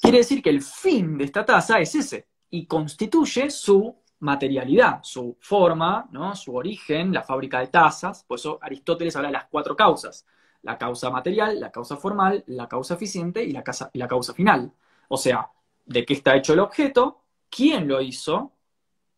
Quiere 0.00 0.18
decir 0.18 0.42
que 0.42 0.50
el 0.50 0.62
fin 0.62 1.18
de 1.18 1.24
esta 1.24 1.44
taza 1.44 1.78
es 1.80 1.94
ese 1.94 2.26
y 2.50 2.66
constituye 2.66 3.50
su 3.50 3.94
materialidad, 4.20 5.00
su 5.02 5.36
forma, 5.40 6.08
¿no? 6.10 6.34
su 6.34 6.54
origen, 6.54 7.12
la 7.12 7.22
fábrica 7.22 7.60
de 7.60 7.68
tazas. 7.68 8.24
Por 8.24 8.38
eso 8.38 8.58
Aristóteles 8.62 9.14
habla 9.16 9.28
de 9.28 9.34
las 9.34 9.46
cuatro 9.46 9.76
causas. 9.76 10.26
La 10.62 10.76
causa 10.76 11.10
material, 11.10 11.60
la 11.60 11.70
causa 11.70 11.96
formal, 11.96 12.42
la 12.46 12.68
causa 12.68 12.94
eficiente 12.94 13.44
y 13.44 13.52
la, 13.52 13.62
y 13.92 13.98
la 13.98 14.08
causa 14.08 14.34
final. 14.34 14.72
O 15.08 15.16
sea, 15.16 15.50
de 15.84 16.04
qué 16.04 16.14
está 16.14 16.36
hecho 16.36 16.52
el 16.52 16.60
objeto, 16.60 17.22
quién 17.48 17.86
lo 17.86 18.00
hizo, 18.00 18.52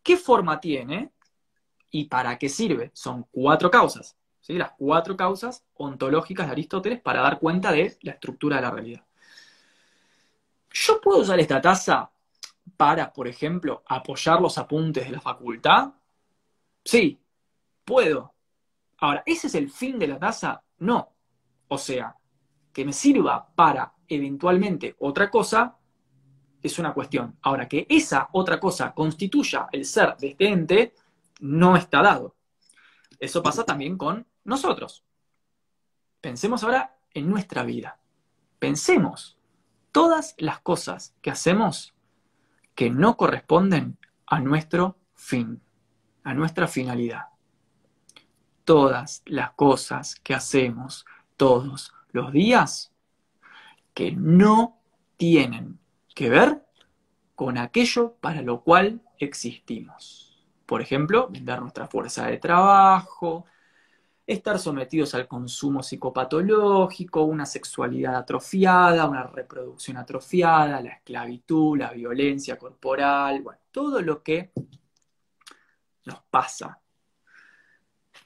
qué 0.03 0.17
forma 0.17 0.59
tiene 0.59 1.11
y 1.89 2.05
para 2.05 2.37
qué 2.37 2.49
sirve. 2.49 2.91
Son 2.93 3.27
cuatro 3.31 3.69
causas. 3.69 4.17
¿sí? 4.39 4.53
Las 4.53 4.71
cuatro 4.77 5.15
causas 5.15 5.63
ontológicas 5.75 6.47
de 6.47 6.51
Aristóteles 6.53 7.01
para 7.01 7.21
dar 7.21 7.39
cuenta 7.39 7.71
de 7.71 7.97
la 8.01 8.13
estructura 8.13 8.57
de 8.57 8.61
la 8.61 8.71
realidad. 8.71 9.05
¿Yo 10.71 11.01
puedo 11.01 11.19
usar 11.19 11.39
esta 11.39 11.61
taza 11.61 12.11
para, 12.77 13.11
por 13.11 13.27
ejemplo, 13.27 13.83
apoyar 13.87 14.41
los 14.41 14.57
apuntes 14.57 15.05
de 15.05 15.11
la 15.11 15.21
facultad? 15.21 15.93
Sí, 16.83 17.19
puedo. 17.83 18.33
Ahora, 18.97 19.23
¿ese 19.25 19.47
es 19.47 19.55
el 19.55 19.69
fin 19.69 19.99
de 19.99 20.07
la 20.07 20.19
taza? 20.19 20.63
No. 20.79 21.13
O 21.67 21.77
sea, 21.77 22.15
que 22.71 22.85
me 22.85 22.93
sirva 22.93 23.47
para 23.53 23.93
eventualmente 24.07 24.95
otra 24.99 25.29
cosa 25.29 25.77
es 26.61 26.79
una 26.79 26.93
cuestión. 26.93 27.37
Ahora, 27.41 27.67
que 27.67 27.85
esa 27.89 28.29
otra 28.33 28.59
cosa 28.59 28.93
constituya 28.93 29.67
el 29.71 29.85
ser 29.85 30.15
de 30.17 30.29
este 30.29 30.47
ente, 30.47 30.93
no 31.39 31.75
está 31.75 32.01
dado. 32.01 32.35
Eso 33.19 33.41
pasa 33.43 33.63
también 33.63 33.97
con 33.97 34.25
nosotros. 34.43 35.03
Pensemos 36.19 36.63
ahora 36.63 36.95
en 37.13 37.29
nuestra 37.29 37.63
vida. 37.63 37.99
Pensemos 38.59 39.37
todas 39.91 40.35
las 40.37 40.59
cosas 40.59 41.15
que 41.21 41.31
hacemos 41.31 41.93
que 42.75 42.89
no 42.89 43.17
corresponden 43.17 43.97
a 44.25 44.39
nuestro 44.39 44.97
fin, 45.13 45.61
a 46.23 46.33
nuestra 46.33 46.67
finalidad. 46.67 47.25
Todas 48.63 49.23
las 49.25 49.51
cosas 49.51 50.15
que 50.15 50.33
hacemos 50.33 51.05
todos 51.37 51.93
los 52.11 52.31
días 52.31 52.91
que 53.93 54.11
no 54.11 54.79
tienen 55.17 55.79
que 56.13 56.29
ver 56.29 56.65
con 57.35 57.57
aquello 57.57 58.15
para 58.19 58.41
lo 58.41 58.61
cual 58.61 59.01
existimos. 59.17 60.45
Por 60.65 60.81
ejemplo, 60.81 61.27
vender 61.29 61.61
nuestra 61.61 61.87
fuerza 61.87 62.27
de 62.27 62.37
trabajo, 62.37 63.45
estar 64.25 64.59
sometidos 64.59 65.13
al 65.15 65.27
consumo 65.27 65.83
psicopatológico, 65.83 67.23
una 67.23 67.45
sexualidad 67.45 68.15
atrofiada, 68.15 69.07
una 69.07 69.23
reproducción 69.23 69.97
atrofiada, 69.97 70.81
la 70.81 70.91
esclavitud, 70.91 71.77
la 71.77 71.91
violencia 71.91 72.57
corporal, 72.57 73.43
todo 73.71 74.01
lo 74.01 74.23
que 74.23 74.51
nos 76.05 76.21
pasa. 76.29 76.79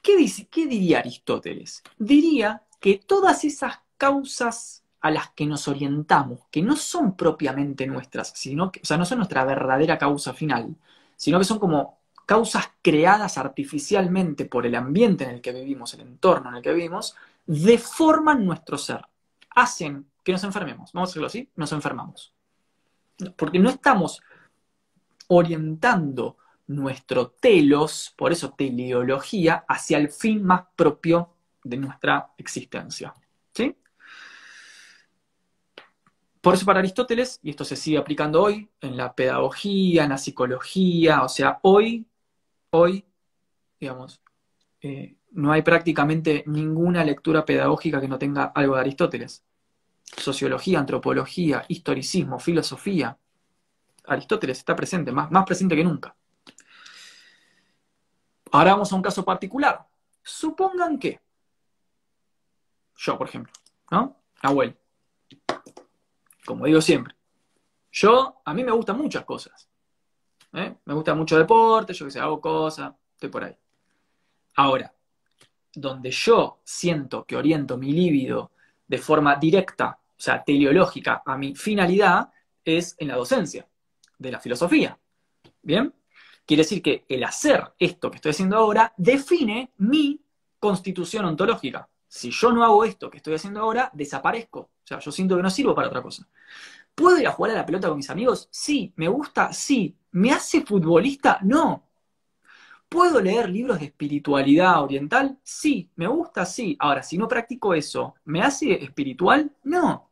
¿Qué, 0.02 0.16
dice, 0.16 0.46
¿Qué 0.48 0.66
diría 0.66 1.00
Aristóteles? 1.00 1.82
Diría 1.98 2.62
que 2.80 2.98
todas 2.98 3.44
esas 3.44 3.80
causas 3.96 4.84
a 5.00 5.10
las 5.10 5.30
que 5.30 5.46
nos 5.46 5.68
orientamos, 5.68 6.40
que 6.50 6.62
no 6.62 6.76
son 6.76 7.16
propiamente 7.16 7.86
nuestras, 7.86 8.32
sino 8.34 8.72
que, 8.72 8.80
o 8.80 8.84
sea, 8.84 8.96
no 8.96 9.04
son 9.04 9.18
nuestra 9.18 9.44
verdadera 9.44 9.98
causa 9.98 10.32
final, 10.32 10.74
sino 11.16 11.38
que 11.38 11.44
son 11.44 11.58
como 11.58 11.98
causas 12.26 12.70
creadas 12.82 13.38
artificialmente 13.38 14.46
por 14.46 14.66
el 14.66 14.74
ambiente 14.74 15.24
en 15.24 15.30
el 15.30 15.40
que 15.40 15.52
vivimos, 15.52 15.94
el 15.94 16.00
entorno 16.00 16.50
en 16.50 16.56
el 16.56 16.62
que 16.62 16.72
vivimos, 16.72 17.14
deforman 17.46 18.44
nuestro 18.44 18.76
ser, 18.76 19.02
hacen 19.50 20.06
que 20.24 20.32
nos 20.32 20.42
enfermemos. 20.42 20.92
Vamos 20.92 21.08
a 21.08 21.10
decirlo 21.10 21.28
así, 21.28 21.48
nos 21.54 21.70
enfermamos. 21.72 22.34
Porque 23.36 23.60
no 23.60 23.70
estamos 23.70 24.20
orientando 25.28 26.36
nuestro 26.66 27.28
telos, 27.28 28.12
por 28.16 28.32
eso 28.32 28.50
teleología, 28.50 29.64
hacia 29.68 29.98
el 29.98 30.10
fin 30.10 30.44
más 30.44 30.64
propio 30.74 31.30
de 31.62 31.76
nuestra 31.76 32.32
existencia. 32.36 33.14
¿Sí? 33.54 33.76
Por 36.46 36.54
eso 36.54 36.64
para 36.64 36.78
Aristóteles, 36.78 37.40
y 37.42 37.50
esto 37.50 37.64
se 37.64 37.74
sigue 37.74 37.98
aplicando 37.98 38.40
hoy 38.40 38.70
en 38.80 38.96
la 38.96 39.12
pedagogía, 39.16 40.04
en 40.04 40.10
la 40.10 40.16
psicología, 40.16 41.24
o 41.24 41.28
sea, 41.28 41.58
hoy 41.62 42.06
hoy, 42.70 43.04
digamos, 43.80 44.22
eh, 44.80 45.16
no 45.32 45.50
hay 45.50 45.62
prácticamente 45.62 46.44
ninguna 46.46 47.02
lectura 47.02 47.44
pedagógica 47.44 48.00
que 48.00 48.06
no 48.06 48.16
tenga 48.16 48.44
algo 48.54 48.76
de 48.76 48.80
Aristóteles. 48.82 49.42
Sociología, 50.04 50.78
antropología, 50.78 51.64
historicismo, 51.66 52.38
filosofía. 52.38 53.18
Aristóteles 54.04 54.58
está 54.58 54.76
presente, 54.76 55.10
más, 55.10 55.28
más 55.32 55.44
presente 55.44 55.74
que 55.74 55.82
nunca. 55.82 56.14
Ahora 58.52 58.70
vamos 58.70 58.92
a 58.92 58.94
un 58.94 59.02
caso 59.02 59.24
particular. 59.24 59.84
Supongan 60.22 60.96
que 61.00 61.20
yo, 62.94 63.18
por 63.18 63.26
ejemplo, 63.26 63.52
¿no? 63.90 64.22
Abuelo. 64.42 64.85
Como 66.46 66.64
digo 66.64 66.80
siempre, 66.80 67.14
yo, 67.90 68.40
a 68.44 68.54
mí 68.54 68.62
me 68.62 68.72
gustan 68.72 68.96
muchas 68.96 69.24
cosas. 69.24 69.68
¿eh? 70.52 70.76
Me 70.84 70.94
gusta 70.94 71.14
mucho 71.14 71.36
deporte, 71.36 71.92
yo 71.92 72.06
que 72.06 72.12
sé, 72.12 72.20
hago 72.20 72.40
cosas, 72.40 72.94
estoy 73.14 73.28
por 73.28 73.44
ahí. 73.44 73.56
Ahora, 74.54 74.94
donde 75.74 76.10
yo 76.10 76.60
siento 76.64 77.24
que 77.24 77.36
oriento 77.36 77.76
mi 77.76 77.92
líbido 77.92 78.52
de 78.86 78.98
forma 78.98 79.36
directa, 79.36 79.98
o 80.00 80.20
sea, 80.20 80.42
teleológica, 80.42 81.22
a 81.26 81.36
mi 81.36 81.54
finalidad, 81.54 82.30
es 82.64 82.94
en 82.98 83.08
la 83.08 83.16
docencia 83.16 83.66
de 84.18 84.30
la 84.30 84.40
filosofía. 84.40 84.98
¿Bien? 85.62 85.92
Quiere 86.46 86.62
decir 86.62 86.80
que 86.80 87.04
el 87.08 87.24
hacer 87.24 87.72
esto 87.78 88.10
que 88.10 88.16
estoy 88.16 88.30
haciendo 88.30 88.56
ahora 88.56 88.94
define 88.96 89.72
mi 89.78 90.20
constitución 90.60 91.24
ontológica. 91.24 91.88
Si 92.06 92.30
yo 92.30 92.52
no 92.52 92.64
hago 92.64 92.84
esto 92.84 93.10
que 93.10 93.16
estoy 93.16 93.34
haciendo 93.34 93.60
ahora, 93.60 93.90
desaparezco. 93.92 94.70
O 94.86 94.88
sea, 94.88 95.00
yo 95.00 95.10
siento 95.10 95.36
que 95.36 95.42
no 95.42 95.50
sirvo 95.50 95.74
para 95.74 95.88
otra 95.88 96.00
cosa. 96.00 96.24
¿Puedo 96.94 97.18
ir 97.18 97.26
a 97.26 97.32
jugar 97.32 97.50
a 97.50 97.56
la 97.56 97.66
pelota 97.66 97.88
con 97.88 97.96
mis 97.96 98.08
amigos? 98.08 98.46
Sí. 98.52 98.92
¿Me 98.94 99.08
gusta? 99.08 99.52
Sí. 99.52 99.96
¿Me 100.12 100.30
hace 100.30 100.60
futbolista? 100.60 101.40
No. 101.42 101.82
¿Puedo 102.88 103.20
leer 103.20 103.48
libros 103.50 103.80
de 103.80 103.86
espiritualidad 103.86 104.80
oriental? 104.80 105.40
Sí. 105.42 105.90
¿Me 105.96 106.06
gusta? 106.06 106.46
Sí. 106.46 106.76
Ahora, 106.78 107.02
si 107.02 107.18
no 107.18 107.26
practico 107.26 107.74
eso, 107.74 108.14
¿me 108.26 108.42
hace 108.42 108.74
espiritual? 108.84 109.50
No. 109.64 110.08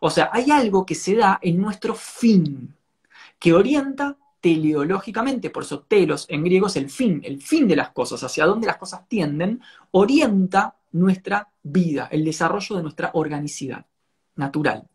O 0.00 0.10
sea, 0.10 0.30
hay 0.32 0.50
algo 0.50 0.84
que 0.84 0.96
se 0.96 1.14
da 1.14 1.38
en 1.40 1.60
nuestro 1.60 1.94
fin, 1.94 2.74
que 3.38 3.52
orienta 3.52 4.16
teleológicamente, 4.40 5.48
por 5.50 5.62
eso 5.62 5.82
telos 5.82 6.26
en 6.28 6.42
griego 6.42 6.66
es 6.66 6.76
el 6.76 6.90
fin, 6.90 7.22
el 7.24 7.40
fin 7.40 7.68
de 7.68 7.76
las 7.76 7.90
cosas, 7.90 8.22
hacia 8.24 8.46
dónde 8.46 8.66
las 8.66 8.76
cosas 8.76 9.08
tienden, 9.08 9.62
orienta 9.92 10.76
nuestra 10.92 11.48
vida, 11.64 12.08
el 12.12 12.24
desarrollo 12.24 12.76
de 12.76 12.82
nuestra 12.82 13.10
organicidad 13.14 13.86
natural. 14.36 14.88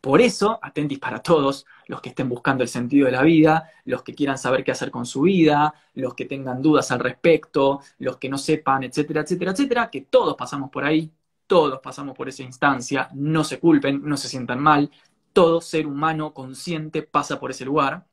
Por 0.00 0.20
eso, 0.20 0.58
atentis 0.62 0.98
para 0.98 1.20
todos, 1.20 1.66
los 1.86 2.00
que 2.00 2.10
estén 2.10 2.28
buscando 2.28 2.62
el 2.62 2.68
sentido 2.68 3.06
de 3.06 3.12
la 3.12 3.22
vida, 3.22 3.70
los 3.84 4.02
que 4.02 4.14
quieran 4.14 4.38
saber 4.38 4.62
qué 4.64 4.70
hacer 4.70 4.90
con 4.90 5.06
su 5.06 5.22
vida, 5.22 5.74
los 5.94 6.14
que 6.14 6.26
tengan 6.26 6.62
dudas 6.62 6.90
al 6.90 7.00
respecto, 7.00 7.80
los 7.98 8.16
que 8.18 8.28
no 8.28 8.38
sepan, 8.38 8.84
etcétera, 8.84 9.22
etcétera, 9.22 9.52
etcétera, 9.52 9.90
que 9.90 10.02
todos 10.02 10.36
pasamos 10.36 10.70
por 10.70 10.84
ahí, 10.84 11.10
todos 11.46 11.80
pasamos 11.80 12.16
por 12.16 12.28
esa 12.28 12.42
instancia, 12.42 13.08
no 13.14 13.44
se 13.44 13.58
culpen, 13.58 14.02
no 14.04 14.16
se 14.16 14.28
sientan 14.28 14.60
mal, 14.60 14.90
todo 15.32 15.60
ser 15.60 15.86
humano 15.86 16.32
consciente 16.32 17.02
pasa 17.02 17.40
por 17.40 17.50
ese 17.50 17.64
lugar. 17.64 18.06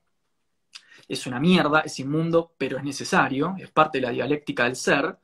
Es 1.07 1.27
una 1.27 1.39
mierda, 1.39 1.81
es 1.81 1.99
inmundo, 1.99 2.53
pero 2.57 2.77
es 2.77 2.83
necesario, 2.83 3.55
es 3.59 3.69
parte 3.69 3.99
de 3.99 4.07
la 4.07 4.11
dialéctica 4.11 4.63
del 4.63 4.75
ser. 4.75 5.17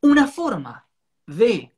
Una 0.00 0.28
forma 0.28 0.87
de 1.28 1.70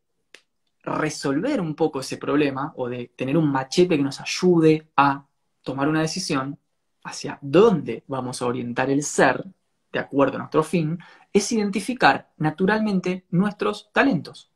resolver 0.83 1.61
un 1.61 1.75
poco 1.75 2.01
ese 2.01 2.17
problema 2.17 2.73
o 2.77 2.89
de 2.89 3.13
tener 3.17 3.37
un 3.37 3.51
machete 3.51 3.97
que 3.97 4.03
nos 4.03 4.21
ayude 4.21 4.89
a 4.97 5.27
tomar 5.63 5.89
una 5.89 6.01
decisión 6.01 6.59
hacia 7.05 7.39
dónde 7.43 8.05
vamos 8.07 8.41
a 8.41 8.47
orientar 8.47 8.91
el 8.91 9.03
ser 9.03 9.45
de 9.93 9.99
acuerdo 9.99 10.37
a 10.37 10.39
nuestro 10.39 10.63
fin, 10.63 10.99
es 11.33 11.51
identificar 11.51 12.31
naturalmente 12.37 13.25
nuestros 13.31 13.91
talentos. 13.93 14.51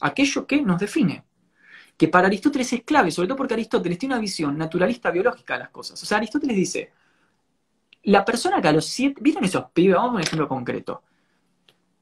Aquello 0.00 0.46
que 0.46 0.62
nos 0.62 0.80
define. 0.80 1.24
Que 1.96 2.08
para 2.08 2.26
Aristóteles 2.26 2.72
es 2.72 2.82
clave, 2.82 3.12
sobre 3.12 3.28
todo 3.28 3.36
porque 3.36 3.54
Aristóteles 3.54 3.98
tiene 3.98 4.14
una 4.14 4.20
visión 4.20 4.58
naturalista 4.58 5.12
biológica 5.12 5.54
de 5.54 5.60
las 5.60 5.70
cosas. 5.70 6.02
O 6.02 6.06
sea, 6.06 6.18
Aristóteles 6.18 6.56
dice, 6.56 6.92
la 8.04 8.24
persona 8.24 8.60
que 8.60 8.68
a 8.68 8.72
los 8.72 8.86
siete, 8.86 9.20
¿vieron 9.20 9.44
esos 9.44 9.66
pibes? 9.72 9.96
Vamos 9.96 10.10
a 10.10 10.14
un 10.16 10.20
ejemplo 10.20 10.48
concreto. 10.48 11.02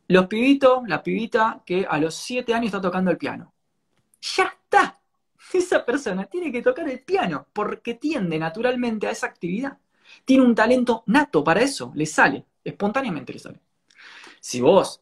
Los 0.08 0.26
pibitos, 0.26 0.82
la 0.86 1.02
pibita 1.02 1.62
que 1.64 1.86
a 1.88 1.98
los 1.98 2.14
siete 2.14 2.54
años 2.54 2.66
está 2.66 2.80
tocando 2.80 3.10
el 3.10 3.18
piano. 3.18 3.52
Ya 4.20 4.44
está. 4.44 5.00
Esa 5.52 5.84
persona 5.84 6.26
tiene 6.26 6.52
que 6.52 6.62
tocar 6.62 6.88
el 6.88 7.00
piano 7.00 7.46
porque 7.52 7.94
tiende 7.94 8.38
naturalmente 8.38 9.06
a 9.06 9.10
esa 9.10 9.26
actividad. 9.26 9.78
Tiene 10.24 10.44
un 10.44 10.54
talento 10.54 11.02
nato 11.06 11.42
para 11.42 11.60
eso, 11.60 11.92
le 11.94 12.06
sale, 12.06 12.44
espontáneamente 12.62 13.32
le 13.32 13.38
sale. 13.38 13.60
Si 14.40 14.60
vos, 14.60 15.00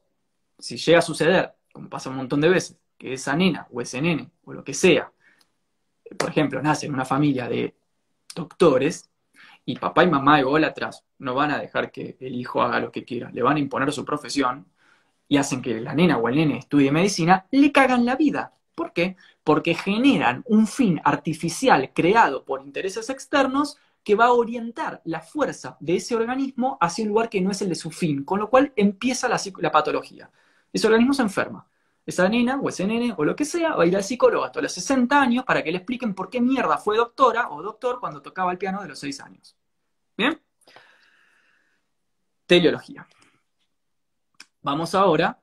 si 0.58 0.76
llega 0.76 1.00
a 1.00 1.02
suceder, 1.02 1.54
como 1.72 1.88
pasa 1.88 2.08
un 2.08 2.16
montón 2.16 2.40
de 2.40 2.48
veces, 2.48 2.76
que 2.96 3.14
esa 3.14 3.34
nena 3.36 3.66
o 3.70 3.80
ese 3.80 4.00
nene 4.00 4.30
o 4.44 4.52
lo 4.52 4.64
que 4.64 4.74
sea, 4.74 5.12
por 6.16 6.30
ejemplo, 6.30 6.62
nace 6.62 6.86
en 6.86 6.94
una 6.94 7.04
familia 7.04 7.48
de 7.48 7.74
doctores 8.34 9.10
y 9.64 9.76
papá 9.76 10.04
y 10.04 10.10
mamá 10.10 10.40
atrás 10.66 11.04
no 11.18 11.34
van 11.34 11.50
a 11.50 11.58
dejar 11.58 11.90
que 11.90 12.16
el 12.20 12.34
hijo 12.34 12.62
haga 12.62 12.80
lo 12.80 12.92
que 12.92 13.04
quiera, 13.04 13.30
le 13.30 13.42
van 13.42 13.56
a 13.56 13.60
imponer 13.60 13.92
su 13.92 14.04
profesión 14.04 14.66
y 15.28 15.36
hacen 15.36 15.62
que 15.62 15.80
la 15.80 15.94
nena 15.94 16.18
o 16.18 16.28
el 16.28 16.36
nene 16.36 16.58
estudie 16.58 16.92
medicina, 16.92 17.46
le 17.50 17.72
cagan 17.72 18.04
la 18.04 18.16
vida. 18.16 18.54
¿Por 18.74 18.92
qué? 18.92 19.16
Porque 19.42 19.74
generan 19.74 20.42
un 20.46 20.66
fin 20.66 21.00
artificial 21.04 21.92
creado 21.94 22.44
por 22.44 22.62
intereses 22.62 23.08
externos 23.10 23.78
que 24.02 24.14
va 24.14 24.26
a 24.26 24.32
orientar 24.32 25.00
la 25.04 25.20
fuerza 25.20 25.76
de 25.80 25.96
ese 25.96 26.14
organismo 26.14 26.76
hacia 26.80 27.04
un 27.04 27.08
lugar 27.08 27.30
que 27.30 27.40
no 27.40 27.50
es 27.50 27.62
el 27.62 27.70
de 27.70 27.74
su 27.74 27.90
fin, 27.90 28.22
con 28.24 28.38
lo 28.38 28.50
cual 28.50 28.72
empieza 28.76 29.28
la, 29.28 29.72
patología. 29.72 30.30
Ese 30.72 30.86
organismo 30.86 31.14
se 31.14 31.22
enferma. 31.22 31.66
Esa 32.04 32.28
nena 32.28 32.60
o 32.60 32.68
ese 32.68 32.86
nene 32.86 33.14
o 33.16 33.24
lo 33.24 33.34
que 33.34 33.46
sea 33.46 33.76
va 33.76 33.84
a 33.84 33.86
ir 33.86 33.96
al 33.96 34.04
psicólogo 34.04 34.44
hasta 34.44 34.60
los 34.60 34.72
60 34.72 35.18
años 35.18 35.44
para 35.46 35.64
que 35.64 35.70
le 35.70 35.78
expliquen 35.78 36.14
por 36.14 36.28
qué 36.28 36.38
mierda 36.38 36.76
fue 36.76 36.98
doctora 36.98 37.48
o 37.48 37.62
doctor 37.62 37.98
cuando 37.98 38.20
tocaba 38.20 38.52
el 38.52 38.58
piano 38.58 38.82
de 38.82 38.88
los 38.88 38.98
6 38.98 39.20
años. 39.20 39.56
¿Bien? 40.14 40.38
Teleología. 42.46 43.06
Vamos 44.64 44.94
ahora 44.96 45.38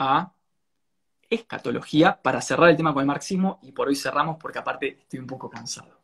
a 0.00 0.32
escatología 1.30 2.20
para 2.20 2.40
cerrar 2.40 2.70
el 2.70 2.76
tema 2.76 2.92
con 2.92 3.02
el 3.02 3.06
marxismo 3.06 3.60
y 3.62 3.70
por 3.70 3.86
hoy 3.86 3.94
cerramos 3.94 4.36
porque 4.40 4.58
aparte 4.58 4.98
estoy 5.00 5.20
un 5.20 5.26
poco 5.26 5.48
cansado 5.48 5.98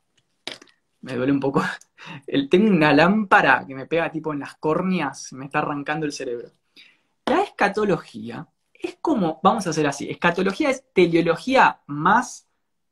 me 1.04 1.14
duele 1.14 1.32
un 1.32 1.40
poco. 1.40 1.62
El, 2.26 2.48
tengo 2.48 2.68
una 2.70 2.92
lámpara 2.92 3.64
que 3.66 3.74
me 3.74 3.86
pega 3.86 4.10
tipo 4.10 4.32
en 4.32 4.40
las 4.40 4.56
córneas, 4.56 5.32
me 5.32 5.46
está 5.46 5.60
arrancando 5.60 6.06
el 6.06 6.12
cerebro. 6.12 6.50
La 7.26 7.42
escatología 7.42 8.46
es 8.72 8.98
como, 9.00 9.40
vamos 9.42 9.66
a 9.66 9.70
hacer 9.70 9.86
así, 9.86 10.10
escatología 10.10 10.70
es 10.70 10.84
teleología 10.92 11.80
más 11.86 12.46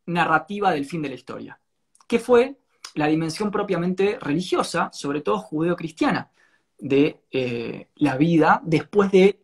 narrativa 0.07 0.71
del 0.71 0.87
fin 0.87 1.03
de 1.03 1.09
la 1.11 1.15
historia, 1.15 1.61
que 2.07 2.19
fue 2.19 2.59
la 2.95 3.07
dimensión 3.07 3.51
propiamente 3.51 4.19
religiosa, 4.21 4.91
sobre 4.93 5.21
todo 5.21 5.39
judeo-cristiana, 5.39 6.31
de 6.83 7.21
eh, 7.31 7.87
la 7.97 8.17
vida 8.17 8.61
después 8.65 9.13
de 9.13 9.41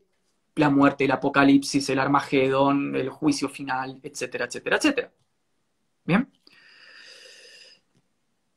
la 0.57 0.71
muerte, 0.71 1.05
el 1.05 1.13
apocalipsis, 1.13 1.89
el 1.89 2.01
armagedón, 2.01 2.97
el 2.97 3.09
juicio 3.11 3.49
final, 3.49 4.01
etcétera, 4.03 4.47
etcétera, 4.47 4.77
etcétera. 4.77 5.13
¿Bien? 6.05 6.29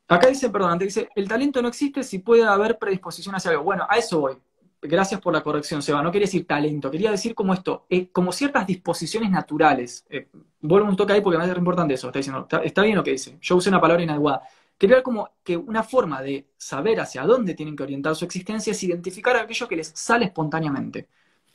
Acá 0.07 0.27
dice, 0.27 0.49
perdón, 0.49 0.71
antes 0.71 0.95
dice, 0.95 1.09
el 1.15 1.27
talento 1.27 1.61
no 1.61 1.67
existe 1.67 2.01
si 2.01 2.19
puede 2.19 2.43
haber 2.43 2.79
predisposición 2.79 3.35
hacia 3.35 3.51
algo. 3.51 3.63
Bueno, 3.63 3.85
a 3.87 3.97
eso 3.97 4.19
voy. 4.19 4.37
Gracias 4.81 5.21
por 5.21 5.31
la 5.31 5.43
corrección, 5.43 5.83
Seba. 5.83 6.01
No 6.01 6.11
quería 6.11 6.25
decir 6.25 6.47
talento, 6.47 6.89
quería 6.89 7.11
decir 7.11 7.35
como 7.35 7.53
esto, 7.53 7.85
eh, 7.87 8.09
como 8.09 8.31
ciertas 8.31 8.65
disposiciones 8.65 9.29
naturales. 9.29 10.05
Eh, 10.09 10.27
vuelvo 10.59 10.89
un 10.89 10.95
toque 10.95 11.13
ahí 11.13 11.21
porque 11.21 11.37
me 11.37 11.43
parece 11.43 11.59
importante 11.59 11.93
eso. 11.93 12.11
Está 12.11 12.63
está, 12.63 12.81
bien 12.81 12.95
lo 12.95 13.03
que 13.03 13.11
dice. 13.11 13.37
Yo 13.41 13.57
usé 13.57 13.69
una 13.69 13.79
palabra 13.79 14.01
inadecuada. 14.01 14.41
Quería 14.81 15.03
como 15.03 15.29
que 15.43 15.55
una 15.55 15.83
forma 15.83 16.23
de 16.23 16.53
saber 16.57 16.99
hacia 16.99 17.21
dónde 17.21 17.53
tienen 17.53 17.75
que 17.75 17.83
orientar 17.83 18.15
su 18.15 18.25
existencia 18.25 18.71
es 18.71 18.81
identificar 18.81 19.35
aquello 19.35 19.67
que 19.67 19.75
les 19.75 19.89
sale 19.93 20.25
espontáneamente. 20.25 21.07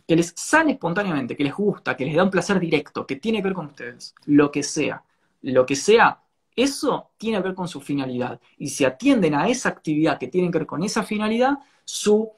Que 0.07 0.15
les 0.15 0.33
sale 0.37 0.71
espontáneamente, 0.71 1.35
que 1.35 1.43
les 1.43 1.53
gusta, 1.53 1.97
que 1.97 2.05
les 2.05 2.15
da 2.15 2.23
un 2.23 2.31
placer 2.31 2.61
directo, 2.61 3.05
que 3.05 3.17
tiene 3.17 3.39
que 3.39 3.49
ver 3.49 3.55
con 3.55 3.67
ustedes. 3.67 4.15
Lo 4.27 4.53
que 4.53 4.63
sea. 4.63 5.03
Lo 5.43 5.67
que 5.67 5.75
sea 5.75 6.23
eso 6.55 7.11
tiene 7.17 7.39
que 7.39 7.49
ver 7.49 7.55
con 7.57 7.67
su 7.67 7.81
finalidad. 7.81 8.41
Y 8.59 8.69
si 8.69 8.85
atienden 8.85 9.35
a 9.35 9.49
esa 9.49 9.71
actividad 9.71 10.21
que 10.21 10.29
tiene 10.29 10.49
que 10.49 10.59
ver 10.59 10.67
con 10.69 10.85
esa 10.85 11.03
finalidad, 11.03 11.59
su, 11.85 12.31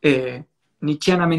eh, 0.00 0.44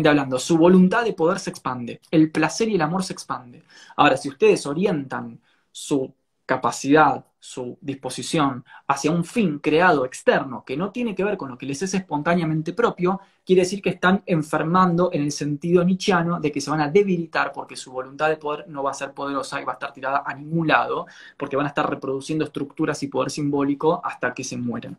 hablando, 0.09 0.39
su 0.39 0.57
voluntad 0.57 1.05
de 1.05 1.13
poder 1.13 1.39
se 1.39 1.51
expande. 1.51 2.01
El 2.11 2.33
placer 2.33 2.67
y 2.67 2.75
el 2.75 2.81
amor 2.81 3.05
se 3.05 3.13
expande. 3.13 3.63
Ahora, 3.95 4.17
si 4.17 4.27
ustedes 4.27 4.65
orientan 4.65 5.39
su 5.71 6.13
capacidad, 6.49 7.23
su 7.37 7.77
disposición 7.79 8.65
hacia 8.87 9.11
un 9.11 9.23
fin 9.23 9.59
creado 9.59 10.03
externo 10.03 10.63
que 10.65 10.75
no 10.75 10.91
tiene 10.91 11.13
que 11.13 11.23
ver 11.23 11.37
con 11.37 11.49
lo 11.51 11.59
que 11.59 11.67
les 11.67 11.79
es 11.83 11.93
espontáneamente 11.93 12.73
propio, 12.73 13.19
quiere 13.45 13.61
decir 13.61 13.83
que 13.83 13.91
están 13.91 14.23
enfermando 14.25 15.11
en 15.13 15.21
el 15.21 15.31
sentido 15.31 15.83
nichiano 15.83 16.39
de 16.39 16.51
que 16.51 16.59
se 16.59 16.71
van 16.71 16.81
a 16.81 16.87
debilitar 16.87 17.51
porque 17.51 17.75
su 17.75 17.91
voluntad 17.91 18.29
de 18.29 18.37
poder 18.37 18.67
no 18.67 18.81
va 18.81 18.89
a 18.89 18.95
ser 18.95 19.13
poderosa 19.13 19.61
y 19.61 19.63
va 19.63 19.73
a 19.73 19.75
estar 19.75 19.93
tirada 19.93 20.23
a 20.25 20.33
ningún 20.33 20.67
lado, 20.69 21.05
porque 21.37 21.55
van 21.55 21.67
a 21.67 21.69
estar 21.69 21.87
reproduciendo 21.87 22.45
estructuras 22.45 23.03
y 23.03 23.09
poder 23.09 23.29
simbólico 23.29 24.01
hasta 24.03 24.33
que 24.33 24.43
se 24.43 24.57
mueran 24.57 24.97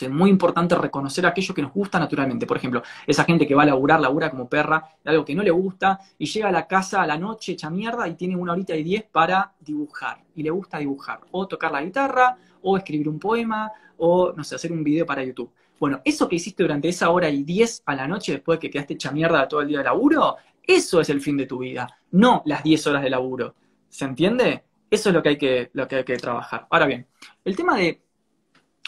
es 0.00 0.10
muy 0.10 0.30
importante 0.30 0.74
reconocer 0.74 1.26
aquello 1.26 1.54
que 1.54 1.62
nos 1.62 1.72
gusta 1.72 1.98
naturalmente. 1.98 2.46
Por 2.46 2.56
ejemplo, 2.56 2.82
esa 3.06 3.24
gente 3.24 3.46
que 3.46 3.54
va 3.54 3.62
a 3.62 3.66
laburar, 3.66 4.00
labura 4.00 4.30
como 4.30 4.48
perra, 4.48 4.84
de 5.04 5.10
algo 5.10 5.24
que 5.24 5.34
no 5.34 5.42
le 5.42 5.50
gusta, 5.50 6.00
y 6.18 6.26
llega 6.26 6.48
a 6.48 6.52
la 6.52 6.66
casa 6.66 7.02
a 7.02 7.06
la 7.06 7.18
noche 7.18 7.52
hecha 7.52 7.70
mierda 7.70 8.08
y 8.08 8.14
tiene 8.14 8.36
una 8.36 8.52
horita 8.52 8.74
y 8.74 8.82
diez 8.82 9.04
para 9.04 9.52
dibujar. 9.60 10.22
Y 10.34 10.42
le 10.42 10.50
gusta 10.50 10.78
dibujar. 10.78 11.20
O 11.30 11.46
tocar 11.46 11.72
la 11.72 11.82
guitarra, 11.82 12.36
o 12.62 12.76
escribir 12.76 13.08
un 13.08 13.18
poema, 13.18 13.70
o, 13.98 14.32
no 14.32 14.44
sé, 14.44 14.54
hacer 14.54 14.72
un 14.72 14.82
video 14.82 15.04
para 15.04 15.22
YouTube. 15.22 15.50
Bueno, 15.78 16.00
eso 16.04 16.28
que 16.28 16.36
hiciste 16.36 16.62
durante 16.62 16.88
esa 16.88 17.10
hora 17.10 17.28
y 17.28 17.42
diez 17.42 17.82
a 17.86 17.94
la 17.94 18.06
noche 18.06 18.32
después 18.32 18.58
de 18.58 18.60
que 18.60 18.70
quedaste 18.70 18.94
hecha 18.94 19.10
mierda 19.10 19.48
todo 19.48 19.62
el 19.62 19.68
día 19.68 19.78
de 19.78 19.84
laburo, 19.84 20.36
eso 20.62 21.00
es 21.00 21.10
el 21.10 21.20
fin 21.20 21.36
de 21.36 21.46
tu 21.46 21.58
vida, 21.58 21.88
no 22.12 22.42
las 22.46 22.62
diez 22.62 22.86
horas 22.86 23.02
de 23.02 23.10
laburo. 23.10 23.54
¿Se 23.88 24.04
entiende? 24.04 24.62
Eso 24.88 25.08
es 25.08 25.14
lo 25.14 25.22
que 25.22 25.30
hay 25.30 25.38
que, 25.38 25.70
lo 25.72 25.88
que, 25.88 25.96
hay 25.96 26.04
que 26.04 26.16
trabajar. 26.16 26.66
Ahora 26.70 26.86
bien, 26.86 27.06
el 27.44 27.56
tema 27.56 27.76
de 27.76 28.00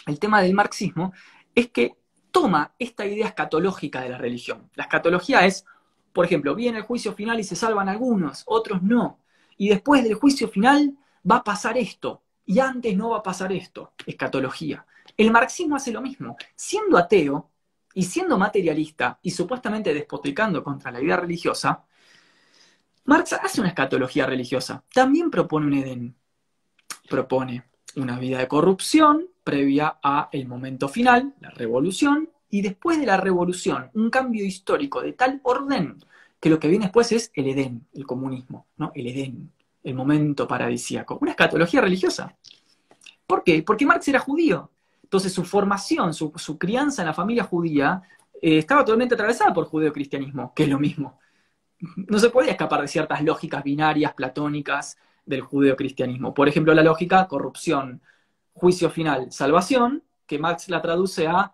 el 0.05 0.19
tema 0.19 0.41
del 0.41 0.53
marxismo 0.53 1.13
es 1.53 1.69
que 1.69 1.95
toma 2.31 2.73
esta 2.79 3.05
idea 3.05 3.27
escatológica 3.27 4.01
de 4.01 4.09
la 4.09 4.17
religión. 4.17 4.69
La 4.75 4.83
escatología 4.83 5.45
es, 5.45 5.65
por 6.13 6.25
ejemplo, 6.25 6.53
viene 6.55 6.79
el 6.79 6.83
juicio 6.83 7.13
final 7.13 7.39
y 7.39 7.43
se 7.43 7.55
salvan 7.55 7.89
algunos, 7.89 8.43
otros 8.45 8.83
no. 8.83 9.19
Y 9.57 9.69
después 9.69 10.03
del 10.03 10.15
juicio 10.15 10.47
final 10.49 10.97
va 11.29 11.37
a 11.37 11.43
pasar 11.43 11.77
esto, 11.77 12.23
y 12.45 12.59
antes 12.59 12.95
no 12.95 13.09
va 13.09 13.17
a 13.17 13.23
pasar 13.23 13.51
esto. 13.51 13.93
Escatología. 14.05 14.85
El 15.17 15.31
marxismo 15.31 15.75
hace 15.75 15.91
lo 15.91 16.01
mismo. 16.01 16.37
Siendo 16.55 16.97
ateo 16.97 17.49
y 17.93 18.03
siendo 18.03 18.37
materialista 18.37 19.19
y 19.21 19.31
supuestamente 19.31 19.93
despotricando 19.93 20.63
contra 20.63 20.91
la 20.91 20.99
vida 20.99 21.17
religiosa, 21.17 21.85
Marx 23.05 23.33
hace 23.33 23.61
una 23.61 23.69
escatología 23.69 24.25
religiosa. 24.25 24.83
También 24.93 25.29
propone 25.31 25.67
un 25.67 25.73
Edén. 25.73 26.15
Propone 27.09 27.63
una 27.95 28.19
vida 28.19 28.39
de 28.39 28.47
corrupción, 28.47 29.27
previa 29.45 29.99
a 30.03 30.27
el 30.33 30.47
momento 30.47 30.89
final, 30.89 31.35
la 31.39 31.51
revolución, 31.51 32.29
y 32.49 32.61
después 32.61 32.99
de 32.99 33.05
la 33.05 33.15
revolución, 33.15 33.91
un 33.93 34.09
cambio 34.09 34.43
histórico 34.43 35.01
de 35.01 35.13
tal 35.13 35.39
orden 35.43 35.97
que 36.39 36.49
lo 36.49 36.59
que 36.59 36.67
viene 36.67 36.85
después 36.85 37.11
es 37.11 37.31
el 37.33 37.47
Edén, 37.47 37.87
el 37.93 38.05
comunismo, 38.05 38.67
¿no? 38.77 38.91
El 38.95 39.07
Edén, 39.07 39.51
el 39.83 39.93
momento 39.93 40.47
paradisíaco, 40.47 41.17
una 41.21 41.31
escatología 41.31 41.79
religiosa. 41.79 42.35
¿Por 43.25 43.43
qué? 43.43 43.63
Porque 43.63 43.85
Marx 43.85 44.07
era 44.07 44.19
judío. 44.19 44.71
Entonces 45.03 45.31
su 45.31 45.43
formación, 45.43 46.13
su, 46.13 46.57
crianza 46.57 47.03
en 47.03 47.07
la 47.07 47.13
familia 47.13 47.43
judía 47.43 48.01
eh, 48.41 48.57
estaba 48.57 48.83
totalmente 48.83 49.13
atravesada 49.13 49.53
por 49.53 49.65
judeo-cristianismo, 49.65 50.53
que 50.55 50.63
es 50.63 50.69
lo 50.69 50.79
mismo. 50.79 51.19
No 51.95 52.17
se 52.19 52.29
podía 52.29 52.51
escapar 52.51 52.81
de 52.81 52.87
ciertas 52.87 53.21
lógicas 53.21 53.63
binarias, 53.63 54.13
platónicas 54.13 54.97
del 55.25 55.41
judeo-cristianismo. 55.41 56.33
Por 56.33 56.47
ejemplo, 56.47 56.73
la 56.73 56.83
lógica 56.83 57.27
corrupción, 57.27 58.01
juicio 58.55 58.89
final, 58.89 59.31
salvación, 59.31 60.03
que 60.25 60.39
Marx 60.39 60.69
la 60.69 60.81
traduce 60.81 61.27
a 61.27 61.53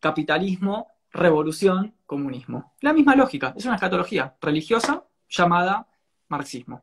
capitalismo, 0.00 0.88
revolución, 1.12 1.94
comunismo. 2.06 2.74
La 2.80 2.92
misma 2.92 3.14
lógica, 3.14 3.54
es 3.56 3.64
una 3.66 3.74
escatología 3.74 4.34
religiosa 4.40 5.04
llamada 5.28 5.86
marxismo. 6.28 6.82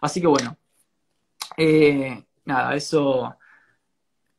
Así 0.00 0.20
que 0.20 0.26
bueno, 0.26 0.56
eh, 1.56 2.24
nada, 2.44 2.74
eso 2.74 3.36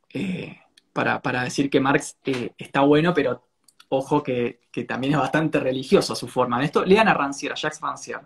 eh, 0.09 0.57
para, 0.93 1.43
decir 1.43 1.69
que 1.69 1.79
Marx 1.79 2.17
eh, 2.25 2.53
está 2.57 2.81
bueno, 2.81 3.13
pero 3.13 3.45
ojo 3.89 4.23
que, 4.23 4.61
también 4.87 5.13
es 5.13 5.19
bastante 5.19 5.59
religioso 5.59 6.15
su 6.15 6.27
forma 6.27 6.59
de 6.59 6.65
esto. 6.65 6.85
Lean 6.85 7.09
a 7.09 7.13
Rancière, 7.13 7.51
a 7.51 7.55
Jacques 7.55 7.81
Rancière, 7.81 8.25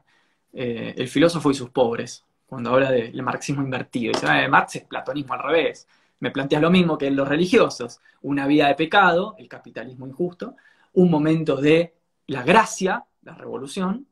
el 0.53 1.07
filósofo 1.07 1.49
y 1.49 1.55
sus 1.55 1.71
pobres, 1.71 2.23
cuando 2.45 2.71
habla 2.71 2.91
del 2.91 3.21
marxismo 3.23 3.63
invertido. 3.63 4.13
Dice, 4.13 4.47
Marx 4.47 4.75
es 4.75 4.83
platonismo 4.83 5.33
al 5.33 5.43
revés. 5.43 5.87
Me 6.25 6.31
planteas 6.31 6.59
lo 6.59 6.71
mismo 6.71 6.97
que 6.97 7.05
en 7.05 7.15
los 7.15 7.27
religiosos, 7.27 8.01
una 8.23 8.47
vida 8.47 8.67
de 8.67 8.73
pecado, 8.73 9.35
el 9.37 9.47
capitalismo 9.47 10.07
injusto, 10.07 10.55
un 10.93 11.11
momento 11.11 11.55
de 11.55 11.93
la 12.25 12.41
gracia, 12.41 13.05
la 13.21 13.35
revolución, 13.35 14.07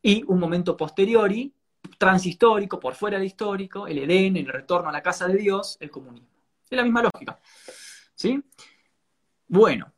y 0.00 0.22
un 0.28 0.38
momento 0.38 0.76
posteriori, 0.76 1.52
transhistórico, 1.98 2.78
por 2.78 2.94
fuera 2.94 3.18
del 3.18 3.26
histórico, 3.26 3.88
el 3.88 3.98
Edén, 3.98 4.36
el 4.36 4.46
retorno 4.46 4.90
a 4.90 4.92
la 4.92 5.02
casa 5.02 5.26
de 5.26 5.38
Dios, 5.38 5.76
el 5.80 5.90
comunismo. 5.90 6.28
Es 6.70 6.76
la 6.76 6.84
misma 6.84 7.02
lógica. 7.02 7.36
¿Sí? 8.14 8.40
Bueno, 9.48 9.92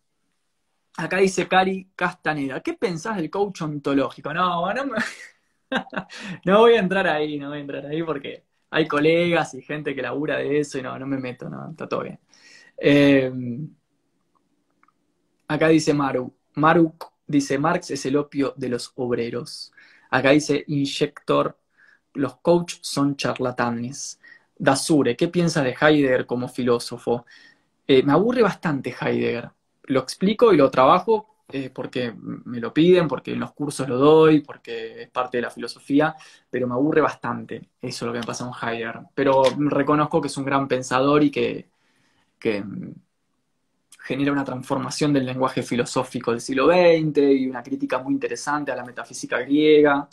acá 0.97 1.19
dice 1.19 1.47
Cari 1.47 1.91
Castaneda, 1.95 2.63
¿qué 2.63 2.73
pensás 2.73 3.17
del 3.17 3.29
coach 3.29 3.61
ontológico? 3.61 4.33
No, 4.33 4.73
no, 4.73 4.85
no 6.47 6.59
voy 6.61 6.77
a 6.77 6.81
entrar 6.81 7.07
ahí, 7.09 7.39
no 7.39 7.51
voy 7.51 7.59
a 7.59 7.61
entrar 7.61 7.85
ahí 7.85 8.03
porque 8.03 8.48
hay 8.71 8.87
colegas 8.87 9.55
y 9.55 9.63
gente 9.63 9.95
que 9.95 10.03
labura 10.03 10.39
de 10.39 10.61
eso 10.61 10.79
y 10.79 10.83
no, 10.83 10.99
no 10.99 11.07
me 11.07 11.19
meto, 11.19 11.49
no, 11.49 11.71
está 11.71 11.89
todo 11.89 12.03
bien. 12.03 12.19
Eh, 12.77 13.33
acá 15.49 15.69
dice 15.69 15.95
Maru, 15.95 16.33
Maru 16.55 16.95
dice, 17.27 17.59
Marx 17.59 17.91
es 17.91 18.05
el 18.07 18.17
opio 18.17 18.55
de 18.57 18.69
los 18.69 18.93
obreros. 18.97 19.73
Acá 20.11 20.31
dice 20.31 20.65
Inyector, 20.67 21.59
los 22.15 22.37
coaches 22.39 22.81
son 22.83 23.17
charlatanes. 23.17 24.21
Dasure, 24.57 25.17
¿qué 25.17 25.29
piensa 25.29 25.63
de 25.63 25.77
Heidegger 25.81 26.27
como 26.27 26.49
filósofo? 26.49 27.27
Eh, 27.87 28.03
me 28.03 28.13
aburre 28.13 28.43
bastante 28.43 28.95
Heidegger. 29.01 29.51
Lo 29.85 30.01
explico 30.01 30.53
y 30.53 30.57
lo 30.57 30.71
trabajo 30.71 31.38
eh, 31.51 31.71
porque 31.71 32.13
me 32.15 32.61
lo 32.61 32.75
piden, 32.75 33.09
porque 33.09 33.33
en 33.33 33.41
los 33.41 33.53
cursos 33.53 33.89
lo 33.89 33.97
doy, 33.97 34.41
porque 34.41 35.03
es 35.03 35.11
parte 35.11 35.39
de 35.39 35.43
la 35.43 35.51
filosofía, 35.51 36.15
pero 36.51 36.67
me 36.67 36.75
aburre 36.75 37.01
bastante. 37.01 37.71
Eso 37.81 38.05
es 38.05 38.07
lo 38.07 38.13
que 38.13 38.19
me 38.19 38.27
pasa 38.27 38.45
con 38.45 38.55
Heidegger. 38.55 39.01
Pero 39.15 39.43
reconozco 39.57 40.21
que 40.21 40.29
es 40.29 40.37
un 40.37 40.45
gran 40.45 40.69
pensador 40.69 41.25
y 41.25 41.31
que, 41.31 41.71
genera 44.01 44.33
una 44.33 44.45
transformación 44.45 45.13
del 45.13 45.27
lenguaje 45.27 45.63
filosófico 45.63 46.31
del 46.33 46.41
siglo 46.41 46.67
XX 46.67 47.19
y 47.19 47.47
una 47.49 47.63
crítica 47.63 47.99
muy 47.99 48.15
interesante 48.15 48.73
a 48.73 48.77
la 48.77 48.85
metafísica 48.85 49.39
griega. 49.39 50.09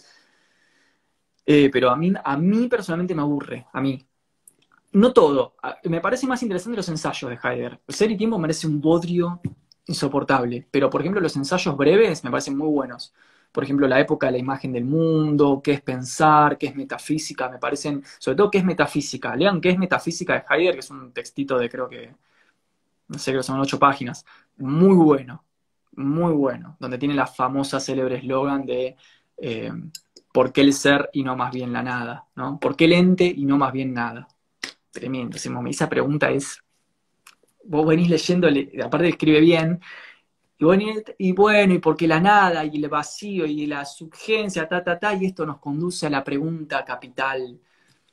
Eh, 1.46 1.70
pero 1.72 1.90
a 1.92 1.96
mí, 1.98 2.14
a 2.24 2.38
mí 2.38 2.68
personalmente 2.68 3.16
me 3.16 3.22
aburre, 3.22 3.68
a 3.74 3.82
mí. 3.82 4.06
No 4.94 5.14
todo. 5.14 5.56
Me 5.84 6.00
parece 6.02 6.28
más 6.28 6.42
interesante 6.44 6.78
los 6.78 6.90
ensayos 6.90 7.30
de 7.30 7.36
Heidegger. 7.44 7.82
Ser 7.90 8.12
y 8.12 8.18
tiempo 8.18 8.40
merece 8.40 8.68
un 8.68 8.80
bodrio 8.80 9.42
insoportable. 9.88 10.68
Pero, 10.72 10.90
por 10.90 11.02
ejemplo, 11.02 11.22
los 11.22 11.36
ensayos 11.36 11.76
breves 11.78 12.24
me 12.24 12.32
parecen 12.32 12.58
muy 12.58 12.70
buenos. 12.70 13.14
Por 13.52 13.64
ejemplo, 13.64 13.88
la 13.88 14.00
época 14.00 14.28
de 14.28 14.34
la 14.34 14.38
imagen 14.40 14.74
del 14.74 14.86
mundo, 14.86 15.62
qué 15.64 15.74
es 15.74 15.82
pensar, 15.82 16.58
qué 16.58 16.68
es 16.68 16.76
metafísica, 16.76 17.50
me 17.50 17.58
parecen, 17.58 18.04
sobre 18.20 18.36
todo 18.38 18.52
qué 18.52 18.58
es 18.60 18.66
metafísica. 18.66 19.36
Lean 19.36 19.62
qué 19.62 19.70
es 19.70 19.78
metafísica 19.78 20.34
de 20.34 20.44
Heidegger, 20.50 20.74
que 20.74 20.80
es 20.80 20.90
un 20.90 21.14
textito 21.14 21.58
de 21.58 21.70
creo 21.70 21.88
que, 21.90 22.14
no 23.08 23.20
sé, 23.20 23.32
creo 23.32 23.42
que 23.42 23.48
son 23.48 23.60
ocho 23.60 23.80
páginas. 23.80 24.26
Muy 24.58 24.96
bueno, 24.96 25.44
muy 25.94 26.34
bueno. 26.34 26.78
Donde 26.80 26.98
tiene 26.98 27.16
la 27.16 27.28
famosa 27.28 27.80
célebre 27.80 28.18
eslogan 28.18 28.66
de 28.66 28.96
eh, 29.38 29.72
¿por 30.34 30.52
qué 30.52 30.62
el 30.62 30.74
ser 30.74 31.10
y 31.14 31.24
no 31.24 31.36
más 31.38 31.52
bien 31.54 31.72
la 31.72 31.84
nada? 31.84 32.26
¿no? 32.36 32.60
¿Por 32.60 32.76
qué 32.76 32.86
el 32.86 32.94
ente 32.94 33.26
y 33.26 33.46
no 33.46 33.58
más 33.58 33.72
bien 33.72 33.94
nada? 33.94 34.28
Tremendo. 34.92 35.38
Esa 35.38 35.90
pregunta 35.90 36.30
es 36.30 36.62
vos 37.66 37.86
venís 37.86 38.10
leyendo, 38.10 38.48
aparte 38.84 39.10
escribe 39.10 39.40
bien, 39.42 39.80
y 41.18 41.34
bueno, 41.34 41.74
y, 41.74 41.80
porque 41.80 42.08
la 42.08 42.20
nada, 42.20 42.64
y 42.66 42.78
el 42.78 42.90
vacío, 42.90 43.46
y 43.46 43.66
la 43.66 43.84
surgencia, 43.86 44.68
ta, 44.68 44.84
ta, 44.84 44.98
ta, 44.98 45.14
y 45.14 45.26
esto 45.26 45.46
nos 45.46 45.60
conduce 45.60 46.08
a 46.08 46.10
la 46.10 46.24
pregunta 46.24 46.86
capital 46.86 47.60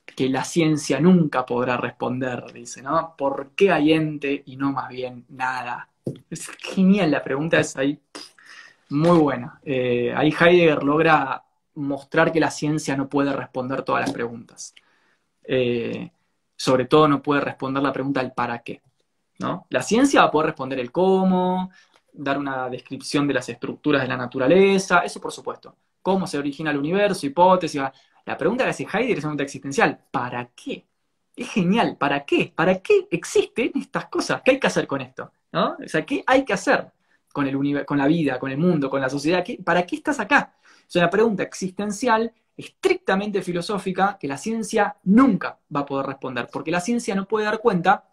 que 0.04 0.28
la 0.28 0.44
ciencia 0.44 1.00
nunca 1.00 1.46
podrá 1.46 1.76
responder, 1.76 2.52
dice, 2.52 2.82
¿no? 2.82 3.14
¿Por 3.16 3.52
qué 3.54 3.70
hay 3.72 3.92
ente 3.92 4.42
y 4.46 4.56
no 4.56 4.72
más 4.72 4.88
bien 4.88 5.24
nada? 5.28 5.88
Es 6.28 6.48
genial, 6.58 7.12
la 7.12 7.22
pregunta 7.22 7.60
es 7.60 7.76
ahí 7.76 8.00
muy 8.90 9.18
buena. 9.18 9.60
Eh, 9.64 10.12
ahí 10.14 10.34
Heidegger 10.38 10.82
logra 10.82 11.44
mostrar 11.74 12.32
que 12.32 12.40
la 12.40 12.50
ciencia 12.50 12.96
no 12.96 13.08
puede 13.08 13.32
responder 13.32 13.82
todas 13.82 14.02
las 14.02 14.12
preguntas. 14.12 14.74
Eh, 15.44 16.10
sobre 16.56 16.86
todo 16.86 17.08
no 17.08 17.22
puede 17.22 17.40
responder 17.40 17.82
la 17.82 17.92
pregunta 17.92 18.20
del 18.20 18.32
para 18.32 18.58
qué. 18.62 18.82
La 19.70 19.82
ciencia 19.82 20.20
va 20.20 20.26
a 20.26 20.30
poder 20.30 20.46
responder 20.48 20.78
el 20.78 20.92
cómo, 20.92 21.70
dar 22.12 22.38
una 22.38 22.68
descripción 22.68 23.26
de 23.26 23.34
las 23.34 23.48
estructuras 23.48 24.02
de 24.02 24.08
la 24.08 24.16
naturaleza, 24.16 25.00
eso 25.00 25.20
por 25.20 25.32
supuesto. 25.32 25.76
Cómo 26.02 26.26
se 26.26 26.38
origina 26.38 26.70
el 26.70 26.78
universo, 26.78 27.26
hipótesis. 27.26 27.80
La 28.24 28.36
pregunta 28.36 28.64
que 28.64 28.70
hace 28.70 28.84
Heidegger 28.84 29.18
es 29.18 29.24
una 29.24 29.30
pregunta 29.30 29.42
existencial. 29.44 30.00
¿Para 30.10 30.50
qué? 30.54 30.86
Es 31.34 31.48
genial. 31.50 31.96
¿Para 31.98 32.24
qué? 32.24 32.52
¿Para 32.54 32.80
qué 32.80 33.08
existen 33.10 33.72
estas 33.74 34.06
cosas? 34.06 34.42
¿Qué 34.44 34.52
hay 34.52 34.60
que 34.60 34.66
hacer 34.66 34.86
con 34.86 35.00
esto? 35.00 35.32
¿No? 35.52 35.76
O 35.84 35.88
sea, 35.88 36.04
¿qué 36.04 36.22
hay 36.26 36.44
que 36.44 36.52
hacer 36.52 36.92
con, 37.32 37.46
el 37.46 37.84
con 37.84 37.98
la 37.98 38.06
vida, 38.06 38.38
con 38.38 38.50
el 38.50 38.58
mundo, 38.58 38.90
con 38.90 39.00
la 39.00 39.08
sociedad? 39.08 39.44
¿Para 39.64 39.84
qué 39.86 39.96
estás 39.96 40.20
acá? 40.20 40.54
Es 40.88 40.96
una 40.96 41.08
pregunta 41.08 41.42
existencial 41.42 42.32
estrictamente 42.56 43.42
filosófica 43.42 44.18
que 44.20 44.28
la 44.28 44.36
ciencia 44.36 44.96
nunca 45.04 45.58
va 45.74 45.80
a 45.80 45.86
poder 45.86 46.06
responder, 46.06 46.48
porque 46.52 46.70
la 46.70 46.80
ciencia 46.80 47.14
no 47.14 47.26
puede 47.26 47.46
dar 47.46 47.60
cuenta 47.60 48.04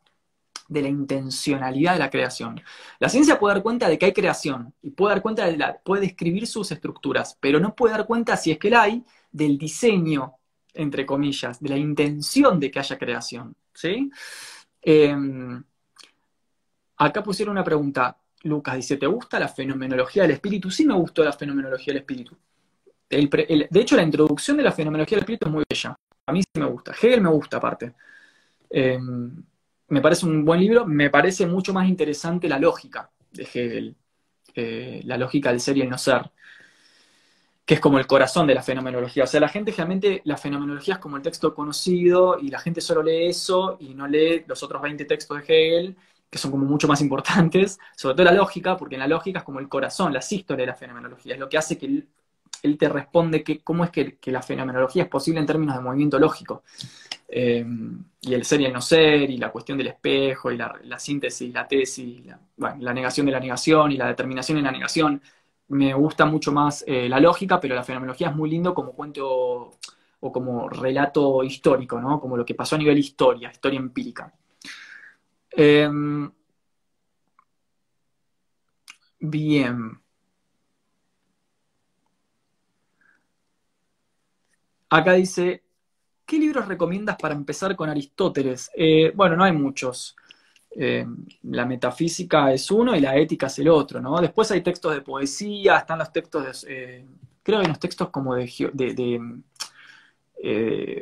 de 0.69 0.83
la 0.83 0.87
intencionalidad 0.87 1.93
de 1.93 1.99
la 1.99 2.09
creación. 2.09 2.61
La 2.99 3.09
ciencia 3.09 3.39
puede 3.39 3.55
dar 3.55 3.63
cuenta 3.63 3.89
de 3.89 3.97
que 3.97 4.05
hay 4.05 4.13
creación 4.13 4.73
y 4.81 4.91
puede 4.91 5.15
dar 5.15 5.21
cuenta 5.21 5.45
de 5.45 5.57
la, 5.57 5.77
puede 5.79 6.03
describir 6.03 6.47
sus 6.47 6.71
estructuras, 6.71 7.37
pero 7.41 7.59
no 7.59 7.75
puede 7.75 7.93
dar 7.93 8.05
cuenta, 8.05 8.37
si 8.37 8.51
es 8.51 8.59
que 8.59 8.69
la 8.69 8.83
hay, 8.83 9.03
del 9.31 9.57
diseño, 9.57 10.35
entre 10.73 11.05
comillas, 11.05 11.59
de 11.59 11.69
la 11.69 11.77
intención 11.77 12.59
de 12.59 12.71
que 12.71 12.79
haya 12.79 12.97
creación. 12.97 13.55
¿sí? 13.73 14.09
Em, 14.81 15.61
acá 16.97 17.23
pusieron 17.23 17.53
una 17.53 17.63
pregunta. 17.63 18.17
Lucas 18.43 18.75
dice, 18.75 18.97
¿te 18.97 19.07
gusta 19.07 19.39
la 19.39 19.49
fenomenología 19.49 20.23
del 20.23 20.31
espíritu? 20.31 20.71
Sí 20.71 20.85
me 20.85 20.93
gustó 20.93 21.23
la 21.23 21.33
fenomenología 21.33 21.93
del 21.93 22.01
espíritu. 22.01 22.37
de 23.09 23.79
hecho, 23.81 23.95
la 23.95 24.03
introducción 24.03 24.55
de 24.57 24.63
la 24.63 24.71
fenomenología 24.71 25.15
del 25.17 25.23
espíritu 25.23 25.47
es 25.47 25.51
muy 25.51 25.63
bella. 25.67 25.95
A 26.27 26.31
mí 26.31 26.41
sí 26.43 26.59
me 26.59 26.67
gusta. 26.67 26.91
Hegel 26.91 27.21
me 27.21 27.29
gusta 27.29 27.57
aparte. 27.57 27.95
Em, 28.69 29.43
me 29.89 30.01
parece 30.01 30.25
un 30.25 30.45
buen 30.45 30.59
libro, 30.59 30.85
me 30.85 31.09
parece 31.09 31.45
mucho 31.45 31.73
más 31.73 31.87
interesante 31.87 32.47
la 32.47 32.59
lógica 32.59 33.09
de 33.31 33.43
Hegel, 33.43 33.95
eh, 34.55 35.01
la 35.05 35.17
lógica 35.17 35.49
del 35.49 35.59
ser 35.59 35.77
y 35.77 35.81
el 35.81 35.89
no 35.89 35.97
ser, 35.97 36.31
que 37.65 37.75
es 37.75 37.79
como 37.79 37.99
el 37.99 38.07
corazón 38.07 38.47
de 38.47 38.55
la 38.55 38.63
fenomenología. 38.63 39.23
O 39.23 39.27
sea, 39.27 39.39
la 39.39 39.49
gente 39.49 39.71
generalmente, 39.71 40.21
la 40.25 40.37
fenomenología 40.37 40.95
es 40.95 40.99
como 40.99 41.17
el 41.17 41.23
texto 41.23 41.53
conocido 41.53 42.39
y 42.39 42.49
la 42.49 42.59
gente 42.59 42.81
solo 42.81 43.03
lee 43.03 43.27
eso 43.27 43.77
y 43.79 43.93
no 43.93 44.07
lee 44.07 44.43
los 44.47 44.63
otros 44.63 44.81
20 44.81 45.05
textos 45.05 45.37
de 45.37 45.43
Hegel, 45.43 45.95
que 46.29 46.37
son 46.37 46.51
como 46.51 46.65
mucho 46.65 46.87
más 46.87 47.01
importantes, 47.01 47.79
sobre 47.95 48.15
todo 48.15 48.25
la 48.25 48.33
lógica, 48.33 48.77
porque 48.77 48.95
en 48.95 48.99
la 48.99 49.07
lógica 49.07 49.39
es 49.39 49.45
como 49.45 49.59
el 49.59 49.69
corazón, 49.69 50.13
la 50.13 50.21
sístole 50.21 50.63
de 50.63 50.67
la 50.67 50.75
fenomenología, 50.75 51.33
es 51.33 51.39
lo 51.39 51.49
que 51.49 51.57
hace 51.57 51.77
que 51.77 52.05
él, 52.63 52.77
te 52.77 52.89
responde 52.89 53.43
que, 53.43 53.59
cómo 53.59 53.83
es 53.83 53.91
que, 53.91 54.17
que 54.17 54.31
la 54.31 54.41
fenomenología 54.41 55.03
es 55.03 55.09
posible 55.09 55.39
en 55.39 55.45
términos 55.45 55.75
de 55.75 55.81
movimiento 55.81 56.19
lógico. 56.19 56.63
Eh, 57.31 57.63
y 58.21 58.33
el 58.33 58.43
ser 58.43 58.61
y 58.61 58.65
el 58.65 58.73
no 58.73 58.81
ser, 58.81 59.29
y 59.29 59.37
la 59.37 59.51
cuestión 59.51 59.77
del 59.77 59.87
espejo, 59.87 60.51
y 60.51 60.57
la, 60.57 60.99
síntesis, 60.99 61.53
la 61.53 61.67
tesis, 61.67 62.23
la, 62.57 62.93
negación 62.93 63.25
de 63.27 63.31
la 63.31 63.39
negación 63.39 63.91
y 63.91 63.97
la 63.97 64.07
determinación 64.07 64.57
en 64.57 64.63
la 64.65 64.71
negación. 64.71 65.21
Me 65.69 65.93
gusta 65.93 66.25
mucho 66.25 66.51
más 66.51 66.83
eh, 66.87 67.07
la 67.07 67.19
lógica, 67.19 67.59
pero 67.59 67.75
la 67.75 67.83
fenomenología 67.83 68.29
es 68.29 68.35
muy 68.35 68.49
lindo 68.49 68.73
como 68.73 68.93
cuento 68.93 69.77
o 70.21 70.31
como 70.31 70.67
relato 70.69 71.43
histórico, 71.43 72.01
¿no? 72.01 72.19
Como 72.19 72.35
lo 72.35 72.45
que 72.45 72.55
pasó 72.55 72.75
a 72.75 72.79
nivel 72.79 72.97
historia, 72.97 73.51
historia 73.51 73.79
empírica. 73.79 74.33
Em, 75.51 76.31
bien. 79.19 80.01
Acá 84.89 85.13
dice, 85.13 85.63
¿Qué 86.29 86.37
libros 86.37 86.67
recomiendas 86.67 87.17
para 87.17 87.33
empezar 87.33 87.75
con 87.75 87.89
Aristóteles? 87.89 88.69
Eh, 88.75 89.11
bueno, 89.15 89.35
no 89.35 89.43
hay 89.45 89.51
muchos. 89.51 90.15
Eh, 90.69 91.03
la 91.41 91.65
metafísica 91.65 92.53
es 92.53 92.69
uno 92.69 92.95
y 92.95 92.99
la 92.99 93.17
ética 93.17 93.47
es 93.47 93.57
el 93.57 93.67
otro, 93.67 93.99
¿no? 93.99 94.21
Después 94.21 94.51
hay 94.51 94.61
textos 94.61 94.93
de 94.93 95.01
poesía, 95.01 95.77
están 95.77 95.97
los 95.97 96.11
textos 96.11 96.63
de, 96.63 96.71
eh, 96.71 97.05
creo 97.41 97.57
que 97.57 97.63
hay 97.63 97.65
unos 97.65 97.79
textos 97.79 98.11
como 98.11 98.35
de, 98.35 99.17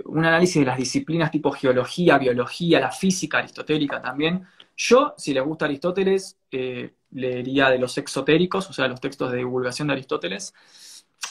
un 0.05 0.25
análisis 0.25 0.61
de 0.61 0.65
las 0.65 0.77
disciplinas 0.77 1.29
tipo 1.29 1.51
geología, 1.51 2.17
biología, 2.17 2.79
la 2.79 2.91
física 2.91 3.39
aristotélica 3.39 4.01
también. 4.01 4.47
Yo, 4.77 5.13
si 5.17 5.33
les 5.33 5.43
gusta 5.43 5.65
Aristóteles, 5.65 6.37
leería 7.11 7.69
de 7.69 7.79
los 7.79 7.97
exotéricos, 7.97 8.69
o 8.69 8.71
sea, 8.71 8.87
los 8.87 9.01
textos 9.01 9.29
de 9.33 9.39
divulgación 9.39 9.89
de 9.89 9.95
Aristóteles. 9.95 10.53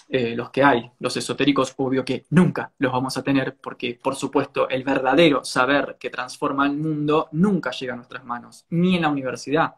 Eh, 0.08 0.36
los 0.36 0.50
que 0.50 0.62
hay. 0.62 0.90
Los 1.00 1.16
esotéricos, 1.16 1.74
obvio 1.76 2.04
que 2.04 2.26
nunca 2.30 2.72
los 2.78 2.92
vamos 2.92 3.16
a 3.16 3.22
tener, 3.22 3.56
porque 3.56 3.98
por 4.00 4.14
supuesto 4.14 4.68
el 4.68 4.84
verdadero 4.84 5.44
saber 5.44 5.96
que 5.98 6.10
transforma 6.10 6.66
el 6.66 6.76
mundo 6.76 7.28
nunca 7.32 7.72
llega 7.72 7.94
a 7.94 7.96
nuestras 7.96 8.24
manos, 8.24 8.66
ni 8.70 8.96
en 8.96 9.02
la 9.02 9.08
universidad. 9.08 9.74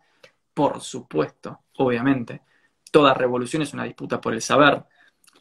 Por 0.53 0.81
supuesto, 0.81 1.61
obviamente. 1.77 2.43
Toda 2.91 3.15
revolución 3.15 3.63
es 3.63 3.73
una 3.73 3.85
disputa 3.85 4.21
por 4.21 4.35
el 4.35 4.43
saber. 4.43 4.85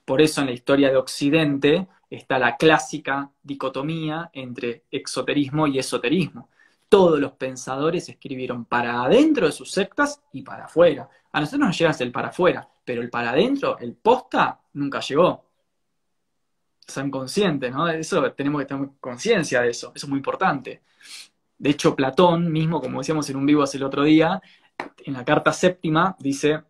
Por 0.06 0.22
eso 0.22 0.42
en 0.42 0.48
la 0.48 0.54
historia 0.54 0.90
de 0.90 0.98
Occidente 0.98 1.88
está 2.10 2.40
la 2.40 2.56
clásica 2.56 3.30
dicotomía 3.44 4.30
entre 4.34 4.86
exoterismo 4.90 5.68
y 5.68 5.80
esoterismo. 5.80 6.50
Todos 6.90 7.20
los 7.20 7.34
pensadores 7.34 8.08
escribieron 8.10 8.66
para 8.66 9.04
adentro 9.04 9.46
de 9.46 9.52
sus 9.52 9.72
sectas 9.72 10.22
y 10.32 10.42
para 10.42 10.66
afuera. 10.66 11.10
A 11.32 11.40
nosotros 11.42 11.68
nos 11.68 11.78
llega 11.78 11.96
el 12.00 12.12
para 12.12 12.30
afuera, 12.30 12.68
pero 12.86 13.02
el 13.02 13.10
para 13.10 13.32
adentro, 13.32 13.78
el 13.80 13.94
posta, 13.96 14.62
nunca 14.74 15.00
llegó. 15.02 15.46
Son 16.88 17.12
conscientes, 17.12 17.72
¿no? 17.74 17.88
Eso 17.90 18.32
tenemos 18.32 18.62
que 18.62 18.66
tener 18.68 18.90
conciencia 19.02 19.62
de 19.62 19.70
eso. 19.70 19.92
Eso 19.94 20.06
es 20.06 20.10
muy 20.10 20.18
importante. 20.18 20.84
De 21.58 21.72
hecho, 21.72 21.96
Platón 21.96 22.52
mismo, 22.52 22.80
como 22.80 23.00
decíamos 23.00 23.30
en 23.30 23.36
un 23.36 23.46
vivo 23.46 23.64
hace 23.64 23.78
el 23.78 23.84
otro 23.84 24.04
día, 24.04 24.42
en 25.06 25.14
la 25.14 25.26
carta 25.26 25.52
séptima 25.52 26.16
dice 26.20 26.64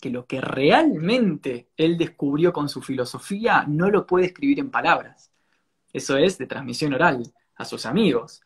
que 0.00 0.10
lo 0.10 0.26
que 0.26 0.40
realmente 0.40 1.68
él 1.76 1.98
descubrió 1.98 2.52
con 2.52 2.68
su 2.68 2.80
filosofía 2.80 3.64
no 3.66 3.90
lo 3.90 4.06
puede 4.06 4.26
escribir 4.26 4.60
en 4.60 4.70
palabras. 4.70 5.30
Eso 5.92 6.16
es 6.16 6.38
de 6.38 6.46
transmisión 6.46 6.94
oral 6.94 7.22
a 7.56 7.64
sus 7.64 7.86
amigos. 7.86 8.42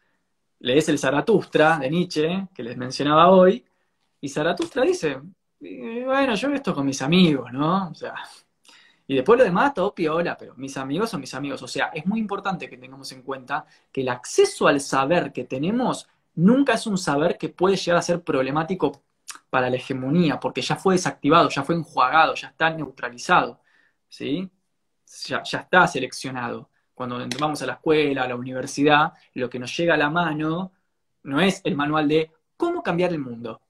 Lees 0.61 0.89
el 0.89 0.99
Zaratustra 0.99 1.79
de 1.79 1.91
Nietzsche, 1.91 2.49
que 2.55 2.63
les 2.63 2.77
mencionaba 2.77 3.31
hoy, 3.31 3.65
y 4.21 4.29
Zaratustra 4.29 4.83
dice, 4.83 5.21
bueno, 5.61 6.35
yo 6.35 6.49
esto 6.53 6.75
con 6.75 6.87
mis 6.87 7.01
amigos, 7.03 7.53
¿no? 7.53 7.89
O 7.91 7.95
sea, 7.95 8.15
y 9.07 9.15
después 9.15 9.39
lo 9.39 9.45
demás, 9.45 9.73
todo 9.73 9.95
piola, 9.95 10.37
pero 10.37 10.55
mis 10.57 10.77
amigos 10.77 11.11
son 11.11 11.21
mis 11.21 11.33
amigos. 11.33 11.63
O 11.63 11.69
sea, 11.69 11.87
es 11.95 12.05
muy 12.07 12.21
importante 12.21 12.69
que 12.69 12.77
tengamos 12.77 13.11
en 13.13 13.23
cuenta 13.23 13.65
que 13.91 14.03
el 14.03 14.09
acceso 14.11 14.69
al 14.69 14.81
saber 14.81 15.33
que 15.33 15.45
tenemos 15.45 16.07
nunca 16.35 16.75
es 16.75 16.87
un 16.87 16.99
saber 16.99 17.39
que 17.39 17.49
puede 17.49 17.77
llegar 17.77 17.99
a 17.99 18.03
ser 18.03 18.23
problemático 18.23 19.03
para 19.51 19.71
la 19.71 19.77
hegemonía, 19.77 20.39
porque 20.39 20.61
ya 20.61 20.77
fue 20.77 20.95
desactivado, 20.95 21.49
ya 21.49 21.63
fue 21.63 21.75
enjuagado, 21.75 22.35
ya 22.35 22.49
está 22.49 22.71
neutralizado, 22.71 23.61
¿sí? 24.09 24.51
Ya, 25.27 25.43
ya 25.43 25.61
está 25.61 25.87
seleccionado. 25.89 26.71
Cuando 26.99 27.25
vamos 27.39 27.62
a 27.62 27.66
la 27.66 27.75
escuela, 27.75 28.25
a 28.25 28.29
la 28.29 28.35
universidad, 28.35 29.12
lo 29.35 29.49
que 29.49 29.61
nos 29.61 29.75
llega 29.77 29.95
a 29.95 29.97
la 29.97 30.11
mano 30.11 30.73
no 31.23 31.41
es 31.41 31.61
el 31.62 31.77
manual 31.77 32.09
de 32.09 32.33
cómo 32.57 32.83
cambiar 32.83 33.12
el 33.12 33.20
mundo. 33.20 33.61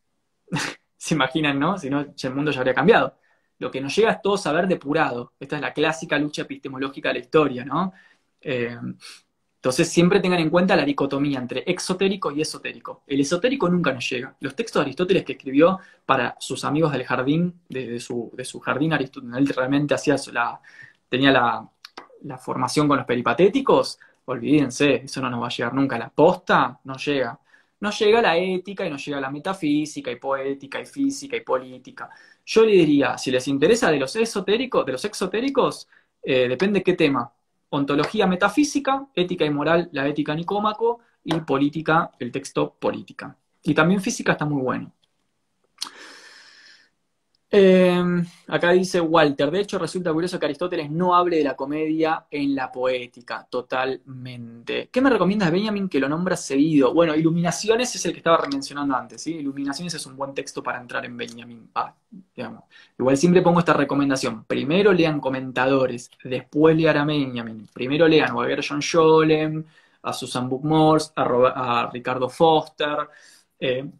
Se 0.96 1.14
imaginan, 1.14 1.58
¿no? 1.58 1.76
Si 1.76 1.90
no, 1.90 2.00
el 2.00 2.34
mundo 2.34 2.50
ya 2.50 2.60
habría 2.60 2.74
cambiado. 2.74 3.18
Lo 3.58 3.70
que 3.70 3.82
nos 3.82 3.94
llega 3.94 4.12
es 4.12 4.22
todo 4.22 4.38
saber 4.38 4.66
depurado. 4.66 5.34
Esta 5.38 5.56
es 5.56 5.62
la 5.62 5.74
clásica 5.74 6.18
lucha 6.18 6.42
epistemológica 6.42 7.10
de 7.10 7.14
la 7.14 7.20
historia, 7.20 7.64
¿no? 7.66 7.92
Eh, 8.40 8.78
entonces 9.56 9.90
siempre 9.90 10.20
tengan 10.20 10.40
en 10.40 10.48
cuenta 10.48 10.74
la 10.74 10.84
dicotomía 10.84 11.38
entre 11.38 11.64
exotérico 11.66 12.30
y 12.30 12.40
esotérico. 12.40 13.02
El 13.06 13.20
esotérico 13.20 13.68
nunca 13.68 13.92
nos 13.92 14.08
llega. 14.08 14.34
Los 14.40 14.56
textos 14.56 14.80
de 14.80 14.84
Aristóteles 14.84 15.24
que 15.24 15.32
escribió 15.32 15.80
para 16.06 16.34
sus 16.40 16.64
amigos 16.64 16.92
del 16.92 17.04
jardín, 17.04 17.60
de, 17.68 18.00
su, 18.00 18.32
jardín 18.64 18.94
Aristóteles, 18.94 19.54
realmente 19.54 19.94
hacía 19.94 20.16
la, 20.32 20.60
tenía 21.10 21.32
la, 21.32 21.68
la 22.22 22.38
formación 22.38 22.88
con 22.88 22.96
los 22.96 23.06
peripatéticos, 23.06 23.98
olvídense, 24.26 25.02
eso 25.04 25.20
no 25.20 25.30
nos 25.30 25.42
va 25.42 25.46
a 25.46 25.50
llegar 25.50 25.74
nunca. 25.74 25.98
La 25.98 26.10
posta 26.10 26.80
no 26.84 26.96
llega. 26.96 27.38
No 27.80 27.90
llega 27.90 28.20
la 28.20 28.36
ética 28.36 28.86
y 28.86 28.90
no 28.90 28.96
llega 28.96 29.20
la 29.20 29.30
metafísica 29.30 30.10
y 30.10 30.16
poética 30.16 30.80
y 30.80 30.86
física 30.86 31.36
y 31.36 31.42
política. 31.42 32.10
Yo 32.44 32.64
le 32.64 32.72
diría, 32.72 33.16
si 33.16 33.30
les 33.30 33.46
interesa 33.46 33.90
de 33.90 33.98
los 33.98 34.16
esotéricos, 34.16 34.84
de 34.84 34.92
los 34.92 35.04
exotéricos, 35.04 35.88
eh, 36.22 36.48
depende 36.48 36.82
qué 36.82 36.94
tema. 36.94 37.32
Ontología 37.70 38.26
metafísica, 38.26 39.06
ética 39.14 39.44
y 39.44 39.50
moral, 39.50 39.88
la 39.92 40.08
ética 40.08 40.34
Nicómaco, 40.34 41.00
y 41.24 41.40
política, 41.40 42.10
el 42.18 42.32
texto 42.32 42.74
política. 42.78 43.36
Y 43.62 43.74
también 43.74 44.00
física 44.00 44.32
está 44.32 44.44
muy 44.46 44.62
bueno. 44.62 44.92
Em, 47.50 48.22
acá 48.48 48.72
dice 48.72 49.00
Walter, 49.00 49.50
de 49.50 49.60
hecho 49.60 49.78
resulta 49.78 50.12
curioso 50.12 50.38
que 50.38 50.44
Aristóteles 50.44 50.90
no 50.90 51.14
hable 51.14 51.38
de 51.38 51.44
la 51.44 51.56
comedia 51.56 52.26
en 52.30 52.54
la 52.54 52.70
poética, 52.70 53.46
totalmente. 53.48 54.90
¿Qué 54.92 55.00
me 55.00 55.08
recomiendas, 55.08 55.50
Benjamin, 55.50 55.88
que 55.88 55.98
lo 55.98 56.10
nombras 56.10 56.44
seguido? 56.44 56.92
Bueno, 56.92 57.14
Iluminaciones 57.14 57.94
es 57.94 58.04
el 58.04 58.12
que 58.12 58.18
estaba 58.18 58.46
mencionando 58.52 58.94
antes, 58.94 59.22
¿sí? 59.22 59.36
Iluminaciones 59.36 59.94
es 59.94 60.04
un 60.04 60.16
buen 60.16 60.34
texto 60.34 60.62
para 60.62 60.78
entrar 60.78 61.06
en 61.06 61.16
Benjamin. 61.16 61.70
Ah. 61.74 61.94
Igual 62.98 63.16
siempre 63.16 63.40
pongo 63.42 63.60
esta 63.60 63.72
recomendación. 63.72 64.44
Primero 64.44 64.92
lean 64.92 65.18
comentadores, 65.18 66.10
después 66.24 66.76
lean 66.76 66.98
a 66.98 67.04
Benjamin. 67.06 67.66
Primero 67.72 68.06
lean 68.06 68.30
a 68.30 68.62
John 68.66 68.82
Scholem, 68.82 69.64
a 70.02 70.12
Susan 70.12 70.48
Bookmores, 70.50 71.12
a, 71.16 71.88
Ricardo 71.92 72.28
Foster, 72.28 73.08
eh, 73.58 73.90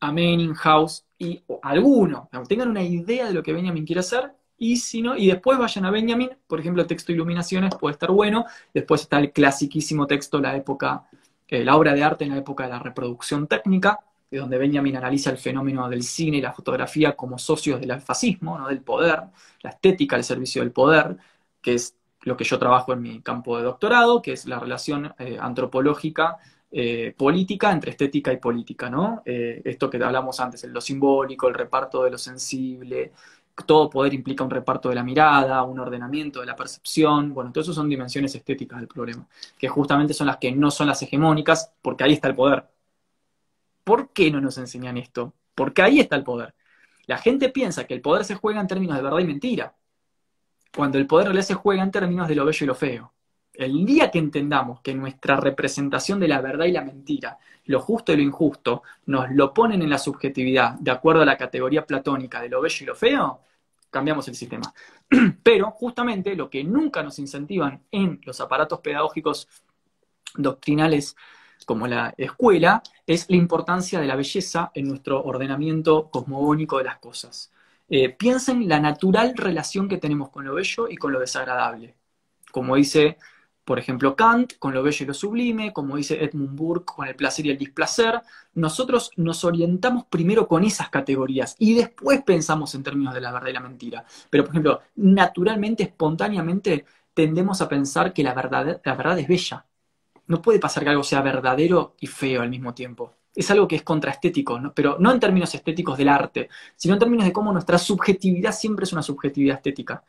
a 0.00 0.14
House 0.56 1.05
y 1.18 1.42
alguno, 1.62 2.28
tengan 2.48 2.68
una 2.68 2.82
idea 2.82 3.26
de 3.26 3.34
lo 3.34 3.42
que 3.42 3.52
Benjamin 3.52 3.86
quiere 3.86 4.00
hacer, 4.00 4.32
y 4.58 4.76
si 4.76 5.02
no, 5.02 5.16
y 5.16 5.26
después 5.26 5.58
vayan 5.58 5.84
a 5.84 5.90
Benjamin, 5.90 6.30
por 6.46 6.60
ejemplo, 6.60 6.86
texto 6.86 7.12
Iluminaciones 7.12 7.74
puede 7.74 7.92
estar 7.92 8.10
bueno, 8.10 8.46
después 8.72 9.02
está 9.02 9.18
el 9.18 9.32
clasiquísimo 9.32 10.06
texto, 10.06 10.40
la 10.40 10.56
época, 10.56 11.04
eh, 11.48 11.64
la 11.64 11.76
obra 11.76 11.94
de 11.94 12.02
arte 12.02 12.24
en 12.24 12.30
la 12.30 12.38
época 12.38 12.64
de 12.64 12.70
la 12.70 12.78
reproducción 12.78 13.46
técnica, 13.46 14.00
de 14.30 14.38
donde 14.38 14.58
Benjamin 14.58 14.96
analiza 14.96 15.30
el 15.30 15.38
fenómeno 15.38 15.88
del 15.88 16.02
cine 16.02 16.38
y 16.38 16.40
la 16.40 16.52
fotografía 16.52 17.14
como 17.14 17.38
socios 17.38 17.80
del 17.80 18.00
fascismo, 18.00 18.58
¿no? 18.58 18.68
del 18.68 18.80
poder, 18.80 19.24
la 19.62 19.70
estética 19.70 20.16
al 20.16 20.24
servicio 20.24 20.62
del 20.62 20.72
poder, 20.72 21.16
que 21.60 21.74
es 21.74 21.96
lo 22.22 22.36
que 22.36 22.44
yo 22.44 22.58
trabajo 22.58 22.92
en 22.92 23.02
mi 23.02 23.20
campo 23.22 23.56
de 23.56 23.62
doctorado, 23.64 24.20
que 24.22 24.32
es 24.32 24.46
la 24.46 24.58
relación 24.58 25.14
eh, 25.18 25.38
antropológica 25.40 26.38
eh, 26.70 27.14
política 27.16 27.72
entre 27.72 27.92
estética 27.92 28.32
y 28.32 28.38
política, 28.38 28.90
¿no? 28.90 29.22
Eh, 29.24 29.62
esto 29.64 29.88
que 29.88 30.02
hablamos 30.02 30.40
antes, 30.40 30.64
lo 30.64 30.80
simbólico, 30.80 31.48
el 31.48 31.54
reparto 31.54 32.04
de 32.04 32.10
lo 32.10 32.18
sensible, 32.18 33.12
todo 33.64 33.88
poder 33.88 34.12
implica 34.14 34.44
un 34.44 34.50
reparto 34.50 34.88
de 34.88 34.94
la 34.96 35.02
mirada, 35.02 35.62
un 35.62 35.78
ordenamiento 35.78 36.40
de 36.40 36.46
la 36.46 36.56
percepción, 36.56 37.32
bueno, 37.32 37.52
todo 37.52 37.62
eso 37.62 37.72
son 37.72 37.88
dimensiones 37.88 38.34
estéticas 38.34 38.80
del 38.80 38.88
problema, 38.88 39.26
que 39.58 39.68
justamente 39.68 40.12
son 40.14 40.26
las 40.26 40.36
que 40.38 40.52
no 40.52 40.70
son 40.70 40.88
las 40.88 41.00
hegemónicas, 41.02 41.72
porque 41.80 42.04
ahí 42.04 42.12
está 42.12 42.28
el 42.28 42.34
poder. 42.34 42.66
¿Por 43.84 44.12
qué 44.12 44.30
no 44.30 44.40
nos 44.40 44.58
enseñan 44.58 44.96
esto? 44.96 45.32
Porque 45.54 45.82
ahí 45.82 46.00
está 46.00 46.16
el 46.16 46.24
poder. 46.24 46.54
La 47.06 47.18
gente 47.18 47.48
piensa 47.50 47.84
que 47.86 47.94
el 47.94 48.02
poder 48.02 48.24
se 48.24 48.34
juega 48.34 48.60
en 48.60 48.66
términos 48.66 48.96
de 48.96 49.02
verdad 49.02 49.18
y 49.20 49.24
mentira, 49.24 49.74
cuando 50.74 50.98
el 50.98 51.06
poder 51.06 51.28
realidad 51.28 51.46
se 51.46 51.54
juega 51.54 51.82
en 51.82 51.90
términos 51.90 52.28
de 52.28 52.34
lo 52.36 52.44
bello 52.44 52.64
y 52.64 52.66
lo 52.66 52.74
feo. 52.74 53.12
El 53.58 53.86
día 53.86 54.10
que 54.10 54.18
entendamos 54.18 54.80
que 54.80 54.94
nuestra 54.94 55.36
representación 55.36 56.20
de 56.20 56.28
la 56.28 56.40
verdad 56.40 56.66
y 56.66 56.72
la 56.72 56.82
mentira, 56.82 57.38
lo 57.64 57.80
justo 57.80 58.12
y 58.12 58.16
lo 58.16 58.22
injusto, 58.22 58.82
nos 59.06 59.30
lo 59.30 59.52
ponen 59.54 59.82
en 59.82 59.90
la 59.90 59.98
subjetividad 59.98 60.74
de 60.78 60.90
acuerdo 60.90 61.22
a 61.22 61.26
la 61.26 61.36
categoría 61.36 61.86
platónica 61.86 62.40
de 62.40 62.48
lo 62.48 62.60
bello 62.60 62.76
y 62.80 62.86
lo 62.86 62.94
feo, 62.94 63.40
cambiamos 63.90 64.28
el 64.28 64.34
sistema. 64.34 64.72
Pero 65.42 65.70
justamente 65.70 66.36
lo 66.36 66.50
que 66.50 66.62
nunca 66.64 67.02
nos 67.02 67.18
incentivan 67.18 67.82
en 67.90 68.20
los 68.24 68.40
aparatos 68.40 68.80
pedagógicos 68.80 69.48
doctrinales 70.34 71.16
como 71.64 71.86
la 71.86 72.14
escuela 72.18 72.82
es 73.06 73.26
la 73.30 73.36
importancia 73.36 74.00
de 74.00 74.06
la 74.06 74.16
belleza 74.16 74.70
en 74.74 74.88
nuestro 74.88 75.22
ordenamiento 75.22 76.10
cosmogónico 76.10 76.78
de 76.78 76.84
las 76.84 76.98
cosas. 76.98 77.52
Eh, 77.88 78.10
piensen 78.10 78.68
la 78.68 78.80
natural 78.80 79.34
relación 79.36 79.88
que 79.88 79.96
tenemos 79.96 80.30
con 80.30 80.44
lo 80.44 80.54
bello 80.54 80.88
y 80.88 80.96
con 80.96 81.12
lo 81.12 81.20
desagradable. 81.20 81.94
Como 82.52 82.76
dice 82.76 83.16
por 83.66 83.80
ejemplo, 83.80 84.14
Kant 84.14 84.58
con 84.60 84.72
lo 84.72 84.80
bello 84.80 85.02
y 85.02 85.08
lo 85.08 85.12
sublime, 85.12 85.72
como 85.72 85.96
dice 85.96 86.22
Edmund 86.22 86.56
Burke 86.56 86.94
con 86.94 87.08
el 87.08 87.16
placer 87.16 87.46
y 87.46 87.50
el 87.50 87.58
displacer, 87.58 88.22
nosotros 88.54 89.10
nos 89.16 89.42
orientamos 89.42 90.04
primero 90.04 90.46
con 90.46 90.62
esas 90.62 90.88
categorías 90.88 91.56
y 91.58 91.74
después 91.74 92.22
pensamos 92.22 92.76
en 92.76 92.84
términos 92.84 93.12
de 93.12 93.20
la 93.20 93.32
verdad 93.32 93.48
y 93.48 93.52
la 93.54 93.60
mentira. 93.60 94.04
Pero, 94.30 94.44
por 94.44 94.52
ejemplo, 94.52 94.82
naturalmente, 94.94 95.82
espontáneamente, 95.82 96.84
tendemos 97.12 97.60
a 97.60 97.68
pensar 97.68 98.12
que 98.12 98.22
la 98.22 98.34
verdad, 98.34 98.80
la 98.84 98.94
verdad 98.94 99.18
es 99.18 99.26
bella. 99.26 99.66
No 100.28 100.40
puede 100.40 100.60
pasar 100.60 100.84
que 100.84 100.90
algo 100.90 101.02
sea 101.02 101.20
verdadero 101.20 101.96
y 101.98 102.06
feo 102.06 102.42
al 102.42 102.50
mismo 102.50 102.72
tiempo. 102.72 103.14
Es 103.34 103.50
algo 103.50 103.66
que 103.66 103.74
es 103.74 103.82
contraestético, 103.82 104.60
¿no? 104.60 104.72
pero 104.74 104.96
no 105.00 105.10
en 105.10 105.18
términos 105.18 105.52
estéticos 105.56 105.98
del 105.98 106.08
arte, 106.08 106.48
sino 106.76 106.94
en 106.94 107.00
términos 107.00 107.26
de 107.26 107.32
cómo 107.32 107.52
nuestra 107.52 107.78
subjetividad 107.78 108.52
siempre 108.52 108.84
es 108.84 108.92
una 108.92 109.02
subjetividad 109.02 109.56
estética 109.56 110.04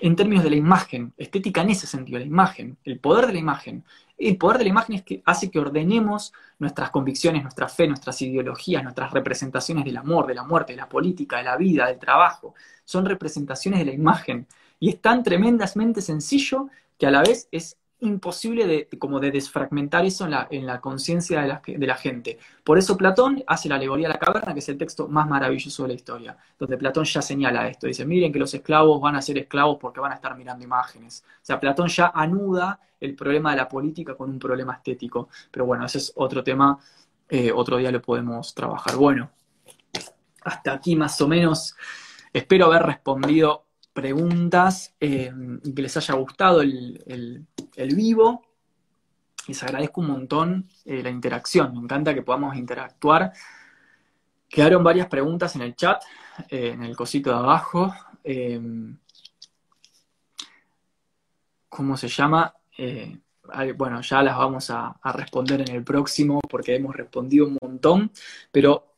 en 0.00 0.16
términos 0.16 0.44
de 0.44 0.50
la 0.50 0.56
imagen, 0.56 1.12
estética 1.16 1.62
en 1.62 1.70
ese 1.70 1.86
sentido, 1.86 2.18
la 2.18 2.24
imagen, 2.24 2.78
el 2.84 2.98
poder 2.98 3.26
de 3.26 3.34
la 3.34 3.38
imagen. 3.38 3.84
El 4.16 4.36
poder 4.36 4.58
de 4.58 4.64
la 4.64 4.70
imagen 4.70 4.96
es 4.96 5.02
que 5.02 5.22
hace 5.24 5.50
que 5.50 5.58
ordenemos 5.58 6.32
nuestras 6.58 6.90
convicciones, 6.90 7.42
nuestra 7.42 7.68
fe, 7.68 7.86
nuestras 7.86 8.20
ideologías, 8.22 8.82
nuestras 8.82 9.12
representaciones 9.12 9.84
del 9.84 9.96
amor, 9.96 10.26
de 10.26 10.34
la 10.34 10.44
muerte, 10.44 10.72
de 10.72 10.78
la 10.78 10.88
política, 10.88 11.38
de 11.38 11.44
la 11.44 11.56
vida, 11.56 11.86
del 11.86 11.98
trabajo. 11.98 12.54
Son 12.84 13.04
representaciones 13.04 13.80
de 13.80 13.86
la 13.86 13.92
imagen. 13.92 14.46
Y 14.78 14.90
es 14.90 15.00
tan 15.00 15.22
tremendamente 15.22 16.02
sencillo 16.02 16.68
que 16.98 17.06
a 17.06 17.10
la 17.10 17.22
vez 17.22 17.48
es 17.50 17.76
imposible 18.00 18.66
de, 18.66 18.88
como 18.98 19.20
de 19.20 19.30
desfragmentar 19.30 20.04
eso 20.04 20.24
en 20.24 20.32
la, 20.32 20.48
en 20.50 20.66
la 20.66 20.80
conciencia 20.80 21.40
de 21.40 21.86
la, 21.86 21.94
gente. 21.94 22.38
Por 22.64 22.78
eso 22.78 22.96
Platón 22.96 23.42
hace 23.46 23.68
la 23.68 23.76
alegoría 23.76 24.08
de 24.08 24.14
la 24.14 24.18
caverna, 24.18 24.52
que 24.52 24.60
es 24.60 24.68
el 24.68 24.78
texto 24.78 25.08
más 25.08 25.28
maravilloso 25.28 25.82
de 25.82 25.88
la 25.88 25.94
historia, 25.94 26.36
donde 26.58 26.76
Platón 26.76 27.04
ya 27.04 27.22
señala 27.22 27.68
esto. 27.68 27.86
Dice, 27.86 28.04
miren 28.04 28.32
que 28.32 28.38
los 28.38 28.52
esclavos 28.54 29.00
van 29.00 29.16
a 29.16 29.22
ser 29.22 29.38
esclavos 29.38 29.78
porque 29.80 30.00
van 30.00 30.12
a 30.12 30.16
estar 30.16 30.36
mirando 30.36 30.64
imágenes. 30.64 31.24
O 31.26 31.44
sea, 31.44 31.60
Platón 31.60 31.88
ya 31.88 32.12
anuda 32.14 32.80
el 33.00 33.14
problema 33.14 33.50
de 33.50 33.56
la 33.56 33.68
política 33.68 34.14
con 34.14 34.30
un 34.30 34.38
problema 34.38 34.74
estético. 34.74 35.28
Pero 35.50 35.66
bueno, 35.66 35.84
ese 35.86 35.98
es 35.98 36.12
otro 36.16 36.42
tema, 36.42 36.78
eh, 37.28 37.52
otro 37.52 37.76
día 37.76 37.90
lo 37.90 38.00
podemos 38.00 38.54
trabajar. 38.54 38.96
Bueno, 38.96 39.30
hasta 40.42 40.72
aquí 40.72 40.96
más 40.96 41.20
o 41.20 41.28
menos. 41.28 41.74
Espero 42.32 42.66
haber 42.66 42.82
respondido 42.82 43.66
preguntas 43.92 44.94
eh, 45.00 45.32
y 45.64 45.74
que 45.74 45.82
les 45.82 45.96
haya 45.96 46.14
gustado 46.14 46.62
el, 46.62 47.46
vivo. 47.76 48.42
Les 49.46 49.62
agradezco 49.62 50.00
un 50.00 50.08
montón 50.08 50.68
eh, 50.84 51.02
la 51.02 51.10
interacción. 51.10 51.72
Me 51.72 51.80
encanta 51.80 52.14
que 52.14 52.22
podamos 52.22 52.56
interactuar. 52.56 53.32
Quedaron 54.48 54.82
varias 54.82 55.06
preguntas 55.08 55.54
en 55.56 55.62
el 55.62 55.74
chat, 55.74 56.02
eh, 56.48 56.70
en 56.74 56.82
el 56.82 56.96
cosito 56.96 57.30
de 57.30 57.36
abajo. 57.36 57.94
¿Cómo 61.68 61.96
se 61.96 62.08
llama? 62.08 62.54
bueno, 63.76 64.00
ya 64.00 64.22
las 64.22 64.36
vamos 64.36 64.70
a, 64.70 64.94
responder 65.12 65.62
en 65.62 65.74
el 65.74 65.84
próximo 65.84 66.40
porque 66.48 66.76
hemos 66.76 66.94
respondido 66.94 67.46
un 67.46 67.58
montón, 67.60 68.10
pero 68.50 68.94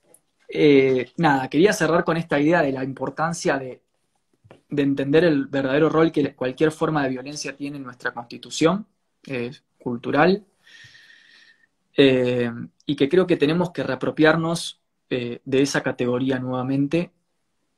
nada, 1.16 1.48
quería 1.48 1.72
cerrar 1.72 2.04
con 2.04 2.16
esta 2.16 2.38
idea 2.38 2.62
de 2.62 2.72
la 2.72 2.84
importancia 2.84 3.58
de 3.58 3.82
de 4.68 4.82
entender 4.82 5.24
el 5.24 5.46
verdadero 5.46 5.88
rol 5.88 6.12
que 6.12 6.34
cualquier 6.34 6.72
forma 6.72 7.02
de 7.02 7.10
violencia 7.10 7.56
tiene 7.56 7.76
en 7.76 7.84
nuestra 7.84 8.12
constitución 8.12 8.86
cultural, 9.78 10.44
eh, 11.96 12.50
y 12.86 12.96
que 12.96 13.08
creo 13.08 13.26
que 13.26 13.36
tenemos 13.36 13.70
que 13.70 13.82
reapropiarnos 13.82 14.80
eh, 15.10 15.40
de 15.44 15.62
esa 15.62 15.82
categoría 15.82 16.38
nuevamente, 16.38 17.12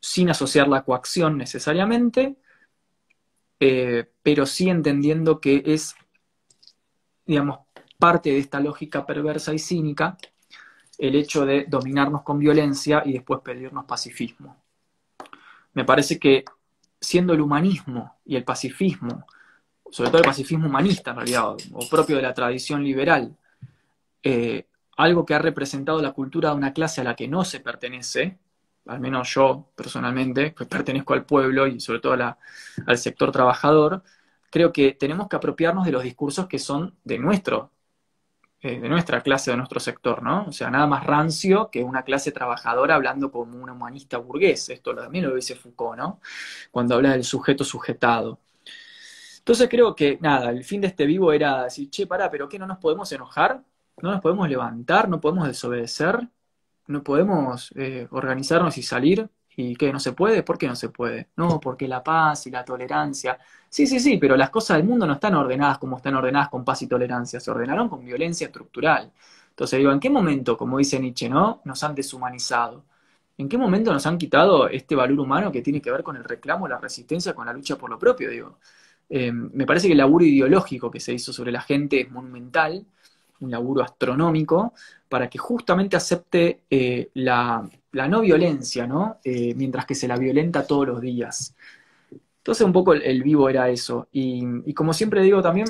sin 0.00 0.30
asociar 0.30 0.68
la 0.68 0.84
coacción 0.84 1.36
necesariamente, 1.36 2.36
eh, 3.58 4.08
pero 4.22 4.46
sí 4.46 4.68
entendiendo 4.68 5.40
que 5.40 5.62
es, 5.66 5.94
digamos, 7.26 7.60
parte 7.98 8.30
de 8.30 8.38
esta 8.38 8.60
lógica 8.60 9.06
perversa 9.06 9.52
y 9.54 9.58
cínica 9.58 10.16
el 10.98 11.16
hecho 11.16 11.44
de 11.44 11.64
dominarnos 11.66 12.22
con 12.22 12.38
violencia 12.38 13.02
y 13.04 13.14
después 13.14 13.40
pedirnos 13.40 13.84
pacifismo. 13.84 14.62
Me 15.72 15.84
parece 15.84 16.20
que 16.20 16.44
siendo 17.04 17.32
el 17.32 17.40
humanismo 17.40 18.18
y 18.24 18.36
el 18.36 18.44
pacifismo, 18.44 19.26
sobre 19.90 20.10
todo 20.10 20.22
el 20.22 20.26
pacifismo 20.26 20.66
humanista 20.66 21.10
en 21.10 21.16
realidad, 21.16 21.56
o 21.72 21.88
propio 21.88 22.16
de 22.16 22.22
la 22.22 22.34
tradición 22.34 22.82
liberal, 22.82 23.36
eh, 24.22 24.66
algo 24.96 25.24
que 25.24 25.34
ha 25.34 25.38
representado 25.38 26.00
la 26.00 26.12
cultura 26.12 26.50
de 26.50 26.56
una 26.56 26.72
clase 26.72 27.00
a 27.00 27.04
la 27.04 27.14
que 27.14 27.28
no 27.28 27.44
se 27.44 27.60
pertenece, 27.60 28.38
al 28.86 29.00
menos 29.00 29.32
yo 29.32 29.70
personalmente, 29.74 30.54
que 30.54 30.66
pertenezco 30.66 31.14
al 31.14 31.24
pueblo 31.24 31.66
y 31.66 31.80
sobre 31.80 32.00
todo 32.00 32.36
al 32.86 32.98
sector 32.98 33.32
trabajador, 33.32 34.02
creo 34.50 34.72
que 34.72 34.92
tenemos 34.92 35.28
que 35.28 35.36
apropiarnos 35.36 35.84
de 35.84 35.92
los 35.92 36.02
discursos 36.02 36.46
que 36.46 36.58
son 36.58 36.94
de 37.04 37.18
nuestro 37.18 37.70
eh, 38.64 38.80
de 38.80 38.88
nuestra 38.88 39.20
clase, 39.20 39.50
de 39.50 39.58
nuestro 39.58 39.78
sector, 39.78 40.22
¿no? 40.22 40.46
O 40.46 40.52
sea, 40.52 40.70
nada 40.70 40.86
más 40.86 41.04
rancio 41.04 41.68
que 41.70 41.84
una 41.84 42.02
clase 42.02 42.32
trabajadora 42.32 42.94
hablando 42.94 43.30
como 43.30 43.62
un 43.62 43.68
humanista 43.68 44.16
burgués. 44.16 44.70
Esto 44.70 44.94
también 44.94 45.26
lo 45.26 45.34
dice 45.34 45.54
Foucault, 45.54 45.98
¿no? 45.98 46.20
Cuando 46.70 46.94
habla 46.94 47.10
del 47.12 47.24
sujeto 47.24 47.62
sujetado. 47.62 48.40
Entonces 49.40 49.68
creo 49.68 49.94
que, 49.94 50.16
nada, 50.22 50.48
el 50.48 50.64
fin 50.64 50.80
de 50.80 50.86
este 50.86 51.04
vivo 51.04 51.30
era 51.30 51.64
decir, 51.64 51.90
che, 51.90 52.06
pará, 52.06 52.30
pero 52.30 52.48
¿qué 52.48 52.58
no 52.58 52.66
nos 52.66 52.78
podemos 52.78 53.12
enojar? 53.12 53.62
¿No 54.00 54.10
nos 54.12 54.22
podemos 54.22 54.48
levantar? 54.48 55.10
¿No 55.10 55.20
podemos 55.20 55.46
desobedecer? 55.46 56.26
¿No 56.86 57.02
podemos 57.02 57.70
eh, 57.76 58.08
organizarnos 58.12 58.78
y 58.78 58.82
salir? 58.82 59.28
¿Y 59.56 59.76
qué? 59.76 59.92
¿No 59.92 60.00
se 60.00 60.12
puede? 60.12 60.42
¿Por 60.42 60.58
qué 60.58 60.66
no 60.66 60.74
se 60.76 60.88
puede? 60.88 61.28
No, 61.36 61.60
porque 61.60 61.86
la 61.86 62.02
paz 62.02 62.46
y 62.46 62.50
la 62.50 62.64
tolerancia. 62.64 63.38
Sí, 63.68 63.86
sí, 63.86 64.00
sí, 64.00 64.18
pero 64.18 64.36
las 64.36 64.50
cosas 64.50 64.78
del 64.78 64.86
mundo 64.86 65.06
no 65.06 65.14
están 65.14 65.34
ordenadas 65.34 65.78
como 65.78 65.96
están 65.96 66.14
ordenadas 66.16 66.48
con 66.48 66.64
paz 66.64 66.82
y 66.82 66.86
tolerancia, 66.86 67.40
se 67.40 67.50
ordenaron 67.50 67.88
con 67.88 68.04
violencia 68.04 68.46
estructural. 68.46 69.12
Entonces 69.50 69.78
digo, 69.78 69.92
¿en 69.92 70.00
qué 70.00 70.10
momento, 70.10 70.56
como 70.56 70.78
dice 70.78 70.98
Nietzsche, 70.98 71.28
¿no? 71.28 71.60
nos 71.64 71.82
han 71.84 71.94
deshumanizado? 71.94 72.84
¿En 73.36 73.48
qué 73.48 73.58
momento 73.58 73.92
nos 73.92 74.06
han 74.06 74.18
quitado 74.18 74.68
este 74.68 74.94
valor 74.94 75.18
humano 75.18 75.50
que 75.52 75.62
tiene 75.62 75.80
que 75.80 75.90
ver 75.90 76.02
con 76.02 76.16
el 76.16 76.24
reclamo, 76.24 76.68
la 76.68 76.78
resistencia, 76.78 77.34
con 77.34 77.46
la 77.46 77.52
lucha 77.52 77.76
por 77.76 77.90
lo 77.90 77.98
propio? 77.98 78.30
Digo, 78.30 78.58
eh, 79.08 79.32
me 79.32 79.66
parece 79.66 79.88
que 79.88 79.92
el 79.92 79.98
laburo 79.98 80.24
ideológico 80.24 80.90
que 80.90 81.00
se 81.00 81.12
hizo 81.12 81.32
sobre 81.32 81.52
la 81.52 81.60
gente 81.60 82.00
es 82.00 82.10
monumental, 82.10 82.86
un 83.40 83.50
laburo 83.50 83.82
astronómico, 83.82 84.74
para 85.08 85.28
que 85.28 85.38
justamente 85.38 85.96
acepte 85.96 86.62
eh, 86.70 87.10
la, 87.14 87.68
no 87.94 88.20
violencia, 88.20 88.86
¿no? 88.86 89.18
Eh, 89.24 89.54
mientras 89.54 89.86
que 89.86 89.94
se 89.94 90.08
la 90.08 90.16
violenta 90.16 90.66
todos 90.66 90.86
los 90.86 91.00
días. 91.00 91.54
Entonces 92.38 92.66
un 92.66 92.72
poco 92.72 92.92
el, 92.92 93.22
vivo 93.22 93.48
era 93.48 93.70
eso. 93.70 94.08
Y, 94.12 94.74
como 94.74 94.92
siempre 94.92 95.22
digo 95.22 95.40
también, 95.40 95.68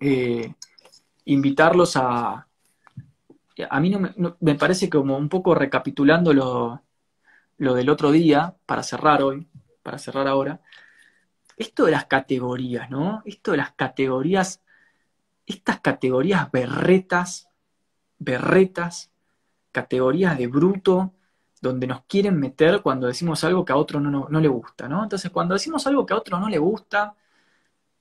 eh, 0.00 0.52
invitarlos 1.24 1.96
a... 1.96 2.46
A 3.70 3.80
mí 3.80 3.90
no 3.90 4.36
me, 4.40 4.54
parece 4.54 4.88
como 4.88 5.16
un 5.16 5.28
poco 5.28 5.54
recapitulando 5.54 6.32
lo, 6.32 6.82
lo 7.56 7.74
del 7.74 7.90
otro 7.90 8.12
día, 8.12 8.54
para 8.66 8.82
cerrar 8.84 9.22
hoy, 9.22 9.48
para 9.82 9.98
cerrar 9.98 10.28
ahora, 10.28 10.60
esto 11.56 11.86
de 11.86 11.92
las 11.92 12.06
categorías, 12.06 12.88
¿no? 12.88 13.22
Esto 13.24 13.50
de 13.50 13.56
las 13.56 13.72
categorías, 13.72 14.62
estas 15.44 15.80
categorías 15.80 16.50
berretas, 16.52 17.48
berretas, 18.18 19.07
categorías 19.82 20.36
de 20.38 20.46
bruto, 20.48 21.12
donde 21.60 21.86
nos 21.86 22.02
quieren 22.06 22.38
meter 22.38 22.82
cuando 22.82 23.06
decimos 23.06 23.44
algo 23.44 23.64
que 23.64 23.72
a 23.72 23.76
otro 23.76 24.00
no, 24.00 24.40
le 24.40 24.48
gusta, 24.48 24.88
¿no? 24.88 25.02
Entonces, 25.04 25.30
cuando 25.30 25.54
decimos 25.54 25.86
algo 25.86 26.04
que 26.06 26.14
a 26.14 26.16
otro 26.16 26.38
no 26.40 26.48
le 26.48 26.58
gusta, 26.58 27.14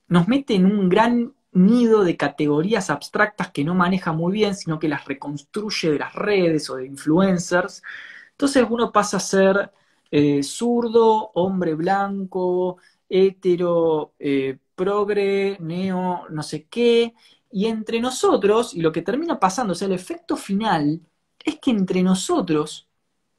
nos 0.07 0.27
mete 0.27 0.55
en 0.55 0.65
un 0.65 0.89
gran 0.89 1.33
nido 1.51 2.03
de 2.03 2.17
categorías 2.17 2.89
abstractas 2.89 3.51
que 3.51 3.63
no 3.63 3.75
maneja 3.75 4.11
muy 4.13 4.33
bien, 4.33 4.55
sino 4.55 4.79
que 4.79 4.87
las 4.87 5.05
reconstruye 5.05 5.91
de 5.91 5.99
las 5.99 6.13
redes 6.13 6.69
o 6.69 6.75
de 6.77 6.85
influencers. 6.85 7.83
Entonces 8.31 8.65
uno 8.69 8.91
pasa 8.91 9.17
a 9.17 9.19
ser 9.19 9.71
eh, 10.11 10.43
zurdo, 10.43 11.31
hombre 11.35 11.75
blanco, 11.75 12.77
hetero, 13.09 14.13
eh, 14.19 14.57
progre, 14.75 15.57
neo, 15.59 16.25
no 16.29 16.43
sé 16.43 16.67
qué, 16.67 17.13
y 17.51 17.65
entre 17.67 17.99
nosotros, 18.01 18.73
y 18.75 18.81
lo 18.81 18.91
que 18.91 19.01
termina 19.01 19.39
pasando, 19.39 19.73
o 19.73 19.75
sea, 19.75 19.87
el 19.87 19.93
efecto 19.93 20.35
final 20.37 21.01
es 21.47 21.59
que 21.59 21.71
entre 21.71 22.03
nosotros 22.03 22.89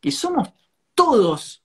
que 0.01 0.11
somos 0.11 0.49
todos, 0.95 1.63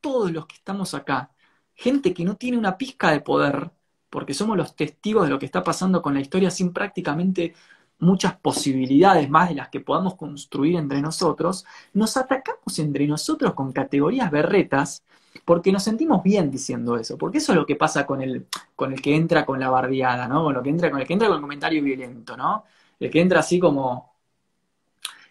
todos 0.00 0.32
los 0.32 0.46
que 0.46 0.56
estamos 0.56 0.94
acá, 0.94 1.30
gente 1.74 2.12
que 2.12 2.24
no 2.24 2.36
tiene 2.36 2.58
una 2.58 2.76
pizca 2.76 3.12
de 3.12 3.20
poder, 3.20 3.70
porque 4.10 4.34
somos 4.34 4.56
los 4.56 4.74
testigos 4.74 5.24
de 5.24 5.30
lo 5.30 5.38
que 5.38 5.46
está 5.46 5.62
pasando 5.62 6.02
con 6.02 6.14
la 6.14 6.20
historia 6.20 6.50
sin 6.50 6.72
prácticamente 6.72 7.54
muchas 7.98 8.34
posibilidades 8.36 9.30
más 9.30 9.50
de 9.50 9.54
las 9.54 9.68
que 9.68 9.80
podamos 9.80 10.16
construir 10.16 10.76
entre 10.76 11.00
nosotros, 11.00 11.64
nos 11.92 12.16
atacamos 12.16 12.78
entre 12.80 13.06
nosotros 13.06 13.54
con 13.54 13.72
categorías 13.72 14.30
berretas 14.30 15.04
porque 15.44 15.70
nos 15.72 15.84
sentimos 15.84 16.22
bien 16.22 16.50
diciendo 16.50 16.96
eso, 16.96 17.16
porque 17.16 17.38
eso 17.38 17.52
es 17.52 17.58
lo 17.58 17.64
que 17.64 17.76
pasa 17.76 18.04
con 18.04 18.20
el, 18.20 18.46
con 18.74 18.92
el 18.92 19.00
que 19.00 19.14
entra 19.14 19.46
con 19.46 19.60
la 19.60 19.70
barriada, 19.70 20.26
¿no? 20.28 20.42
Con, 20.42 20.54
lo 20.54 20.62
que 20.62 20.70
entra, 20.70 20.90
con 20.90 21.00
el 21.00 21.06
que 21.06 21.12
entra 21.12 21.28
con 21.28 21.36
el 21.36 21.42
comentario 21.42 21.82
violento, 21.82 22.36
¿no? 22.36 22.64
El 22.98 23.10
que 23.10 23.20
entra 23.20 23.40
así 23.40 23.58
como, 23.58 24.11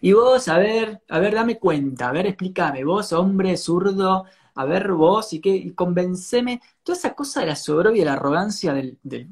y 0.02 0.14
vos, 0.14 0.48
a 0.48 0.58
ver, 0.58 1.02
a 1.10 1.20
ver, 1.20 1.36
dame 1.36 1.60
cuenta, 1.60 2.10
a 2.10 2.12
ver, 2.12 2.28
explícame, 2.28 2.84
vos, 2.84 3.14
hombre 3.14 3.56
zurdo, 3.58 4.26
a 4.56 4.66
ver 4.66 4.92
vos, 4.92 5.34
y 5.34 5.40
qué, 5.42 5.50
y 5.50 5.72
convenceme, 5.72 6.62
toda 6.84 6.98
esa 6.98 7.14
cosa 7.16 7.42
de 7.42 7.48
la 7.48 7.56
soberbia 7.56 8.06
la 8.06 8.14
arrogancia 8.14 8.74
de 8.74 9.28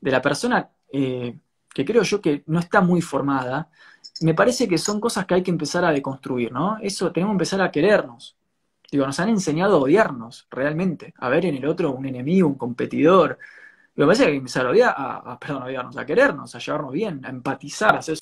la 0.00 0.22
persona 0.22 0.70
eh, 0.92 1.38
que 1.72 1.84
creo 1.84 2.02
yo 2.02 2.20
que 2.20 2.42
no 2.46 2.58
está 2.58 2.80
muy 2.80 3.00
formada, 3.00 3.70
me 4.22 4.34
parece 4.34 4.68
que 4.68 4.78
son 4.78 5.00
cosas 5.00 5.26
que 5.26 5.34
hay 5.34 5.42
que 5.42 5.50
empezar 5.50 5.84
a 5.84 5.92
deconstruir, 5.92 6.52
¿no? 6.52 6.78
Eso, 6.80 7.12
tenemos 7.12 7.32
que 7.32 7.34
empezar 7.34 7.60
a 7.62 7.70
querernos. 7.70 8.36
Digo, 8.90 9.06
nos 9.06 9.20
han 9.20 9.28
enseñado 9.28 9.76
a 9.76 9.80
odiarnos, 9.80 10.46
realmente, 10.50 11.14
a 11.18 11.28
ver 11.28 11.46
en 11.46 11.56
el 11.56 11.66
otro 11.66 11.92
un 11.92 12.06
enemigo, 12.06 12.48
un 12.48 12.56
competidor. 12.56 13.38
me 13.94 14.04
parece 14.06 14.24
que 14.24 14.28
hay 14.28 14.34
que 14.34 14.38
empezar 14.38 14.66
a 14.66 14.70
odiar, 14.70 14.94
a, 14.96 15.38
perdón, 15.38 15.62
a 15.62 15.66
odiarnos, 15.66 15.96
a 15.96 16.06
querernos, 16.06 16.54
a 16.54 16.58
llevarnos 16.58 16.92
bien, 16.92 17.24
a 17.24 17.30
empatizar, 17.30 17.96
a 17.96 17.98
hacer 18.00 18.18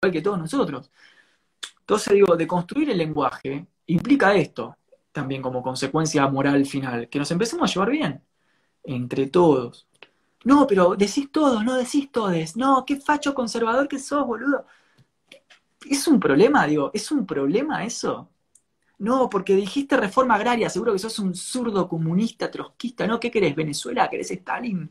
solidaridad. 0.00 0.12
que 0.12 0.22
todos 0.22 0.38
nosotros. 0.38 0.90
Entonces 1.80 2.14
digo, 2.14 2.36
de 2.36 2.46
construir 2.46 2.90
el 2.90 2.98
lenguaje 2.98 3.66
implica 3.86 4.34
esto, 4.34 4.76
también 5.12 5.42
como 5.42 5.62
consecuencia 5.62 6.26
moral 6.28 6.66
final, 6.66 7.08
que 7.08 7.18
nos 7.18 7.30
empecemos 7.30 7.70
a 7.70 7.72
llevar 7.72 7.90
bien, 7.90 8.22
entre 8.84 9.28
todos. 9.28 9.88
No, 10.44 10.66
pero 10.66 10.94
decís 10.96 11.30
todos, 11.32 11.64
no 11.64 11.76
decís 11.76 12.10
todes. 12.12 12.56
No, 12.56 12.84
qué 12.86 12.96
facho 12.96 13.34
conservador 13.34 13.88
que 13.88 13.98
sos, 13.98 14.26
boludo. 14.26 14.66
¿Es 15.88 16.06
un 16.08 16.20
problema, 16.20 16.66
digo? 16.66 16.90
¿Es 16.94 17.10
un 17.10 17.26
problema 17.26 17.84
eso? 17.84 18.30
No, 18.98 19.28
porque 19.30 19.54
dijiste 19.54 19.96
reforma 19.96 20.34
agraria, 20.34 20.70
seguro 20.70 20.92
que 20.92 20.98
sos 20.98 21.18
un 21.20 21.34
zurdo 21.34 21.88
comunista, 21.88 22.50
trotskista, 22.50 23.06
¿no? 23.06 23.20
¿Qué 23.20 23.30
querés? 23.30 23.54
¿Venezuela? 23.54 24.08
¿Querés 24.10 24.30
Stalin? 24.30 24.90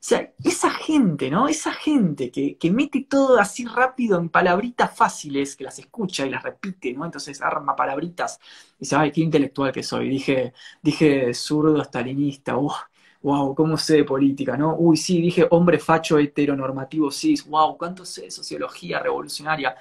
O 0.00 0.04
sea, 0.08 0.32
esa 0.44 0.70
gente, 0.70 1.28
¿no? 1.28 1.48
Esa 1.48 1.72
gente 1.72 2.30
que, 2.30 2.56
que, 2.56 2.70
mete 2.70 3.04
todo 3.10 3.40
así 3.40 3.64
rápido 3.66 4.18
en 4.20 4.28
palabritas 4.28 4.96
fáciles, 4.96 5.56
que 5.56 5.64
las 5.64 5.78
escucha 5.80 6.24
y 6.24 6.30
las 6.30 6.44
repite, 6.44 6.92
¿no? 6.92 7.04
Entonces 7.04 7.42
arma 7.42 7.74
palabritas 7.74 8.38
y 8.76 8.80
dice, 8.80 8.94
ay, 8.96 9.10
qué 9.10 9.22
intelectual 9.22 9.72
que 9.72 9.82
soy. 9.82 10.08
Dije, 10.08 10.52
dije 10.80 11.34
zurdo 11.34 11.82
stalinista, 11.82 12.56
uh, 12.56 12.70
wow, 13.22 13.54
cómo 13.56 13.76
sé 13.76 13.96
de 13.96 14.04
política, 14.04 14.56
¿no? 14.56 14.76
Uy, 14.76 14.96
sí, 14.96 15.20
dije 15.20 15.46
hombre 15.50 15.78
facho 15.80 16.18
heteronormativo 16.18 17.10
cis, 17.10 17.44
wow, 17.46 17.76
cuánto 17.76 18.04
sé 18.04 18.22
de 18.22 18.30
sociología 18.30 19.00
revolucionaria. 19.00 19.74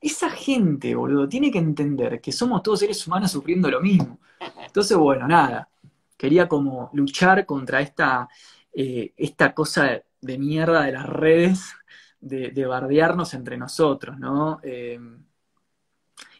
Esa 0.00 0.30
gente, 0.30 0.94
boludo, 0.94 1.28
tiene 1.28 1.50
que 1.50 1.58
entender 1.58 2.20
que 2.20 2.32
somos 2.32 2.62
todos 2.62 2.80
seres 2.80 3.06
humanos 3.06 3.30
sufriendo 3.30 3.70
lo 3.70 3.80
mismo. 3.80 4.18
Entonces, 4.66 4.96
bueno, 4.96 5.26
nada, 5.28 5.68
quería 6.16 6.48
como 6.48 6.90
luchar 6.92 7.46
contra 7.46 7.80
esta 7.80 8.28
eh, 8.74 9.12
esta 9.16 9.54
cosa 9.54 10.02
de, 10.20 10.38
mierda 10.38 10.82
de 10.82 10.92
las 10.92 11.06
redes, 11.06 11.74
de, 12.20 12.66
bardearnos 12.66 13.34
entre 13.34 13.56
nosotros, 13.56 14.18
¿no? 14.18 14.60
Eh, 14.62 14.98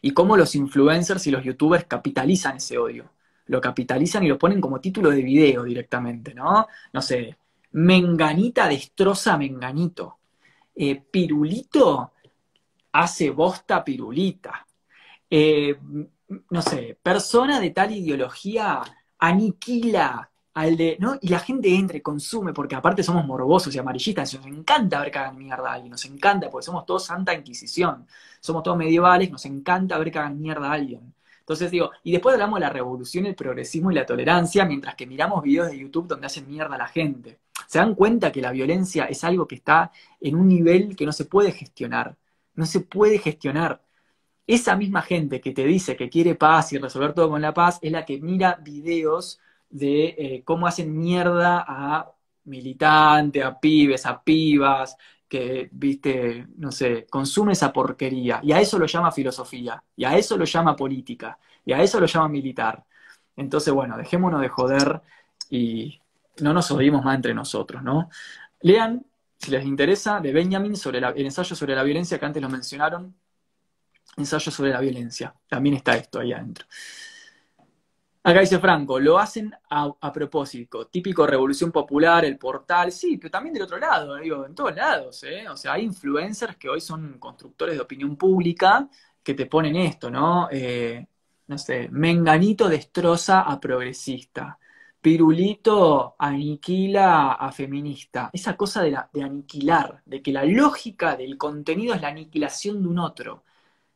y 0.01 0.11
cómo 0.11 0.35
los 0.35 0.55
influencers 0.55 1.27
y 1.27 1.31
los 1.31 1.43
youtubers 1.43 1.85
capitalizan 1.85 2.57
ese 2.57 2.77
odio. 2.77 3.11
Lo 3.47 3.61
capitalizan 3.61 4.23
y 4.23 4.29
lo 4.29 4.37
ponen 4.37 4.61
como 4.61 4.79
título 4.79 5.09
de 5.09 5.21
video 5.21 5.63
directamente, 5.63 6.33
¿no? 6.33 6.67
No 6.91 7.01
sé, 7.01 7.37
Menganita 7.73 8.67
destroza 8.67 9.37
Menganito. 9.37 10.19
Eh, 10.75 11.01
pirulito 11.11 12.13
hace 12.93 13.29
bosta 13.29 13.83
pirulita. 13.83 14.65
no 16.49 16.61
sé, 16.61 16.97
persona 17.01 17.59
de 17.59 17.71
tal 17.71 17.91
ideología 17.91 18.81
aniquila 19.19 20.29
al 20.53 20.77
de, 20.77 20.97
¿no? 20.99 21.17
Y 21.21 21.29
la 21.29 21.39
gente 21.39 21.73
entra 21.73 21.97
y 21.97 22.01
consume, 22.01 22.53
porque 22.53 22.75
aparte 22.75 23.03
somos 23.03 23.25
morbosos 23.25 23.73
y 23.75 23.79
amarillistas, 23.79 24.33
nos 24.35 24.45
encanta 24.45 24.99
ver 25.01 25.11
que 25.11 25.19
hagan 25.19 25.37
mierda 25.37 25.69
a 25.69 25.73
alguien, 25.73 25.91
nos 25.91 26.05
encanta, 26.05 26.49
porque 26.49 26.65
somos 26.65 26.85
todos 26.85 27.05
santa 27.05 27.33
inquisición, 27.33 28.07
somos 28.39 28.63
todos 28.63 28.77
medievales, 28.77 29.31
nos 29.31 29.45
encanta 29.45 29.97
ver 29.97 30.11
que 30.11 30.19
hagan 30.19 30.39
mierda 30.39 30.69
a 30.69 30.73
alguien. 30.73 31.13
Entonces 31.39 31.71
digo, 31.71 31.91
y 32.03 32.11
después 32.11 32.33
hablamos 32.33 32.57
de 32.57 32.61
la 32.61 32.69
revolución, 32.69 33.25
el 33.25 33.35
progresismo 33.35 33.91
y 33.91 33.95
la 33.95 34.05
tolerancia, 34.05 34.63
mientras 34.65 34.95
que 34.95 35.05
miramos 35.07 35.43
videos 35.43 35.69
de 35.69 35.77
YouTube 35.77 36.07
donde 36.07 36.27
hacen 36.27 36.47
mierda 36.47 36.75
a 36.75 36.77
la 36.77 36.87
gente. 36.87 37.39
Se 37.67 37.79
dan 37.79 37.95
cuenta 37.95 38.31
que 38.31 38.41
la 38.41 38.51
violencia 38.51 39.05
es 39.05 39.23
algo 39.23 39.47
que 39.47 39.55
está 39.55 39.91
en 40.21 40.35
un 40.35 40.47
nivel 40.47 40.95
que 40.95 41.05
no 41.05 41.11
se 41.11 41.25
puede 41.25 41.51
gestionar, 41.51 42.15
no 42.55 42.65
se 42.65 42.81
puede 42.81 43.17
gestionar. 43.17 43.81
Esa 44.47 44.75
misma 44.75 45.01
gente 45.01 45.41
que 45.41 45.51
te 45.51 45.65
dice 45.65 45.95
que 45.95 46.09
quiere 46.09 46.35
paz 46.35 46.73
y 46.73 46.77
resolver 46.77 47.13
todo 47.13 47.29
con 47.29 47.41
la 47.41 47.53
paz 47.53 47.79
es 47.81 47.91
la 47.91 48.05
que 48.05 48.19
mira 48.21 48.59
videos 48.61 49.39
de 49.73 50.15
eh, 50.17 50.43
cómo 50.45 50.67
hacen 50.67 50.95
mierda 50.95 51.65
a 51.67 52.11
militantes, 52.45 53.43
a 53.43 53.59
pibes, 53.59 54.05
a 54.05 54.21
pibas, 54.23 54.95
que, 55.27 55.67
viste, 55.71 56.45
no 56.57 56.71
sé, 56.71 57.07
consume 57.09 57.53
esa 57.53 57.73
porquería. 57.73 58.39
Y 58.43 58.51
a 58.51 58.61
eso 58.61 58.77
lo 58.77 58.85
llama 58.85 59.11
filosofía, 59.11 59.83
y 59.95 60.05
a 60.05 60.15
eso 60.15 60.37
lo 60.37 60.45
llama 60.45 60.75
política, 60.75 61.39
y 61.65 61.73
a 61.73 61.81
eso 61.81 61.99
lo 61.99 62.05
llama 62.05 62.29
militar. 62.29 62.83
Entonces, 63.35 63.73
bueno, 63.73 63.97
dejémonos 63.97 64.41
de 64.41 64.49
joder 64.49 65.01
y 65.49 65.99
no 66.41 66.53
nos 66.53 66.69
odiemos 66.69 67.03
más 67.03 67.15
entre 67.15 67.33
nosotros, 67.33 67.81
¿no? 67.81 68.09
Lean, 68.61 69.03
si 69.39 69.49
les 69.49 69.65
interesa, 69.65 70.19
de 70.19 70.31
Benjamin 70.33 70.75
sobre 70.77 70.99
el 70.99 71.25
ensayo 71.25 71.55
sobre 71.55 71.75
la 71.75 71.83
violencia 71.83 72.19
que 72.19 72.25
antes 72.25 72.41
lo 72.41 72.49
mencionaron. 72.49 73.15
Ensayo 74.17 74.51
sobre 74.51 74.69
la 74.71 74.79
violencia. 74.79 75.33
También 75.47 75.75
está 75.77 75.97
esto 75.97 76.19
ahí 76.19 76.31
adentro. 76.31 76.67
Acá 78.25 78.39
dice 78.39 78.57
Franco, 78.59 78.99
lo 78.99 79.19
hacen 79.19 79.53
a, 79.69 80.13
propósito, 80.13 80.87
típico 80.87 81.27
Revolución 81.27 81.73
Popular, 81.73 82.23
el 82.23 82.37
portal, 82.37 82.89
sí, 82.93 83.17
pero 83.17 83.29
también 83.31 83.53
del 83.53 83.63
otro 83.63 83.77
lado, 83.77 84.15
digo, 84.15 84.45
en 84.45 84.55
todos 84.55 84.73
lados, 84.73 85.21
¿eh? 85.23 85.47
O 85.49 85.57
sea, 85.57 85.73
hay 85.73 85.83
influencers 85.83 86.55
que 86.55 86.69
hoy 86.69 86.79
son 86.79 87.19
constructores 87.19 87.75
de 87.75 87.81
opinión 87.81 88.15
pública 88.15 88.89
que 89.21 89.33
te 89.33 89.45
ponen 89.47 89.75
esto, 89.75 90.09
¿no? 90.09 90.47
Eh, 90.51 91.05
no 91.47 91.57
sé, 91.57 91.89
Menganito 91.91 92.69
destroza 92.69 93.41
a 93.41 93.59
progresista, 93.59 94.57
Pirulito 95.01 96.15
aniquila 96.17 97.33
a 97.33 97.51
feminista. 97.51 98.29
Esa 98.31 98.55
cosa 98.55 98.81
de 98.83 99.21
aniquilar, 99.21 100.01
de 100.05 100.21
que 100.21 100.31
la 100.31 100.45
lógica 100.45 101.17
del 101.17 101.37
contenido 101.37 101.93
es 101.93 102.01
la 102.01 102.07
aniquilación 102.09 102.81
de 102.81 102.87
un 102.87 102.99
otro. 102.99 103.43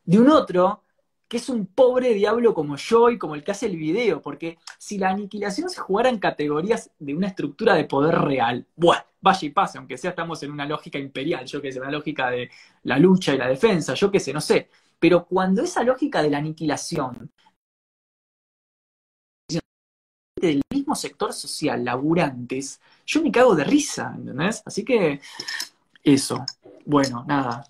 De 0.04 0.20
un 0.20 0.30
otro 0.30 0.84
que 1.28 1.38
es 1.38 1.50
un 1.50 1.66
pobre 1.68 2.14
diablo 2.14 2.54
como 2.54 2.78
yo 2.78 3.10
y 3.10 3.18
como 3.18 3.36
el 3.36 3.44
que 3.44 3.52
hace 3.52 3.66
el 3.66 3.76
video, 3.78 4.22
porque 4.22 4.58
si 4.78 4.98
la 4.98 5.10
aniquilación 5.10 5.70
se 5.70 5.82
jugara 5.82 6.10
en 6.10 6.20
categorías 6.20 6.92
de 7.00 7.16
una 7.16 7.28
estructura 7.28 7.76
de 7.76 7.86
poder 7.86 8.16
real, 8.20 8.66
bueno, 8.76 9.04
vaya 9.22 9.46
y 9.48 9.50
pase, 9.50 9.78
aunque 9.78 9.98
sea 9.98 10.12
estamos 10.12 10.42
en 10.44 10.52
una 10.52 10.66
lógica 10.66 10.98
imperial, 11.00 11.46
yo 11.46 11.62
que 11.62 11.72
sé, 11.72 11.80
una 11.80 11.92
lógica 11.92 12.30
de 12.30 12.50
la 12.84 12.98
lucha 12.98 13.34
y 13.34 13.38
la 13.38 13.48
defensa, 13.48 13.94
yo 13.94 14.10
qué 14.12 14.20
sé, 14.20 14.34
no 14.34 14.42
sé, 14.42 14.70
pero 15.00 15.26
cuando 15.26 15.62
esa 15.64 15.84
lógica 15.84 16.22
de 16.22 16.30
la 16.30 16.38
aniquilación 16.38 17.32
del 20.40 20.62
mismo 20.72 20.96
sector 20.96 21.34
social, 21.34 21.84
laburantes, 21.84 22.80
yo 23.06 23.22
me 23.22 23.32
cago 23.32 23.56
de 23.56 23.64
risa, 23.64 24.14
¿entendés? 24.16 24.62
Así 24.66 24.86
que 24.86 25.20
eso. 26.04 26.46
Bueno, 26.90 27.26
nada. 27.28 27.66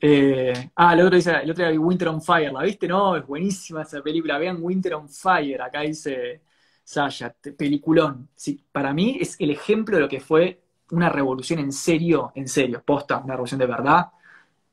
Eh, 0.00 0.70
ah, 0.76 0.94
el 0.94 1.00
otro 1.02 1.16
dice, 1.16 1.32
el 1.42 1.50
otro 1.50 1.68
día 1.68 1.78
Winter 1.78 2.08
on 2.08 2.22
Fire, 2.22 2.50
¿la 2.50 2.62
viste? 2.62 2.88
No, 2.88 3.14
es 3.14 3.26
buenísima 3.26 3.82
esa 3.82 4.00
película. 4.00 4.38
Vean 4.38 4.56
Winter 4.58 4.94
on 4.94 5.06
Fire, 5.06 5.60
acá 5.60 5.82
dice 5.82 6.40
Sasha, 6.82 7.34
peliculón. 7.58 8.30
Sí, 8.34 8.64
para 8.72 8.94
mí 8.94 9.18
es 9.20 9.38
el 9.38 9.50
ejemplo 9.50 9.96
de 9.96 10.02
lo 10.04 10.08
que 10.08 10.18
fue 10.18 10.62
una 10.92 11.10
revolución 11.10 11.58
en 11.58 11.72
serio, 11.72 12.32
en 12.34 12.48
serio, 12.48 12.82
posta, 12.82 13.18
una 13.18 13.34
revolución 13.34 13.58
de 13.58 13.66
verdad. 13.66 14.06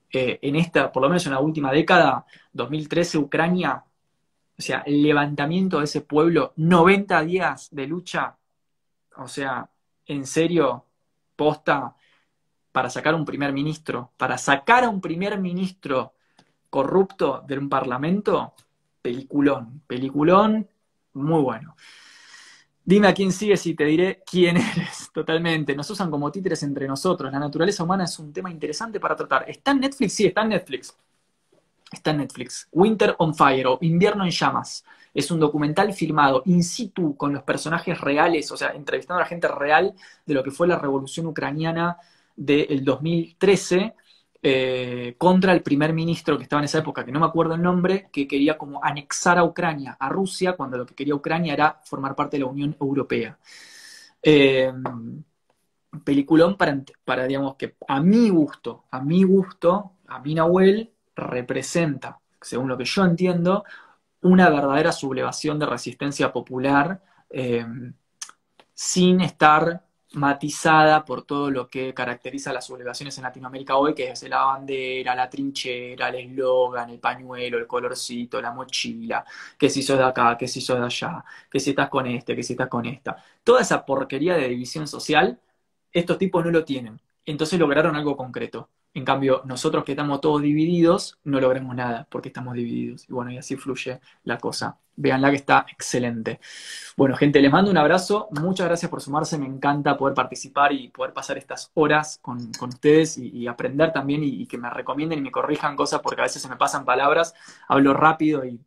Eh, 0.10 0.40
en 0.42 0.56
esta, 0.56 0.90
por 0.90 1.04
lo 1.04 1.10
menos 1.10 1.26
en 1.26 1.34
la 1.34 1.42
última 1.42 1.70
década, 1.74 2.26
2013, 2.54 3.18
Ucrania, 3.18 3.84
o 4.58 4.62
sea, 4.62 4.84
el 4.86 5.04
levantamiento 5.04 5.80
de 5.80 5.84
ese 5.84 6.00
pueblo, 6.00 6.54
90 6.56 7.22
días 7.24 7.68
de 7.72 7.88
lucha, 7.88 8.38
o 9.18 9.28
sea, 9.28 9.70
en 10.06 10.26
serio, 10.26 10.86
posta, 11.36 11.94
para 12.72 12.89
sacar 12.89 13.15
un 13.15 13.26
primer 13.26 13.53
ministro, 13.53 14.11
para 14.18 14.38
sacar 14.38 14.84
a 14.84 14.89
un 14.89 15.02
primer 15.02 15.39
ministro 15.39 16.14
corrupto 16.69 17.43
de 17.45 17.57
un 17.57 17.69
parlamento, 17.69 18.53
peliculón, 19.02 19.84
peliculón, 19.88 20.68
muy 21.14 21.41
bueno. 21.41 21.76
Dime 22.84 23.10
a 23.10 23.14
quién 23.14 23.31
sigues 23.31 23.65
y 23.68 23.76
te 23.76 23.85
diré 23.85 24.23
quién 24.26 24.57
eres, 24.57 25.10
totalmente. 25.14 25.76
Nos 25.76 25.89
usan 25.89 26.10
como 26.10 26.31
títeres 26.31 26.64
entre 26.64 26.88
nosotros. 26.88 27.31
La 27.31 27.39
naturaleza 27.39 27.84
humana 27.84 28.06
es 28.06 28.18
un 28.19 28.34
tema 28.34 28.49
interesante 28.49 28.99
para 28.99 29.15
tratar. 29.15 29.48
¿Está 29.48 29.72
en 29.72 29.81
Netflix? 29.81 30.14
Sí, 30.14 30.26
está 30.26 30.41
en 30.41 30.49
Netflix. 30.49 30.98
Está 31.91 32.11
en 32.11 32.18
Netflix. 32.18 32.68
Winter 32.72 33.15
on 33.19 33.35
Fire 33.35 33.68
o 33.68 33.77
Invierno 33.81 34.23
en 34.23 34.31
Llamas. 34.31 34.84
Es 35.14 35.30
un 35.30 35.39
documental 35.39 35.93
filmado 35.93 36.41
in 36.45 36.64
situ 36.64 37.15
con 37.18 37.34
los 37.34 37.43
personajes 37.43 37.99
reales, 37.99 38.49
o 38.52 38.57
sea, 38.57 38.69
entrevistando 38.69 39.19
a 39.19 39.23
la 39.23 39.27
gente 39.27 39.48
real 39.49 39.93
de 40.26 40.34
lo 40.34 40.41
que 40.41 40.52
fue 40.52 40.68
la 40.68 40.80
revolución 40.80 41.27
ucraniana 41.27 41.98
del 42.36 42.84
2013 42.84 43.95
eh, 44.44 45.16
contra 45.18 45.53
el 45.53 45.62
primer 45.62 45.94
ministro 45.94 46.38
que 46.38 46.44
estaba 46.44 46.62
en 46.62 46.66
esa 46.66 46.80
época, 46.80 47.06
que 47.06 47.12
no 47.12 47.20
me 47.20 47.28
acuerdo 47.28 47.53
el 47.53 47.62
nombre, 47.62 48.10
que 48.12 48.28
quería 48.28 48.58
como 48.58 48.84
anexar 48.84 49.38
a 49.38 49.44
Ucrania 49.44 49.98
a 49.99 50.10
Rusia, 50.10 50.53
cuando 50.53 50.78
lo 50.78 50.86
que 50.86 50.95
quería 50.95 51.16
Ucrania 51.16 51.53
era 51.53 51.80
formar 51.86 52.16
parte 52.16 52.38
de 52.38 52.44
la 52.44 52.49
Unión 52.49 52.76
Europea. 52.80 53.38
Eh, 54.24 54.72
peliculón 56.03 56.58
para, 56.58 56.82
para, 57.03 57.26
digamos, 57.26 57.56
que 57.56 57.76
a 57.88 57.99
mi 58.02 58.30
gusto, 58.30 58.86
a 58.91 59.02
mi 59.02 59.24
gusto, 59.24 59.94
a 60.08 60.20
mi 60.20 60.34
Nahuel 60.34 60.91
representa, 61.16 62.20
según 62.40 62.68
lo 62.70 62.78
que 62.78 62.86
yo 62.86 63.03
entiendo, 63.03 63.64
una 64.22 64.49
verdadera 64.49 64.91
sublevación 64.91 65.60
de 65.60 65.66
resistencia 65.66 66.32
popular 66.32 67.02
eh, 67.30 67.66
sin 68.74 69.22
estar 69.22 69.84
matizada 70.14 71.06
por 71.06 71.24
todo 71.24 71.50
lo 71.50 71.70
que 71.70 71.94
caracteriza 71.94 72.52
las 72.54 72.66
sublevaciones 72.66 73.18
en 73.18 73.24
Latinoamérica 73.24 73.78
hoy, 73.78 73.94
que 73.96 74.10
es 74.12 74.24
la 74.24 74.44
bandera, 74.46 75.16
la 75.16 75.30
trinchera, 75.30 76.10
el 76.10 76.16
eslogan, 76.32 76.90
el 76.90 77.00
pañuelo, 77.00 77.58
el 77.58 77.68
colorcito, 77.68 78.42
la 78.42 78.52
mochila, 78.52 79.26
que 79.58 79.70
si 79.70 79.82
sos 79.84 79.98
de 79.98 80.04
acá, 80.04 80.38
que 80.38 80.48
si 80.48 80.60
sos 80.62 80.80
de 80.80 80.86
allá, 80.86 81.24
que 81.50 81.60
si 81.60 81.70
estás 81.72 81.90
con 81.90 82.08
este, 82.08 82.36
que 82.36 82.44
si 82.44 82.54
estás 82.54 82.68
con 82.70 82.86
esta. 82.86 83.16
Toda 83.44 83.62
esa 83.62 83.86
porquería 83.86 84.36
de 84.36 84.50
división 84.50 84.88
social, 84.88 85.40
estos 85.92 86.18
tipos 86.18 86.44
no 86.46 86.52
lo 86.52 86.66
tienen. 86.66 87.00
Entonces 87.26 87.60
lograron 87.60 87.96
algo 87.96 88.18
concreto. 88.18 88.70
En 88.94 89.06
cambio, 89.06 89.42
nosotros 89.46 89.86
que 89.86 89.94
estamos 89.94 90.20
todos 90.20 90.42
divididos, 90.42 91.18
no 91.24 91.40
logremos 91.40 91.74
nada 91.76 92.08
porque 92.10 92.28
estamos 92.28 92.56
divididos. 92.56 93.08
Y 93.10 93.14
bueno, 93.14 93.32
y 93.32 93.38
así 93.38 93.56
fluye 93.56 94.02
la 94.24 94.38
cosa. 94.38 94.78
Veanla 94.98 95.30
que 95.30 95.38
está 95.38 95.66
excelente. 95.72 96.42
Bueno, 96.98 97.16
gente, 97.16 97.42
les 97.42 97.52
mando 97.52 97.72
un 97.72 97.78
abrazo. 97.78 98.28
Muchas 98.32 98.68
gracias 98.68 98.92
por 98.92 99.02
sumarse. 99.02 99.38
Me 99.38 99.46
encanta 99.46 99.98
poder 99.98 100.14
participar 100.14 100.74
y 100.74 100.90
poder 100.90 101.14
pasar 101.14 101.38
estas 101.38 101.72
horas 101.74 102.20
con, 102.22 102.52
ustedes 102.62 103.18
y, 103.18 103.48
aprender 103.48 103.94
también 103.94 104.24
y, 104.24 104.46
que 104.46 104.58
me 104.58 104.70
recomienden 104.70 105.20
y 105.20 105.22
me 105.22 105.32
corrijan 105.32 105.76
cosas 105.78 106.02
porque 106.02 106.22
a 106.22 106.26
veces 106.26 106.42
se 106.42 106.50
me 106.50 106.58
pasan 106.58 106.84
palabras, 106.84 107.34
hablo 107.70 107.94
rápido 107.94 108.44
y 108.46 108.60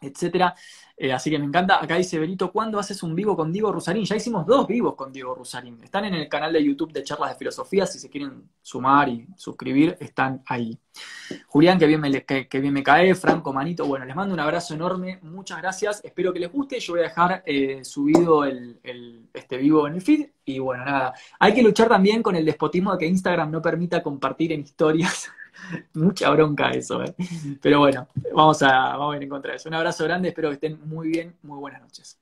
etcétera. 0.00 0.54
Eh, 0.98 1.12
así 1.12 1.30
que 1.30 1.38
me 1.38 1.44
encanta. 1.44 1.82
Acá 1.82 1.96
dice 1.96 2.18
Benito, 2.18 2.50
¿cuándo 2.50 2.78
haces 2.78 3.02
un 3.02 3.14
vivo 3.14 3.36
con 3.36 3.52
Diego 3.52 3.70
Rusarín? 3.70 4.04
Ya 4.04 4.16
hicimos 4.16 4.46
dos 4.46 4.66
vivos 4.66 4.94
con 4.94 5.12
Diego 5.12 5.34
Rusarín. 5.34 5.78
Están 5.82 6.06
en 6.06 6.14
el 6.14 6.28
canal 6.28 6.54
de 6.54 6.64
YouTube 6.64 6.92
de 6.92 7.02
Charlas 7.02 7.30
de 7.30 7.36
Filosofía. 7.36 7.84
Si 7.86 7.98
se 7.98 8.08
quieren 8.08 8.48
sumar 8.62 9.08
y 9.10 9.26
suscribir, 9.36 9.96
están 10.00 10.42
ahí. 10.46 10.78
Julián, 11.48 11.78
que 11.78 11.86
bien 11.86 12.00
me, 12.00 12.24
que, 12.24 12.60
bien 12.60 12.72
me 12.72 12.82
cae. 12.82 13.14
Franco, 13.14 13.52
Manito. 13.52 13.84
Bueno, 13.86 14.06
les 14.06 14.16
mando 14.16 14.32
un 14.32 14.40
abrazo 14.40 14.72
enorme. 14.72 15.18
Muchas 15.22 15.58
gracias. 15.60 16.02
Espero 16.02 16.32
que 16.32 16.40
les 16.40 16.50
guste. 16.50 16.80
Yo 16.80 16.94
voy 16.94 17.00
a 17.00 17.08
dejar 17.08 17.42
eh, 17.44 17.84
subido 17.84 18.44
el, 18.44 18.80
este 19.34 19.58
vivo 19.58 19.86
en 19.86 19.94
el 19.94 20.00
feed. 20.00 20.30
Y 20.46 20.58
bueno, 20.60 20.84
nada. 20.84 21.12
Hay 21.38 21.52
que 21.52 21.62
luchar 21.62 21.88
también 21.88 22.22
con 22.22 22.36
el 22.36 22.44
despotismo 22.46 22.92
de 22.92 22.98
que 22.98 23.06
Instagram 23.06 23.50
no 23.50 23.60
permita 23.60 24.02
compartir 24.02 24.52
en 24.52 24.60
historias 24.60 25.30
Mucha 25.94 26.30
bronca 26.30 26.70
eso, 26.70 27.02
¿eh? 27.02 27.14
Pero 27.60 27.80
bueno, 27.80 28.08
vamos 28.34 28.62
a, 28.62 28.96
vamos 28.96 29.14
a 29.14 29.16
ir 29.16 29.22
en 29.24 29.28
contra 29.28 29.52
de 29.52 29.56
eso. 29.56 29.68
Un 29.68 29.74
abrazo 29.74 30.04
grande, 30.04 30.28
espero 30.28 30.48
que 30.48 30.54
estén 30.54 30.80
muy 30.88 31.08
bien, 31.08 31.36
muy 31.42 31.58
buenas 31.58 31.80
noches. 31.82 32.18